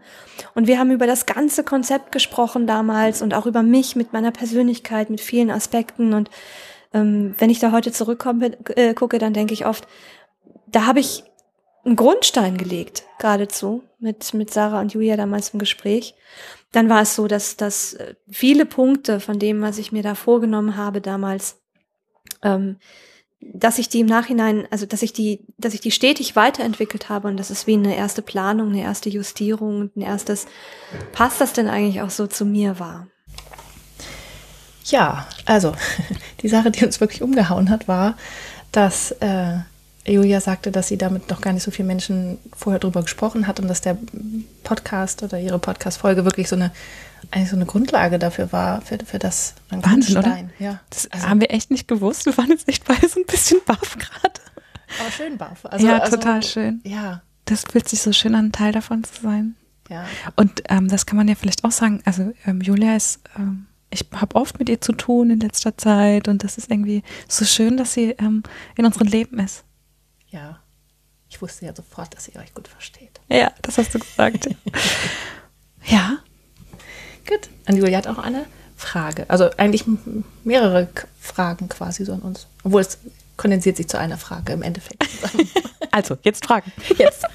Und 0.56 0.66
wir 0.66 0.80
haben 0.80 0.90
über 0.90 1.06
das 1.06 1.28
ganze 1.28 1.64
Konzept 1.64 2.12
gesprochen 2.12 2.66
damals 2.66 3.22
und 3.22 3.36
auch 3.36 3.46
über 3.46 3.62
mich 3.62 3.96
mit 3.96 4.12
meiner 4.12 4.32
Persönlichkeit, 4.32 5.12
mit 5.12 5.22
vielen 5.22 5.52
Aspekten. 5.52 6.16
Und 6.16 6.32
ähm, 6.96 7.36
wenn 7.38 7.52
ich 7.52 7.60
da 7.60 7.72
heute 7.72 7.92
zurückkomme, 7.92 8.58
äh, 8.76 8.96
gucke, 8.96 9.20
dann 9.20 9.34
denke 9.34 9.54
ich 9.54 9.68
oft, 9.68 9.88
da 10.66 10.88
habe 10.88 11.00
ich 11.00 11.24
einen 11.86 11.96
Grundstein 11.96 12.58
gelegt, 12.58 13.04
geradezu, 13.20 13.84
mit, 14.00 14.34
mit 14.34 14.54
Sarah 14.54 14.82
und 14.82 14.94
Julia 14.94 15.18
damals 15.18 15.50
im 15.50 15.60
Gespräch 15.60 16.16
dann 16.74 16.90
war 16.90 17.04
es 17.04 17.16
so, 17.16 17.28
dass, 17.28 17.56
dass 17.56 17.94
äh, 17.94 18.16
viele 18.30 18.66
Punkte 18.66 19.22
von 19.22 19.40
dem, 19.40 19.62
was 19.62 19.78
ich 19.78 19.94
mir 19.94 20.04
da 20.04 20.16
vorgenommen 20.16 20.76
habe 20.76 21.00
damals, 21.00 21.62
ähm, 22.42 22.78
dass 23.40 23.78
ich 23.78 23.90
die 23.90 24.00
im 24.00 24.08
Nachhinein, 24.08 24.68
also 24.72 24.86
dass 24.86 25.04
ich 25.04 25.14
die, 25.14 25.46
dass 25.58 25.74
ich 25.74 25.82
die 25.82 25.92
stetig 25.92 26.36
weiterentwickelt 26.36 27.10
habe 27.10 27.28
und 27.28 27.38
das 27.38 27.52
ist 27.52 27.68
wie 27.68 27.74
eine 27.74 27.96
erste 27.96 28.22
Planung, 28.22 28.70
eine 28.70 28.82
erste 28.82 29.10
Justierung 29.10 29.82
und 29.82 29.96
ein 29.96 30.02
erstes, 30.02 30.48
passt 31.12 31.40
das 31.40 31.54
denn 31.54 31.68
eigentlich 31.68 32.02
auch 32.02 32.10
so 32.10 32.26
zu 32.26 32.44
mir 32.44 32.80
war? 32.80 33.08
Ja, 34.86 35.28
also 35.46 35.76
die 36.42 36.50
Sache, 36.50 36.72
die 36.72 36.84
uns 36.84 37.00
wirklich 37.00 37.22
umgehauen 37.22 37.70
hat, 37.70 37.88
war, 37.88 38.18
dass 38.72 39.12
äh, 39.12 39.60
Julia 40.06 40.42
sagte, 40.42 40.72
dass 40.72 40.90
sie 40.90 40.98
damit 40.98 41.30
noch 41.30 41.40
gar 41.40 41.54
nicht 41.54 41.64
so 41.64 41.72
viele 41.72 41.88
Menschen 41.88 42.38
vorher 42.56 42.80
drüber 42.80 43.04
gesprochen 43.04 43.48
hat 43.48 43.60
und 43.60 43.68
dass 43.68 43.82
der 43.82 43.98
Podcast 44.64 45.24
oder 45.24 45.40
ihre 45.40 45.60
Podcast-Folge 45.60 46.26
wirklich 46.26 46.50
so 46.50 46.56
eine, 46.56 46.72
eigentlich 47.32 47.50
so 47.50 47.56
eine 47.56 47.66
Grundlage 47.66 48.20
dafür 48.20 48.52
war, 48.52 48.82
für, 48.82 48.98
für 49.06 49.20
das 49.20 49.56
Wahnsinn, 49.70 50.18
oder? 50.18 50.38
Ja. 50.60 50.82
Das 50.90 51.10
also, 51.10 51.28
haben 51.28 51.40
wir 51.40 51.52
echt 51.52 51.72
nicht 51.72 51.88
gewusst. 51.88 52.26
Wir 52.26 52.36
waren 52.38 52.50
jetzt 52.50 52.68
echt 52.68 52.86
beide 52.86 53.08
so 53.08 53.20
ein 53.20 53.26
bisschen 53.26 53.60
baff 53.66 53.98
gerade. 53.98 54.40
Aber 55.00 55.12
schön 55.12 55.38
baff. 55.38 55.66
Also, 55.66 55.88
ja, 55.88 56.00
also, 56.00 56.18
total 56.18 56.44
schön. 56.44 56.82
Ja. 56.84 57.22
Das 57.46 57.64
fühlt 57.64 57.88
sich 57.88 58.02
so 58.02 58.12
schön 58.12 58.36
an, 58.36 58.52
Teil 58.52 58.74
davon 58.74 59.04
zu 59.04 59.22
sein. 59.22 59.56
Ja. 59.90 60.06
Und 60.36 60.64
ähm, 60.70 60.88
das 60.88 61.06
kann 61.06 61.18
man 61.18 61.28
ja 61.28 61.36
vielleicht 61.36 61.64
auch 61.64 61.72
sagen. 61.72 62.02
Also 62.06 62.34
ähm, 62.46 62.62
Julia 62.62 62.96
ist 62.96 63.20
ähm, 63.38 63.68
ich 63.94 64.06
habe 64.14 64.36
oft 64.36 64.60
mit 64.60 64.70
ihr 64.70 64.82
zu 64.82 64.94
tun 64.94 65.30
in 65.30 65.40
letzter 65.40 65.78
Zeit 65.78 66.28
und 66.28 66.44
das 66.44 66.58
ist 66.58 66.72
irgendwie 66.72 67.04
so 67.28 67.46
schön, 67.46 67.78
dass 67.78 67.94
sie 67.94 68.16
ähm, 68.18 68.44
in 68.76 68.86
unserem 68.86 69.08
Leben 69.08 69.40
ist. 69.40 69.64
Ja, 70.34 70.60
ich 71.30 71.42
wusste 71.44 71.68
ja 71.68 71.76
sofort, 71.76 72.16
dass 72.16 72.28
ihr 72.28 72.40
euch 72.42 72.56
gut 72.56 72.68
versteht. 72.68 73.22
Ja, 73.30 73.52
das 73.62 73.78
hast 73.78 73.94
du 73.94 74.00
gesagt. 74.00 74.50
ja. 75.86 76.18
Gut. 77.28 77.50
Und 77.68 77.78
Julia 77.78 78.00
hat 78.00 78.08
auch 78.08 78.18
eine 78.18 78.46
Frage. 78.76 79.30
Also 79.30 79.52
eigentlich 79.58 79.86
mehrere 80.44 80.90
Fragen 81.20 81.70
quasi 81.70 82.04
so 82.04 82.14
an 82.14 82.22
uns. 82.22 82.48
Obwohl 82.64 82.82
es 82.82 82.98
kondensiert 83.38 83.78
sich 83.78 83.88
zu 83.88 84.00
einer 84.00 84.18
Frage 84.18 84.54
im 84.54 84.64
Endeffekt. 84.64 85.06
also, 85.92 86.18
jetzt 86.24 86.46
Fragen. 86.46 86.72
Jetzt. 86.98 87.26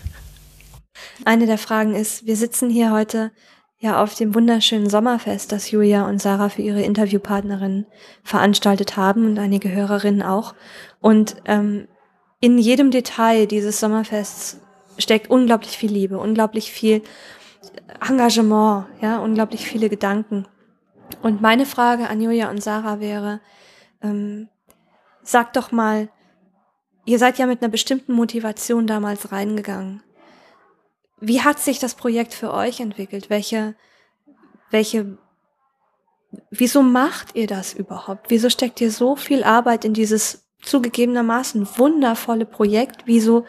Eine 1.25 1.47
der 1.47 1.59
Fragen 1.59 1.95
ist, 1.95 2.27
wir 2.27 2.37
sitzen 2.37 2.71
hier 2.71 2.91
heute 2.91 3.31
ja 3.79 4.03
auf 4.03 4.17
dem 4.17 4.35
wunderschönen 4.35 4.91
Sommerfest, 4.91 5.53
das 5.53 5.71
Julia 5.71 6.05
und 6.09 6.21
Sarah 6.21 6.49
für 6.49 6.63
ihre 6.63 6.83
Interviewpartnerin 6.83 7.87
veranstaltet 8.25 8.97
haben 8.97 9.25
und 9.25 9.39
einige 9.39 9.71
Hörerinnen 9.71 10.23
auch. 10.23 10.57
Und 11.01 11.37
ähm, 11.45 11.87
in 12.41 12.59
jedem 12.59 12.91
Detail 12.91 13.47
dieses 13.47 13.81
Sommerfests 13.81 14.61
steckt 14.99 15.31
unglaublich 15.31 15.77
viel 15.77 15.93
Liebe, 15.93 16.19
unglaublich 16.19 16.71
viel 16.73 17.03
Engagement, 18.07 18.87
ja, 19.01 19.19
unglaublich 19.19 19.67
viele 19.67 19.89
Gedanken. 19.89 20.47
Und 21.23 21.41
meine 21.41 21.67
Frage 21.67 22.09
an 22.09 22.21
Julia 22.21 22.51
und 22.51 22.63
Sarah 22.63 23.01
wäre, 23.01 23.41
ähm, 24.03 24.49
sagt 25.23 25.57
doch 25.57 25.73
mal, 25.73 26.09
ihr 27.05 27.19
seid 27.19 27.39
ja 27.39 27.47
mit 27.47 27.63
einer 27.63 27.71
bestimmten 27.71 28.13
Motivation 28.13 28.87
damals 28.87 29.33
reingegangen. 29.33 30.03
Wie 31.21 31.43
hat 31.43 31.59
sich 31.59 31.79
das 31.79 31.95
Projekt 31.95 32.35
für 32.35 32.53
euch 32.53 32.79
entwickelt? 32.79 33.31
Welche, 33.31 33.75
welche, 34.71 35.19
wieso 36.51 36.83
macht 36.83 37.35
ihr 37.35 37.49
das 37.49 37.75
überhaupt? 37.75 38.31
Wieso 38.31 38.51
steckt 38.51 38.81
ihr 38.81 38.93
so 38.93 39.17
viel 39.17 39.43
Arbeit 39.43 39.85
in 39.85 39.95
dieses 39.95 40.48
zugegebenermaßen 40.63 41.67
wundervolle 41.77 42.47
Projekt. 42.47 43.03
Wieso 43.07 43.45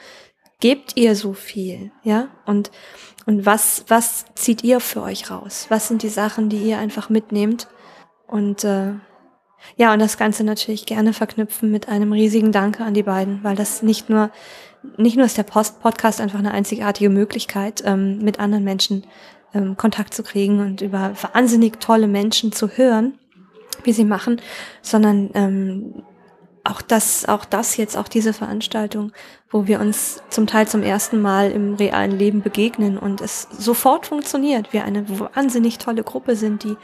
gebt 0.59 0.95
ihr 0.95 1.15
so 1.15 1.33
viel? 1.33 1.91
Ja? 2.03 2.29
Und, 2.45 2.71
und 3.25 3.45
was, 3.45 3.85
was 3.87 4.25
zieht 4.35 4.63
ihr 4.63 4.79
für 4.79 5.01
euch 5.01 5.29
raus? 5.29 5.67
Was 5.69 5.87
sind 5.87 6.03
die 6.03 6.09
Sachen, 6.09 6.49
die 6.49 6.57
ihr 6.57 6.77
einfach 6.77 7.09
mitnehmt? 7.09 7.67
Und, 8.27 8.63
äh, 8.63 8.93
ja, 9.75 9.91
und 9.93 9.99
das 9.99 10.17
Ganze 10.17 10.43
natürlich 10.43 10.85
gerne 10.85 11.13
verknüpfen 11.13 11.71
mit 11.71 11.89
einem 11.89 12.13
riesigen 12.13 12.51
Danke 12.51 12.83
an 12.83 12.93
die 12.93 13.03
beiden, 13.03 13.43
weil 13.43 13.55
das 13.55 13.81
nicht 13.83 14.09
nur, 14.09 14.31
nicht 14.97 15.17
nur 15.17 15.25
ist 15.25 15.37
der 15.37 15.43
Post 15.43 15.81
Podcast 15.81 16.21
einfach 16.21 16.39
eine 16.39 16.51
einzigartige 16.51 17.09
Möglichkeit, 17.09 17.83
ähm, 17.85 18.19
mit 18.19 18.39
anderen 18.39 18.63
Menschen 18.63 19.05
ähm, 19.53 19.75
Kontakt 19.77 20.13
zu 20.13 20.23
kriegen 20.23 20.59
und 20.59 20.81
über 20.81 21.13
wahnsinnig 21.33 21.79
tolle 21.79 22.07
Menschen 22.07 22.51
zu 22.51 22.69
hören, 22.69 23.17
wie 23.83 23.93
sie 23.93 24.05
machen, 24.05 24.41
sondern 24.81 25.29
ähm, 25.33 26.03
auch 26.63 26.81
das, 26.81 27.27
auch 27.27 27.45
das 27.45 27.77
jetzt, 27.77 27.97
auch 27.97 28.07
diese 28.07 28.33
Veranstaltung, 28.33 29.11
wo 29.49 29.67
wir 29.67 29.79
uns 29.79 30.21
zum 30.29 30.47
Teil 30.47 30.67
zum 30.67 30.83
ersten 30.83 31.21
Mal 31.21 31.51
im 31.51 31.75
realen 31.75 32.17
Leben 32.17 32.41
begegnen 32.41 32.97
und 32.97 33.21
es 33.21 33.47
sofort 33.51 34.05
funktioniert, 34.05 34.73
wir 34.73 34.83
eine 34.83 35.05
wahnsinnig 35.19 35.77
tolle 35.77 36.03
Gruppe 36.03 36.35
sind, 36.35 36.63
die 36.63 36.77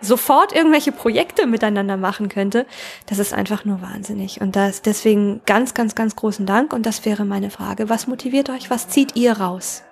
sofort 0.00 0.52
irgendwelche 0.52 0.92
Projekte 0.92 1.46
miteinander 1.46 1.96
machen 1.96 2.28
könnte, 2.28 2.66
das 3.06 3.18
ist 3.18 3.34
einfach 3.34 3.64
nur 3.64 3.82
wahnsinnig. 3.82 4.40
Und 4.40 4.56
das, 4.56 4.82
deswegen 4.82 5.42
ganz, 5.44 5.74
ganz, 5.74 5.94
ganz 5.94 6.16
großen 6.16 6.46
Dank. 6.46 6.72
Und 6.72 6.86
das 6.86 7.04
wäre 7.04 7.24
meine 7.24 7.50
Frage. 7.50 7.88
Was 7.88 8.06
motiviert 8.06 8.48
euch? 8.50 8.70
Was 8.70 8.88
zieht 8.88 9.16
ihr 9.16 9.32
raus? 9.32 9.82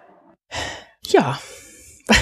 Ja. 1.03 1.39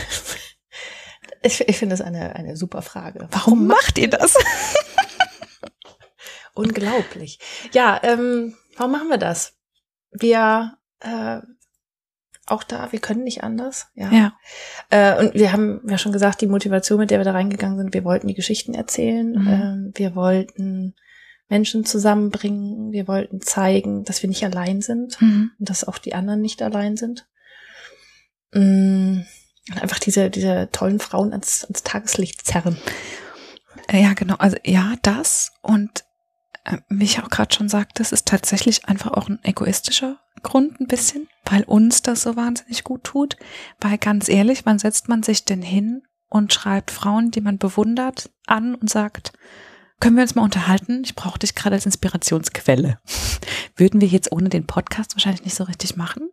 Ich, 1.47 1.61
ich 1.69 1.77
finde 1.77 1.93
das 1.93 2.01
eine, 2.01 2.35
eine 2.37 2.57
super 2.57 2.81
Frage. 2.81 3.29
Warum 3.31 3.67
macht 3.67 3.99
ihr 3.99 4.09
das? 4.09 4.35
Unglaublich. 6.55 7.39
Ja, 7.73 8.01
ähm, 8.03 8.55
warum 8.77 8.93
machen 8.93 9.09
wir 9.09 9.19
das? 9.19 9.55
Wir 10.13 10.77
äh, 11.01 11.41
auch 12.47 12.63
da, 12.63 12.93
wir 12.93 12.99
können 13.01 13.25
nicht 13.25 13.43
anders. 13.43 13.87
Ja. 13.95 14.13
Ja. 14.13 14.33
Äh, 14.91 15.19
und 15.27 15.35
wir 15.35 15.53
haben 15.53 15.81
ja 15.89 15.97
schon 15.99 16.13
gesagt, 16.13 16.41
die 16.43 16.47
Motivation, 16.47 16.99
mit 16.99 17.11
der 17.11 17.19
wir 17.19 17.25
da 17.25 17.33
reingegangen 17.33 17.79
sind, 17.79 17.95
wir 17.95 18.05
wollten 18.05 18.29
die 18.29 18.35
Geschichten 18.35 18.75
erzählen, 18.75 19.31
Mhm. 19.31 19.49
ähm, 19.49 19.93
wir 19.95 20.15
wollten 20.15 20.95
Menschen 21.49 21.85
zusammenbringen, 21.85 22.93
wir 22.93 23.09
wollten 23.09 23.41
zeigen, 23.41 24.05
dass 24.05 24.23
wir 24.23 24.29
nicht 24.29 24.45
allein 24.45 24.83
sind 24.83 25.21
Mhm. 25.21 25.53
und 25.59 25.71
dass 25.71 25.85
auch 25.89 25.99
die 25.99 26.15
anderen 26.15 26.41
nicht 26.43 26.61
allein 26.63 26.97
sind. 26.97 27.27
Mm, 28.53 29.23
Und 29.71 29.83
einfach 29.83 29.99
diese, 29.99 30.29
diese 30.29 30.69
tollen 30.73 31.01
Frauen 31.01 31.33
ans, 31.33 31.65
ans 31.65 31.83
Tageslicht 31.83 32.45
zerren. 32.47 32.77
Äh, 33.89 34.03
Ja, 34.03 34.13
genau. 34.13 34.35
Also 34.37 34.59
ja, 34.65 34.95
das 35.03 35.53
und 35.63 36.05
wie 36.89 37.05
ich 37.05 37.23
auch 37.23 37.29
gerade 37.29 37.55
schon 37.55 37.69
sagte, 37.69 38.03
es 38.03 38.13
ist 38.13 38.27
tatsächlich 38.27 38.87
einfach 38.87 39.13
auch 39.13 39.29
ein 39.29 39.39
egoistischer 39.43 40.19
Grund 40.43 40.81
ein 40.81 40.87
bisschen, 40.87 41.29
weil 41.45 41.65
uns 41.65 42.03
das 42.03 42.23
so 42.23 42.37
wahnsinnig 42.37 42.85
gut 42.85 43.05
tut. 43.05 43.37
Weil 43.81 43.99
ganz 43.99 44.29
ehrlich, 44.29 44.65
wann 44.65 44.79
setzt 44.79 45.09
man 45.09 45.23
sich 45.23 45.45
denn 45.45 45.63
hin 45.63 46.03
und 46.29 46.53
schreibt 46.53 46.91
Frauen, 46.91 47.31
die 47.31 47.41
man 47.41 47.59
bewundert, 47.59 48.31
an 48.47 48.75
und 48.75 48.89
sagt, 48.91 49.33
können 50.01 50.17
wir 50.17 50.23
uns 50.23 50.35
mal 50.35 50.43
unterhalten? 50.43 51.03
Ich 51.05 51.15
brauche 51.15 51.39
dich 51.39 51.55
gerade 51.55 51.77
als 51.77 51.87
Inspirationsquelle. 51.87 52.99
Würden 53.77 54.01
wir 54.01 54.09
jetzt 54.09 54.33
ohne 54.33 54.49
den 54.49 54.67
Podcast 54.67 55.15
wahrscheinlich 55.15 55.45
nicht 55.45 55.55
so 55.55 55.65
richtig 55.65 55.97
machen. 55.97 56.29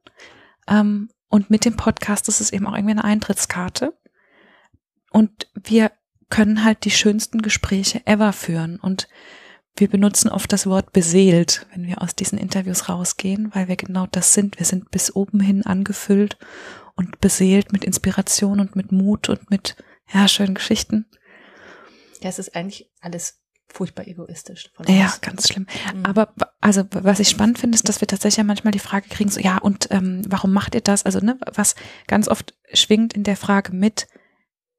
Ähm, 0.67 1.09
und 1.29 1.49
mit 1.49 1.65
dem 1.65 1.77
Podcast 1.77 2.27
ist 2.27 2.41
es 2.41 2.51
eben 2.51 2.67
auch 2.67 2.73
irgendwie 2.73 2.91
eine 2.91 3.03
Eintrittskarte. 3.03 3.93
Und 5.11 5.47
wir 5.53 5.91
können 6.29 6.63
halt 6.63 6.85
die 6.85 6.91
schönsten 6.91 7.41
Gespräche 7.41 8.05
ever 8.05 8.33
führen. 8.33 8.77
Und 8.79 9.07
wir 9.77 9.89
benutzen 9.89 10.29
oft 10.29 10.51
das 10.51 10.67
Wort 10.67 10.91
beseelt, 10.91 11.65
wenn 11.71 11.85
wir 11.87 12.01
aus 12.01 12.15
diesen 12.15 12.37
Interviews 12.37 12.89
rausgehen, 12.89 13.49
weil 13.53 13.67
wir 13.67 13.75
genau 13.77 14.07
das 14.11 14.33
sind. 14.33 14.59
Wir 14.59 14.65
sind 14.65 14.91
bis 14.91 15.15
oben 15.15 15.39
hin 15.39 15.65
angefüllt 15.65 16.37
und 16.95 17.21
beseelt 17.21 17.71
mit 17.71 17.83
Inspiration 17.85 18.59
und 18.59 18.75
mit 18.75 18.91
Mut 18.91 19.29
und 19.29 19.49
mit, 19.49 19.75
ja, 20.13 20.27
schönen 20.27 20.55
Geschichten. 20.55 21.05
Ja, 22.21 22.29
es 22.29 22.37
ist 22.37 22.55
eigentlich 22.55 22.91
alles 22.99 23.39
furchtbar 23.69 24.05
egoistisch. 24.07 24.69
Von 24.75 24.85
Ja, 24.87 25.05
uns. 25.05 25.21
ganz 25.21 25.47
schlimm. 25.47 25.65
Mhm. 25.95 26.05
Aber 26.05 26.33
also 26.59 26.83
was 26.91 27.19
ich 27.21 27.29
spannend 27.29 27.57
finde, 27.57 27.75
ist, 27.75 27.87
dass 27.87 28.01
wir 28.01 28.07
tatsächlich 28.07 28.37
ja 28.37 28.43
manchmal 28.43 28.71
die 28.71 28.79
Frage 28.79 29.07
kriegen, 29.07 29.29
so 29.29 29.39
ja, 29.39 29.57
und 29.57 29.87
ähm, 29.91 30.21
warum 30.27 30.51
macht 30.51 30.75
ihr 30.75 30.81
das? 30.81 31.03
Also, 31.05 31.19
ne, 31.19 31.39
was 31.53 31.75
ganz 32.07 32.27
oft 32.27 32.53
schwingt 32.73 33.13
in 33.13 33.23
der 33.23 33.37
Frage 33.37 33.71
mit, 33.73 34.07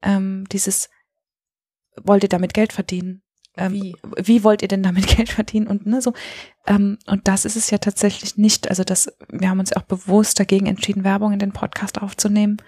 ähm, 0.03 0.45
dieses, 0.53 0.91
wollt 2.03 2.23
ihr 2.23 2.29
damit 2.29 2.53
Geld 2.55 2.73
verdienen? 2.75 3.23
Ähm, 3.57 3.73
Wie? 3.73 3.97
wie 4.17 4.45
wollt 4.45 4.63
ihr 4.63 4.69
denn 4.69 4.83
damit 4.83 5.07
Geld 5.17 5.29
verdienen? 5.29 5.67
Und 5.67 5.87
ne, 5.87 6.01
so, 6.01 6.13
ähm, 6.67 6.99
und 7.07 7.29
das 7.29 7.45
ist 7.45 7.57
es 7.57 7.71
ja 7.71 7.79
tatsächlich 7.79 8.37
nicht. 8.37 8.69
Also 8.69 8.85
das, 8.85 9.13
wir 9.29 9.51
haben 9.51 9.61
uns 9.61 9.71
ja 9.71 9.77
auch 9.77 9.83
bewusst 9.83 10.41
dagegen 10.41 10.67
entschieden, 10.67 11.05
Werbung 11.05 11.33
in 11.33 11.39
den 11.39 11.53
Podcast 11.53 12.01
aufzunehmen. 12.01 12.59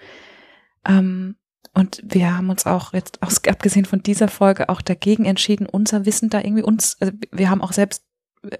Ähm, 0.85 1.35
und 1.73 2.01
wir 2.05 2.37
haben 2.37 2.49
uns 2.49 2.65
auch 2.65 2.93
jetzt, 2.93 3.21
aus, 3.21 3.43
abgesehen 3.43 3.85
von 3.85 4.01
dieser 4.01 4.27
Folge, 4.27 4.69
auch 4.69 4.81
dagegen 4.81 5.25
entschieden, 5.25 5.67
unser 5.67 6.05
Wissen 6.05 6.29
da 6.29 6.39
irgendwie 6.39 6.63
uns, 6.63 6.97
also 7.01 7.13
wir 7.31 7.49
haben 7.49 7.61
auch 7.61 7.73
selbst, 7.73 8.05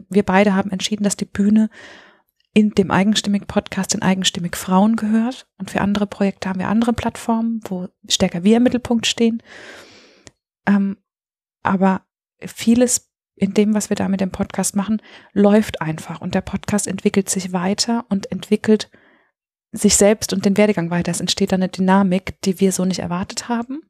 wir 0.09 0.23
beide 0.23 0.53
haben 0.53 0.71
entschieden, 0.71 1.03
dass 1.03 1.15
die 1.15 1.25
Bühne 1.25 1.69
in 2.55 2.71
dem 2.71 2.89
eigenstimmig 2.89 3.47
Podcast 3.47 3.93
in 3.93 4.01
eigenstimmig 4.01 4.55
Frauen 4.55 4.95
gehört. 4.95 5.45
Und 5.57 5.69
für 5.69 5.81
andere 5.81 6.07
Projekte 6.07 6.49
haben 6.49 6.59
wir 6.59 6.69
andere 6.69 6.93
Plattformen, 6.93 7.59
wo 7.67 7.89
stärker 8.07 8.43
wir 8.43 8.57
im 8.57 8.63
Mittelpunkt 8.63 9.05
stehen. 9.05 9.43
Ähm, 10.65 10.97
aber 11.63 12.04
vieles 12.39 13.11
in 13.35 13.53
dem, 13.53 13.73
was 13.73 13.89
wir 13.89 13.95
da 13.95 14.07
mit 14.07 14.21
dem 14.21 14.31
Podcast 14.31 14.75
machen, 14.75 15.01
läuft 15.33 15.81
einfach. 15.81 16.21
Und 16.21 16.35
der 16.35 16.41
Podcast 16.41 16.87
entwickelt 16.87 17.29
sich 17.29 17.51
weiter 17.51 18.05
und 18.09 18.31
entwickelt 18.31 18.89
sich 19.71 19.97
selbst 19.97 20.31
und 20.31 20.45
den 20.45 20.57
Werdegang 20.57 20.89
weiter. 20.89 21.11
Es 21.11 21.19
entsteht 21.19 21.51
da 21.51 21.55
eine 21.55 21.67
Dynamik, 21.67 22.41
die 22.43 22.59
wir 22.59 22.71
so 22.71 22.85
nicht 22.85 22.99
erwartet 22.99 23.49
haben, 23.49 23.81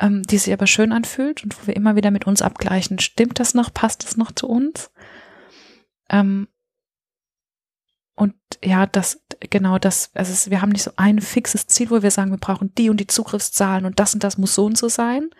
ähm, 0.00 0.22
die 0.22 0.38
sich 0.38 0.52
aber 0.52 0.66
schön 0.66 0.92
anfühlt 0.92 1.44
und 1.44 1.60
wo 1.60 1.66
wir 1.66 1.76
immer 1.76 1.94
wieder 1.94 2.10
mit 2.10 2.26
uns 2.26 2.40
abgleichen, 2.40 2.98
stimmt 2.98 3.38
das 3.38 3.54
noch, 3.54 3.72
passt 3.72 4.04
das 4.04 4.16
noch 4.16 4.32
zu 4.32 4.48
uns? 4.48 4.90
Ähm, 6.08 6.48
und 8.16 8.34
ja, 8.62 8.86
das, 8.86 9.20
genau 9.50 9.78
das, 9.78 10.10
also 10.14 10.50
wir 10.50 10.62
haben 10.62 10.70
nicht 10.70 10.84
so 10.84 10.92
ein 10.96 11.20
fixes 11.20 11.66
Ziel, 11.66 11.90
wo 11.90 12.02
wir 12.02 12.10
sagen, 12.10 12.30
wir 12.30 12.38
brauchen 12.38 12.72
die 12.76 12.88
und 12.90 12.98
die 12.98 13.06
Zugriffszahlen 13.06 13.84
und 13.84 13.98
das 13.98 14.14
und 14.14 14.22
das 14.22 14.38
muss 14.38 14.54
so 14.54 14.64
und 14.64 14.78
so 14.78 14.88
sein. 14.88 15.30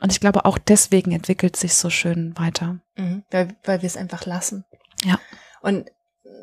Und 0.00 0.12
ich 0.12 0.20
glaube, 0.20 0.44
auch 0.44 0.58
deswegen 0.58 1.12
entwickelt 1.12 1.56
sich 1.56 1.74
so 1.74 1.88
schön 1.88 2.36
weiter. 2.36 2.80
Mhm, 2.96 3.22
weil, 3.30 3.56
weil 3.64 3.82
wir 3.82 3.86
es 3.86 3.96
einfach 3.96 4.26
lassen. 4.26 4.64
Ja. 5.04 5.18
Und 5.62 5.90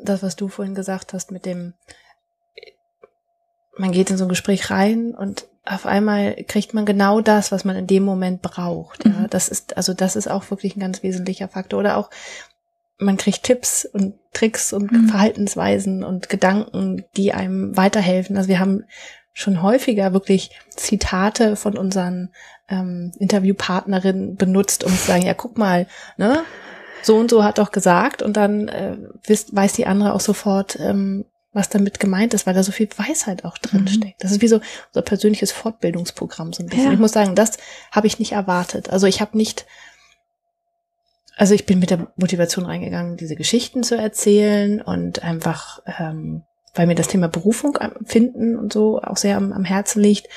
das, 0.02 0.22
was 0.22 0.36
du 0.36 0.48
vorhin 0.48 0.74
gesagt 0.74 1.12
hast 1.12 1.30
mit 1.30 1.44
dem, 1.46 1.74
man 3.76 3.92
geht 3.92 4.10
in 4.10 4.16
so 4.16 4.24
ein 4.24 4.28
Gespräch 4.28 4.70
rein 4.70 5.14
und 5.14 5.46
auf 5.64 5.86
einmal 5.86 6.34
kriegt 6.44 6.74
man 6.74 6.84
genau 6.84 7.20
das, 7.20 7.50
was 7.50 7.64
man 7.64 7.76
in 7.76 7.86
dem 7.86 8.04
Moment 8.04 8.42
braucht. 8.42 9.04
Ja, 9.04 9.10
Mhm. 9.10 9.26
das 9.30 9.48
ist, 9.48 9.76
also 9.76 9.94
das 9.94 10.16
ist 10.16 10.28
auch 10.28 10.50
wirklich 10.50 10.76
ein 10.76 10.80
ganz 10.80 11.02
wesentlicher 11.02 11.48
Faktor. 11.48 11.80
Oder 11.80 11.96
auch, 11.96 12.10
man 12.98 13.16
kriegt 13.16 13.42
Tipps 13.42 13.84
und 13.84 14.14
Tricks 14.32 14.72
und 14.72 14.90
Mhm. 14.92 15.08
Verhaltensweisen 15.08 16.04
und 16.04 16.28
Gedanken, 16.28 17.04
die 17.16 17.32
einem 17.32 17.76
weiterhelfen. 17.76 18.36
Also 18.36 18.48
wir 18.48 18.58
haben 18.60 18.84
schon 19.32 19.62
häufiger 19.62 20.12
wirklich 20.12 20.50
Zitate 20.70 21.56
von 21.56 21.76
unseren 21.76 22.30
ähm, 22.68 23.12
Interviewpartnerinnen 23.18 24.36
benutzt, 24.36 24.84
um 24.84 24.90
zu 24.92 25.06
sagen, 25.06 25.22
ja, 25.24 25.34
guck 25.34 25.58
mal, 25.58 25.86
ne, 26.16 26.44
so 27.02 27.16
und 27.16 27.30
so 27.30 27.44
hat 27.44 27.58
doch 27.58 27.70
gesagt 27.72 28.22
und 28.22 28.36
dann 28.36 28.68
äh, 28.68 28.96
wisst, 29.26 29.54
weiß 29.54 29.74
die 29.74 29.86
andere 29.86 30.14
auch 30.14 30.20
sofort, 30.20 30.78
ähm, 30.80 31.24
was 31.52 31.68
damit 31.68 32.00
gemeint 32.00 32.32
ist, 32.34 32.46
weil 32.46 32.54
da 32.54 32.62
so 32.62 32.72
viel 32.72 32.88
Weisheit 32.96 33.44
auch 33.44 33.58
drin 33.58 33.82
Mhm. 33.82 33.88
steckt. 33.88 34.24
Das 34.24 34.32
ist 34.32 34.40
wie 34.40 34.48
so 34.48 34.60
unser 34.88 35.02
persönliches 35.02 35.52
Fortbildungsprogramm 35.52 36.52
so 36.52 36.62
ein 36.62 36.66
bisschen. 36.68 36.86
Ja. 36.86 36.92
Ich 36.92 36.98
muss 36.98 37.12
sagen, 37.12 37.34
das 37.34 37.58
habe 37.92 38.06
ich 38.06 38.18
nicht 38.18 38.32
erwartet. 38.32 38.90
Also 38.90 39.06
ich 39.06 39.20
habe 39.20 39.36
nicht, 39.36 39.66
also 41.36 41.54
ich 41.54 41.66
bin 41.66 41.78
mit 41.78 41.90
der 41.90 42.12
Motivation 42.16 42.66
reingegangen, 42.66 43.16
diese 43.16 43.36
Geschichten 43.36 43.82
zu 43.82 43.96
erzählen 43.96 44.80
und 44.80 45.22
einfach, 45.22 45.80
ähm, 45.98 46.42
weil 46.74 46.86
mir 46.86 46.94
das 46.94 47.08
Thema 47.08 47.28
Berufung 47.28 47.78
finden 48.04 48.56
und 48.56 48.72
so 48.72 49.00
auch 49.02 49.16
sehr 49.16 49.36
am, 49.36 49.52
am 49.52 49.64
Herzen 49.64 50.00
liegt. 50.00 50.28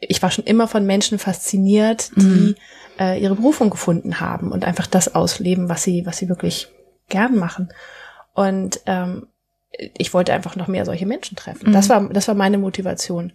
Ich 0.00 0.22
war 0.22 0.30
schon 0.30 0.44
immer 0.44 0.68
von 0.68 0.84
Menschen 0.86 1.18
fasziniert, 1.18 2.10
die 2.16 2.22
Mhm. 2.22 2.56
äh, 2.98 3.20
ihre 3.20 3.34
Berufung 3.36 3.70
gefunden 3.70 4.20
haben 4.20 4.52
und 4.52 4.64
einfach 4.64 4.86
das 4.86 5.14
ausleben, 5.14 5.68
was 5.68 5.82
sie, 5.82 6.04
was 6.06 6.18
sie 6.18 6.28
wirklich 6.28 6.68
gern 7.08 7.36
machen. 7.36 7.70
Und 8.34 8.80
ähm, 8.86 9.28
ich 9.96 10.14
wollte 10.14 10.32
einfach 10.32 10.56
noch 10.56 10.68
mehr 10.68 10.84
solche 10.84 11.06
Menschen 11.06 11.36
treffen. 11.36 11.70
Mhm. 11.70 11.72
Das 11.72 11.88
war, 11.88 12.08
das 12.10 12.28
war 12.28 12.34
meine 12.34 12.58
Motivation. 12.58 13.32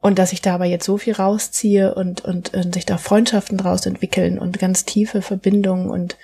Und 0.00 0.18
dass 0.18 0.32
ich 0.32 0.40
da 0.40 0.54
aber 0.54 0.64
jetzt 0.64 0.86
so 0.86 0.96
viel 0.96 1.12
rausziehe 1.12 1.94
und, 1.94 2.22
und, 2.22 2.54
und 2.54 2.74
sich 2.74 2.86
da 2.86 2.96
Freundschaften 2.96 3.58
draus 3.58 3.84
entwickeln 3.84 4.38
und 4.38 4.58
ganz 4.58 4.86
tiefe 4.86 5.20
Verbindungen 5.20 5.90
und 5.90 6.16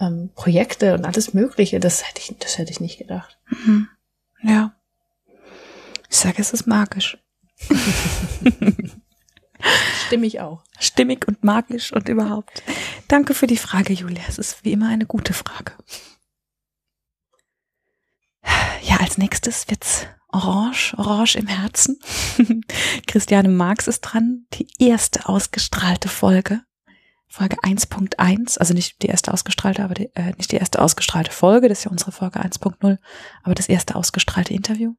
ähm, 0.00 0.30
Projekte 0.34 0.94
und 0.94 1.04
alles 1.04 1.32
Mögliche, 1.32 1.78
das 1.78 2.08
hätte 2.08 2.20
ich, 2.20 2.36
das 2.38 2.58
hätte 2.58 2.72
ich 2.72 2.80
nicht 2.80 2.98
gedacht. 2.98 3.38
Mhm. 3.48 3.88
Ja. 4.42 4.74
Ich 6.10 6.16
sage, 6.16 6.42
es 6.42 6.52
ist 6.52 6.66
magisch. 6.66 7.16
Stimmig 10.06 10.40
auch. 10.40 10.64
Stimmig 10.80 11.28
und 11.28 11.44
magisch 11.44 11.92
und 11.92 12.08
überhaupt. 12.08 12.62
Danke 13.06 13.34
für 13.34 13.46
die 13.46 13.56
Frage, 13.56 13.92
Julia. 13.92 14.22
Es 14.28 14.38
ist 14.38 14.64
wie 14.64 14.72
immer 14.72 14.88
eine 14.88 15.06
gute 15.06 15.32
Frage. 15.32 15.72
Ja, 18.82 18.96
als 18.96 19.16
nächstes 19.16 19.68
wird's 19.68 20.06
orange, 20.32 20.94
orange 20.96 21.36
im 21.36 21.46
Herzen. 21.46 21.98
Christiane 23.06 23.48
Marx 23.48 23.86
ist 23.86 24.00
dran. 24.00 24.46
Die 24.54 24.66
erste 24.78 25.28
ausgestrahlte 25.28 26.08
Folge. 26.08 26.62
Folge 27.28 27.56
1.1, 27.60 28.58
also 28.58 28.74
nicht 28.74 29.02
die 29.02 29.06
erste 29.06 29.32
ausgestrahlte, 29.32 29.82
aber 29.82 29.94
die, 29.94 30.10
äh, 30.14 30.34
nicht 30.36 30.52
die 30.52 30.56
erste 30.56 30.82
ausgestrahlte 30.82 31.30
Folge, 31.30 31.70
das 31.70 31.78
ist 31.78 31.84
ja 31.84 31.90
unsere 31.90 32.12
Folge 32.12 32.40
1.0, 32.40 32.98
aber 33.42 33.54
das 33.54 33.70
erste 33.70 33.96
ausgestrahlte 33.96 34.52
Interview. 34.52 34.92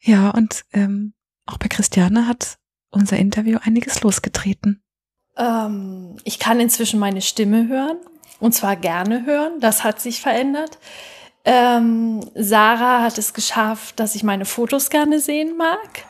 Ja, 0.00 0.30
und 0.30 0.64
ähm, 0.72 1.12
auch 1.44 1.58
bei 1.58 1.68
Christiane 1.68 2.26
hat 2.26 2.56
unser 2.90 3.18
Interview 3.18 3.58
einiges 3.62 4.02
losgetreten. 4.02 4.82
Ähm, 5.36 6.16
ich 6.24 6.38
kann 6.38 6.58
inzwischen 6.58 6.98
meine 7.00 7.20
Stimme 7.20 7.68
hören. 7.68 7.98
und 8.40 8.52
zwar 8.52 8.76
gerne 8.76 9.26
hören. 9.26 9.60
Das 9.60 9.84
hat 9.84 10.00
sich 10.00 10.20
verändert. 10.20 10.78
Ähm, 11.44 12.20
Sarah 12.34 13.02
hat 13.02 13.18
es 13.18 13.34
geschafft, 13.34 14.00
dass 14.00 14.14
ich 14.14 14.22
meine 14.22 14.44
Fotos 14.44 14.90
gerne 14.90 15.20
sehen 15.20 15.56
mag 15.56 16.04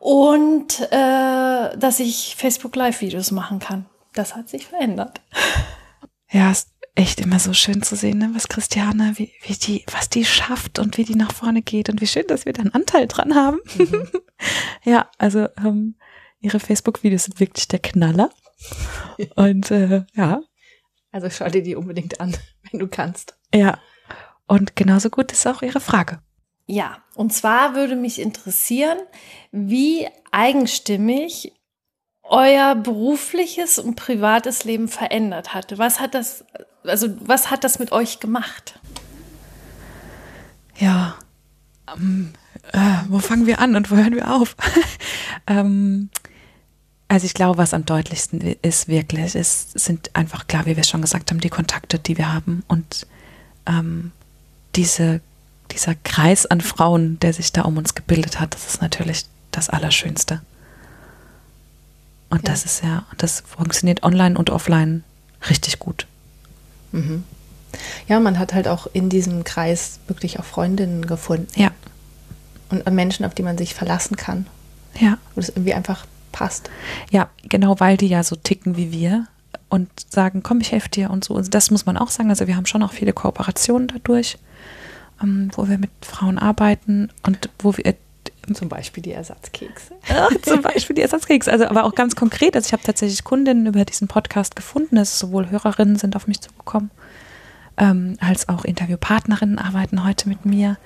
und 0.00 0.80
äh, 0.90 1.76
dass 1.76 2.00
ich 2.00 2.34
Facebook 2.36 2.74
Live-Videos 2.74 3.30
machen 3.30 3.58
kann. 3.60 3.86
Das 4.12 4.34
hat 4.34 4.48
sich 4.48 4.66
verändert. 4.66 5.20
Ja, 6.30 6.50
ist 6.50 6.70
echt 6.94 7.20
immer 7.20 7.38
so 7.38 7.52
schön 7.52 7.82
zu 7.82 7.96
sehen, 7.96 8.18
ne? 8.18 8.30
was 8.34 8.48
Christiane, 8.48 9.14
wie, 9.16 9.32
wie 9.42 9.54
die, 9.54 9.84
was 9.90 10.08
die 10.08 10.24
schafft 10.24 10.78
und 10.78 10.96
wie 10.96 11.04
die 11.04 11.16
nach 11.16 11.32
vorne 11.32 11.62
geht 11.62 11.88
und 11.88 12.00
wie 12.00 12.06
schön, 12.06 12.26
dass 12.28 12.46
wir 12.46 12.52
da 12.52 12.62
einen 12.62 12.74
Anteil 12.74 13.08
dran 13.08 13.34
haben. 13.34 13.58
Mhm. 13.76 14.08
ja, 14.84 15.10
also 15.18 15.48
ähm, 15.58 15.96
ihre 16.40 16.60
Facebook-Videos 16.60 17.24
sind 17.24 17.40
wirklich 17.40 17.68
der 17.68 17.80
Knaller. 17.80 18.30
Und 19.36 19.70
äh, 19.70 20.04
ja. 20.14 20.40
Also 21.10 21.30
schau 21.30 21.48
dir 21.48 21.62
die 21.62 21.76
unbedingt 21.76 22.20
an, 22.20 22.36
wenn 22.70 22.80
du 22.80 22.88
kannst. 22.88 23.36
Ja. 23.52 23.78
Und 24.46 24.76
genauso 24.76 25.10
gut 25.10 25.32
ist 25.32 25.46
auch 25.46 25.62
ihre 25.62 25.80
Frage. 25.80 26.20
Ja, 26.66 26.98
und 27.14 27.32
zwar 27.32 27.74
würde 27.74 27.96
mich 27.96 28.20
interessieren, 28.20 28.98
wie 29.52 30.08
eigenstimmig 30.32 31.52
euer 32.22 32.74
berufliches 32.74 33.78
und 33.78 33.96
privates 33.96 34.64
Leben 34.64 34.88
verändert 34.88 35.52
hatte. 35.52 35.76
Was 35.76 36.00
hat 36.00 36.14
das, 36.14 36.44
also 36.82 37.08
was 37.20 37.50
hat 37.50 37.64
das 37.64 37.78
mit 37.78 37.92
euch 37.92 38.18
gemacht? 38.18 38.80
Ja, 40.78 41.16
ähm, 41.94 42.32
äh, 42.72 42.78
wo 43.08 43.18
fangen 43.18 43.46
wir 43.46 43.60
an 43.60 43.76
und 43.76 43.90
wo 43.90 43.96
hören 43.96 44.14
wir 44.14 44.30
auf? 44.30 44.56
ähm, 45.46 46.08
also 47.08 47.26
ich 47.26 47.34
glaube, 47.34 47.58
was 47.58 47.74
am 47.74 47.84
deutlichsten 47.84 48.40
ist 48.40 48.88
wirklich, 48.88 49.34
ist, 49.34 49.78
sind 49.78 50.10
einfach 50.16 50.46
klar, 50.46 50.64
wie 50.64 50.76
wir 50.76 50.84
schon 50.84 51.02
gesagt 51.02 51.30
haben, 51.30 51.40
die 51.40 51.50
Kontakte, 51.50 51.98
die 51.98 52.16
wir 52.16 52.32
haben 52.32 52.64
und 52.68 53.06
ähm, 53.66 54.12
diese, 54.76 55.20
dieser 55.70 55.94
Kreis 55.94 56.46
an 56.46 56.60
Frauen, 56.60 57.18
der 57.20 57.32
sich 57.32 57.52
da 57.52 57.62
um 57.62 57.76
uns 57.76 57.94
gebildet 57.94 58.40
hat, 58.40 58.54
das 58.54 58.66
ist 58.66 58.82
natürlich 58.82 59.24
das 59.50 59.70
Allerschönste. 59.70 60.40
Und 62.30 62.42
ja. 62.42 62.50
das 62.50 62.64
ist 62.64 62.82
ja, 62.82 63.04
das 63.18 63.42
funktioniert 63.46 64.02
online 64.02 64.36
und 64.36 64.50
offline 64.50 65.04
richtig 65.48 65.78
gut. 65.78 66.06
Mhm. 66.92 67.24
Ja, 68.08 68.20
man 68.20 68.38
hat 68.38 68.54
halt 68.54 68.68
auch 68.68 68.86
in 68.92 69.08
diesem 69.08 69.44
Kreis 69.44 69.98
wirklich 70.06 70.38
auch 70.38 70.44
Freundinnen 70.44 71.06
gefunden. 71.06 71.48
Ja. 71.54 71.70
Und 72.70 72.88
Menschen, 72.92 73.24
auf 73.24 73.34
die 73.34 73.42
man 73.42 73.58
sich 73.58 73.74
verlassen 73.74 74.16
kann. 74.16 74.46
Ja. 74.98 75.18
Wo 75.34 75.40
es 75.40 75.48
irgendwie 75.48 75.74
einfach 75.74 76.06
passt. 76.32 76.70
Ja, 77.10 77.28
genau, 77.42 77.78
weil 77.78 77.96
die 77.96 78.08
ja 78.08 78.22
so 78.22 78.36
ticken 78.36 78.76
wie 78.76 78.90
wir 78.90 79.26
und 79.68 79.88
sagen, 80.08 80.42
komm, 80.42 80.60
ich 80.60 80.72
helfe 80.72 80.88
dir 80.88 81.10
und 81.10 81.24
so. 81.24 81.36
Also 81.36 81.50
das 81.50 81.70
muss 81.70 81.86
man 81.86 81.96
auch 81.96 82.10
sagen. 82.10 82.30
Also 82.30 82.46
wir 82.46 82.56
haben 82.56 82.66
schon 82.66 82.82
auch 82.82 82.92
viele 82.92 83.12
Kooperationen 83.12 83.88
dadurch, 83.88 84.38
wo 85.54 85.68
wir 85.68 85.78
mit 85.78 85.90
Frauen 86.02 86.38
arbeiten 86.38 87.10
und 87.22 87.50
wo 87.58 87.76
wir 87.76 87.94
zum 88.52 88.68
Beispiel 88.68 89.02
die 89.02 89.12
Ersatzkekse. 89.12 89.94
Ja, 90.08 90.28
zum 90.42 90.60
Beispiel 90.60 90.94
die 90.96 91.02
Ersatzkekse. 91.02 91.50
Also 91.50 91.66
aber 91.66 91.84
auch 91.84 91.94
ganz 91.94 92.14
konkret. 92.14 92.54
Also 92.56 92.66
ich 92.66 92.72
habe 92.72 92.82
tatsächlich 92.82 93.24
Kundinnen 93.24 93.66
über 93.66 93.84
diesen 93.84 94.08
Podcast 94.08 94.56
gefunden. 94.56 94.98
Also 94.98 95.26
sowohl 95.26 95.50
Hörerinnen 95.50 95.96
sind 95.96 96.16
auf 96.16 96.26
mich 96.26 96.40
zugekommen, 96.40 96.90
ähm, 97.78 98.18
als 98.20 98.48
auch 98.48 98.64
Interviewpartnerinnen 98.64 99.58
arbeiten 99.58 100.04
heute 100.04 100.28
mit 100.28 100.44
mir 100.44 100.76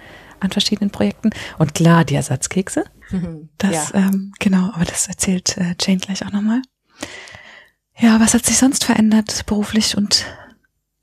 an 0.41 0.53
verschiedenen 0.53 0.91
Projekten. 0.91 1.31
Und 1.59 1.75
klar, 1.75 2.05
die 2.05 2.15
Ersatzkekse. 2.15 2.85
Das, 3.57 3.93
ja. 3.93 4.01
ähm, 4.01 4.33
genau, 4.39 4.71
aber 4.75 4.85
das 4.85 5.09
erzählt 5.09 5.57
äh, 5.57 5.75
Jane 5.81 5.99
gleich 5.99 6.25
auch 6.27 6.31
nochmal. 6.31 6.61
Ja, 7.97 8.21
was 8.21 8.35
hat 8.35 8.45
sich 8.45 8.59
sonst 8.59 8.85
verändert, 8.85 9.47
beruflich 9.47 9.97
und 9.97 10.27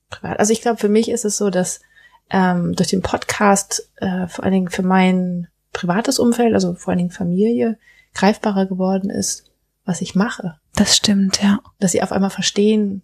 privat? 0.09 0.39
Also 0.39 0.53
ich 0.53 0.61
glaube, 0.61 0.77
für 0.77 0.87
mich 0.87 1.09
ist 1.09 1.25
es 1.25 1.37
so, 1.37 1.49
dass 1.49 1.81
ähm, 2.29 2.75
durch 2.75 2.89
den 2.89 3.01
Podcast 3.01 3.91
äh, 3.97 4.27
vor 4.27 4.43
allen 4.43 4.53
Dingen 4.53 4.69
für 4.69 4.83
mein 4.83 5.47
privates 5.73 6.19
Umfeld, 6.19 6.53
also 6.53 6.73
vor 6.75 6.91
allen 6.91 6.99
Dingen 6.99 7.11
Familie, 7.11 7.77
greifbarer 8.13 8.65
geworden 8.65 9.09
ist, 9.09 9.51
was 9.83 10.01
ich 10.01 10.15
mache. 10.15 10.59
Das 10.75 10.95
stimmt, 10.95 11.41
ja. 11.41 11.59
Dass 11.79 11.91
sie 11.91 12.01
auf 12.01 12.11
einmal 12.11 12.29
verstehen, 12.29 13.01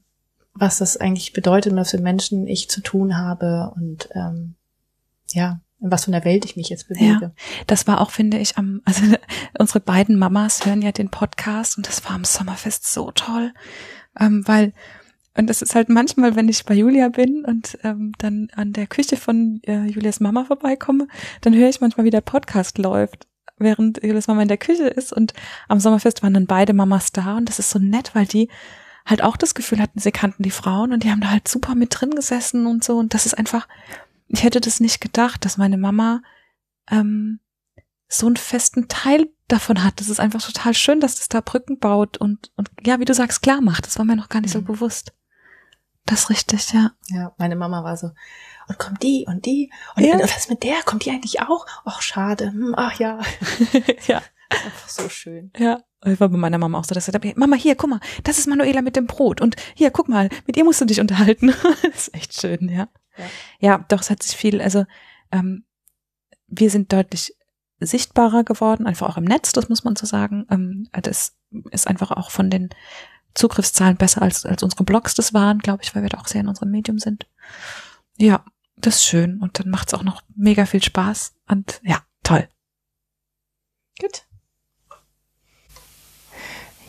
was 0.54 0.80
das 0.80 0.98
eigentlich 0.98 1.34
bedeutet 1.34 1.72
und 1.72 1.80
was 1.80 1.92
für 1.92 2.00
Menschen 2.00 2.48
ich 2.48 2.70
zu 2.70 2.82
tun 2.82 3.18
habe 3.18 3.72
und 3.76 4.10
ähm, 4.16 4.56
ja, 5.30 5.62
in 5.80 5.92
was 5.92 6.06
von 6.06 6.12
der 6.12 6.26
Welt 6.26 6.46
ich 6.46 6.56
mich 6.56 6.70
jetzt 6.70 6.88
bewege. 6.88 7.22
Ja, 7.22 7.32
das 7.68 7.88
war 7.88 8.02
auch, 8.02 8.12
finde 8.12 8.38
ich, 8.38 8.58
am, 8.58 8.82
also 8.86 9.04
unsere 9.58 9.80
beiden 9.80 10.18
Mamas 10.18 10.66
hören 10.66 10.82
ja 10.82 10.92
den 10.92 11.10
Podcast 11.10 11.78
und 11.78 11.88
das 11.88 12.04
war 12.06 12.12
am 12.12 12.26
Sommerfest 12.26 12.92
so 12.92 13.12
toll, 13.12 13.54
ähm, 14.20 14.44
weil 14.46 14.74
und 15.38 15.50
das 15.50 15.62
ist 15.62 15.76
halt 15.76 15.88
manchmal, 15.88 16.36
wenn 16.36 16.50
ich 16.50 16.66
bei 16.66 16.74
Julia 16.74 17.08
bin 17.08 17.46
und 17.46 17.78
ähm, 17.84 18.12
dann 18.18 18.50
an 18.54 18.74
der 18.74 18.88
Küche 18.88 19.16
von 19.16 19.62
äh, 19.64 19.86
Julias 19.86 20.20
Mama 20.20 20.44
vorbeikomme, 20.44 21.08
dann 21.40 21.56
höre 21.56 21.70
ich 21.70 21.80
manchmal, 21.80 22.06
wie 22.06 22.12
der 22.12 22.22
Podcast 22.22 22.78
läuft, 22.78 23.28
während 23.58 24.04
Julias 24.04 24.28
Mama 24.28 24.42
in 24.42 24.50
der 24.50 24.58
Küche 24.58 24.88
ist. 24.88 25.14
Und 25.14 25.34
am 25.70 25.80
Sommerfest 25.80 26.22
waren 26.22 26.34
dann 26.34 26.48
beide 26.48 26.74
Mamas 26.74 27.14
da 27.14 27.38
und 27.38 27.48
das 27.48 27.60
ist 27.60 27.70
so 27.70 27.80
nett, 27.80 28.14
weil 28.14 28.26
die 28.26 28.50
halt 29.06 29.24
auch 29.24 29.38
das 29.38 29.56
Gefühl 29.56 29.80
hatten, 29.80 30.00
sie 30.00 30.12
kannten 30.12 30.44
die 30.44 30.52
Frauen 30.52 30.92
und 30.92 31.04
die 31.04 31.12
haben 31.12 31.22
da 31.22 31.30
halt 31.30 31.48
super 31.48 31.76
mit 31.76 31.90
drin 31.98 32.12
gesessen 32.12 32.68
und 32.68 32.84
so. 32.84 32.98
Und 32.98 33.14
das 33.14 33.26
ist 33.26 33.34
einfach, 33.34 33.68
ich 34.28 34.44
hätte 34.44 34.60
das 34.60 34.82
nicht 34.82 35.00
gedacht, 35.00 35.46
dass 35.46 35.58
meine 35.58 35.78
Mama 35.78 36.22
ähm, 36.90 37.40
so 38.10 38.28
einen 38.28 38.36
festen 38.36 38.90
Teil 38.90 39.30
davon 39.48 39.84
hat. 39.84 40.02
Das 40.02 40.10
ist 40.10 40.20
einfach 40.20 40.42
total 40.42 40.74
schön, 40.74 41.00
dass 41.00 41.16
das 41.16 41.30
da 41.30 41.40
Brücken 41.40 41.80
baut 41.80 42.18
und, 42.18 42.52
und 42.58 42.70
ja, 42.86 43.00
wie 43.00 43.06
du 43.06 43.14
sagst, 43.14 43.42
klar 43.42 43.62
macht. 43.62 43.88
Das 43.88 43.98
war 43.98 44.06
mir 44.06 44.18
noch 44.18 44.30
gar 44.30 44.42
nicht 44.42 44.54
mhm. 44.54 44.60
so 44.60 44.62
bewusst. 44.66 45.14
Das 46.06 46.22
ist 46.22 46.30
richtig, 46.30 46.74
ja. 46.74 46.92
Ja, 47.08 47.34
meine 47.38 47.56
Mama 47.56 47.84
war 47.84 47.96
so, 47.96 48.12
und 48.68 48.80
kommt 48.80 49.04
die 49.04 49.26
und 49.28 49.46
die 49.46 49.72
und, 49.96 50.04
ja. 50.04 50.14
und 50.16 50.24
was 50.24 50.50
mit 50.50 50.64
der? 50.64 50.82
Kommt 50.84 51.06
die 51.06 51.12
eigentlich 51.12 51.42
auch? 51.42 51.66
Ach, 51.86 52.02
schade. 52.02 52.52
Hm, 52.52 52.74
ach 52.76 53.00
ja. 53.00 53.20
ja. 54.08 54.22
Einfach 54.50 54.90
so 54.90 55.10
schön. 55.10 55.52
Ja. 55.58 55.82
Ich 56.04 56.20
war 56.20 56.30
bei 56.30 56.38
meiner 56.38 56.58
Mama 56.58 56.80
auch 56.80 56.84
so, 56.84 56.96
dass 56.96 57.06
sie 57.06 57.12
da, 57.12 57.20
Mama, 57.36 57.56
hier, 57.56 57.76
guck 57.76 57.90
mal, 57.90 58.00
das 58.24 58.40
ist 58.40 58.48
Manuela 58.48 58.82
mit 58.82 58.96
dem 58.96 59.06
Brot. 59.06 59.40
Und 59.40 59.56
hier, 59.76 59.92
guck 59.92 60.10
mal, 60.10 60.30
mit 60.48 60.58
ihr 60.58 60.64
musst 60.64 60.82
du 60.82 60.86
dich 60.86 61.00
unterhalten. 61.00 61.54
das 61.84 62.08
ist 62.08 62.16
echt 62.16 62.42
schön, 62.42 62.70
ja. 62.70 62.88
ja. 63.18 63.26
Ja, 63.60 63.86
doch, 63.88 64.02
es 64.02 64.10
hat 64.10 64.24
sich 64.24 64.36
viel, 64.36 64.62
also 64.62 64.86
ähm, 65.32 65.64
wir 66.48 66.72
sind 66.72 66.92
deutlich 66.92 67.36
sichtbarer 67.80 68.44
geworden, 68.44 68.88
einfach 68.88 69.10
auch 69.10 69.18
im 69.18 69.26
Netz, 69.26 69.52
das 69.52 69.70
muss 69.70 69.84
man 69.84 69.96
so 69.96 70.06
sagen. 70.06 70.48
Ähm, 70.50 70.88
das 70.92 71.36
ist 71.72 71.88
einfach 71.88 72.12
auch 72.12 72.32
von 72.32 72.50
den 72.50 72.70
Zugriffszahlen 73.34 73.98
besser 73.98 74.22
als, 74.22 74.46
als 74.46 74.64
unsere 74.64 74.84
Blogs 74.84 75.14
das 75.14 75.34
waren, 75.34 75.60
glaube 75.60 75.84
ich, 75.84 75.96
weil 75.96 76.04
wir 76.04 76.10
da 76.10 76.20
auch 76.20 76.28
sehr 76.28 76.42
in 76.42 76.48
unserem 76.48 76.72
Medium 76.72 77.00
sind. 77.00 77.28
Ja, 78.18 78.44
das 78.78 78.98
ist 78.98 79.06
schön. 79.06 79.40
Und 79.40 79.60
dann 79.60 79.70
macht 79.70 79.88
es 79.88 79.94
auch 79.94 80.04
noch 80.04 80.22
mega 80.36 80.66
viel 80.66 80.84
Spaß. 80.84 81.34
Und 81.48 81.80
ja, 81.84 82.02
toll. 82.24 82.48
Gut. 84.00 84.24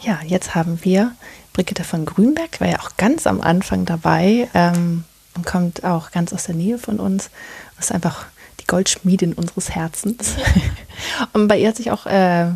Ja, 0.03 0.21
jetzt 0.27 0.55
haben 0.55 0.83
wir 0.85 1.15
Brigitte 1.53 1.85
von 1.85 2.07
Grünberg, 2.07 2.61
war 2.61 2.69
ja 2.69 2.81
auch 2.81 2.97
ganz 2.97 3.27
am 3.27 3.41
Anfang 3.41 3.85
dabei 3.85 4.49
ähm, 4.53 5.05
und 5.35 5.47
kommt 5.47 5.85
auch 5.85 6.11
ganz 6.11 6.33
aus 6.33 6.45
der 6.45 6.57
Nähe 6.57 6.79
von 6.79 6.99
uns. 6.99 7.31
ist 7.79 7.93
einfach 7.93 8.27
die 8.59 8.67
Goldschmiedin 8.67 9.35
unseres 9.35 9.71
Herzens. 9.71 10.35
und 11.35 11.47
bei 11.47 11.59
ihr 11.59 11.69
hat 11.69 11.77
sich 11.77 11.93
auch 11.93 12.07
äh, 12.07 12.51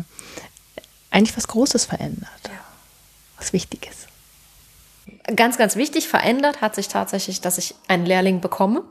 eigentlich 1.09 1.37
was 1.37 1.47
Großes 1.47 1.85
verändert. 1.85 2.41
Ja 2.45 2.66
was 3.37 3.53
wichtig 3.53 3.87
ist. 3.89 4.07
Ganz, 5.35 5.57
ganz 5.57 5.75
wichtig 5.75 6.07
verändert 6.07 6.61
hat 6.61 6.75
sich 6.75 6.87
tatsächlich, 6.87 7.41
dass 7.41 7.57
ich 7.57 7.75
einen 7.87 8.05
Lehrling 8.05 8.41
bekomme. 8.41 8.83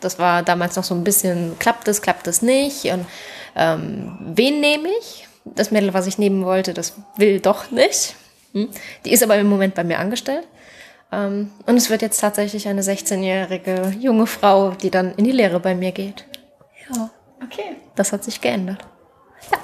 Das 0.00 0.18
war 0.18 0.42
damals 0.42 0.76
noch 0.76 0.84
so 0.84 0.94
ein 0.94 1.04
bisschen, 1.04 1.58
klappt 1.58 1.86
es, 1.88 2.02
klappt 2.02 2.26
es 2.26 2.42
nicht 2.42 2.86
und 2.86 3.06
ähm, 3.54 4.18
wen 4.20 4.60
nehme 4.60 4.88
ich? 5.00 5.28
Das 5.44 5.70
Mädel, 5.70 5.92
was 5.92 6.06
ich 6.06 6.18
nehmen 6.18 6.44
wollte, 6.44 6.74
das 6.74 6.94
will 7.16 7.40
doch 7.40 7.70
nicht. 7.70 8.14
Hm? 8.52 8.68
Die 9.04 9.12
ist 9.12 9.22
aber 9.22 9.36
im 9.36 9.48
Moment 9.48 9.74
bei 9.74 9.84
mir 9.84 9.98
angestellt. 9.98 10.46
Ähm, 11.10 11.50
und 11.66 11.76
es 11.76 11.90
wird 11.90 12.02
jetzt 12.02 12.20
tatsächlich 12.20 12.68
eine 12.68 12.82
16-jährige 12.82 13.94
junge 13.98 14.26
Frau, 14.26 14.70
die 14.70 14.90
dann 14.90 15.14
in 15.14 15.24
die 15.24 15.32
Lehre 15.32 15.60
bei 15.60 15.74
mir 15.74 15.92
geht. 15.92 16.26
Ja, 16.94 17.10
okay. 17.42 17.76
Das 17.94 18.12
hat 18.12 18.24
sich 18.24 18.40
geändert. 18.40 18.78
Ja. 19.50 19.58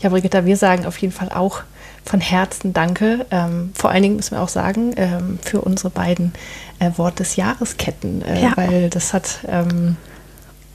Ja, 0.00 0.10
Brigitta, 0.10 0.44
wir 0.44 0.56
sagen 0.56 0.86
auf 0.86 0.96
jeden 0.98 1.12
Fall 1.12 1.30
auch 1.30 1.62
von 2.08 2.22
Herzen 2.22 2.72
danke. 2.72 3.26
Ähm, 3.30 3.70
vor 3.74 3.90
allen 3.90 4.02
Dingen 4.02 4.16
müssen 4.16 4.30
wir 4.30 4.40
auch 4.40 4.48
sagen, 4.48 4.94
ähm, 4.96 5.38
für 5.42 5.60
unsere 5.60 5.90
beiden 5.90 6.32
äh, 6.78 6.90
Wort 6.96 7.18
des 7.18 7.36
Jahresketten, 7.36 8.22
äh, 8.22 8.44
ja. 8.44 8.56
weil 8.56 8.88
das 8.88 9.12
hat, 9.12 9.40
ähm, 9.46 9.96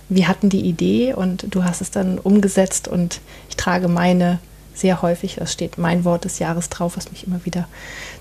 wir 0.09 0.27
hatten 0.27 0.49
die 0.49 0.61
Idee 0.61 1.15
und 1.15 1.47
du 1.49 1.63
hast 1.63 1.81
es 1.81 1.89
dann 1.89 2.19
umgesetzt 2.19 2.87
und 2.87 3.19
ich 3.49 3.57
trage 3.57 3.87
meine 3.87 4.37
sehr 4.75 5.01
häufig, 5.01 5.39
es 5.39 5.51
steht 5.51 5.79
mein 5.79 6.05
Wort 6.05 6.25
des 6.25 6.37
Jahres 6.37 6.69
drauf, 6.69 6.97
was 6.97 7.09
mich 7.09 7.25
immer 7.25 7.43
wieder 7.45 7.67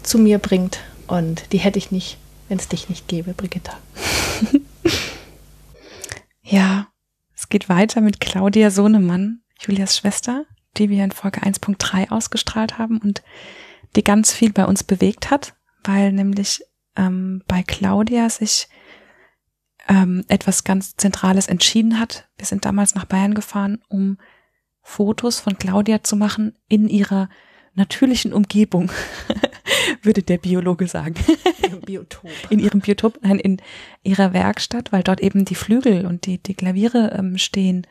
zu 0.03 0.19
mir 0.19 0.39
bringt 0.39 0.81
und 1.07 1.53
die 1.53 1.59
hätte 1.59 1.79
ich 1.79 1.91
nicht, 1.91 2.17
wenn 2.49 2.59
es 2.59 2.69
dich 2.69 2.89
nicht 2.89 3.09
gäbe, 3.09 3.35
Brigitta. 3.35 3.75
ja, 6.43 6.87
es 7.37 7.51
geht 7.51 7.69
weiter 7.69 8.01
mit 8.01 8.21
Claudia 8.21 8.71
Sohnemann, 8.71 9.43
Julias 9.61 9.99
Schwester 9.99 10.47
die 10.79 10.89
wir 10.89 11.05
in 11.05 11.13
Folge 11.13 11.43
1.3 11.43 12.11
ausgestrahlt 12.11 12.79
haben 12.79 12.99
und 12.99 13.23
die 13.97 14.05
ganz 14.05 14.33
viel 14.33 14.53
bei 14.53 14.65
uns 14.65 14.85
bewegt 14.85 15.31
hat, 15.31 15.55
weil 15.85 16.13
nämlich 16.13 16.63
ähm, 16.97 17.43
bei 17.47 17.63
Claudia 17.63 18.29
sich 18.31 18.69
ähm, 19.89 20.25
etwas 20.29 20.65
ganz 20.65 20.97
Zentrales 20.97 21.49
entschieden 21.49 21.99
hat. 21.99 22.29
Wir 22.39 22.47
sind 22.47 22.65
damals 22.65 22.95
nach 22.95 23.05
Bayern 23.05 23.35
gefahren, 23.35 23.83
um 23.89 24.19
Fotos 24.83 25.41
von 25.41 25.59
Claudia 25.59 26.03
zu 26.03 26.17
machen 26.17 26.59
in 26.69 26.89
ihrer 26.89 27.29
natürlichen 27.75 28.33
Umgebung, 28.33 28.91
würde 30.03 30.23
der 30.23 30.39
Biologe 30.39 30.89
sagen. 30.89 31.15
Im 31.63 31.81
Biotop. 31.81 32.31
In 32.51 32.59
ihrem 32.59 32.81
Biotop, 32.81 33.19
nein, 33.23 33.39
in 33.39 33.63
ihrer 34.03 34.33
Werkstatt, 34.33 34.93
weil 34.93 35.03
dort 35.03 35.21
eben 35.21 35.45
die 35.45 35.55
Flügel 35.55 36.07
und 36.07 36.27
die, 36.27 36.39
die 36.39 36.55
Klaviere 36.55 37.17
ähm, 37.19 37.39
stehen. 37.39 37.87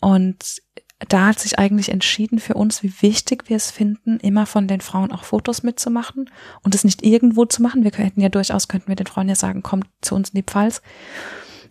Und 0.00 0.62
da 1.08 1.26
hat 1.26 1.38
sich 1.38 1.58
eigentlich 1.58 1.90
entschieden 1.90 2.38
für 2.38 2.54
uns, 2.54 2.82
wie 2.82 2.92
wichtig 3.00 3.48
wir 3.48 3.56
es 3.56 3.70
finden, 3.70 4.18
immer 4.20 4.46
von 4.46 4.68
den 4.68 4.80
Frauen 4.80 5.12
auch 5.12 5.24
Fotos 5.24 5.62
mitzumachen 5.62 6.30
und 6.62 6.74
es 6.74 6.84
nicht 6.84 7.02
irgendwo 7.02 7.46
zu 7.46 7.62
machen. 7.62 7.84
Wir 7.84 7.90
könnten 7.90 8.20
ja 8.20 8.28
durchaus, 8.28 8.68
könnten 8.68 8.88
wir 8.88 8.96
den 8.96 9.06
Frauen 9.06 9.28
ja 9.28 9.34
sagen, 9.34 9.62
kommt 9.62 9.86
zu 10.02 10.14
uns 10.14 10.30
in 10.30 10.36
die 10.36 10.42
Pfalz. 10.42 10.82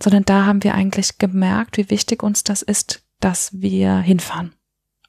Sondern 0.02 0.24
da 0.26 0.46
haben 0.46 0.64
wir 0.64 0.74
eigentlich 0.74 1.18
gemerkt, 1.18 1.78
wie 1.78 1.90
wichtig 1.90 2.24
uns 2.24 2.44
das 2.44 2.62
ist, 2.62 3.04
dass 3.20 3.52
wir 3.54 3.98
hinfahren 3.98 4.54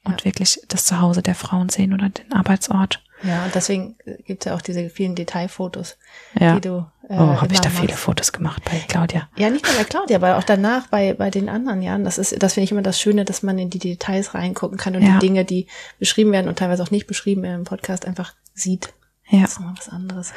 und 0.03 0.25
wirklich 0.25 0.59
das 0.67 0.85
Zuhause 0.85 1.21
der 1.21 1.35
Frauen 1.35 1.69
sehen 1.69 1.93
oder 1.93 2.09
den 2.09 2.31
Arbeitsort. 2.31 3.03
Ja, 3.23 3.45
und 3.45 3.53
deswegen 3.53 3.95
gibt 4.25 4.43
es 4.43 4.49
ja 4.49 4.55
auch 4.55 4.61
diese 4.61 4.89
vielen 4.89 5.15
Detailfotos, 5.15 5.97
Ja. 6.39 6.55
die 6.55 6.61
du. 6.61 6.85
Äh, 7.07 7.15
Oh, 7.15 7.41
habe 7.41 7.53
ich 7.53 7.59
da 7.59 7.69
viele 7.69 7.89
machst. 7.89 7.99
Fotos 7.99 8.31
gemacht 8.31 8.63
bei 8.63 8.79
Claudia. 8.87 9.27
Ja, 9.35 9.49
nicht 9.49 9.65
nur 9.65 9.75
bei 9.75 9.83
Claudia, 9.83 10.15
aber 10.17 10.37
auch 10.37 10.43
danach 10.43 10.87
bei, 10.87 11.13
bei 11.13 11.29
den 11.29 11.49
anderen, 11.49 11.81
ja. 11.81 11.95
Und 11.95 12.05
Das 12.05 12.17
ist, 12.17 12.41
das 12.41 12.53
finde 12.53 12.63
ich 12.65 12.71
immer 12.71 12.81
das 12.81 12.99
Schöne, 13.01 13.25
dass 13.25 13.43
man 13.43 13.57
in 13.59 13.69
die 13.69 13.79
Details 13.79 14.33
reingucken 14.33 14.77
kann 14.77 14.95
und 14.95 15.01
Ja. 15.03 15.13
die 15.19 15.27
Dinge, 15.27 15.43
die 15.45 15.67
beschrieben 15.99 16.31
werden 16.31 16.47
und 16.47 16.57
teilweise 16.57 16.81
auch 16.83 16.91
nicht 16.91 17.05
beschrieben 17.07 17.43
werden 17.43 17.59
im 17.59 17.63
Podcast, 17.65 18.05
einfach 18.05 18.33
sieht. 18.53 18.93
Ja. 19.29 19.41
Das 19.41 19.51
ist 19.51 19.59
nochmal 19.59 19.75
was 19.77 19.89
anderes. 19.89 20.33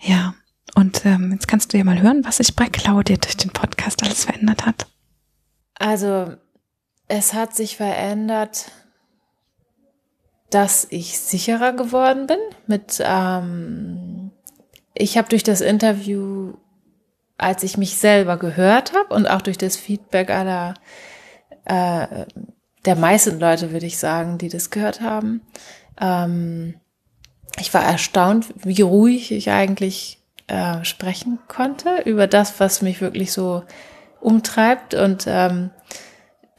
Ja. 0.00 0.34
Und 0.74 1.04
ähm, 1.06 1.32
jetzt 1.32 1.48
kannst 1.48 1.72
du 1.72 1.78
ja 1.78 1.84
mal 1.84 2.00
hören, 2.02 2.22
was 2.24 2.36
sich 2.36 2.54
bei 2.54 2.66
Claudia 2.66 3.16
durch 3.16 3.36
den 3.38 3.50
Podcast 3.50 4.02
alles 4.02 4.26
verändert 4.26 4.66
hat. 4.66 4.86
Also, 5.78 6.34
es 7.08 7.32
hat 7.34 7.54
sich 7.56 7.76
verändert, 7.78 8.70
dass 10.50 10.86
ich 10.90 11.18
sicherer 11.18 11.72
geworden 11.72 12.26
bin. 12.26 12.38
Mit, 12.66 13.02
ähm, 13.04 14.30
ich 14.94 15.18
habe 15.18 15.28
durch 15.28 15.42
das 15.42 15.60
Interview, 15.60 16.54
als 17.36 17.62
ich 17.62 17.76
mich 17.76 17.96
selber 17.96 18.36
gehört 18.36 18.92
habe 18.94 19.14
und 19.14 19.26
auch 19.26 19.42
durch 19.42 19.58
das 19.58 19.76
Feedback 19.76 20.30
aller 20.30 20.74
äh, 21.64 22.26
der 22.84 22.96
meisten 22.96 23.38
Leute, 23.38 23.72
würde 23.72 23.86
ich 23.86 23.98
sagen, 23.98 24.38
die 24.38 24.48
das 24.48 24.70
gehört 24.70 25.00
haben, 25.00 25.42
ähm, 26.00 26.74
ich 27.58 27.74
war 27.74 27.82
erstaunt, 27.82 28.46
wie 28.56 28.80
ruhig 28.82 29.32
ich 29.32 29.50
eigentlich 29.50 30.22
äh, 30.46 30.84
sprechen 30.84 31.38
konnte 31.48 32.02
über 32.04 32.26
das, 32.26 32.60
was 32.60 32.82
mich 32.82 33.00
wirklich 33.00 33.32
so 33.32 33.64
umtreibt 34.20 34.94
und 34.94 35.24
ähm, 35.26 35.70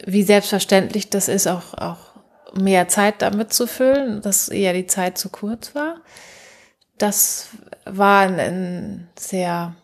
wie 0.04 0.22
selbstverständlich 0.22 1.10
das 1.10 1.28
ist, 1.28 1.46
auch, 1.46 1.74
auch 1.74 2.09
mehr 2.54 2.88
Zeit 2.88 3.22
damit 3.22 3.52
zu 3.52 3.66
füllen, 3.66 4.22
dass 4.22 4.48
eher 4.48 4.72
die 4.72 4.86
Zeit 4.86 5.18
zu 5.18 5.28
kurz 5.28 5.74
war. 5.74 6.00
Das 6.98 7.48
war 7.84 8.20
ein, 8.20 8.38
ein 8.38 9.08
sehr 9.18 9.74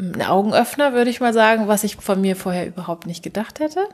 ein 0.00 0.22
Augenöffner, 0.22 0.92
würde 0.92 1.10
ich 1.10 1.20
mal 1.20 1.34
sagen, 1.34 1.68
was 1.68 1.84
ich 1.84 1.96
von 1.96 2.20
mir 2.20 2.34
vorher 2.34 2.66
überhaupt 2.66 3.06
nicht 3.06 3.22
gedacht 3.22 3.60
hätte. 3.60 3.86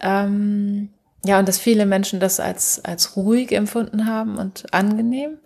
Ähm, 0.00 0.90
ja, 1.24 1.38
und 1.38 1.48
dass 1.48 1.58
viele 1.58 1.86
Menschen 1.86 2.20
das 2.20 2.40
als, 2.40 2.84
als 2.84 3.16
ruhig 3.16 3.52
empfunden 3.52 4.06
haben 4.06 4.36
und 4.36 4.72
angenehm. 4.74 5.38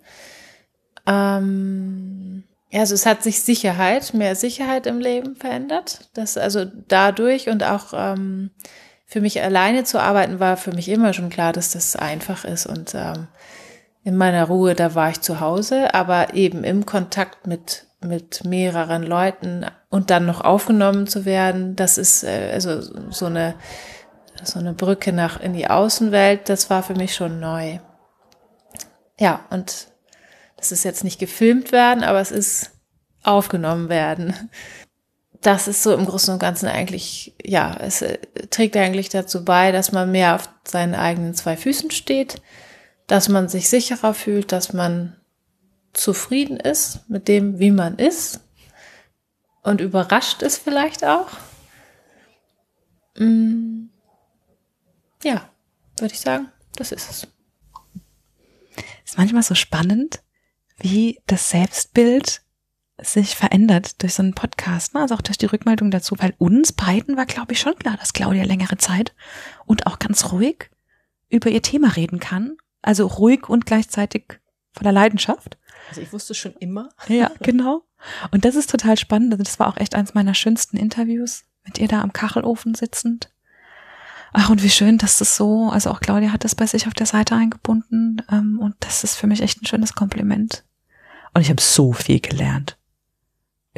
Ähm, 1.05 2.43
also 2.73 2.93
es 2.93 3.05
hat 3.05 3.23
sich 3.23 3.41
Sicherheit, 3.41 4.13
mehr 4.13 4.35
Sicherheit 4.35 4.85
im 4.87 4.99
Leben 4.99 5.35
verändert. 5.35 6.09
Das 6.13 6.37
also 6.37 6.65
dadurch 6.65 7.47
und 7.47 7.63
auch 7.63 7.93
ähm, 7.93 8.51
für 9.07 9.21
mich 9.21 9.41
alleine 9.41 9.85
zu 9.85 9.99
arbeiten 9.99 10.39
war 10.39 10.57
für 10.57 10.73
mich 10.73 10.89
immer 10.89 11.13
schon 11.13 11.29
klar, 11.29 11.53
dass 11.53 11.71
das 11.71 11.95
einfach 11.95 12.43
ist 12.43 12.67
und 12.67 12.93
ähm, 12.93 13.27
in 14.03 14.15
meiner 14.15 14.45
Ruhe, 14.45 14.75
da 14.75 14.95
war 14.95 15.09
ich 15.09 15.21
zu 15.21 15.39
Hause, 15.39 15.93
aber 15.93 16.33
eben 16.33 16.63
im 16.63 16.85
Kontakt 16.85 17.47
mit 17.47 17.85
mit 17.99 18.43
mehreren 18.45 19.01
Leuten 19.01 19.65
und 19.89 20.11
dann 20.11 20.27
noch 20.27 20.41
aufgenommen 20.41 21.07
zu 21.07 21.25
werden, 21.25 21.75
das 21.75 21.97
ist 21.97 22.23
äh, 22.23 22.51
also 22.53 22.81
so 23.11 23.25
eine 23.25 23.55
so 24.43 24.59
eine 24.59 24.73
Brücke 24.73 25.13
nach 25.13 25.39
in 25.39 25.53
die 25.53 25.67
Außenwelt, 25.67 26.47
das 26.47 26.69
war 26.69 26.83
für 26.83 26.93
mich 26.93 27.15
schon 27.15 27.39
neu. 27.39 27.79
Ja, 29.19 29.45
und 29.49 29.87
das 30.57 30.71
ist 30.71 30.83
jetzt 30.83 31.03
nicht 31.03 31.19
gefilmt 31.19 31.71
werden, 31.71 32.03
aber 32.03 32.19
es 32.19 32.31
ist 32.31 32.71
aufgenommen 33.23 33.89
werden. 33.89 34.51
Das 35.47 35.69
ist 35.69 35.81
so 35.81 35.93
im 35.93 36.05
Großen 36.05 36.33
und 36.33 36.39
Ganzen 36.39 36.67
eigentlich, 36.67 37.33
ja, 37.41 37.73
es 37.79 38.01
äh, 38.01 38.17
trägt 38.49 38.75
eigentlich 38.75 39.07
dazu 39.07 39.45
bei, 39.45 39.71
dass 39.71 39.93
man 39.93 40.11
mehr 40.11 40.35
auf 40.35 40.49
seinen 40.65 40.93
eigenen 40.93 41.35
zwei 41.35 41.55
Füßen 41.55 41.89
steht, 41.89 42.41
dass 43.07 43.29
man 43.29 43.47
sich 43.47 43.69
sicherer 43.69 44.13
fühlt, 44.13 44.51
dass 44.51 44.73
man 44.73 45.15
zufrieden 45.93 46.57
ist 46.57 47.09
mit 47.09 47.29
dem, 47.29 47.59
wie 47.59 47.71
man 47.71 47.97
ist 47.97 48.41
und 49.63 49.79
überrascht 49.79 50.41
ist 50.41 50.57
vielleicht 50.57 51.05
auch. 51.05 51.29
Mm, 53.17 53.85
Ja, 55.23 55.49
würde 55.97 56.13
ich 56.13 56.19
sagen, 56.19 56.51
das 56.75 56.91
ist 56.91 57.09
es. 57.09 57.27
ist 59.05 59.17
manchmal 59.17 59.43
so 59.43 59.55
spannend, 59.55 60.21
wie 60.77 61.21
das 61.25 61.51
Selbstbild 61.51 62.41
sich 62.99 63.35
verändert 63.35 64.01
durch 64.01 64.15
so 64.15 64.23
einen 64.23 64.33
Podcast, 64.33 64.93
ne? 64.93 65.01
also 65.01 65.15
auch 65.15 65.21
durch 65.21 65.37
die 65.37 65.45
Rückmeldung 65.45 65.91
dazu, 65.91 66.15
weil 66.19 66.33
uns 66.39 66.73
beiden 66.73 67.15
war, 67.15 67.25
glaube 67.25 67.53
ich, 67.53 67.59
schon 67.59 67.75
klar, 67.75 67.95
dass 67.97 68.13
Claudia 68.13 68.43
längere 68.43 68.77
Zeit 68.77 69.13
und 69.65 69.85
auch 69.85 69.99
ganz 69.99 70.31
ruhig 70.31 70.71
über 71.29 71.49
ihr 71.49 71.61
Thema 71.61 71.95
reden 71.95 72.19
kann. 72.19 72.57
Also 72.81 73.05
ruhig 73.05 73.49
und 73.49 73.65
gleichzeitig 73.65 74.39
voller 74.71 74.91
Leidenschaft. 74.91 75.57
Also 75.89 76.01
ich 76.01 76.11
wusste 76.13 76.33
schon 76.33 76.53
immer. 76.59 76.89
Ja, 77.07 77.31
genau. 77.41 77.83
Und 78.31 78.45
das 78.45 78.55
ist 78.55 78.69
total 78.69 78.97
spannend. 78.97 79.33
Also 79.33 79.43
das 79.43 79.59
war 79.59 79.67
auch 79.67 79.77
echt 79.77 79.95
eins 79.95 80.13
meiner 80.13 80.33
schönsten 80.33 80.77
Interviews, 80.77 81.43
mit 81.65 81.77
ihr 81.79 81.87
da 81.87 82.01
am 82.01 82.13
Kachelofen 82.13 82.75
sitzend. 82.75 83.29
Ach, 84.33 84.49
und 84.49 84.61
wie 84.63 84.69
schön, 84.69 84.97
dass 84.97 85.17
das 85.17 85.35
so, 85.35 85.69
also 85.69 85.89
auch 85.89 85.99
Claudia 85.99 86.31
hat 86.31 86.43
das 86.43 86.55
bei 86.55 86.65
sich 86.65 86.87
auf 86.87 86.93
der 86.93 87.05
Seite 87.05 87.35
eingebunden. 87.35 88.21
Ähm, 88.31 88.59
und 88.59 88.75
das 88.79 89.03
ist 89.03 89.15
für 89.15 89.27
mich 89.27 89.41
echt 89.41 89.61
ein 89.61 89.65
schönes 89.65 89.93
Kompliment. 89.93 90.63
Und 91.33 91.41
ich 91.41 91.49
habe 91.49 91.61
so 91.61 91.93
viel 91.93 92.19
gelernt. 92.19 92.77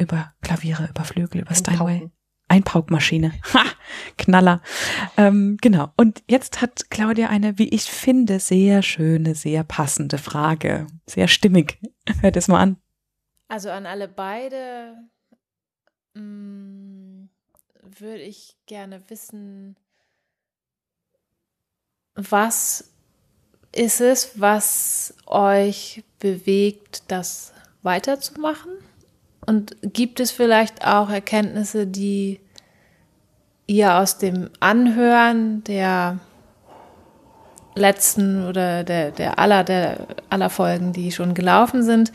Über 0.00 0.32
Klaviere, 0.40 0.88
über 0.88 1.04
Flügel, 1.04 1.42
über 1.42 1.54
Steinway. 1.54 2.10
Einpaukmaschine. 2.48 3.32
Ha! 3.54 3.64
Knaller. 4.18 4.62
Ähm, 5.16 5.56
genau. 5.60 5.92
Und 5.96 6.22
jetzt 6.28 6.60
hat 6.60 6.90
Claudia 6.90 7.28
eine, 7.28 7.58
wie 7.58 7.68
ich 7.68 7.84
finde, 7.84 8.38
sehr 8.38 8.82
schöne, 8.82 9.34
sehr 9.34 9.64
passende 9.64 10.18
Frage. 10.18 10.86
Sehr 11.06 11.28
stimmig. 11.28 11.78
Hört 12.20 12.36
es 12.36 12.48
mal 12.48 12.60
an. 12.60 12.76
Also 13.48 13.70
an 13.70 13.86
alle 13.86 14.06
beide 14.06 14.96
mm, 16.14 17.24
würde 17.82 18.22
ich 18.22 18.56
gerne 18.66 19.02
wissen, 19.10 19.76
was 22.14 22.92
ist 23.72 24.00
es, 24.00 24.40
was 24.40 25.14
euch 25.26 26.04
bewegt, 26.18 27.04
das 27.08 27.52
weiterzumachen? 27.82 28.72
Und 29.50 29.74
gibt 29.82 30.20
es 30.20 30.30
vielleicht 30.30 30.86
auch 30.86 31.10
Erkenntnisse, 31.10 31.84
die 31.84 32.38
ihr 33.66 33.96
aus 33.96 34.16
dem 34.16 34.48
Anhören 34.60 35.64
der 35.64 36.20
letzten 37.74 38.46
oder 38.46 38.84
der, 38.84 39.10
der 39.10 39.40
aller, 39.40 39.64
der 39.64 40.06
aller 40.28 40.50
Folgen, 40.50 40.92
die 40.92 41.10
schon 41.10 41.34
gelaufen 41.34 41.82
sind, 41.82 42.12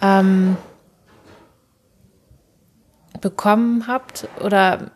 ähm, 0.00 0.56
bekommen 3.20 3.86
habt 3.86 4.26
oder 4.40 4.90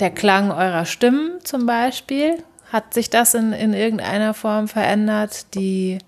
der 0.00 0.10
Klang 0.10 0.50
eurer 0.50 0.84
Stimmen 0.84 1.38
zum 1.44 1.64
Beispiel, 1.64 2.42
hat 2.72 2.92
sich 2.92 3.08
das 3.08 3.34
in, 3.34 3.52
in 3.52 3.72
irgendeiner 3.72 4.34
Form 4.34 4.66
verändert? 4.66 5.54
Die, 5.54 5.98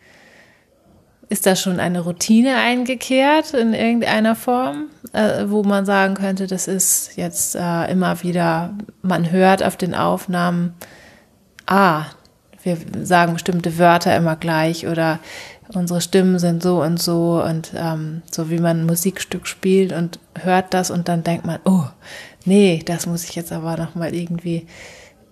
ist 1.35 1.47
da 1.47 1.57
schon 1.57 1.81
eine 1.81 1.99
Routine 1.99 2.59
eingekehrt 2.59 3.55
in 3.55 3.75
irgendeiner 3.75 4.37
Form, 4.37 4.85
äh, 5.13 5.47
wo 5.49 5.65
man 5.65 5.85
sagen 5.85 6.15
könnte, 6.15 6.47
das 6.47 6.69
ist 6.69 7.17
jetzt 7.17 7.57
äh, 7.57 7.91
immer 7.91 8.23
wieder, 8.23 8.73
man 9.03 9.33
hört 9.33 9.65
auf 9.65 9.77
den 9.77 9.97
Aufnahmen, 9.97 10.75
ah, 11.67 12.05
wir 12.63 12.77
sagen 13.03 13.33
bestimmte 13.33 13.79
Wörter 13.79 14.17
immer 14.17 14.37
gleich 14.37 14.87
oder 14.87 15.19
unsere 15.75 16.01
Stimmen 16.01 16.39
sind 16.39 16.63
so 16.63 16.81
und 16.81 17.03
so 17.03 17.43
und 17.45 17.73
ähm, 17.77 18.23
so 18.31 18.49
wie 18.49 18.61
man 18.61 18.83
ein 18.83 18.87
Musikstück 18.87 19.49
spielt 19.49 19.93
und 19.93 20.21
hört 20.41 20.73
das 20.73 20.93
und 20.93 21.09
dann 21.09 21.25
denkt 21.25 21.45
man, 21.45 21.59
oh, 21.65 21.87
nee, 22.45 22.81
das 22.87 23.07
muss 23.07 23.25
ich 23.25 23.35
jetzt 23.35 23.51
aber 23.51 23.77
noch 23.77 23.97
mal 23.97 24.15
irgendwie 24.15 24.69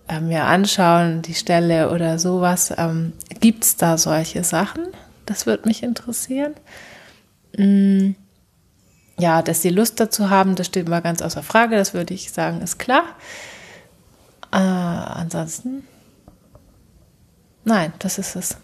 äh, 0.09 0.19
mir 0.19 0.47
anschauen, 0.47 1.23
die 1.23 1.35
Stelle 1.35 1.93
oder 1.93 2.19
sowas. 2.19 2.75
Ähm, 2.77 3.13
Gibt 3.39 3.63
es 3.63 3.77
da 3.77 3.97
solche 3.97 4.43
Sachen? 4.43 4.89
Das 5.27 5.47
würde 5.47 5.69
mich 5.69 5.83
interessieren. 5.83 6.55
Mm, 7.57 8.13
Ja, 9.19 9.43
dass 9.43 9.63
sie 9.63 9.69
Lust 9.71 10.01
dazu 10.01 10.31
haben, 10.31 10.57
das 10.57 10.67
steht 10.67 10.89
mal 10.89 11.01
ganz 11.03 11.23
außer 11.23 11.43
Frage. 11.43 11.77
Das 11.77 11.95
würde 11.95 12.15
ich 12.15 12.33
sagen, 12.33 12.61
ist 12.63 12.79
klar. 12.79 13.05
Äh, 14.53 14.57
ansonsten, 14.57 15.85
nein, 17.65 17.93
das 18.01 18.19
ist 18.19 18.37
es. 18.37 18.57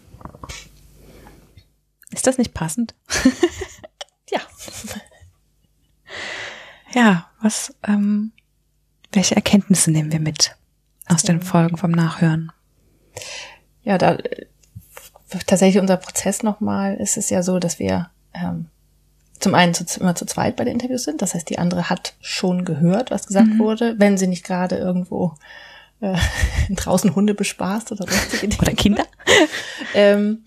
Ist 2.11 2.26
das 2.26 2.38
nicht 2.38 2.54
passend? 2.54 2.94
Ja. 4.30 4.40
Ja, 6.94 7.30
was, 7.42 7.74
ähm, 7.86 8.32
welche 9.12 9.36
Erkenntnisse 9.36 9.90
nehmen 9.90 10.11
wir 10.11 10.20
mit 10.20 10.56
aus 11.06 11.22
den 11.22 11.42
Folgen 11.42 11.76
vom 11.76 11.90
Nachhören? 11.90 12.50
Ja, 13.82 13.98
da 13.98 14.16
tatsächlich 15.47 15.81
unser 15.81 15.97
Prozess 15.97 16.43
nochmal 16.43 16.95
ist 16.97 17.16
es 17.16 17.31
ja 17.31 17.43
so, 17.43 17.59
dass 17.59 17.79
wir 17.79 18.11
ähm, 18.35 18.66
zum 19.39 19.55
einen 19.55 19.74
zu, 19.74 19.85
immer 20.01 20.14
zu 20.14 20.26
zweit 20.26 20.57
bei 20.57 20.64
den 20.64 20.74
Interviews 20.74 21.05
sind. 21.05 21.22
Das 21.22 21.35
heißt, 21.35 21.49
die 21.49 21.59
andere 21.59 21.89
hat 21.91 22.14
schon 22.20 22.64
gehört, 22.64 23.11
was 23.11 23.26
gesagt 23.26 23.49
Mhm. 23.49 23.59
wurde, 23.59 23.95
wenn 23.99 24.18
sie 24.18 24.26
nicht 24.26 24.45
gerade 24.45 24.76
irgendwo 24.76 25.35
äh, 26.01 26.16
draußen 26.74 27.14
Hunde 27.14 27.35
bespaßt 27.35 27.93
oder 27.93 28.07
sonstige 28.07 28.49
Dinge. 28.49 28.62
Oder 28.62 28.72
Kinder? 28.72 29.05
ähm, 29.95 30.45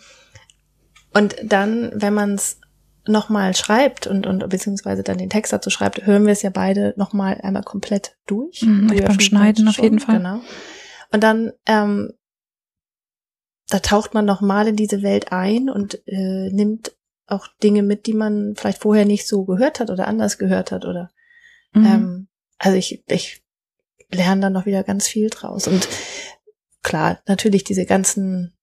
und 1.14 1.36
dann, 1.44 1.92
wenn 1.96 2.14
man 2.14 2.36
es 2.36 2.60
nochmal 3.08 3.56
schreibt 3.56 4.08
und, 4.08 4.28
und 4.28 4.48
beziehungsweise 4.50 5.04
dann 5.04 5.18
den 5.18 5.30
Text 5.30 5.52
dazu 5.52 5.70
schreibt, 5.70 6.06
hören 6.06 6.26
wir 6.26 6.34
es 6.34 6.44
ja 6.44 6.52
beide 6.52 6.94
nochmal 6.98 7.40
einmal 7.42 7.64
komplett 7.64 8.16
durch. 8.28 8.62
Mhm, 8.62 8.88
beim 8.88 9.20
Schneiden 9.20 9.68
auf 9.68 9.80
jeden 9.80 10.00
Fall. 10.00 10.18
Genau. 10.18 10.42
Und 11.12 11.24
dann 11.24 11.52
ähm, 11.66 12.14
da 13.74 13.80
taucht 13.80 14.14
man 14.14 14.26
nochmal 14.26 14.68
in 14.68 14.76
diese 14.76 15.02
Welt 15.02 15.32
ein 15.32 15.70
und 15.70 16.02
äh, 16.08 16.50
nimmt 16.52 16.96
auch 17.26 17.48
Dinge 17.64 17.84
mit, 17.84 18.06
die 18.06 18.14
man 18.14 18.56
vielleicht 18.56 18.82
vorher 18.82 19.06
nicht 19.06 19.28
so 19.28 19.46
gehört 19.46 19.80
hat 19.80 19.90
oder 19.90 20.08
anders 20.08 20.38
gehört 20.38 20.72
hat 20.72 20.86
oder 20.86 21.12
Mhm. 21.74 21.86
ähm, 21.86 22.28
also 22.58 22.78
ich, 22.78 23.04
ich 23.08 23.44
lerne 24.10 24.42
dann 24.42 24.54
noch 24.54 24.66
wieder 24.66 24.84
ganz 24.84 25.08
viel 25.08 25.30
draus. 25.30 25.68
Und 25.68 25.88
klar, 26.84 27.22
natürlich 27.28 27.64
diese 27.64 27.86
ganzen 27.86 28.54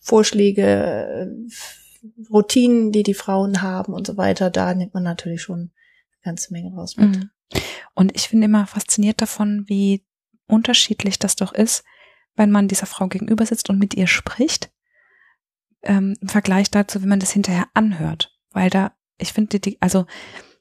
Vorschläge, 0.00 0.62
äh, 0.62 1.26
Routinen, 2.30 2.92
die 2.92 3.02
die 3.02 3.14
Frauen 3.14 3.62
haben 3.62 3.94
und 3.94 4.06
so 4.06 4.16
weiter, 4.18 4.50
da 4.50 4.74
nimmt 4.74 4.92
man 4.92 5.02
natürlich 5.02 5.42
schon 5.42 5.58
eine 5.58 5.70
ganze 6.22 6.52
Menge 6.52 6.74
raus 6.74 6.96
mit. 6.96 7.16
Mhm. 7.16 7.30
Und 7.94 8.14
ich 8.14 8.28
finde 8.28 8.44
immer 8.44 8.66
fasziniert 8.66 9.22
davon, 9.22 9.64
wie 9.66 10.04
unterschiedlich 10.46 11.18
das 11.18 11.36
doch 11.36 11.54
ist, 11.54 11.84
wenn 12.36 12.50
man 12.50 12.68
dieser 12.68 12.86
Frau 12.86 13.08
gegenüber 13.08 13.46
sitzt 13.46 13.70
und 13.70 13.78
mit 13.78 13.94
ihr 13.94 14.06
spricht, 14.06 14.70
ähm, 15.82 16.16
im 16.20 16.28
Vergleich 16.28 16.70
dazu, 16.70 17.02
wenn 17.02 17.08
man 17.08 17.20
das 17.20 17.30
hinterher 17.30 17.66
anhört. 17.74 18.36
Weil 18.52 18.70
da, 18.70 18.92
ich 19.18 19.32
finde, 19.32 19.60
die, 19.60 19.80
also 19.80 20.06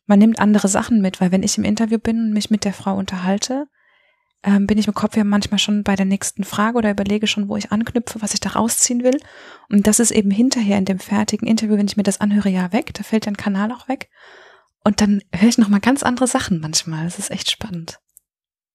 man 0.06 0.20
nimmt 0.20 0.40
andere 0.40 0.68
Sachen 0.68 1.02
mit, 1.02 1.22
weil 1.22 1.32
wenn 1.32 1.44
ich 1.44 1.58
im 1.58 1.64
Interview 1.64 1.98
bin 1.98 2.18
und 2.18 2.34
mich 2.34 2.50
mit 2.50 2.66
der 2.66 2.74
Frau 2.74 2.98
unterhalte, 2.98 3.68
ähm, 4.44 4.68
bin 4.68 4.78
ich 4.78 4.88
im 4.88 4.94
Kopf 4.94 5.16
ja 5.16 5.24
manchmal 5.24 5.60
schon 5.60 5.84
bei 5.84 5.96
der 5.96 6.06
nächsten 6.06 6.44
Frage 6.44 6.78
oder 6.78 6.92
überlege 6.92 7.28
schon, 7.28 7.48
wo 7.48 7.56
ich 7.56 7.72
anknüpfe, 7.72 8.22
was 8.22 8.34
ich 8.34 8.42
da 8.42 8.50
rausziehen 8.50 9.04
will. 9.04 9.18
Und 9.70 9.88
das 9.88 10.00
ist 10.00 10.12
eben 10.12 10.32
hinterher 10.32 10.78
in 10.78 10.86
dem 10.86 11.00
fertigen 11.00 11.48
Interview, 11.48 11.78
wenn 11.78 11.88
ich 11.88 11.98
mir 11.98 12.04
das 12.04 12.20
anhöre, 12.20 12.50
ja 12.50 12.74
weg, 12.74 12.94
da 12.94 13.04
fällt 13.04 13.26
dein 13.26 13.38
Kanal 13.38 13.72
auch 13.72 13.88
weg. 13.88 14.10
Und 14.84 15.00
dann 15.00 15.22
höre 15.34 15.48
ich 15.48 15.58
noch 15.58 15.70
mal 15.70 15.80
ganz 15.80 16.04
andere 16.04 16.28
Sachen 16.28 16.60
manchmal. 16.60 17.06
Das 17.06 17.20
ist 17.20 17.32
echt 17.32 17.50
spannend. 17.50 18.00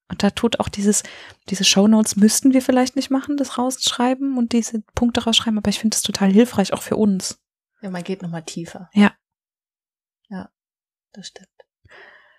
Und 0.09 0.23
da 0.23 0.31
tut 0.31 0.59
auch 0.59 0.69
dieses, 0.69 1.03
diese 1.51 1.65
Shownotes 1.65 2.17
müssten 2.17 2.55
wir 2.55 2.63
vielleicht 2.63 2.97
nicht 2.97 3.11
machen, 3.11 3.37
das 3.37 3.59
rausschreiben 3.59 4.39
und 4.39 4.53
diese 4.53 4.81
Punkte 4.95 5.25
rausschreiben, 5.25 5.59
aber 5.59 5.69
ich 5.69 5.79
finde 5.79 5.95
das 5.95 6.03
total 6.03 6.33
hilfreich, 6.33 6.73
auch 6.73 6.83
für 6.83 6.97
uns. 6.97 7.39
Ja, 7.83 7.91
man 7.91 8.03
geht 8.03 8.23
nochmal 8.23 8.43
tiefer. 8.43 8.89
Ja. 8.95 9.13
Ja, 10.29 10.51
das 11.13 11.29
stimmt. 11.29 11.49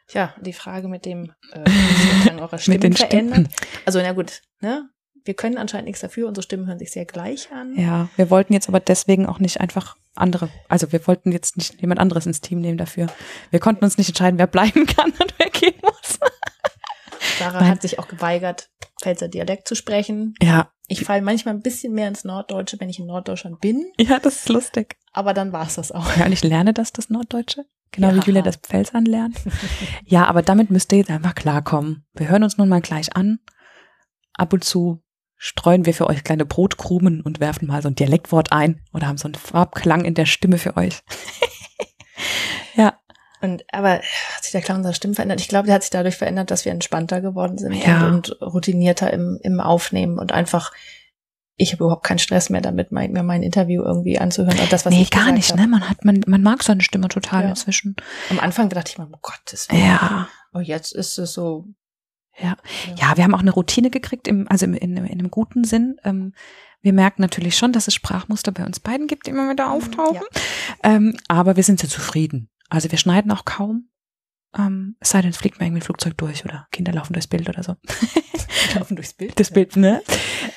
Tja, 0.07 0.33
die 0.41 0.53
Frage 0.53 0.87
mit 0.87 1.05
dem, 1.05 1.33
äh, 1.53 1.65
wie 1.65 2.15
sich 2.15 2.25
dann 2.25 2.39
eure 2.39 2.57
Stimmen 2.57 2.79
Mit 2.81 2.97
verändert. 2.97 3.47
Also 3.85 4.01
na 4.01 4.11
gut, 4.13 4.41
ne? 4.59 4.89
Wir 5.23 5.35
können 5.35 5.57
anscheinend 5.57 5.85
nichts 5.85 6.01
dafür, 6.01 6.27
unsere 6.27 6.43
Stimmen 6.43 6.65
hören 6.65 6.79
sich 6.79 6.91
sehr 6.91 7.05
gleich 7.05 7.51
an. 7.51 7.77
Ja, 7.77 8.09
wir 8.15 8.31
wollten 8.31 8.53
jetzt 8.53 8.69
aber 8.69 8.79
deswegen 8.79 9.27
auch 9.27 9.37
nicht 9.37 9.61
einfach 9.61 9.95
andere, 10.15 10.49
also 10.67 10.91
wir 10.91 11.05
wollten 11.05 11.31
jetzt 11.31 11.57
nicht 11.57 11.79
jemand 11.81 11.99
anderes 11.99 12.25
ins 12.25 12.41
Team 12.41 12.61
nehmen 12.61 12.77
dafür. 12.79 13.07
Wir 13.51 13.59
konnten 13.59 13.83
uns 13.83 13.97
nicht 13.99 14.07
entscheiden, 14.07 14.39
wer 14.39 14.47
bleiben 14.47 14.87
kann 14.87 15.11
und 15.19 15.35
wer 15.37 15.49
gehen 15.51 15.79
muss. 15.83 16.19
Sarah 17.39 17.61
Nein. 17.61 17.69
hat 17.71 17.81
sich 17.81 17.97
auch 17.99 18.07
geweigert, 18.07 18.69
Pfälzer 19.01 19.27
Dialekt 19.27 19.67
zu 19.67 19.75
sprechen. 19.75 20.33
Ja, 20.41 20.69
Ich 20.87 21.05
falle 21.05 21.21
manchmal 21.21 21.53
ein 21.55 21.61
bisschen 21.61 21.93
mehr 21.93 22.07
ins 22.07 22.23
Norddeutsche, 22.25 22.79
wenn 22.79 22.89
ich 22.89 22.99
in 22.99 23.05
Norddeutschland 23.07 23.59
bin, 23.61 23.91
ja, 23.99 24.19
das 24.19 24.35
ist 24.41 24.49
lustig. 24.49 24.97
aber 25.13 25.33
dann 25.33 25.51
war's 25.53 25.75
das 25.75 25.91
auch. 25.91 26.15
Ja, 26.17 26.25
und 26.25 26.31
ich 26.33 26.43
lerne 26.43 26.73
das, 26.73 26.91
das 26.93 27.09
Norddeutsche. 27.09 27.65
Genau 27.91 28.09
Ja. 28.09 28.15
wie 28.15 28.19
Julia 28.27 28.41
das 28.43 28.57
Pfälz 28.57 28.93
anlernt. 28.93 29.37
ja, 30.05 30.25
aber 30.25 30.41
damit 30.43 30.69
müsst 30.69 30.91
ihr 30.91 30.99
jetzt 30.99 31.09
einfach 31.09 31.33
klarkommen. 31.33 32.05
Wir 32.13 32.27
hören 32.29 32.43
uns 32.43 32.57
nun 32.57 32.69
mal 32.69 32.81
gleich 32.81 33.15
an. 33.15 33.39
Ab 34.33 34.53
und 34.53 34.63
zu 34.63 35.01
streuen 35.37 35.85
wir 35.85 35.93
für 35.93 36.07
euch 36.07 36.23
kleine 36.23 36.45
Brotkrumen 36.45 37.21
und 37.21 37.39
werfen 37.39 37.67
mal 37.67 37.81
so 37.81 37.87
ein 37.87 37.95
Dialektwort 37.95 38.51
ein 38.51 38.81
oder 38.93 39.07
haben 39.07 39.17
so 39.17 39.27
einen 39.27 39.35
Farbklang 39.35 40.03
in 40.05 40.13
der 40.13 40.25
Stimme 40.25 40.57
für 40.57 40.75
euch. 40.77 40.99
Ja, 43.41 43.47
Und 43.47 43.63
aber 43.73 43.93
hat 43.95 44.43
sich 44.43 44.51
der 44.51 44.61
Klang 44.61 44.77
unserer 44.77 44.93
Stimmen 44.93 45.15
verändert? 45.15 45.41
Ich 45.41 45.47
glaube, 45.47 45.65
der 45.67 45.75
hat 45.75 45.83
sich 45.83 45.91
dadurch 45.91 46.15
verändert, 46.17 46.51
dass 46.51 46.65
wir 46.65 46.71
entspannter 46.71 47.21
geworden 47.21 47.57
sind 47.57 47.73
Ja. 47.73 48.07
und, 48.07 48.29
und 48.31 48.41
routinierter 48.41 49.11
im, 49.13 49.39
im 49.43 49.59
Aufnehmen 49.59 50.17
und 50.19 50.31
einfach 50.31 50.71
ich 51.61 51.73
habe 51.73 51.83
überhaupt 51.83 52.05
keinen 52.05 52.19
Stress 52.19 52.49
mehr 52.49 52.61
damit, 52.61 52.93
mein, 52.93 53.11
mir 53.11 53.21
mein 53.21 53.43
Interview 53.43 53.83
irgendwie 53.83 54.17
anzuhören. 54.17 54.57
Oder 54.57 54.67
das, 54.67 54.85
was 54.85 54.93
nee, 54.93 55.01
ich 55.01 55.11
gar 55.11 55.33
nicht, 55.33 55.51
hab. 55.51 55.59
ne? 55.59 55.67
Man 55.67 55.89
hat, 55.89 56.05
man, 56.05 56.21
man 56.25 56.41
mag 56.41 56.63
seine 56.63 56.81
Stimme 56.81 57.09
total 57.09 57.43
Ja. 57.43 57.49
inzwischen. 57.49 57.97
Am 58.29 58.39
Anfang 58.39 58.69
dachte 58.69 58.91
ich 58.93 58.97
mir, 58.97 59.03
um 59.05 59.15
Gottes 59.21 59.69
Willen. 59.69 59.81
Ja. 59.85 60.29
Oh, 60.53 60.59
jetzt 60.61 60.93
ist 60.95 61.17
es 61.19 61.33
so. 61.33 61.65
Ja. 62.37 62.55
Ja, 62.95 63.17
wir 63.17 63.25
haben 63.25 63.35
auch 63.35 63.41
eine 63.41 63.51
Routine 63.51 63.89
gekriegt, 63.89 64.29
im, 64.29 64.47
also 64.49 64.63
im, 64.63 64.73
in, 64.73 64.95
in 64.95 65.05
einem 65.19 65.29
guten 65.29 65.65
Sinn. 65.65 65.97
Ähm, 66.05 66.33
wir 66.81 66.93
merken 66.93 67.21
natürlich 67.21 67.57
schon, 67.57 67.73
dass 67.73 67.89
es 67.89 67.93
Sprachmuster 67.93 68.53
bei 68.53 68.65
uns 68.65 68.79
beiden 68.79 69.07
gibt, 69.07 69.27
die 69.27 69.31
immer 69.31 69.49
wieder 69.49 69.69
auftauchen. 69.69 70.21
Ähm, 70.81 71.17
aber 71.27 71.57
wir 71.57 71.63
sind 71.63 71.81
sehr 71.81 71.89
zufrieden. 71.89 72.49
Also 72.69 72.91
wir 72.91 72.97
schneiden 72.97 73.31
auch 73.31 73.45
kaum. 73.45 73.89
Ähm, 74.57 74.95
es 74.99 75.09
sei 75.11 75.21
denn, 75.21 75.31
es 75.31 75.37
fliegt 75.37 75.59
mal 75.59 75.65
irgendwie 75.65 75.81
ein 75.81 75.85
Flugzeug 75.85 76.17
durch 76.17 76.43
oder 76.45 76.67
Kinder 76.71 76.91
laufen 76.91 77.13
durchs 77.13 77.27
Bild 77.27 77.49
oder 77.49 77.63
so. 77.63 77.75
laufen 78.75 78.95
durchs 78.95 79.13
Bild. 79.13 79.39
Das 79.39 79.51
Bild, 79.51 79.75
ne? 79.75 80.01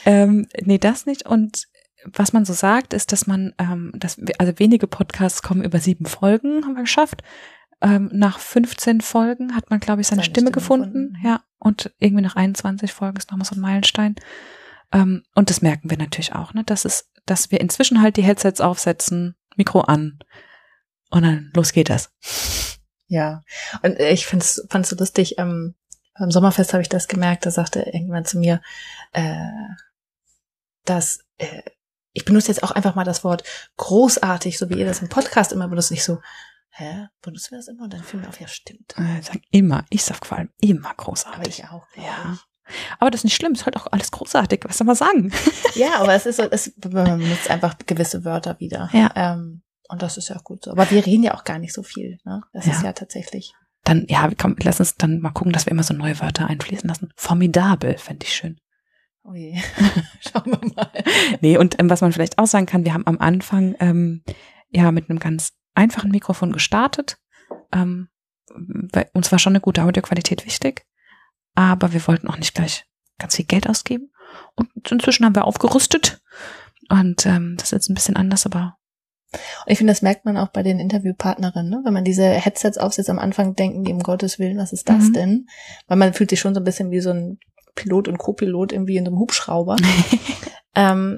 Ähm, 0.07 0.47
nee, 0.63 0.79
das 0.79 1.07
nicht. 1.07 1.27
Und 1.27 1.67
was 2.05 2.33
man 2.33 2.45
so 2.45 2.53
sagt, 2.53 2.95
ist, 2.95 3.13
dass 3.13 3.27
man, 3.27 3.55
ähm, 3.59 3.93
dass 3.95 4.19
wir, 4.19 4.35
also 4.39 4.59
wenige 4.59 4.87
Podcasts 4.87 5.43
kommen 5.43 5.63
über 5.63 5.79
sieben 5.79 6.07
Folgen, 6.07 6.65
haben 6.65 6.75
wir 6.75 6.83
geschafft. 6.83 7.23
Ähm, 7.81 8.11
nach 8.13 8.39
15 8.39 9.01
Folgen 9.01 9.55
hat 9.55 9.71
man, 9.71 9.81
glaube 9.81 10.01
ich, 10.01 10.07
seine, 10.07 10.23
Seine 10.23 10.31
Stimme, 10.31 10.47
Stimme 10.47 10.53
gefunden. 10.53 11.13
gefunden. 11.13 11.27
Ja. 11.27 11.43
Und 11.59 11.93
irgendwie 11.99 12.23
nach 12.23 12.37
21 12.37 12.93
Folgen 12.93 13.19
ist 13.19 13.31
nochmal 13.31 13.47
so 13.47 13.57
ein 13.57 13.61
Meilenstein. 13.61 14.17
Ähm, 14.93 15.23
und 15.35 15.51
das 15.51 15.63
merken 15.63 15.91
wir 15.91 15.99
natürlich 15.99 16.35
auch, 16.35 16.55
ne? 16.55 16.65
Das 16.65 16.85
ist, 16.85 17.11
dass 17.27 17.51
wir 17.51 17.61
inzwischen 17.61 18.01
halt 18.01 18.17
die 18.17 18.23
Headsets 18.23 18.61
aufsetzen, 18.61 19.37
Mikro 19.57 19.81
an. 19.81 20.19
Und 21.13 21.23
dann 21.23 21.51
los 21.55 21.73
geht 21.73 21.91
das. 21.91 22.11
Ja. 23.07 23.43
Und 23.83 23.99
äh, 24.01 24.11
ich 24.11 24.27
find's, 24.27 24.65
fand's 24.71 24.89
so 24.89 24.97
lustig, 24.97 25.39
ähm, 25.39 25.75
beim 26.19 26.31
Sommerfest 26.31 26.73
habe 26.73 26.83
ich 26.83 26.89
das 26.89 27.09
gemerkt, 27.09 27.45
da 27.47 27.51
sagte 27.51 27.81
irgendjemand 27.81 28.27
zu 28.29 28.39
mir, 28.39 28.61
äh, 29.13 29.35
dass 30.85 31.21
äh, 31.39 31.63
ich 32.13 32.25
benutze 32.25 32.49
jetzt 32.49 32.63
auch 32.63 32.71
einfach 32.71 32.95
mal 32.95 33.05
das 33.05 33.25
Wort 33.25 33.45
großartig, 33.77 34.59
so 34.59 34.69
wie 34.69 34.79
ihr 34.79 34.87
das 34.87 35.01
im 35.01 35.09
Podcast 35.09 35.53
immer 35.53 35.69
benutzt. 35.69 35.91
Ich 35.91 36.05
so, 36.05 36.21
hä, 36.71 37.09
benutzen 37.23 37.53
wir 37.53 37.59
das 37.59 37.69
immer? 37.69 37.85
Und 37.85 37.93
dann 37.93 38.03
fiel 38.05 38.21
mir 38.21 38.29
auf, 38.29 38.41
ja, 38.41 38.49
stimmt. 38.49 38.95
Äh, 38.99 39.21
Ich 39.21 39.27
sag 39.27 39.39
immer, 39.51 39.85
ich 39.91 40.03
sag 40.05 40.25
vor 40.27 40.39
allem 40.39 40.51
immer 40.61 40.91
Aber 40.91 41.05
großartig. 41.05 41.59
ich 41.61 41.65
auch. 41.67 41.87
Ja. 41.97 42.39
Aber 42.99 43.11
das 43.11 43.21
ist 43.21 43.25
nicht 43.25 43.35
schlimm, 43.37 43.53
ist 43.53 43.67
halt 43.67 43.77
auch 43.77 43.87
alles 43.91 44.11
großartig. 44.11 44.61
Was 44.65 44.79
soll 44.79 44.87
man 44.87 44.97
sagen? 44.97 45.33
ich. 45.69 45.77
Ja, 45.77 46.01
aber 46.01 46.15
es 46.15 46.27
ist 46.27 46.37
so, 46.37 46.43
es, 46.51 46.73
man 46.91 47.19
benutzt 47.19 47.51
einfach 47.51 47.77
gewisse 47.87 48.25
Wörter 48.25 48.59
wieder. 48.61 48.89
Ja. 48.93 49.11
Ähm, 49.15 49.62
und 49.89 50.03
das 50.03 50.17
ist 50.17 50.29
ja 50.29 50.37
auch 50.37 50.45
gut 50.45 50.65
so. 50.65 50.71
Aber 50.73 50.91
wir 50.91 51.05
reden 51.05 51.23
ja 51.23 51.35
auch 51.35 51.45
gar 51.45 51.59
nicht 51.59 51.73
so 51.75 51.83
viel. 51.83 52.19
Ne? 52.25 52.43
Das 52.53 52.67
Ja. 52.67 52.73
ist 52.73 52.83
ja 52.83 52.93
tatsächlich. 52.93 53.55
Dann, 53.85 54.07
ja, 54.09 54.31
komm, 54.39 54.57
lass 54.63 54.81
uns 54.81 54.95
dann 54.97 55.21
mal 55.21 55.31
gucken, 55.31 55.53
dass 55.53 55.67
wir 55.67 55.73
immer 55.73 55.83
so 55.83 55.93
neue 55.95 56.21
Wörter 56.21 56.47
einfließen 56.47 56.89
lassen. 56.89 57.13
Formidabel, 57.17 57.99
fände 57.99 58.25
ich 58.27 58.35
schön. 58.35 58.59
Oh 59.25 59.35
je. 59.35 59.61
Schauen 60.21 60.47
wir 60.53 60.61
mal. 60.75 60.91
Nee, 61.41 61.57
und 61.59 61.79
ähm, 61.81 61.91
was 61.91 62.01
man 62.01 62.13
vielleicht 62.13 62.39
auch 62.39 62.47
sagen 62.47 62.67
kann, 62.67 62.85
wir 62.85 62.95
haben 62.95 63.07
am 63.07 63.19
Anfang 63.19 63.75
ähm, 63.81 64.23
ja 64.71 64.91
mit 64.93 65.11
einem 65.11 65.19
ganz 65.19 65.53
einfachen 65.75 66.11
Mikrofon 66.11 66.53
gestartet. 66.53 67.19
Ähm, 67.73 68.09
weil 68.55 69.09
uns 69.15 69.33
war 69.33 69.39
schon 69.39 69.53
eine 69.53 69.61
gute 69.61 69.83
Audioqualität 69.83 70.45
wichtig, 70.45 70.85
aber 71.55 71.93
wir 71.93 72.07
wollten 72.07 72.29
auch 72.29 72.37
nicht 72.37 72.55
gleich 72.55 72.85
ganz 73.19 73.37
viel 73.37 73.45
Geld 73.47 73.69
ausgeben. 73.69 74.13
Und 74.55 74.69
inzwischen 74.91 75.25
haben 75.25 75.35
wir 75.35 75.45
aufgerüstet. 75.47 76.21
Und 76.89 77.25
ähm, 77.27 77.55
das 77.57 77.67
ist 77.69 77.73
jetzt 77.73 77.89
ein 77.91 77.95
bisschen 77.95 78.17
anders, 78.17 78.45
aber 78.47 78.77
Und 79.33 79.73
ich 79.73 79.79
finde, 79.79 79.93
das 79.93 80.03
merkt 80.03 80.25
man 80.25 80.37
auch 80.37 80.49
bei 80.49 80.63
den 80.63 80.79
Interviewpartnerinnen, 80.79 81.71
ne? 81.71 81.81
wenn 81.85 81.95
man 81.95 82.05
diese 82.05 82.25
Headsets 82.29 82.79
aufsetzt, 82.79 83.11
am 83.11 83.19
Anfang 83.19 83.55
denken 83.55 83.85
die, 83.85 83.93
um 83.93 84.01
Gottes 84.01 84.39
Willen, 84.39 84.59
was 84.59 84.73
ist 84.73 84.89
das 84.89 85.09
Mhm. 85.09 85.13
denn? 85.13 85.47
Weil 85.87 85.97
man 85.97 86.13
fühlt 86.13 86.31
sich 86.31 86.41
schon 86.41 86.55
so 86.55 86.61
ein 86.61 86.65
bisschen 86.65 86.91
wie 86.91 87.01
so 87.01 87.11
ein 87.11 87.39
Pilot 87.75 88.09
und 88.09 88.19
Co-Pilot 88.19 88.73
irgendwie 88.73 88.97
in 88.97 89.05
so 89.05 89.11
einem 89.11 89.19
Hubschrauber. 89.19 89.77
ähm, 90.75 91.17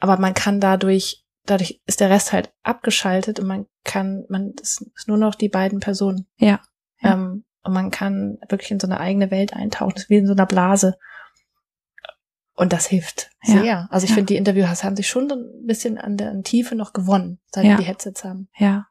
aber 0.00 0.18
man 0.18 0.34
kann 0.34 0.60
dadurch, 0.60 1.24
dadurch 1.44 1.80
ist 1.86 2.00
der 2.00 2.10
Rest 2.10 2.32
halt 2.32 2.52
abgeschaltet 2.62 3.40
und 3.40 3.46
man 3.46 3.66
kann 3.84 4.24
man, 4.28 4.52
das 4.54 4.84
ist 4.94 5.08
nur 5.08 5.18
noch 5.18 5.34
die 5.34 5.48
beiden 5.48 5.80
Personen. 5.80 6.26
Ja. 6.38 6.60
ja. 7.02 7.12
Ähm, 7.14 7.44
und 7.62 7.72
man 7.72 7.90
kann 7.90 8.38
wirklich 8.48 8.70
in 8.70 8.80
so 8.80 8.86
eine 8.86 9.00
eigene 9.00 9.30
Welt 9.30 9.52
eintauchen. 9.52 9.92
Das 9.94 10.04
ist 10.04 10.10
wie 10.10 10.16
in 10.16 10.26
so 10.26 10.32
einer 10.32 10.46
Blase. 10.46 10.96
Und 12.58 12.72
das 12.72 12.86
hilft 12.88 13.30
sehr. 13.40 13.62
Ja, 13.62 13.88
also 13.88 14.02
ich 14.02 14.10
ja. 14.10 14.14
finde, 14.16 14.32
die 14.32 14.36
Interviews 14.36 14.82
haben 14.82 14.96
sich 14.96 15.06
schon 15.08 15.30
ein 15.30 15.64
bisschen 15.64 15.96
an 15.96 16.16
der 16.16 16.30
an 16.30 16.42
Tiefe 16.42 16.74
noch 16.74 16.92
gewonnen, 16.92 17.38
seit 17.54 17.64
Ja. 17.64 17.70
wir 17.70 17.76
die 17.76 17.84
Headsets 17.84 18.24
haben. 18.24 18.48
Ja. 18.58 18.88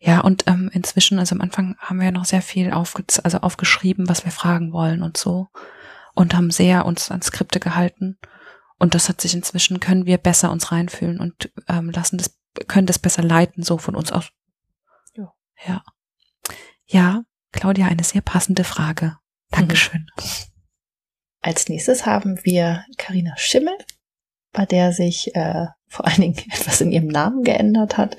Ja, 0.00 0.20
und 0.20 0.48
ähm, 0.48 0.68
inzwischen, 0.72 1.20
also 1.20 1.36
am 1.36 1.40
Anfang 1.40 1.76
haben 1.78 1.98
wir 1.98 2.06
ja 2.06 2.10
noch 2.10 2.24
sehr 2.24 2.42
viel 2.42 2.72
aufge 2.72 3.04
also 3.22 3.38
aufgeschrieben, 3.38 4.08
was 4.08 4.24
wir 4.24 4.32
fragen 4.32 4.72
wollen 4.72 5.04
und 5.04 5.16
so. 5.16 5.46
Und 6.16 6.34
haben 6.34 6.50
sehr 6.50 6.86
uns 6.86 7.12
an 7.12 7.22
Skripte 7.22 7.60
gehalten. 7.60 8.18
Und 8.80 8.96
das 8.96 9.08
hat 9.08 9.20
sich 9.20 9.32
inzwischen, 9.32 9.78
können 9.78 10.04
wir 10.04 10.18
besser 10.18 10.50
uns 10.50 10.72
reinfühlen 10.72 11.20
und 11.20 11.52
ähm, 11.68 11.90
lassen 11.90 12.18
das, 12.18 12.36
können 12.66 12.88
das 12.88 12.98
besser 12.98 13.22
leiten, 13.22 13.62
so 13.62 13.78
von 13.78 13.94
uns 13.94 14.10
aus. 14.10 14.30
Ja. 15.14 15.32
Ja. 15.64 15.82
Ja, 16.84 17.22
Claudia, 17.52 17.86
eine 17.86 18.02
sehr 18.02 18.22
passende 18.22 18.64
Frage. 18.64 19.18
Dankeschön. 19.50 20.08
Als 21.40 21.68
nächstes 21.68 22.04
haben 22.04 22.40
wir 22.44 22.84
Karina 22.96 23.36
Schimmel, 23.36 23.76
bei 24.52 24.66
der 24.66 24.92
sich 24.92 25.34
äh, 25.34 25.66
vor 25.86 26.06
allen 26.06 26.20
Dingen 26.20 26.38
etwas 26.52 26.80
in 26.80 26.92
ihrem 26.92 27.08
Namen 27.08 27.42
geändert 27.42 27.96
hat. 27.96 28.16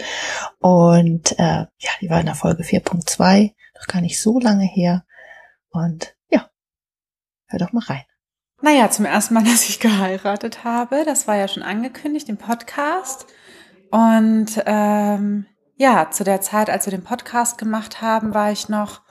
Und 0.59 1.37
äh, 1.39 1.65
ja, 1.77 1.91
die 2.01 2.09
war 2.09 2.19
in 2.19 2.25
der 2.25 2.35
Folge 2.35 2.63
4.2, 2.63 3.53
noch 3.75 3.87
gar 3.87 4.01
nicht 4.01 4.21
so 4.21 4.39
lange 4.39 4.65
her. 4.65 5.05
Und 5.69 6.15
ja, 6.29 6.49
hör 7.47 7.59
doch 7.59 7.73
mal 7.73 7.83
rein. 7.83 8.03
Naja, 8.61 8.89
zum 8.89 9.05
ersten 9.05 9.33
Mal, 9.33 9.43
dass 9.45 9.69
ich 9.69 9.79
geheiratet 9.79 10.63
habe. 10.63 11.03
Das 11.05 11.27
war 11.27 11.35
ja 11.35 11.47
schon 11.47 11.63
angekündigt 11.63 12.29
im 12.29 12.37
Podcast. 12.37 13.27
Und 13.91 14.61
ähm, 14.65 15.45
ja, 15.75 16.11
zu 16.11 16.23
der 16.23 16.41
Zeit, 16.41 16.69
als 16.69 16.85
wir 16.85 16.91
den 16.91 17.03
Podcast 17.03 17.57
gemacht 17.57 18.01
haben, 18.01 18.33
war 18.33 18.51
ich 18.51 18.69
noch 18.69 19.01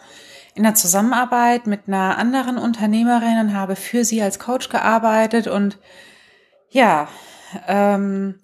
in 0.58 0.64
der 0.64 0.74
Zusammenarbeit 0.74 1.68
mit 1.68 1.86
einer 1.86 2.18
anderen 2.18 2.58
Unternehmerin 2.58 3.38
und 3.38 3.54
habe 3.54 3.76
für 3.76 4.04
sie 4.04 4.20
als 4.20 4.40
Coach 4.40 4.68
gearbeitet. 4.70 5.46
Und 5.46 5.78
ja, 6.68 7.06
ähm, 7.68 8.40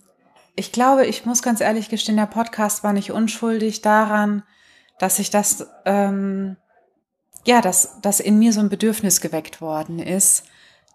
ich 0.55 0.71
glaube, 0.71 1.07
ich 1.07 1.27
muss 1.27 1.43
ganz 1.43 1.61
ehrlich 1.61 1.89
gestehen, 1.89 2.17
der 2.17 2.27
Podcast 2.27 2.85
war 2.85 2.93
nicht 2.93 3.11
unschuldig 3.11 3.83
daran, 3.83 4.45
dass 5.01 5.19
ich 5.19 5.31
das, 5.31 5.67
ähm, 5.87 6.57
ja, 7.45 7.61
dass, 7.61 8.01
dass 8.01 8.21
in 8.21 8.39
mir 8.39 8.53
so 8.53 8.61
ein 8.61 8.69
Bedürfnis 8.69 9.21
geweckt 9.21 9.61
worden 9.61 9.99
ist, 9.99 10.45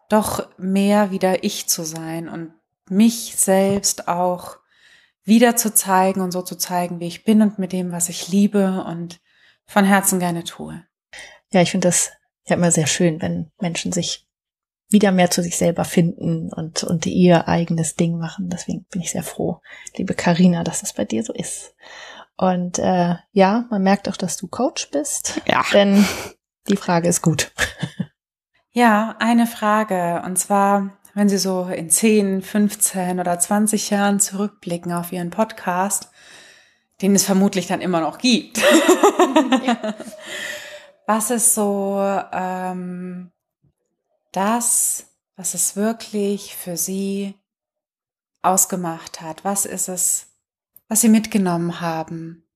doch 0.07 0.47
mehr 0.57 1.11
wieder 1.11 1.43
ich 1.43 1.67
zu 1.67 1.83
sein 1.83 2.29
und 2.29 2.53
mich 2.89 3.35
selbst 3.35 4.07
auch 4.07 4.55
wieder 5.25 5.57
zu 5.57 5.73
zeigen 5.73 6.21
und 6.21 6.31
so 6.31 6.43
zu 6.43 6.55
zeigen, 6.55 7.01
wie 7.01 7.07
ich 7.07 7.25
bin 7.25 7.41
und 7.41 7.59
mit 7.59 7.73
dem, 7.73 7.91
was 7.91 8.07
ich 8.07 8.29
liebe 8.29 8.85
und 8.87 9.19
von 9.65 9.83
Herzen 9.83 10.19
gerne 10.19 10.45
tue. 10.45 10.81
Ja, 11.51 11.61
ich 11.61 11.71
finde 11.71 11.87
das 11.87 12.11
ja 12.45 12.55
immer 12.55 12.71
sehr 12.71 12.87
schön, 12.87 13.21
wenn 13.21 13.51
Menschen 13.59 13.91
sich 13.91 14.25
wieder 14.89 15.11
mehr 15.11 15.29
zu 15.29 15.43
sich 15.43 15.57
selber 15.57 15.85
finden 15.85 16.51
und, 16.51 16.83
und 16.83 17.05
ihr 17.05 17.47
eigenes 17.47 17.95
Ding 17.95 18.17
machen. 18.17 18.49
Deswegen 18.49 18.85
bin 18.91 19.01
ich 19.01 19.11
sehr 19.11 19.23
froh, 19.23 19.61
liebe 19.95 20.15
Karina, 20.15 20.63
dass 20.63 20.81
das 20.81 20.93
bei 20.93 21.05
dir 21.05 21.23
so 21.23 21.33
ist. 21.33 21.75
Und 22.37 22.79
äh, 22.79 23.15
ja, 23.31 23.65
man 23.69 23.83
merkt 23.83 24.09
auch, 24.09 24.17
dass 24.17 24.37
du 24.37 24.47
Coach 24.47 24.89
bist. 24.91 25.41
Ja. 25.45 25.63
Denn 25.73 26.05
die 26.67 26.77
Frage 26.77 27.07
ist 27.07 27.21
gut. 27.21 27.51
Ja, 28.71 29.15
eine 29.19 29.47
Frage. 29.47 30.21
Und 30.25 30.37
zwar, 30.37 30.99
wenn 31.15 31.27
Sie 31.27 31.39
so 31.39 31.63
in 31.63 31.89
10, 31.89 32.43
15 32.43 33.19
oder 33.19 33.37
20 33.37 33.89
Jahren 33.89 34.19
zurückblicken 34.19 34.93
auf 34.93 35.11
Ihren 35.11 35.31
Podcast, 35.31 36.09
den 37.01 37.15
es 37.15 37.25
vermutlich 37.25 37.65
dann 37.65 37.81
immer 37.81 37.99
noch 37.99 38.19
gibt. 38.19 38.61
Was 41.09 41.31
ist 41.31 41.55
so 41.55 41.99
ähm, 42.31 43.31
das, 44.31 45.07
was 45.35 45.55
es 45.55 45.75
wirklich 45.75 46.55
für 46.55 46.77
Sie 46.77 47.33
ausgemacht 48.43 49.19
hat? 49.19 49.43
Was 49.43 49.65
ist 49.65 49.87
es, 49.89 50.27
was 50.87 51.01
Sie 51.01 51.09
mitgenommen 51.09 51.81
haben 51.81 52.47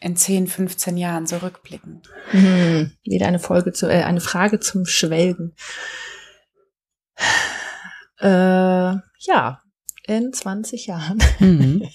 in 0.00 0.16
10, 0.16 0.48
15 0.48 0.96
Jahren 0.96 1.28
so 1.28 1.36
rückblickend? 1.36 2.10
Hm, 2.30 2.90
wieder 3.04 3.28
eine 3.28 3.38
Folge 3.38 3.72
zu, 3.72 3.86
äh, 3.88 4.02
eine 4.02 4.20
Frage 4.20 4.58
zum 4.58 4.84
Schwelgen. 4.84 5.54
Äh, 8.18 8.26
ja, 8.26 9.62
in 10.08 10.32
20 10.32 10.88
Jahren 10.88 11.22
Mhm. 11.38 11.88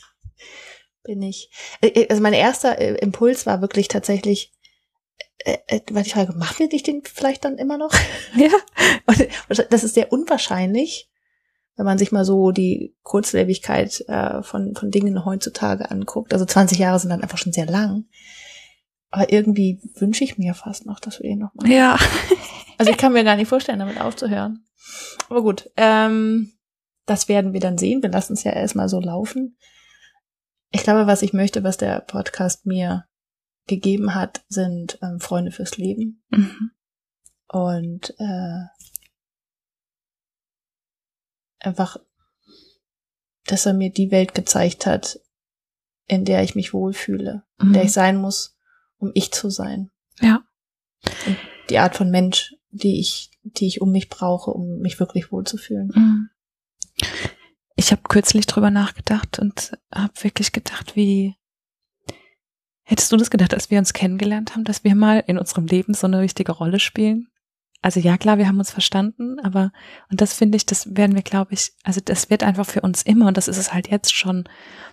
bin 1.03 1.22
ich. 1.22 1.51
äh, 1.81 2.07
Also 2.09 2.22
mein 2.22 2.31
erster 2.31 2.77
äh, 2.80 2.93
Impuls 2.99 3.45
war 3.45 3.59
wirklich 3.59 3.89
tatsächlich, 3.89 4.53
äh, 5.39 5.57
äh, 5.68 5.81
war 5.91 6.03
die 6.03 6.10
Frage, 6.10 6.34
machen 6.34 6.60
wir 6.60 6.69
dich 6.69 6.84
den 6.84 7.02
vielleicht 7.03 7.45
dann 7.45 7.57
immer 7.57 7.77
noch? 7.77 7.93
Ja. 8.35 8.49
Und 9.07 9.68
das 9.69 9.84
ist 9.84 9.95
sehr 9.95 10.11
unwahrscheinlich, 10.11 11.10
wenn 11.76 11.85
man 11.85 11.98
sich 11.98 12.11
mal 12.11 12.26
so 12.26 12.52
die 12.52 12.95
Kurzlebigkeit 13.03 14.03
äh, 14.07 14.41
von, 14.43 14.76
von 14.76 14.91
Dingen 14.91 15.26
heutzutage 15.26 15.89
anguckt. 15.91 16.34
Also 16.34 16.45
20 16.45 16.77
Jahre 16.77 16.99
sind 16.99 17.10
dann 17.10 17.22
einfach 17.22 17.38
schon 17.38 17.53
sehr 17.53 17.65
lang. 17.65 18.06
Aber 19.10 19.31
irgendwie 19.31 19.81
wünsche 19.95 20.23
ich 20.23 20.38
mir 20.38 20.53
fast 20.53 20.85
noch, 20.85 20.99
dass 20.99 21.19
wir 21.19 21.30
den 21.30 21.39
noch 21.39 21.53
machen. 21.53 21.72
Ja. 21.72 21.98
Also 22.77 22.91
ich 22.91 22.98
kann 22.98 23.14
mir 23.14 23.23
gar 23.23 23.35
nicht 23.35 23.49
vorstellen, 23.49 23.80
damit 23.80 23.99
aufzuhören. 23.99 24.65
Aber 25.30 25.41
gut, 25.41 25.69
ähm, 25.77 26.53
das 27.06 27.27
werden 27.27 27.53
wir 27.53 27.60
dann 27.60 27.77
sehen. 27.77 28.02
Wir 28.02 28.10
lassen 28.10 28.34
es 28.34 28.43
ja 28.43 28.53
erstmal 28.53 28.89
so 28.89 28.99
laufen. 28.99 29.57
Ich 30.72 30.84
glaube, 30.84 31.06
was 31.07 31.22
ich 31.22 31.34
möchte, 31.34 31.64
was 31.64 31.77
der 31.77 31.99
Podcast 31.99 32.65
mir 32.65 33.06
gegeben 33.68 34.16
hat, 34.16 34.44
sind 34.50 34.98
ähm, 35.02 35.20
Freunde 35.20 35.52
fürs 35.52 35.78
Leben. 35.78 36.24
Mhm. 36.30 36.72
Und 37.48 38.14
äh, 38.18 38.66
einfach, 41.60 41.98
dass 43.46 43.66
er 43.66 43.74
mir 43.74 43.92
die 43.92 44.12
Welt 44.12 44.34
gezeigt 44.34 44.86
hat, 44.86 45.20
in 46.08 46.26
der 46.26 46.44
ich 46.44 46.56
mich 46.56 46.74
wohlfühle, 46.74 47.44
in 47.62 47.74
der 47.74 47.84
Mhm. 47.84 47.88
ich 47.88 47.94
sein 47.94 48.18
muss, 48.18 48.58
um 48.98 49.12
ich 49.14 49.32
zu 49.32 49.50
sein. 49.50 49.92
Ja. 50.20 50.44
Und 51.26 51.38
die 51.70 51.80
Art 51.80 51.96
von 51.96 52.10
Mensch, 52.12 52.56
die 52.70 53.00
ich, 53.00 53.32
die 53.44 53.68
ich 53.68 53.82
um 53.82 53.92
mich 53.92 54.10
brauche, 54.10 54.52
um 54.52 54.80
mich 54.80 55.00
wirklich 55.00 55.32
wohlzufühlen. 55.32 55.92
Mhm. 55.94 56.30
Ich 57.76 57.92
habe 57.92 58.02
kürzlich 58.04 58.46
drüber 58.46 58.70
nachgedacht 58.70 59.40
und 59.40 59.78
habe 59.94 60.14
wirklich 60.24 60.52
gedacht, 60.52 60.96
wie 60.96 61.36
hättest 62.91 63.11
du 63.11 63.18
das 63.18 63.31
gedacht, 63.31 63.53
als 63.53 63.72
wir 63.72 63.80
uns 63.80 63.93
kennengelernt 63.93 64.51
haben, 64.51 64.65
dass 64.65 64.84
wir 64.84 64.95
mal 64.95 65.23
in 65.26 65.38
unserem 65.39 65.65
Leben 65.65 65.93
so 65.93 66.07
eine 66.07 66.22
wichtige 66.22 66.51
Rolle 66.51 66.80
spielen? 66.80 67.27
Also 67.81 67.99
ja, 67.99 68.18
klar, 68.18 68.38
wir 68.38 68.47
haben 68.47 68.59
uns 68.59 68.69
verstanden, 68.69 69.39
aber 69.39 69.72
und 70.11 70.22
das 70.22 70.34
finde 70.34 70.55
ich, 70.57 70.68
das 70.68 70.95
werden 70.95 71.15
wir, 71.15 71.23
glaube 71.23 71.53
ich, 71.53 71.72
also 71.84 71.99
das 72.03 72.30
wird 72.30 72.43
einfach 72.43 72.65
für 72.65 72.81
uns 72.81 73.01
immer 73.01 73.27
und 73.27 73.38
das 73.38 73.47
ist 73.47 73.57
es 73.57 73.73
halt 73.73 73.89
jetzt 73.89 74.13
schon 74.13 74.43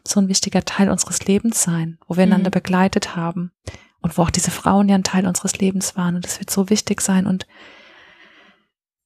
so 0.06 0.20
ein 0.20 0.28
wichtiger 0.28 0.64
Teil 0.64 0.88
unseres 0.88 1.26
Lebens 1.26 1.62
sein, 1.62 1.98
wo 2.06 2.16
wir 2.16 2.24
Mhm. 2.24 2.32
einander 2.32 2.50
begleitet 2.50 3.14
haben 3.14 3.52
und 4.00 4.16
wo 4.16 4.22
auch 4.22 4.30
diese 4.30 4.50
Frauen 4.50 4.88
ja 4.88 4.94
ein 4.94 5.04
Teil 5.04 5.26
unseres 5.26 5.58
Lebens 5.58 5.96
waren 5.96 6.14
und 6.14 6.24
das 6.24 6.38
wird 6.38 6.48
so 6.50 6.70
wichtig 6.70 7.02
sein 7.02 7.26
und 7.26 7.46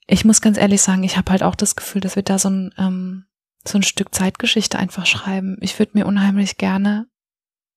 ich 0.07 0.25
muss 0.25 0.41
ganz 0.43 0.59
ehrlich 0.59 0.83
sagen, 0.83 1.03
ich 1.03 1.17
habe 1.17 1.33
halt 1.33 1.43
auch 1.43 1.55
das 1.55 1.75
Gefühl, 1.75 2.03
dass 2.03 2.15
wir 2.15 2.23
da 2.23 2.39
so 2.39 2.51
ein, 2.51 2.75
ähm, 2.77 3.25
so 3.67 3.79
ein 3.79 3.83
Stück 3.83 4.15
Zeitgeschichte 4.15 4.79
einfach 4.79 5.07
schreiben. 5.07 5.57
Ich 5.61 5.79
würde 5.79 5.93
mir 5.95 6.07
unheimlich 6.07 6.59
gerne 6.59 7.07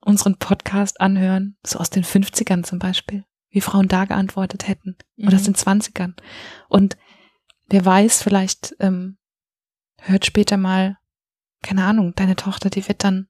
unseren 0.06 0.38
Podcast 0.38 1.02
anhören, 1.02 1.58
so 1.66 1.80
aus 1.80 1.90
den 1.90 2.04
50ern 2.04 2.64
zum 2.64 2.80
Beispiel, 2.80 3.24
wie 3.50 3.62
Frauen 3.62 3.88
da 3.88 4.06
geantwortet 4.06 4.68
hätten 4.68 4.96
oder 5.18 5.36
aus 5.36 5.42
Mhm. 5.42 5.54
den 5.54 5.56
20ern. 5.56 6.14
Und 6.70 6.98
wer 7.68 7.84
weiß, 7.86 8.22
vielleicht 8.22 8.76
ähm, 8.80 9.18
hört 10.02 10.26
später 10.26 10.58
mal, 10.58 10.98
keine 11.62 11.84
Ahnung, 11.84 12.14
deine 12.16 12.36
Tochter, 12.36 12.70
die 12.70 12.88
wird 12.88 13.04
dann 13.04 13.28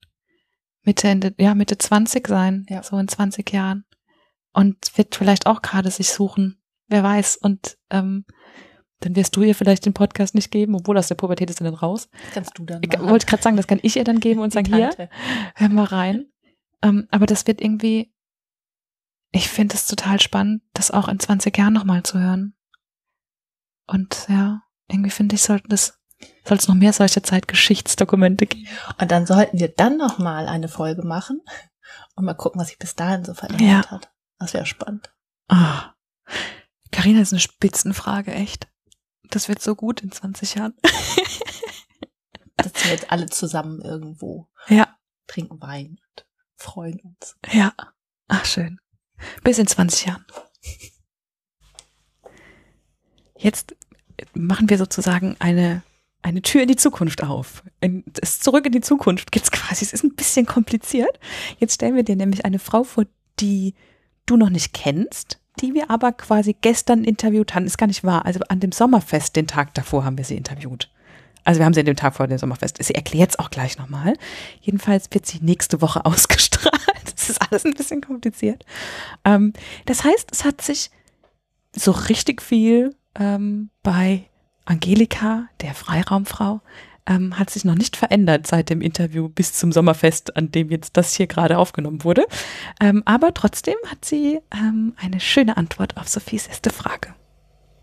Mitte, 0.84 1.08
Ende, 1.08 1.34
ja, 1.40 1.56
Mitte 1.56 1.78
20 1.78 2.28
sein, 2.28 2.66
Ja. 2.70 2.84
so 2.84 2.98
in 2.98 3.08
20 3.08 3.52
Jahren. 3.52 3.86
Und 4.54 4.78
wird 4.98 5.16
vielleicht 5.16 5.48
auch 5.48 5.62
gerade 5.62 5.90
sich 5.92 6.10
suchen, 6.10 6.62
wer 6.88 7.02
weiß. 7.04 7.38
Und 7.38 7.78
ähm, 7.90 8.26
dann 9.02 9.16
wirst 9.16 9.36
du 9.36 9.42
ihr 9.42 9.56
vielleicht 9.56 9.86
den 9.86 9.94
Podcast 9.94 10.36
nicht 10.36 10.52
geben, 10.52 10.76
obwohl 10.76 10.98
aus 10.98 11.08
der 11.08 11.16
Pubertät 11.16 11.50
ist 11.50 11.60
er 11.60 11.66
dann 11.66 11.74
raus. 11.74 12.08
Kannst 12.34 12.58
du 12.58 12.66
dann 12.66 12.82
Ich 12.84 12.90
machen. 12.90 13.10
wollte 13.10 13.26
gerade 13.26 13.44
sagen, 13.44 13.58
das 13.58 13.68
kann 13.68 13.80
ich 13.82 13.98
ihr 13.98 14.04
dann 14.06 14.20
geben 14.22 14.40
und 14.42 14.54
sagen, 14.54 14.74
hier, 14.74 14.92
hör 15.56 15.70
mal 15.70 15.84
rein. 15.86 16.28
Ähm, 16.86 17.08
aber 17.12 17.26
das 17.26 17.48
wird 17.48 17.62
irgendwie, 17.62 18.14
ich 19.32 19.50
finde 19.50 19.76
es 19.76 19.88
total 19.88 20.20
spannend, 20.22 20.62
das 20.74 20.92
auch 20.92 21.08
in 21.08 21.20
20 21.20 21.58
Jahren 21.58 21.74
nochmal 21.74 22.04
zu 22.04 22.20
hören. 22.20 22.56
Und 23.88 24.28
ja, 24.30 24.62
irgendwie 24.88 25.10
finde 25.10 25.36
ich, 25.36 25.42
sollten 25.42 25.70
das, 25.70 26.00
soll 26.46 26.58
es 26.58 26.68
noch 26.68 26.76
mehr 26.76 26.94
solche 26.94 27.22
Zeitgeschichtsdokumente 27.22 28.46
geben. 28.46 28.68
Und 29.00 29.12
dann 29.12 29.26
sollten 29.26 29.60
wir 29.60 29.70
dann 29.70 29.98
noch 29.98 30.20
mal 30.20 30.48
eine 30.48 30.68
Folge 30.68 31.04
machen 31.04 31.42
und 32.16 32.26
mal 32.26 32.34
gucken, 32.36 32.62
was 32.62 32.68
sich 32.70 32.78
bis 32.78 32.96
dahin 32.96 33.26
so 33.26 33.34
verändert 33.34 33.62
Ja. 33.62 33.90
hat. 33.92 34.12
Das 34.38 34.54
wäre 34.54 34.66
spannend. 34.66 35.12
Ah. 35.48 35.94
Carina 36.92 37.22
ist 37.22 37.34
eine 37.34 37.40
Spitzenfrage, 37.40 38.32
echt. 38.34 38.68
Das 39.32 39.50
wird 39.50 39.62
so 39.62 39.76
gut 39.76 40.02
in 40.02 40.12
20 40.12 40.56
Jahren. 40.56 40.76
Das 42.58 42.68
sind 42.74 42.86
wir 42.86 42.92
jetzt 42.92 43.12
alle 43.12 43.26
zusammen 43.28 43.82
irgendwo 43.82 44.50
Ja. 44.68 44.96
trinken 45.28 45.60
Wein. 45.62 46.00
Freuen 46.58 47.00
uns. 47.02 47.36
Ja. 47.52 47.74
Ach, 48.28 48.46
schön. 48.46 48.80
Bis 49.44 49.60
in 49.60 49.68
20 49.68 50.08
Jahren. 50.08 50.26
Jetzt 53.38 53.76
machen 54.34 54.70
wir 54.70 54.78
sozusagen 54.78 55.36
eine, 55.40 55.84
eine 56.22 56.42
Tür 56.42 56.64
in 56.64 56.68
die 56.68 56.76
Zukunft 56.76 57.24
auf. 57.24 57.64
In, 57.82 58.04
das 58.08 58.40
Zurück 58.40 58.66
in 58.66 58.72
die 58.72 58.82
Zukunft 58.82 59.32
gibt's 59.32 59.52
quasi. 59.52 59.86
Es 59.86 59.94
ist 59.94 60.04
ein 60.04 60.16
bisschen 60.16 60.46
kompliziert. 60.46 61.20
Jetzt 61.60 61.76
stellen 61.76 61.96
wir 61.96 62.04
dir 62.04 62.16
nämlich 62.16 62.46
eine 62.46 62.60
Frau 62.60 62.84
vor, 62.84 63.06
die 63.40 63.76
du 64.26 64.38
noch 64.38 64.50
nicht 64.50 64.74
kennst, 64.74 65.40
die 65.60 65.74
wir 65.74 65.90
aber 65.90 66.12
quasi 66.14 66.56
gestern 66.60 67.04
interviewt 67.04 67.54
haben. 67.54 67.66
Ist 67.66 67.78
gar 67.78 67.88
nicht 67.88 68.04
wahr. 68.04 68.26
Also 68.26 68.40
an 68.50 68.60
dem 68.60 68.72
Sommerfest, 68.72 69.36
den 69.36 69.48
Tag 69.48 69.74
davor, 69.74 70.06
haben 70.06 70.18
wir 70.18 70.26
sie 70.26 70.38
interviewt. 70.38 70.90
Also 71.46 71.60
wir 71.60 71.66
haben 71.66 71.74
sie 71.74 71.84
den 71.84 71.96
Tag 71.96 72.16
vor 72.16 72.28
dem 72.28 72.38
Sommerfest. 72.38 72.84
Sie 72.84 72.96
erklärt 72.96 73.30
es 73.30 73.40
auch 73.40 73.52
gleich 73.52 73.78
nochmal. 73.78 74.16
Jedenfalls 74.62 75.08
wird 75.12 75.26
sie 75.26 75.40
nächste 75.42 75.82
Woche 75.82 76.06
ausgestrahlt. 76.06 77.14
Das 77.16 77.30
ist 77.30 77.42
alles 77.42 77.64
ein 77.64 77.74
bisschen 77.74 78.02
kompliziert. 78.02 78.66
Ähm, 79.24 79.54
das 79.86 80.04
heißt, 80.04 80.30
es 80.32 80.44
hat 80.44 80.62
sich 80.62 80.92
so 81.74 81.92
richtig 81.92 82.42
viel 82.42 82.96
ähm, 83.18 83.70
bei 83.84 84.26
Angelika, 84.66 85.48
der 85.62 85.76
Freiraumfrau, 85.76 86.62
ähm, 87.08 87.38
hat 87.38 87.52
sich 87.52 87.66
noch 87.66 87.76
nicht 87.76 87.96
verändert 87.96 88.48
seit 88.48 88.70
dem 88.70 88.82
Interview 88.82 89.30
bis 89.30 89.54
zum 89.54 89.72
Sommerfest, 89.72 90.36
an 90.36 90.52
dem 90.52 90.72
jetzt 90.72 90.98
das 90.98 91.14
hier 91.14 91.28
gerade 91.28 91.60
aufgenommen 91.60 92.04
wurde. 92.04 92.26
Ähm, 92.82 93.04
aber 93.06 93.34
trotzdem 93.34 93.76
hat 93.86 94.04
sie 94.04 94.40
ähm, 94.52 94.96
eine 94.98 95.20
schöne 95.20 95.58
Antwort 95.58 95.98
auf 95.98 96.08
Sophies 96.08 96.48
erste 96.48 96.72
Frage. 96.72 97.14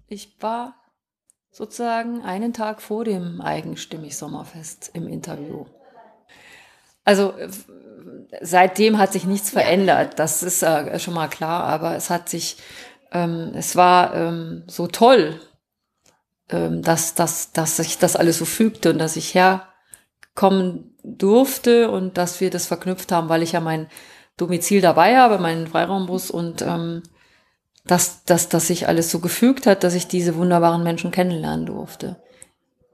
Ich 0.08 0.36
war 0.40 0.74
sozusagen 1.52 2.22
einen 2.22 2.54
Tag 2.54 2.80
vor 2.80 3.04
dem 3.04 3.40
eigenstimmig 3.40 4.16
Sommerfest 4.16 4.90
im 4.94 5.06
Interview. 5.06 5.66
Also 7.04 7.32
äh, 7.36 7.48
seitdem 8.40 8.98
hat 8.98 9.12
sich 9.12 9.26
nichts 9.26 9.50
verändert, 9.50 10.18
das 10.18 10.42
ist 10.42 10.62
äh, 10.62 10.98
schon 10.98 11.14
mal 11.14 11.28
klar, 11.28 11.64
aber 11.64 11.94
es 11.94 12.08
hat 12.08 12.28
sich, 12.28 12.56
ähm, 13.12 13.52
es 13.54 13.76
war 13.76 14.14
ähm, 14.14 14.64
so 14.66 14.86
toll, 14.86 15.40
ähm, 16.48 16.82
dass, 16.82 17.14
dass, 17.14 17.52
dass 17.52 17.76
sich 17.76 17.98
das 17.98 18.16
alles 18.16 18.38
so 18.38 18.46
fügte 18.46 18.90
und 18.90 18.98
dass 18.98 19.16
ich 19.16 19.34
herkommen 19.34 20.96
durfte 21.04 21.90
und 21.90 22.16
dass 22.16 22.40
wir 22.40 22.48
das 22.50 22.66
verknüpft 22.66 23.12
haben, 23.12 23.28
weil 23.28 23.42
ich 23.42 23.52
ja 23.52 23.60
mein 23.60 23.88
Domizil 24.38 24.80
dabei 24.80 25.18
habe, 25.18 25.38
meinen 25.38 25.66
Freiraumbus 25.66 26.30
und 26.30 26.62
ähm, 26.62 27.02
dass, 27.84 28.24
dass, 28.24 28.48
dass 28.48 28.68
sich 28.68 28.88
alles 28.88 29.10
so 29.10 29.18
gefügt 29.18 29.66
hat, 29.66 29.84
dass 29.84 29.94
ich 29.94 30.06
diese 30.06 30.36
wunderbaren 30.36 30.82
Menschen 30.82 31.10
kennenlernen 31.10 31.66
durfte. 31.66 32.22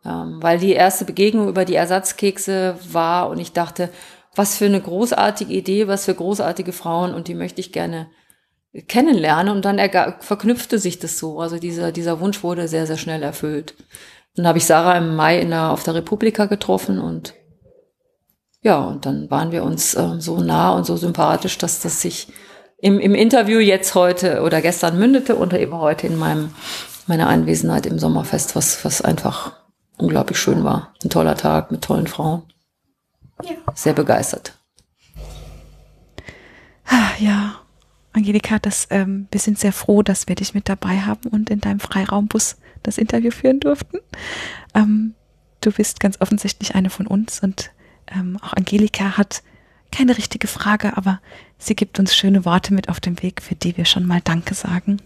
Ähm, 0.05 0.39
weil 0.41 0.59
die 0.59 0.73
erste 0.73 1.05
Begegnung 1.05 1.49
über 1.49 1.65
die 1.65 1.75
Ersatzkekse 1.75 2.79
war 2.91 3.29
und 3.29 3.39
ich 3.39 3.53
dachte, 3.53 3.91
was 4.35 4.57
für 4.57 4.67
eine 4.67 4.81
großartige 4.81 5.53
Idee, 5.53 5.89
was 5.89 6.05
für 6.05 6.15
großartige 6.15 6.73
Frauen 6.73 7.13
und 7.13 7.29
die 7.29 7.35
möchte 7.35 7.61
ich 7.61 7.73
gerne 7.73 8.09
kennenlernen 8.87 9.55
und 9.55 9.65
dann 9.65 9.81
verknüpfte 10.21 10.79
sich 10.79 10.99
das 10.99 11.19
so. 11.19 11.41
Also 11.41 11.59
dieser, 11.59 11.91
dieser 11.91 12.21
Wunsch 12.21 12.43
wurde 12.43 12.69
sehr, 12.69 12.87
sehr 12.87 12.99
schnell 12.99 13.23
erfüllt. 13.23 13.75
Dann 14.37 14.47
habe 14.47 14.59
ich 14.59 14.67
Sarah 14.67 14.97
im 14.97 15.17
Mai 15.17 15.41
in 15.41 15.51
der, 15.51 15.71
auf 15.71 15.83
der 15.83 15.95
Republika 15.95 16.47
getroffen 16.47 17.01
und 17.01 17.35
ja, 18.63 18.85
und 18.85 19.07
dann 19.07 19.31
waren 19.31 19.53
wir 19.53 19.63
uns 19.63 19.95
äh, 19.95 20.21
so 20.21 20.41
nah 20.41 20.73
und 20.73 20.85
so 20.85 20.97
sympathisch, 20.97 21.59
dass 21.59 21.81
das 21.81 22.03
sich 22.03 22.29
im, 22.79 23.01
im 23.01 23.15
Interview 23.15 23.59
jetzt 23.59 23.95
heute 23.95 24.43
oder 24.43 24.63
gestern 24.63 24.99
mündete 24.99 25.35
und 25.35 25.53
eben 25.53 25.75
heute 25.75 26.07
in 26.07 26.17
meinem, 26.17 26.55
meiner 27.07 27.29
Anwesenheit 27.29 27.87
im 27.87 27.99
Sommerfest, 27.99 28.55
was, 28.57 28.85
was 28.85 29.03
einfach 29.03 29.53
unglaublich 29.97 30.39
schön 30.39 30.65
war. 30.65 30.95
Ein 31.03 31.11
toller 31.11 31.37
Tag 31.37 31.71
mit 31.73 31.83
tollen 31.83 32.07
Frauen. 32.07 32.43
Ja. 33.43 33.57
Sehr 33.75 33.93
begeistert. 33.93 34.55
Ah, 36.87 37.11
ja, 37.19 37.57
Angelika, 38.13 38.59
das, 38.59 38.87
ähm, 38.91 39.29
wir 39.31 39.41
sind 39.41 39.59
sehr 39.59 39.73
froh, 39.73 40.03
dass 40.03 40.29
wir 40.29 40.35
dich 40.35 40.55
mit 40.55 40.69
dabei 40.69 41.01
haben 41.01 41.29
und 41.29 41.51
in 41.51 41.61
deinem 41.61 41.81
Freiraumbus 41.81 42.57
das 42.83 42.97
Interview 42.97 43.31
führen 43.31 43.61
durften. 43.61 43.99
Ähm, 44.75 45.15
du 45.61 45.73
bist 45.73 46.01
ganz 46.01 46.21
offensichtlich 46.21 46.75
eine 46.75 46.91
von 46.91 47.07
uns 47.07 47.41
und 47.41 47.73
ähm, 48.07 48.39
auch 48.41 48.55
Angelika 48.55 49.19
hat 49.19 49.43
keine 49.91 50.17
richtige 50.17 50.47
Frage, 50.47 50.97
aber 50.97 51.21
sie 51.59 51.75
gibt 51.75 51.99
uns 51.99 52.15
schöne 52.15 52.45
Worte 52.45 52.75
mit 52.75 52.89
auf 52.89 53.01
den 53.01 53.23
Weg, 53.23 53.43
für 53.43 53.55
die 53.55 53.77
wir 53.77 53.85
schon 53.85 54.07
mal 54.07 54.21
Danke 54.23 54.55
sagen. 54.55 54.99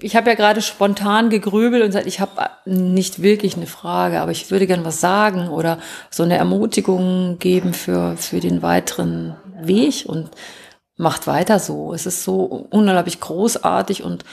Ich 0.00 0.14
habe 0.14 0.30
ja 0.30 0.36
gerade 0.36 0.62
spontan 0.62 1.30
gegrübelt 1.30 1.82
und 1.82 1.88
gesagt, 1.88 2.06
ich 2.06 2.20
habe 2.20 2.30
nicht 2.64 3.22
wirklich 3.22 3.56
eine 3.56 3.66
Frage, 3.66 4.20
aber 4.20 4.30
ich 4.30 4.50
würde 4.50 4.66
gern 4.66 4.84
was 4.84 5.00
sagen 5.00 5.48
oder 5.48 5.78
so 6.10 6.22
eine 6.22 6.36
Ermutigung 6.36 7.38
geben 7.38 7.74
für, 7.74 8.16
für 8.16 8.40
den 8.40 8.62
weiteren 8.62 9.36
Weg 9.60 10.04
und 10.06 10.30
macht 10.96 11.26
weiter 11.26 11.58
so. 11.58 11.92
Es 11.92 12.06
ist 12.06 12.22
so 12.24 12.66
unglaublich 12.70 13.20
großartig 13.20 14.04
und, 14.04 14.24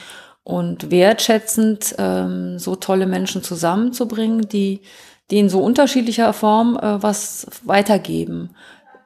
und 0.44 0.90
wertschätzend, 0.90 1.94
ähm, 1.98 2.58
so 2.58 2.76
tolle 2.76 3.06
Menschen 3.06 3.42
zusammenzubringen, 3.42 4.48
die, 4.48 4.82
die 5.30 5.38
in 5.38 5.48
so 5.48 5.60
unterschiedlicher 5.60 6.32
Form 6.32 6.76
äh, 6.76 7.02
was 7.02 7.46
weitergeben. 7.64 8.50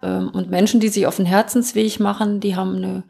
Ähm, 0.03 0.31
und 0.31 0.51
Menschen, 0.51 0.81
die 0.81 0.89
sich 0.89 1.07
auf 1.07 1.17
den 1.17 1.27
Herzensweg 1.27 2.01
machen, 2.01 2.41
die 2.41 2.57
haben 2.57 2.77
eine, 2.77 3.05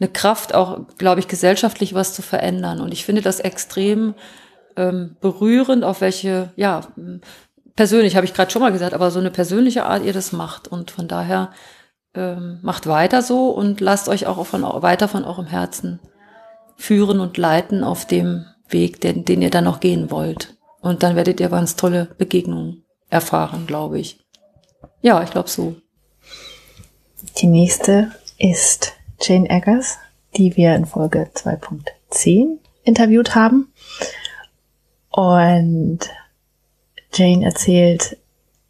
eine 0.00 0.08
Kraft, 0.08 0.54
auch, 0.54 0.86
glaube 0.96 1.20
ich, 1.20 1.28
gesellschaftlich 1.28 1.94
was 1.94 2.14
zu 2.14 2.22
verändern. 2.22 2.80
Und 2.80 2.92
ich 2.92 3.04
finde 3.04 3.22
das 3.22 3.40
extrem 3.40 4.14
ähm, 4.76 5.16
berührend, 5.20 5.84
auf 5.84 6.00
welche, 6.00 6.52
ja, 6.56 6.80
persönlich 7.76 8.16
habe 8.16 8.26
ich 8.26 8.34
gerade 8.34 8.50
schon 8.50 8.62
mal 8.62 8.72
gesagt, 8.72 8.94
aber 8.94 9.10
so 9.10 9.18
eine 9.18 9.30
persönliche 9.30 9.84
Art 9.84 10.04
ihr 10.04 10.12
das 10.12 10.32
macht. 10.32 10.68
Und 10.68 10.90
von 10.90 11.08
daher 11.08 11.52
ähm, 12.14 12.58
macht 12.62 12.86
weiter 12.86 13.22
so 13.22 13.50
und 13.50 13.80
lasst 13.80 14.08
euch 14.08 14.26
auch 14.26 14.44
von, 14.46 14.62
weiter 14.62 15.08
von 15.08 15.24
eurem 15.24 15.46
Herzen 15.46 16.00
führen 16.76 17.20
und 17.20 17.36
leiten 17.36 17.84
auf 17.84 18.06
dem 18.06 18.46
Weg, 18.68 19.00
den, 19.00 19.24
den 19.24 19.42
ihr 19.42 19.50
dann 19.50 19.64
noch 19.64 19.80
gehen 19.80 20.10
wollt. 20.10 20.56
Und 20.80 21.02
dann 21.02 21.16
werdet 21.16 21.40
ihr 21.40 21.48
ganz 21.48 21.76
tolle 21.76 22.06
Begegnungen 22.18 22.84
erfahren, 23.10 23.66
glaube 23.66 23.98
ich. 23.98 24.24
Ja, 25.00 25.22
ich 25.22 25.30
glaube 25.30 25.48
so. 25.48 25.76
Die 27.32 27.46
nächste 27.46 28.12
ist 28.38 28.94
Jane 29.20 29.48
Eggers, 29.48 29.98
die 30.36 30.56
wir 30.56 30.74
in 30.74 30.86
Folge 30.86 31.30
2.10 31.34 32.58
interviewt 32.84 33.34
haben. 33.34 33.72
Und 35.10 36.00
Jane 37.12 37.44
erzählt 37.44 38.16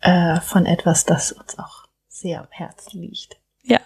äh, 0.00 0.40
von 0.40 0.66
etwas, 0.66 1.04
das 1.04 1.32
uns 1.32 1.58
auch 1.58 1.86
sehr 2.08 2.40
am 2.40 2.48
Herzen 2.50 3.02
liegt. 3.02 3.38
Ja. 3.62 3.80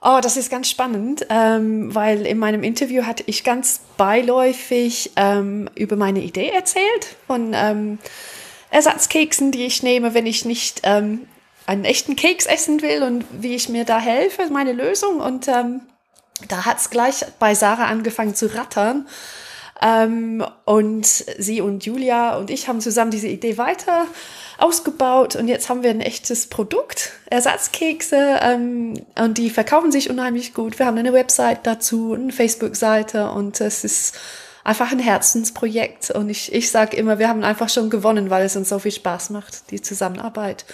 Oh, 0.00 0.20
das 0.22 0.36
ist 0.36 0.50
ganz 0.50 0.68
spannend, 0.68 1.26
ähm, 1.30 1.94
weil 1.94 2.26
in 2.26 2.38
meinem 2.38 2.62
Interview 2.62 3.04
hatte 3.04 3.24
ich 3.26 3.44
ganz 3.44 3.80
beiläufig 3.96 5.12
ähm, 5.16 5.68
über 5.74 5.96
meine 5.96 6.20
Idee 6.20 6.48
erzählt 6.48 7.16
von 7.26 7.52
ähm, 7.54 7.98
Ersatzkeksen, 8.70 9.50
die 9.50 9.64
ich 9.64 9.82
nehme, 9.82 10.14
wenn 10.14 10.26
ich 10.26 10.44
nicht 10.44 10.82
ähm, 10.84 11.26
einen 11.68 11.84
echten 11.84 12.16
Keks 12.16 12.46
essen 12.46 12.80
will 12.80 13.02
und 13.02 13.24
wie 13.30 13.54
ich 13.54 13.68
mir 13.68 13.84
da 13.84 13.98
helfe, 13.98 14.48
meine 14.50 14.72
Lösung. 14.72 15.20
Und 15.20 15.48
ähm, 15.48 15.82
da 16.48 16.64
hat 16.64 16.78
es 16.78 16.88
gleich 16.88 17.26
bei 17.38 17.54
Sarah 17.54 17.84
angefangen 17.84 18.34
zu 18.34 18.54
rattern. 18.54 19.06
Ähm, 19.82 20.44
und 20.64 21.06
sie 21.06 21.60
und 21.60 21.84
Julia 21.84 22.36
und 22.36 22.50
ich 22.50 22.68
haben 22.68 22.80
zusammen 22.80 23.10
diese 23.10 23.28
Idee 23.28 23.58
weiter 23.58 24.06
ausgebaut 24.56 25.36
und 25.36 25.46
jetzt 25.46 25.68
haben 25.68 25.84
wir 25.84 25.90
ein 25.90 26.00
echtes 26.00 26.48
Produkt, 26.48 27.12
Ersatzkekse 27.30 28.40
ähm, 28.42 28.94
und 29.16 29.38
die 29.38 29.50
verkaufen 29.50 29.92
sich 29.92 30.10
unheimlich 30.10 30.52
gut. 30.52 30.80
Wir 30.80 30.86
haben 30.86 30.98
eine 30.98 31.12
Website 31.12 31.60
dazu, 31.64 32.14
eine 32.14 32.32
Facebook-Seite 32.32 33.30
und 33.30 33.60
es 33.60 33.84
ist 33.84 34.18
einfach 34.64 34.90
ein 34.90 34.98
Herzensprojekt 34.98 36.10
und 36.10 36.28
ich, 36.28 36.52
ich 36.52 36.72
sage 36.72 36.96
immer, 36.96 37.20
wir 37.20 37.28
haben 37.28 37.44
einfach 37.44 37.68
schon 37.68 37.88
gewonnen, 37.88 38.30
weil 38.30 38.46
es 38.46 38.56
uns 38.56 38.70
so 38.70 38.80
viel 38.80 38.90
Spaß 38.90 39.30
macht, 39.30 39.70
die 39.70 39.80
Zusammenarbeit. 39.80 40.64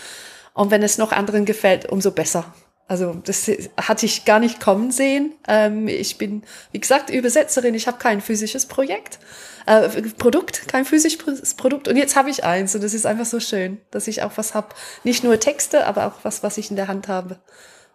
Und 0.55 0.71
wenn 0.71 0.83
es 0.83 0.99
noch 0.99 1.13
anderen 1.13 1.45
gefällt, 1.45 1.91
umso 1.91 2.13
besser. 2.13 2.55
Also 2.87 3.15
das 3.25 3.51
hatte 3.77 4.07
ich 4.07 4.25
gar 4.25 4.39
nicht 4.39 4.61
kommen 4.61 4.91
sehen. 4.91 5.35
Ähm, 5.49 5.89
ich 5.89 6.19
bin, 6.19 6.43
wie 6.71 6.81
gesagt, 6.81 7.11
Übersetzerin. 7.11 7.75
Ich 7.75 7.87
habe 7.87 7.99
kein 7.99 8.21
physisches 8.21 8.67
Projekt, 8.67 9.19
äh, 9.67 9.89
Produkt, 10.19 10.69
kein 10.69 10.85
physisches 10.85 11.55
Produkt. 11.55 11.89
Und 11.89 11.97
jetzt 11.97 12.15
habe 12.15 12.31
ich 12.31 12.45
eins. 12.45 12.75
Und 12.75 12.85
das 12.85 12.95
ist 12.95 13.07
einfach 13.07 13.25
so 13.25 13.41
schön, 13.41 13.81
dass 13.91 14.07
ich 14.07 14.23
auch 14.23 14.33
was 14.37 14.55
habe. 14.55 14.69
Nicht 15.03 15.25
nur 15.25 15.41
Texte, 15.41 15.87
aber 15.87 16.07
auch 16.07 16.25
was, 16.25 16.43
was 16.43 16.59
ich 16.59 16.71
in 16.71 16.77
der 16.77 16.89
Hand 16.89 17.09
habe. 17.09 17.41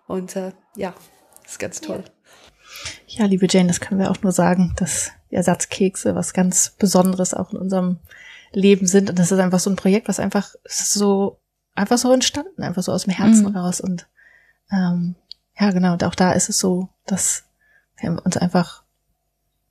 Und 0.08 0.36
äh, 0.36 0.52
ja, 0.76 0.94
ist 1.46 1.60
ganz 1.60 1.82
toll. 1.82 2.04
Ja, 3.08 3.26
liebe 3.26 3.48
Jane, 3.50 3.68
das 3.68 3.80
können 3.80 4.00
wir 4.00 4.10
auch 4.10 4.22
nur 4.22 4.32
sagen, 4.32 4.74
dass 4.78 5.12
Ersatzkekse 5.30 6.16
was 6.16 6.34
ganz 6.34 6.72
Besonderes 6.78 7.34
auch 7.34 7.54
in 7.54 7.60
unserem 7.60 8.00
Leben 8.52 8.88
sind. 8.88 9.10
Und 9.10 9.20
das 9.20 9.32
ist 9.32 9.40
einfach 9.40 9.60
so 9.60 9.70
ein 9.70 9.76
Projekt, 9.76 10.08
was 10.08 10.20
einfach 10.20 10.56
so 10.66 11.39
einfach 11.80 11.98
so 11.98 12.12
entstanden, 12.14 12.64
einfach 12.64 12.84
so 12.84 12.92
aus 12.92 13.04
dem 13.04 13.14
Herzen 13.14 13.48
mhm. 13.48 13.56
raus. 13.56 13.82
Und 13.82 14.08
ähm, 14.72 15.16
ja, 15.60 15.72
genau, 15.72 15.94
und 15.94 16.04
auch 16.04 16.16
da 16.16 16.34
ist 16.34 16.50
es 16.50 16.60
so, 16.60 16.90
dass 17.06 17.46
wir 17.98 18.22
uns 18.24 18.38
einfach 18.38 18.84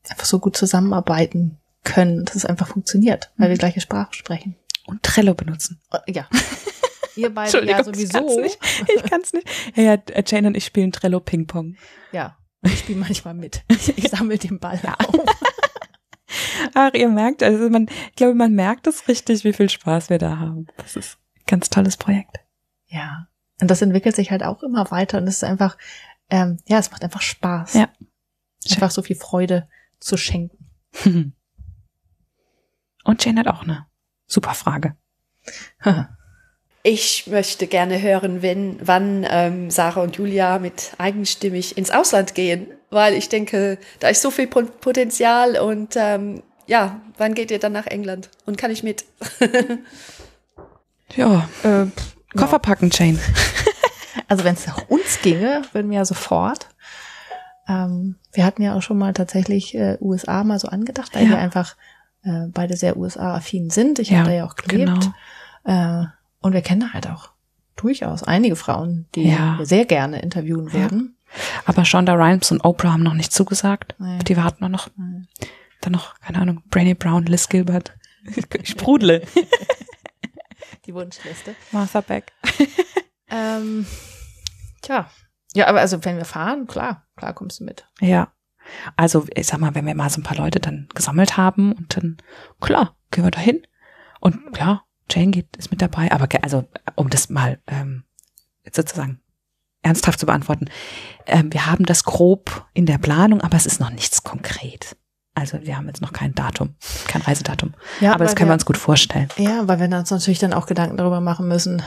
einfach 0.09 0.25
so 0.25 0.39
gut 0.39 0.57
zusammenarbeiten 0.57 1.59
können, 1.85 2.25
dass 2.25 2.35
es 2.35 2.45
einfach 2.45 2.69
funktioniert, 2.69 3.31
weil 3.37 3.49
mhm. 3.49 3.53
wir 3.53 3.59
gleiche 3.59 3.81
Sprache 3.81 4.15
sprechen. 4.15 4.57
Und 4.87 5.03
Trello 5.03 5.35
benutzen. 5.35 5.81
Oh, 5.93 5.99
ja. 6.07 6.29
Ihr 7.17 7.35
beide 7.35 7.65
ja 7.67 7.83
sowieso. 7.83 8.05
Ich 8.05 8.13
kann's 8.13 8.37
nicht. 8.37 8.59
Ich 8.95 9.03
kann's 9.11 9.33
nicht. 9.33 9.49
Ja, 9.75 9.83
ja, 9.83 9.93
äh, 9.95 10.23
Jane 10.25 10.49
und 10.49 10.57
ich 10.57 10.65
spielen 10.65 10.93
Trello 10.93 11.21
Ping-Pong. 11.21 11.77
Ja, 12.13 12.39
ich 12.63 12.79
spiele 12.79 13.01
manchmal 13.01 13.35
mit. 13.35 13.65
Ich, 13.69 14.09
sammle 14.09 14.39
den 14.39 14.59
Ball 14.59 14.81
auf. 14.99 15.15
Ach, 16.75 16.95
ihr 16.95 17.09
merkt, 17.09 17.43
also 17.43 17.69
man, 17.71 17.89
ich 18.11 18.17
glaube, 18.17 18.35
man 18.35 18.55
merkt 18.55 18.87
es 18.87 19.09
richtig, 19.09 19.45
wie 19.45 19.53
viel 19.53 19.69
Spaß 19.69 20.11
wir 20.11 20.19
da 20.19 20.39
haben. 20.39 20.69
Das 20.77 20.97
ist 20.97 21.19
ganz 21.49 21.69
tolles 21.71 21.97
Projekt. 21.97 22.39
Ja. 22.87 23.27
Und 23.61 23.71
das 23.71 23.83
entwickelt 23.83 24.15
sich 24.15 24.31
halt 24.31 24.45
auch 24.45 24.63
immer 24.63 24.91
weiter 24.93 25.19
und 25.19 25.27
es 25.27 25.37
ist 25.37 25.45
einfach, 25.45 25.77
ähm, 26.31 26.59
ja, 26.67 26.79
es 26.79 26.91
macht 26.93 27.03
einfach 27.03 27.23
Spaß. 27.23 27.75
Ja. 27.75 27.89
Einfach 28.71 28.93
so 28.93 29.03
viel 29.03 29.17
Freude 29.17 29.69
zu 29.99 30.17
schenken. 30.17 30.71
Und 33.05 33.25
Jane 33.25 33.41
hat 33.41 33.49
auch 33.49 33.63
eine 33.63 33.87
super 34.27 34.55
Frage. 34.55 34.97
Ich 36.85 37.27
möchte 37.27 37.67
gerne 37.67 38.01
hören, 38.01 38.41
wenn, 38.41 38.79
wann 38.81 39.27
ähm, 39.29 39.69
Sarah 39.69 40.01
und 40.01 40.17
Julia 40.17 40.59
mit 40.61 40.93
eigenstimmig 40.97 41.77
ins 41.77 41.91
Ausland 41.91 42.35
gehen, 42.37 42.69
weil 42.89 43.15
ich 43.15 43.29
denke, 43.29 43.79
da 43.99 44.09
ist 44.09 44.23
so 44.23 44.31
viel 44.31 44.47
Pot- 44.47 44.81
Potenzial 44.81 45.59
und 45.59 45.97
ähm, 45.97 46.43
ja, 46.67 47.01
wann 47.19 47.35
geht 47.35 47.51
ihr 47.51 47.59
dann 47.59 47.73
nach 47.73 47.87
England 47.89 48.31
und 48.47 48.57
kann 48.57 48.71
ich 48.71 48.85
mit? 48.85 49.05
Ja, 51.17 51.49
äh, 51.63 51.87
Koffer 52.37 52.59
packen, 52.59 52.91
Jane. 52.93 53.19
Also 54.31 54.45
wenn 54.45 54.55
es 54.57 54.67
nach 54.67 54.89
uns 54.89 55.21
ginge, 55.23 55.63
würden 55.73 55.91
wir 55.91 55.99
ja 55.99 56.05
sofort. 56.05 56.69
Ähm, 57.67 58.17
wir 58.33 58.45
hatten 58.45 58.61
ja 58.61 58.75
auch 58.75 58.83
schon 58.83 58.99
mal 58.99 59.15
tatsächlich 59.15 59.75
äh, 59.75 59.97
USA 60.03 60.45
mal 60.45 60.59
so 60.59 60.69
angedacht, 60.69 61.15
weil 61.15 61.25
Ja. 61.25 61.31
wir 61.31 61.39
einfach 61.39 61.77
äh, 62.25 62.47
beide 62.49 62.77
sehr 62.77 62.99
USA-affin 62.99 63.71
sind. 63.71 63.99
Ich 64.01 64.11
Ja, 64.11 64.19
habe 64.19 64.29
da 64.29 64.35
ja 64.37 64.45
auch 64.45 64.55
gelebt. 64.57 64.91
genau. 65.65 66.03
Äh, 66.03 66.07
und 66.43 66.53
wir 66.53 66.61
kennen 66.61 66.93
halt 66.93 67.09
auch 67.09 67.31
durchaus 67.77 68.23
einige 68.23 68.55
Frauen, 68.57 69.07
die 69.15 69.31
Ja. 69.31 69.57
wir 69.59 69.65
sehr 69.65 69.87
gerne 69.87 70.21
interviewen 70.21 70.75
würden. 70.75 71.17
Aber 71.65 71.87
Shonda 71.87 72.13
Rhimes 72.13 72.51
und 72.53 72.63
Oprah 72.63 72.93
haben 72.93 73.03
noch 73.03 73.15
nicht 73.15 73.33
zugesagt. 73.33 73.95
Nee. 73.99 74.19
Die 74.25 74.37
warten 74.37 74.61
wir 74.61 74.69
noch. 74.69 74.89
Dann 75.81 75.93
noch, 75.93 76.21
keine 76.21 76.39
Ahnung, 76.41 76.63
Brainy 76.69 76.93
Brown, 76.93 77.25
Liz 77.25 77.49
Gilbert. 77.49 77.95
Ich 78.63 78.69
sprudle. 78.69 79.23
Die 80.89 80.95
Wunschliste. 80.95 81.55
Martha 81.71 82.01
Beck. 82.01 82.33
Ähm, 83.31 83.87
tja. 84.83 85.11
Ja, 85.55 85.67
aber 85.67 85.81
also 85.81 86.05
wenn 86.05 86.17
wir 86.17 86.25
fahren, 86.25 86.67
klar, 86.67 87.07
klar 87.17 87.35
kommst 87.35 87.61
du 87.61 87.65
mit. 87.65 87.87
Ja. 88.01 88.33
Also, 88.97 89.27
ich 89.35 89.47
sag 89.47 89.61
mal, 89.61 89.75
wenn 89.75 89.87
wir 89.87 89.95
mal 89.95 90.11
so 90.11 90.21
ein 90.21 90.25
paar 90.25 90.37
Leute 90.37 90.61
dann 90.61 90.89
gesammelt 90.95 91.37
haben 91.37 91.73
und 91.73 91.97
dann, 91.97 92.17
klar, 92.61 92.97
gehen 93.11 93.25
wir 93.25 93.31
da 93.31 93.41
hin. 93.41 93.67
Und 94.21 94.53
klar, 94.53 94.87
Jane 95.11 95.31
geht, 95.31 95.57
ist 95.57 95.71
mit 95.71 95.81
dabei. 95.81 96.13
Aber 96.13 96.29
also, 96.43 96.67
um 96.97 97.09
das 97.09 97.31
mal 97.31 97.61
ähm, 97.67 98.05
sozusagen 98.71 99.21
ernsthaft 99.83 100.21
zu 100.21 100.27
beantworten, 100.27 100.71
ähm, 101.27 101.53
wir 101.53 101.67
haben 101.67 101.87
das 101.87 102.05
grob 102.05 102.67
in 102.75 102.87
der 102.87 102.99
Planung, 102.99 103.41
aber 103.41 103.57
es 103.57 103.67
ist 103.67 103.81
noch 103.81 103.91
nichts 103.91 104.23
konkret. 104.23 104.97
Also 105.41 105.61
wir 105.63 105.77
haben 105.77 105.87
jetzt 105.87 106.01
noch 106.03 106.13
kein 106.13 106.35
Datum, 106.35 106.75
kein 107.07 107.23
Reisedatum. 107.23 107.75
Ja, 108.01 108.13
aber 108.15 108.25
das 108.25 108.35
können 108.35 108.49
wir 108.49 108.53
wir- 108.53 108.55
uns 108.55 108.65
gut 108.67 108.77
vorstellen. 108.79 109.29
Ja, 109.37 109.69
weil 109.69 109.79
wir 109.79 109.97
uns 109.99 110.11
natürlich 110.11 110.39
dann 110.41 110.53
auch 110.53 110.67
Gedanken 110.67 110.97
darüber 110.97 111.21
machen 111.21 111.47
müssen, 111.47 111.83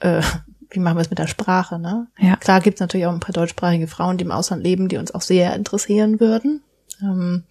äh, 0.00 0.22
wie 0.70 0.80
machen 0.80 0.96
wir 0.96 1.02
es 1.02 1.10
mit 1.10 1.18
der 1.18 1.26
Sprache, 1.28 1.78
ne? 1.78 2.08
Ja. 2.18 2.36
Klar 2.36 2.60
gibt 2.60 2.74
es 2.76 2.80
natürlich 2.80 3.06
auch 3.06 3.12
ein 3.12 3.20
paar 3.20 3.32
deutschsprachige 3.32 3.86
Frauen, 3.86 4.18
die 4.18 4.24
im 4.24 4.30
Ausland 4.32 4.62
leben, 4.62 4.88
die 4.88 4.96
uns 4.96 5.12
auch 5.14 5.20
sehr 5.22 5.54
interessieren 5.54 6.20
würden. 6.20 6.62
Ähm, 7.00 7.44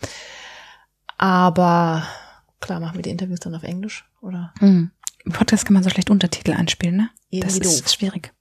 aber 1.17 2.03
klar, 2.59 2.79
machen 2.79 2.95
wir 2.95 3.01
die 3.01 3.09
Interviews 3.09 3.39
dann 3.39 3.55
auf 3.55 3.63
Englisch, 3.63 4.05
oder? 4.21 4.53
Mhm. 4.59 4.91
Im 5.25 5.31
Podcast 5.33 5.65
kann 5.65 5.73
man 5.73 5.83
so 5.83 5.89
schlecht 5.89 6.09
Untertitel 6.09 6.53
einspielen, 6.53 6.95
ne? 6.97 7.09
Irgendwie 7.29 7.59
das 7.59 7.73
ist 7.73 7.85
doof. 7.85 7.91
schwierig. 7.93 8.33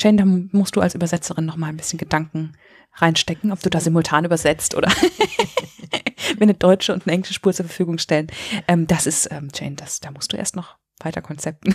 Jane, 0.00 0.16
da 0.16 0.24
musst 0.58 0.74
du 0.76 0.80
als 0.80 0.94
Übersetzerin 0.94 1.44
noch 1.44 1.56
mal 1.56 1.66
ein 1.66 1.76
bisschen 1.76 1.98
Gedanken 1.98 2.54
reinstecken, 2.94 3.52
ob 3.52 3.60
du 3.60 3.70
da 3.70 3.80
simultan 3.80 4.24
übersetzt 4.24 4.74
oder 4.74 4.88
mir 6.38 6.42
eine 6.42 6.54
deutsche 6.54 6.92
und 6.92 7.06
eine 7.06 7.14
englische 7.14 7.34
Spur 7.34 7.52
zur 7.52 7.66
Verfügung 7.66 7.98
stellen. 7.98 8.28
Ähm, 8.68 8.86
das 8.86 9.06
ist, 9.06 9.30
ähm, 9.30 9.48
Jane, 9.54 9.76
das, 9.76 10.00
da 10.00 10.10
musst 10.10 10.32
du 10.32 10.36
erst 10.36 10.56
noch 10.56 10.76
weiter 11.02 11.22
konzepten. 11.22 11.74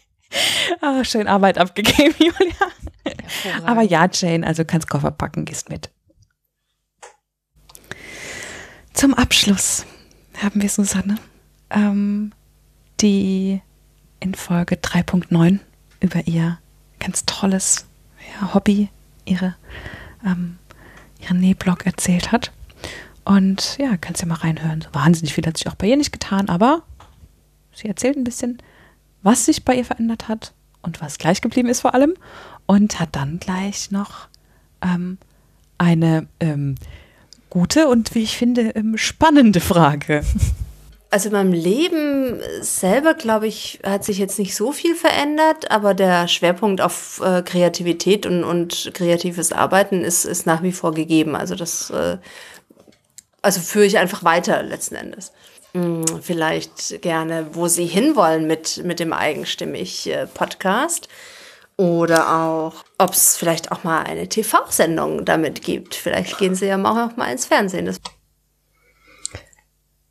ah, 0.80 1.04
schön 1.04 1.28
Arbeit 1.28 1.58
abgegeben, 1.58 2.14
Julia. 2.18 2.54
Aber 3.64 3.82
ja, 3.82 4.08
Jane, 4.12 4.46
also 4.46 4.64
kannst 4.64 4.88
Koffer 4.88 5.10
packen, 5.10 5.44
gehst 5.44 5.68
mit. 5.68 5.90
Zum 8.92 9.14
Abschluss 9.14 9.84
haben 10.42 10.62
wir 10.62 10.68
Susanne, 10.68 11.16
ähm, 11.70 12.32
die 13.00 13.60
in 14.20 14.34
Folge 14.34 14.76
3.9 14.76 15.58
über 16.00 16.26
ihr 16.26 16.58
ganz 16.98 17.24
tolles 17.26 17.86
ja, 18.40 18.54
Hobby, 18.54 18.88
ihre, 19.24 19.54
ähm, 20.26 20.58
ihren 21.20 21.40
Nähblog 21.40 21.86
erzählt 21.86 22.32
hat. 22.32 22.52
Und 23.24 23.78
ja, 23.78 23.96
kannst 23.96 24.22
ja 24.22 24.28
mal 24.28 24.34
reinhören. 24.34 24.82
So 24.82 24.88
wahnsinnig 24.92 25.34
viel 25.34 25.46
hat 25.46 25.56
sich 25.56 25.68
auch 25.68 25.74
bei 25.74 25.88
ihr 25.88 25.96
nicht 25.96 26.12
getan, 26.12 26.48
aber 26.48 26.82
sie 27.72 27.88
erzählt 27.88 28.16
ein 28.16 28.24
bisschen, 28.24 28.58
was 29.22 29.46
sich 29.46 29.64
bei 29.64 29.74
ihr 29.74 29.84
verändert 29.84 30.28
hat 30.28 30.52
und 30.82 31.00
was 31.00 31.18
gleich 31.18 31.40
geblieben 31.40 31.68
ist 31.68 31.80
vor 31.80 31.94
allem. 31.94 32.14
Und 32.66 33.00
hat 33.00 33.10
dann 33.12 33.38
gleich 33.38 33.90
noch 33.90 34.28
ähm, 34.82 35.18
eine 35.78 36.26
ähm, 36.40 36.74
gute 37.50 37.88
und 37.88 38.14
wie 38.14 38.22
ich 38.22 38.36
finde 38.36 38.70
ähm, 38.70 38.96
spannende 38.96 39.60
Frage. 39.60 40.24
Also 41.08 41.28
in 41.28 41.34
meinem 41.34 41.52
Leben 41.52 42.40
selber, 42.60 43.14
glaube 43.14 43.46
ich, 43.46 43.78
hat 43.84 44.04
sich 44.04 44.18
jetzt 44.18 44.38
nicht 44.38 44.56
so 44.56 44.72
viel 44.72 44.96
verändert, 44.96 45.70
aber 45.70 45.94
der 45.94 46.26
Schwerpunkt 46.26 46.80
auf 46.80 47.20
äh, 47.24 47.42
Kreativität 47.42 48.26
und, 48.26 48.42
und 48.42 48.90
kreatives 48.92 49.52
Arbeiten 49.52 50.02
ist, 50.02 50.24
ist 50.24 50.46
nach 50.46 50.62
wie 50.62 50.72
vor 50.72 50.92
gegeben. 50.92 51.36
Also 51.36 51.54
das, 51.54 51.90
äh, 51.90 52.18
also 53.40 53.60
führe 53.60 53.86
ich 53.86 53.98
einfach 53.98 54.24
weiter 54.24 54.62
letzten 54.64 54.96
Endes. 54.96 55.32
Hm, 55.74 56.04
vielleicht 56.22 57.02
gerne, 57.02 57.48
wo 57.52 57.68
Sie 57.68 57.86
hinwollen 57.86 58.46
mit, 58.46 58.82
mit 58.84 58.98
dem 58.98 59.12
eigenstimmig 59.12 60.10
äh, 60.10 60.26
Podcast. 60.26 61.08
Oder 61.76 62.42
auch, 62.42 62.84
ob 62.96 63.10
es 63.10 63.36
vielleicht 63.36 63.70
auch 63.70 63.84
mal 63.84 64.02
eine 64.02 64.28
TV-Sendung 64.28 65.26
damit 65.26 65.62
gibt. 65.62 65.94
Vielleicht 65.94 66.38
gehen 66.38 66.54
Sie 66.54 66.66
ja 66.66 66.76
auch 66.78 67.16
mal 67.16 67.30
ins 67.30 67.44
Fernsehen. 67.44 67.84
Das 67.84 68.00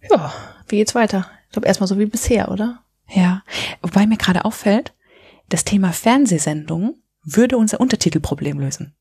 Ja, 0.10 0.32
wie 0.68 0.78
geht's 0.78 0.96
weiter? 0.96 1.30
Ich 1.46 1.52
glaube 1.54 1.68
erstmal 1.68 1.88
so 1.88 1.98
wie 2.00 2.06
bisher, 2.06 2.52
oder? 2.52 2.84
Ja, 3.08 3.44
wobei 3.82 4.08
mir 4.08 4.18
gerade 4.18 4.46
auffällt, 4.46 4.94
das 5.50 5.64
Thema 5.64 5.92
Fernsehsendung 5.92 7.02
würde 7.24 7.58
unser 7.58 7.80
Untertitelproblem 7.80 8.60
lösen. 8.60 8.96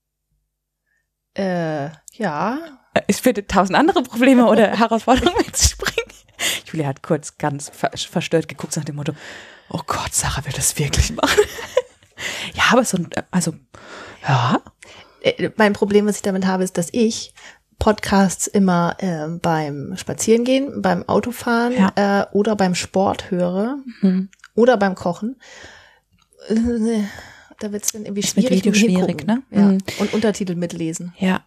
Äh, 1.35 1.91
ja. 2.13 2.59
Es 3.07 3.25
würde 3.25 3.47
tausend 3.47 3.77
andere 3.77 4.03
Probleme 4.03 4.47
oder 4.47 4.69
Herausforderungen 4.79 5.45
mit 5.45 5.57
sich 5.57 5.77
bringen. 5.77 5.95
Julia 6.67 6.87
hat 6.87 7.03
kurz 7.03 7.39
ganz 7.39 7.71
ver 7.71 7.91
verstört 7.97 8.49
geguckt 8.49 8.77
nach 8.77 8.85
dem 8.85 8.97
Motto, 8.97 9.15
oh 9.69 9.81
Gott, 9.87 10.15
Sarah 10.15 10.45
will 10.45 10.53
das 10.55 10.79
wirklich 10.79 11.13
machen. 11.13 11.43
ja, 12.55 12.65
aber 12.71 12.85
so 12.85 12.99
ein, 12.99 13.11
also, 13.31 13.55
ja. 14.27 14.61
Äh, 15.23 15.51
Mein 15.57 15.73
Problem, 15.73 16.07
was 16.07 16.17
ich 16.17 16.23
damit 16.23 16.47
habe, 16.47 16.65
ist, 16.65 16.79
dass 16.79 16.89
ich 16.93 17.33
Podcasts 17.79 18.47
immer 18.47 18.97
äh, 18.99 19.29
beim 19.41 19.95
Spazierengehen, 19.97 20.81
beim 20.83 21.09
Autofahren 21.09 21.75
äh, 21.97 22.27
oder 22.33 22.57
beim 22.57 22.75
Sport 22.75 23.31
höre 23.31 23.79
Mhm. 24.01 24.29
oder 24.55 24.77
beim 24.77 24.95
Kochen. 24.95 25.37
Äh, 26.49 26.55
Da 27.61 27.71
wird 27.73 27.85
es 27.85 27.93
dann 27.93 28.03
irgendwie 28.05 28.21
Ist 28.21 28.37
mit 28.37 28.47
schwierig. 28.47 28.65
Video 28.65 28.73
mit 28.73 28.83
dem 28.83 28.97
schwierig, 28.97 29.27
ne? 29.27 29.43
Ja. 29.51 29.63
Mhm. 29.63 29.79
Und 30.01 30.13
Untertitel 30.13 30.57
mitlesen. 30.57 31.15
Ja. 31.19 31.41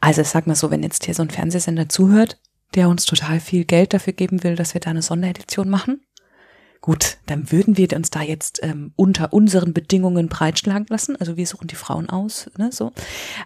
Also 0.00 0.20
ich 0.20 0.28
sag 0.28 0.46
mal 0.46 0.54
so, 0.54 0.70
wenn 0.70 0.82
jetzt 0.82 1.04
hier 1.06 1.14
so 1.14 1.22
ein 1.22 1.30
Fernsehsender 1.30 1.88
zuhört, 1.88 2.38
der 2.74 2.88
uns 2.90 3.04
total 3.06 3.40
viel 3.40 3.64
Geld 3.64 3.94
dafür 3.94 4.12
geben 4.12 4.42
will, 4.44 4.54
dass 4.54 4.74
wir 4.74 4.80
da 4.82 4.90
eine 4.90 5.00
Sonderedition 5.02 5.70
machen, 5.70 6.02
gut, 6.86 7.18
dann 7.26 7.50
würden 7.50 7.76
wir 7.76 7.92
uns 7.96 8.10
da 8.10 8.22
jetzt 8.22 8.60
ähm, 8.62 8.92
unter 8.94 9.32
unseren 9.32 9.72
Bedingungen 9.72 10.28
breitschlagen 10.28 10.86
lassen. 10.88 11.16
Also 11.16 11.36
wir 11.36 11.44
suchen 11.44 11.66
die 11.66 11.74
Frauen 11.74 12.08
aus, 12.08 12.48
ne, 12.58 12.70
so. 12.70 12.92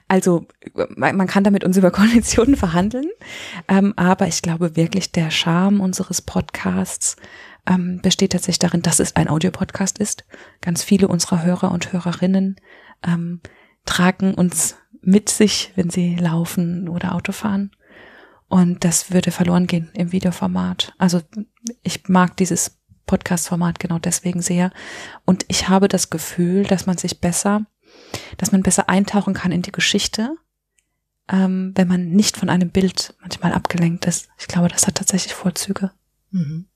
Also 0.09 0.47
man, 0.95 1.17
man 1.17 1.27
kann 1.27 1.43
da 1.43 1.51
mit 1.51 1.65
uns 1.65 1.79
über 1.79 1.91
Konditionen 1.91 2.55
verhandeln, 2.55 3.07
ähm, 3.67 3.95
aber 3.97 4.29
ich 4.29 4.43
glaube 4.43 4.77
wirklich, 4.77 5.11
der 5.13 5.31
Charme 5.31 5.81
unseres 5.81 6.21
Podcasts 6.21 7.17
ähm, 7.67 8.03
besteht 8.03 8.33
tatsächlich 8.33 8.59
darin, 8.59 8.83
dass 8.83 9.01
es 9.01 9.17
ein 9.17 9.29
Audiopodcast 9.29 9.99
ist. 9.99 10.27
Ganz 10.61 10.83
viele 10.83 11.09
unserer 11.09 11.43
Hörer 11.43 11.73
und 11.73 11.95
Hörerinnen 11.95 12.57
ähm, 13.07 13.41
tragen 13.87 14.35
uns 14.35 14.77
mit 15.01 15.31
sich, 15.31 15.73
wenn 15.77 15.89
sie 15.89 16.15
laufen 16.15 16.91
oder 16.91 17.15
Auto 17.15 17.33
fahren. 17.33 17.71
Und 18.49 18.85
das 18.85 19.13
würde 19.13 19.31
verloren 19.31 19.67
gehen 19.67 19.89
im 19.95 20.13
Videoformat. 20.13 20.93
Also 20.99 21.23
ich 21.83 22.07
mag 22.09 22.37
dieses 22.37 22.80
Podcast-Format 23.11 23.81
genau 23.81 23.99
deswegen 23.99 24.41
sehr. 24.41 24.71
Und 25.25 25.45
ich 25.49 25.69
habe 25.69 25.89
das 25.89 26.11
Gefühl, 26.11 26.63
dass 26.63 26.87
man 26.87 26.97
sich 26.97 27.21
besser, 27.21 27.67
dass 28.39 28.53
man 28.53 28.63
besser 28.63 28.89
eintauchen 28.89 29.35
kann 29.35 29.51
in 29.51 29.63
die 29.63 29.73
Geschichte, 29.73 30.37
ähm, 31.29 31.73
wenn 31.75 31.89
man 31.89 32.11
nicht 32.11 32.37
von 32.37 32.49
einem 32.49 32.71
Bild 32.71 33.15
manchmal 33.21 33.53
abgelenkt 33.53 34.07
ist. 34.07 34.29
Ich 34.39 34.47
glaube, 34.47 34.69
das 34.69 34.87
hat 34.87 34.95
tatsächlich 34.95 35.35
Vorzüge. 35.35 35.91
Mhm. 36.31 36.67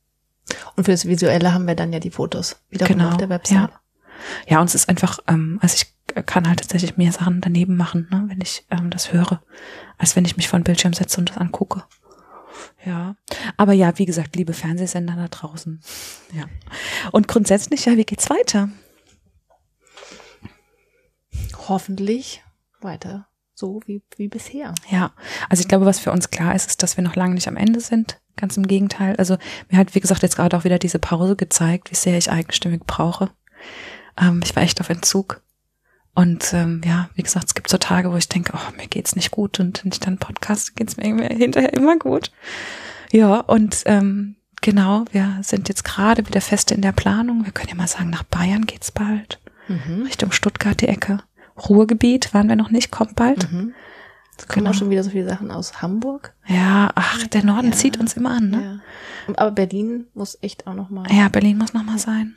Und 0.77 0.85
für 0.85 0.91
das 0.91 1.07
Visuelle 1.07 1.55
haben 1.55 1.67
wir 1.69 1.77
dann 1.77 1.93
ja 1.93 2.01
die 2.01 2.11
Fotos 2.11 2.57
wiederum 2.69 2.97
Genau, 2.97 3.11
auf 3.11 3.17
der 3.17 3.29
Website. 3.29 3.57
ja. 3.71 3.81
Ja, 4.49 4.61
und 4.61 4.67
es 4.69 4.75
ist 4.75 4.89
einfach, 4.89 5.19
ähm, 5.29 5.59
also 5.63 5.75
ich 5.77 6.25
kann 6.27 6.49
halt 6.49 6.61
tatsächlich 6.61 6.97
mehr 6.97 7.13
Sachen 7.13 7.41
daneben 7.41 7.77
machen, 7.77 8.09
ne, 8.11 8.25
wenn 8.29 8.41
ich 8.41 8.65
ähm, 8.71 8.91
das 8.91 9.13
höre, 9.13 9.43
als 9.99 10.17
wenn 10.17 10.25
ich 10.25 10.37
mich 10.37 10.49
vor 10.49 10.59
den 10.59 10.65
Bildschirm 10.65 10.95
setze 10.95 11.19
und 11.21 11.31
das 11.31 11.39
angucke. 11.39 11.85
Ja. 12.85 13.17
Aber 13.57 13.73
ja, 13.73 13.99
wie 13.99 14.07
gesagt, 14.07 14.37
liebe 14.37 14.53
Fernsehsender 14.53 15.17
da 15.17 15.29
draußen. 15.29 15.81
Ja. 16.33 16.45
Und 17.13 17.29
grundsätzlich, 17.29 17.85
ja, 17.87 17.97
wie 17.97 18.05
geht's 18.05 18.31
weiter? 18.31 18.69
Hoffentlich 21.69 22.43
weiter 22.81 23.29
so 23.55 23.81
wie, 23.87 24.03
wie 24.17 24.29
bisher. 24.29 24.75
Ja, 24.91 25.13
also 25.49 25.61
ich 25.61 25.69
glaube, 25.69 25.87
was 25.87 26.01
für 26.01 26.13
uns 26.13 26.31
klar 26.31 26.55
ist, 26.55 26.69
ist, 26.69 26.83
dass 26.83 26.97
wir 26.97 27.05
noch 27.05 27.17
lange 27.17 27.35
nicht 27.35 27.49
am 27.49 27.57
Ende 27.57 27.81
sind. 27.81 28.21
Ganz 28.37 28.57
im 28.57 28.67
Gegenteil. 28.67 29.15
Also 29.17 29.37
mir 29.71 29.79
hat, 29.79 29.95
wie 29.95 30.01
gesagt, 30.01 30.23
jetzt 30.23 30.37
gerade 30.37 30.57
auch 30.57 30.65
wieder 30.65 30.79
diese 30.79 30.99
Pause 30.99 31.37
gezeigt, 31.37 31.91
wie 31.91 31.97
sehr 31.97 32.19
ich 32.19 32.31
eigenstimmig 32.31 32.83
brauche. 32.85 33.31
Ähm, 34.21 34.41
ich 34.45 34.55
war 34.57 34.63
echt 34.63 34.81
auf 34.81 34.91
Entzug. 34.91 35.41
Und 36.15 36.53
ähm, 36.53 36.81
ja, 36.85 37.09
wie 37.15 37.23
gesagt, 37.23 37.47
es 37.49 37.55
gibt 37.55 37.69
so 37.69 37.77
Tage, 37.77 38.13
wo 38.13 38.17
ich 38.17 38.29
denke, 38.29 38.53
oh, 38.55 38.77
mir 38.77 38.87
geht's 38.87 39.17
nicht 39.17 39.31
gut. 39.33 39.59
Und 39.59 39.85
wenn 39.85 39.93
ich 39.93 40.01
dann 40.01 40.19
Podcast, 40.19 40.77
geht's 40.77 40.97
mir 40.97 41.07
irgendwie 41.07 41.35
hinterher 41.35 41.73
immer 41.73 41.99
gut. 41.99 42.31
Ja, 43.11 43.41
und 43.41 43.83
ähm, 43.87 44.37
genau, 44.61 45.05
wir 45.11 45.39
sind 45.43 45.69
jetzt 45.69 45.85
gerade 45.85 46.27
wieder 46.27 46.41
fest 46.41 46.71
in 46.71 46.83
der 46.83 46.93
Planung. 46.93 47.45
Wir 47.45 47.53
können 47.53 47.71
ja 47.71 47.75
mal 47.75 47.89
sagen, 47.89 48.11
nach 48.11 48.23
Bayern 48.23 48.67
geht's 48.67 48.93
bald. 48.93 49.41
Mhm. 49.67 50.03
Richtung 50.03 50.31
Stuttgart 50.31 50.81
die 50.81 50.89
Ecke. 50.89 51.19
Ruhrgebiet 51.69 52.33
waren 52.35 52.49
wir 52.49 52.57
noch 52.57 52.71
nicht, 52.71 52.91
kommt 52.91 53.17
bald. 53.17 53.51
Mhm. 53.51 53.75
Es 54.37 54.49
kommen 54.49 54.67
auch 54.67 54.75
schon 54.75 54.91
wieder 54.91 55.05
so 55.05 55.11
viele 55.11 55.29
Sachen 55.29 55.51
aus 55.51 55.81
Hamburg. 55.81 56.35
Ja, 56.47 56.91
ach, 56.95 57.27
der 57.29 57.45
Norden 57.45 57.73
zieht 57.73 57.99
uns 57.99 58.15
immer 58.15 58.33
an, 58.33 58.51
ne? 58.51 58.81
Ja. 59.29 59.35
Aber 59.37 59.53
Berlin 59.53 60.07
muss 60.15 60.37
echt 60.43 60.67
auch 60.67 60.75
noch 60.75 60.91
mal. 60.91 61.07
Ja, 61.11 61.29
Berlin 61.29 61.57
muss 61.57 61.73
noch 61.73 61.85
mal 61.85 61.99
sein. 61.99 62.35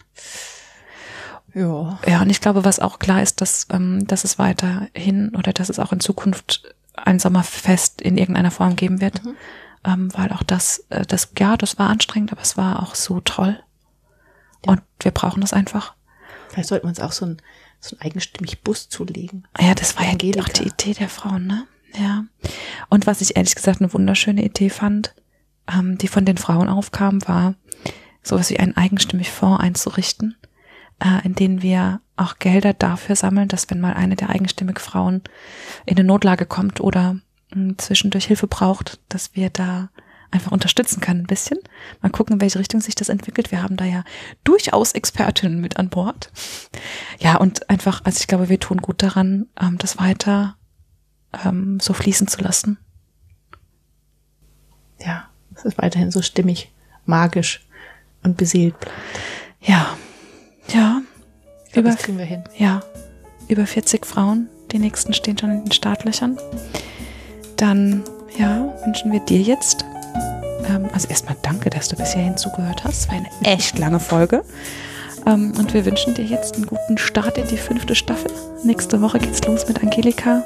Ja. 1.57 1.99
Ja, 2.05 2.21
und 2.21 2.29
ich 2.29 2.39
glaube, 2.39 2.63
was 2.63 2.79
auch 2.79 2.99
klar 2.99 3.23
ist, 3.23 3.41
dass, 3.41 3.67
ähm, 3.71 4.05
dass 4.05 4.23
es 4.23 4.37
weiterhin 4.37 5.35
oder 5.35 5.53
dass 5.53 5.69
es 5.69 5.79
auch 5.79 5.91
in 5.91 5.99
Zukunft 5.99 6.75
ein 6.95 7.19
Sommerfest 7.19 8.01
in 8.01 8.17
irgendeiner 8.17 8.51
Form 8.51 8.75
geben 8.75 9.01
wird. 9.01 9.23
Mhm. 9.23 9.35
Ähm, 9.83 10.13
weil 10.13 10.31
auch 10.31 10.43
das, 10.43 10.85
äh, 10.89 11.05
das, 11.05 11.31
ja, 11.37 11.57
das 11.57 11.79
war 11.79 11.89
anstrengend, 11.89 12.31
aber 12.31 12.41
es 12.41 12.57
war 12.57 12.83
auch 12.83 12.93
so 12.93 13.21
toll. 13.21 13.59
Und 14.65 14.81
wir 14.99 15.11
brauchen 15.11 15.41
das 15.41 15.53
einfach. 15.53 15.95
Vielleicht 16.49 16.69
sollten 16.69 16.85
wir 16.85 16.89
uns 16.89 16.99
auch 16.99 17.11
so 17.11 17.25
ein, 17.25 17.37
so 17.79 17.95
ein 17.95 18.01
eigenstimmig 18.01 18.61
Bus 18.61 18.89
zulegen. 18.89 19.47
Ja, 19.59 19.73
das 19.73 19.97
war 19.97 20.05
ja 20.05 20.13
auch 20.13 20.49
die 20.49 20.67
Idee 20.67 20.93
der 20.93 21.09
Frauen, 21.09 21.47
ne? 21.47 21.65
Ja. 21.97 22.25
Und 22.89 23.07
was 23.07 23.21
ich 23.21 23.35
ehrlich 23.35 23.55
gesagt 23.55 23.81
eine 23.81 23.93
wunderschöne 23.93 24.43
Idee 24.43 24.69
fand, 24.69 25.15
ähm, 25.71 25.97
die 25.97 26.07
von 26.07 26.25
den 26.25 26.37
Frauen 26.37 26.69
aufkam, 26.69 27.27
war, 27.27 27.55
sowas 28.21 28.49
wie 28.49 28.59
einen 28.59 28.75
eigenstimmig 28.75 29.31
Fonds 29.31 29.63
einzurichten, 29.63 30.35
äh, 30.99 31.25
in 31.25 31.35
denen 31.35 31.61
wir 31.61 32.01
auch 32.15 32.39
Gelder 32.39 32.73
dafür 32.73 33.15
sammeln, 33.15 33.47
dass 33.47 33.69
wenn 33.69 33.79
mal 33.79 33.93
eine 33.93 34.15
der 34.15 34.29
eigenstimmig 34.29 34.79
Frauen 34.79 35.21
in 35.85 35.97
eine 35.97 36.07
Notlage 36.07 36.45
kommt 36.45 36.81
oder 36.81 37.17
mh, 37.53 37.75
zwischendurch 37.77 38.25
Hilfe 38.25 38.47
braucht, 38.47 38.99
dass 39.09 39.35
wir 39.35 39.49
da 39.49 39.89
einfach 40.31 40.51
unterstützen 40.51 40.99
können 40.99 41.21
ein 41.21 41.27
bisschen. 41.27 41.59
Mal 42.01 42.09
gucken, 42.09 42.35
in 42.35 42.41
welche 42.41 42.59
Richtung 42.59 42.81
sich 42.81 42.95
das 42.95 43.09
entwickelt. 43.09 43.51
Wir 43.51 43.63
haben 43.63 43.77
da 43.77 43.85
ja 43.85 44.03
durchaus 44.43 44.91
Expertinnen 44.91 45.61
mit 45.61 45.77
an 45.77 45.89
Bord. 45.89 46.31
Ja, 47.19 47.37
und 47.37 47.69
einfach, 47.69 48.01
also 48.03 48.19
ich 48.19 48.27
glaube, 48.27 48.49
wir 48.49 48.59
tun 48.59 48.77
gut 48.77 49.01
daran, 49.01 49.47
ähm, 49.59 49.77
das 49.77 49.97
weiter 49.97 50.57
ähm, 51.45 51.79
so 51.79 51.93
fließen 51.93 52.27
zu 52.27 52.41
lassen. 52.41 52.77
Ja, 54.99 55.29
es 55.55 55.63
ist 55.63 55.77
weiterhin 55.77 56.11
so 56.11 56.21
stimmig, 56.21 56.71
magisch 57.05 57.65
und 58.23 58.35
beseelt. 58.37 58.75
Ja, 59.61 59.97
ja. 60.73 61.01
Glaub, 61.71 61.85
das 61.85 61.97
kriegen 61.97 62.17
wir 62.17 62.25
hin. 62.25 62.43
Ja, 62.57 62.81
über 63.47 63.65
40 63.65 64.05
Frauen. 64.05 64.49
Die 64.71 64.79
nächsten 64.79 65.13
stehen 65.13 65.37
schon 65.37 65.51
in 65.51 65.63
den 65.63 65.71
Startlöchern. 65.71 66.37
Dann, 67.55 68.03
ja, 68.37 68.73
wünschen 68.85 69.11
wir 69.11 69.19
dir 69.21 69.39
jetzt 69.39 69.85
ähm, 70.69 70.89
also 70.93 71.07
erstmal 71.07 71.35
danke, 71.41 71.69
dass 71.69 71.87
du 71.87 71.95
bis 71.95 72.13
hierhin 72.13 72.37
zugehört 72.37 72.83
hast. 72.83 73.01
Es 73.01 73.07
war 73.07 73.15
eine 73.15 73.29
echt 73.43 73.77
lange 73.79 73.99
Folge. 73.99 74.43
Ähm, 75.25 75.53
und 75.57 75.73
wir 75.73 75.85
wünschen 75.85 76.13
dir 76.13 76.25
jetzt 76.25 76.55
einen 76.55 76.65
guten 76.65 76.97
Start 76.97 77.37
in 77.37 77.47
die 77.47 77.57
fünfte 77.57 77.95
Staffel. 77.95 78.31
Nächste 78.63 79.01
Woche 79.01 79.19
geht's 79.19 79.43
los 79.45 79.67
mit 79.67 79.81
Angelika. 79.81 80.43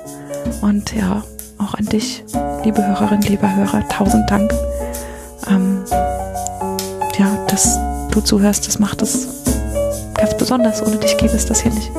Und 0.61 0.93
ja, 0.95 1.23
auch 1.57 1.73
an 1.75 1.85
dich, 1.85 2.23
liebe 2.63 2.85
Hörerin, 2.85 3.21
lieber 3.21 3.53
Hörer, 3.55 3.87
tausend 3.89 4.29
Dank. 4.29 4.51
Ähm, 5.47 5.83
ja, 7.17 7.45
dass 7.47 7.77
du 8.11 8.21
zuhörst, 8.21 8.67
das 8.67 8.79
macht 8.79 9.01
es 9.01 9.40
ganz 10.21 10.37
besonders. 10.37 10.81
Ohne 10.85 10.97
dich 10.97 11.17
gäbe 11.17 11.35
es 11.35 11.45
das 11.45 11.61
hier 11.61 11.71
nicht. 11.71 11.91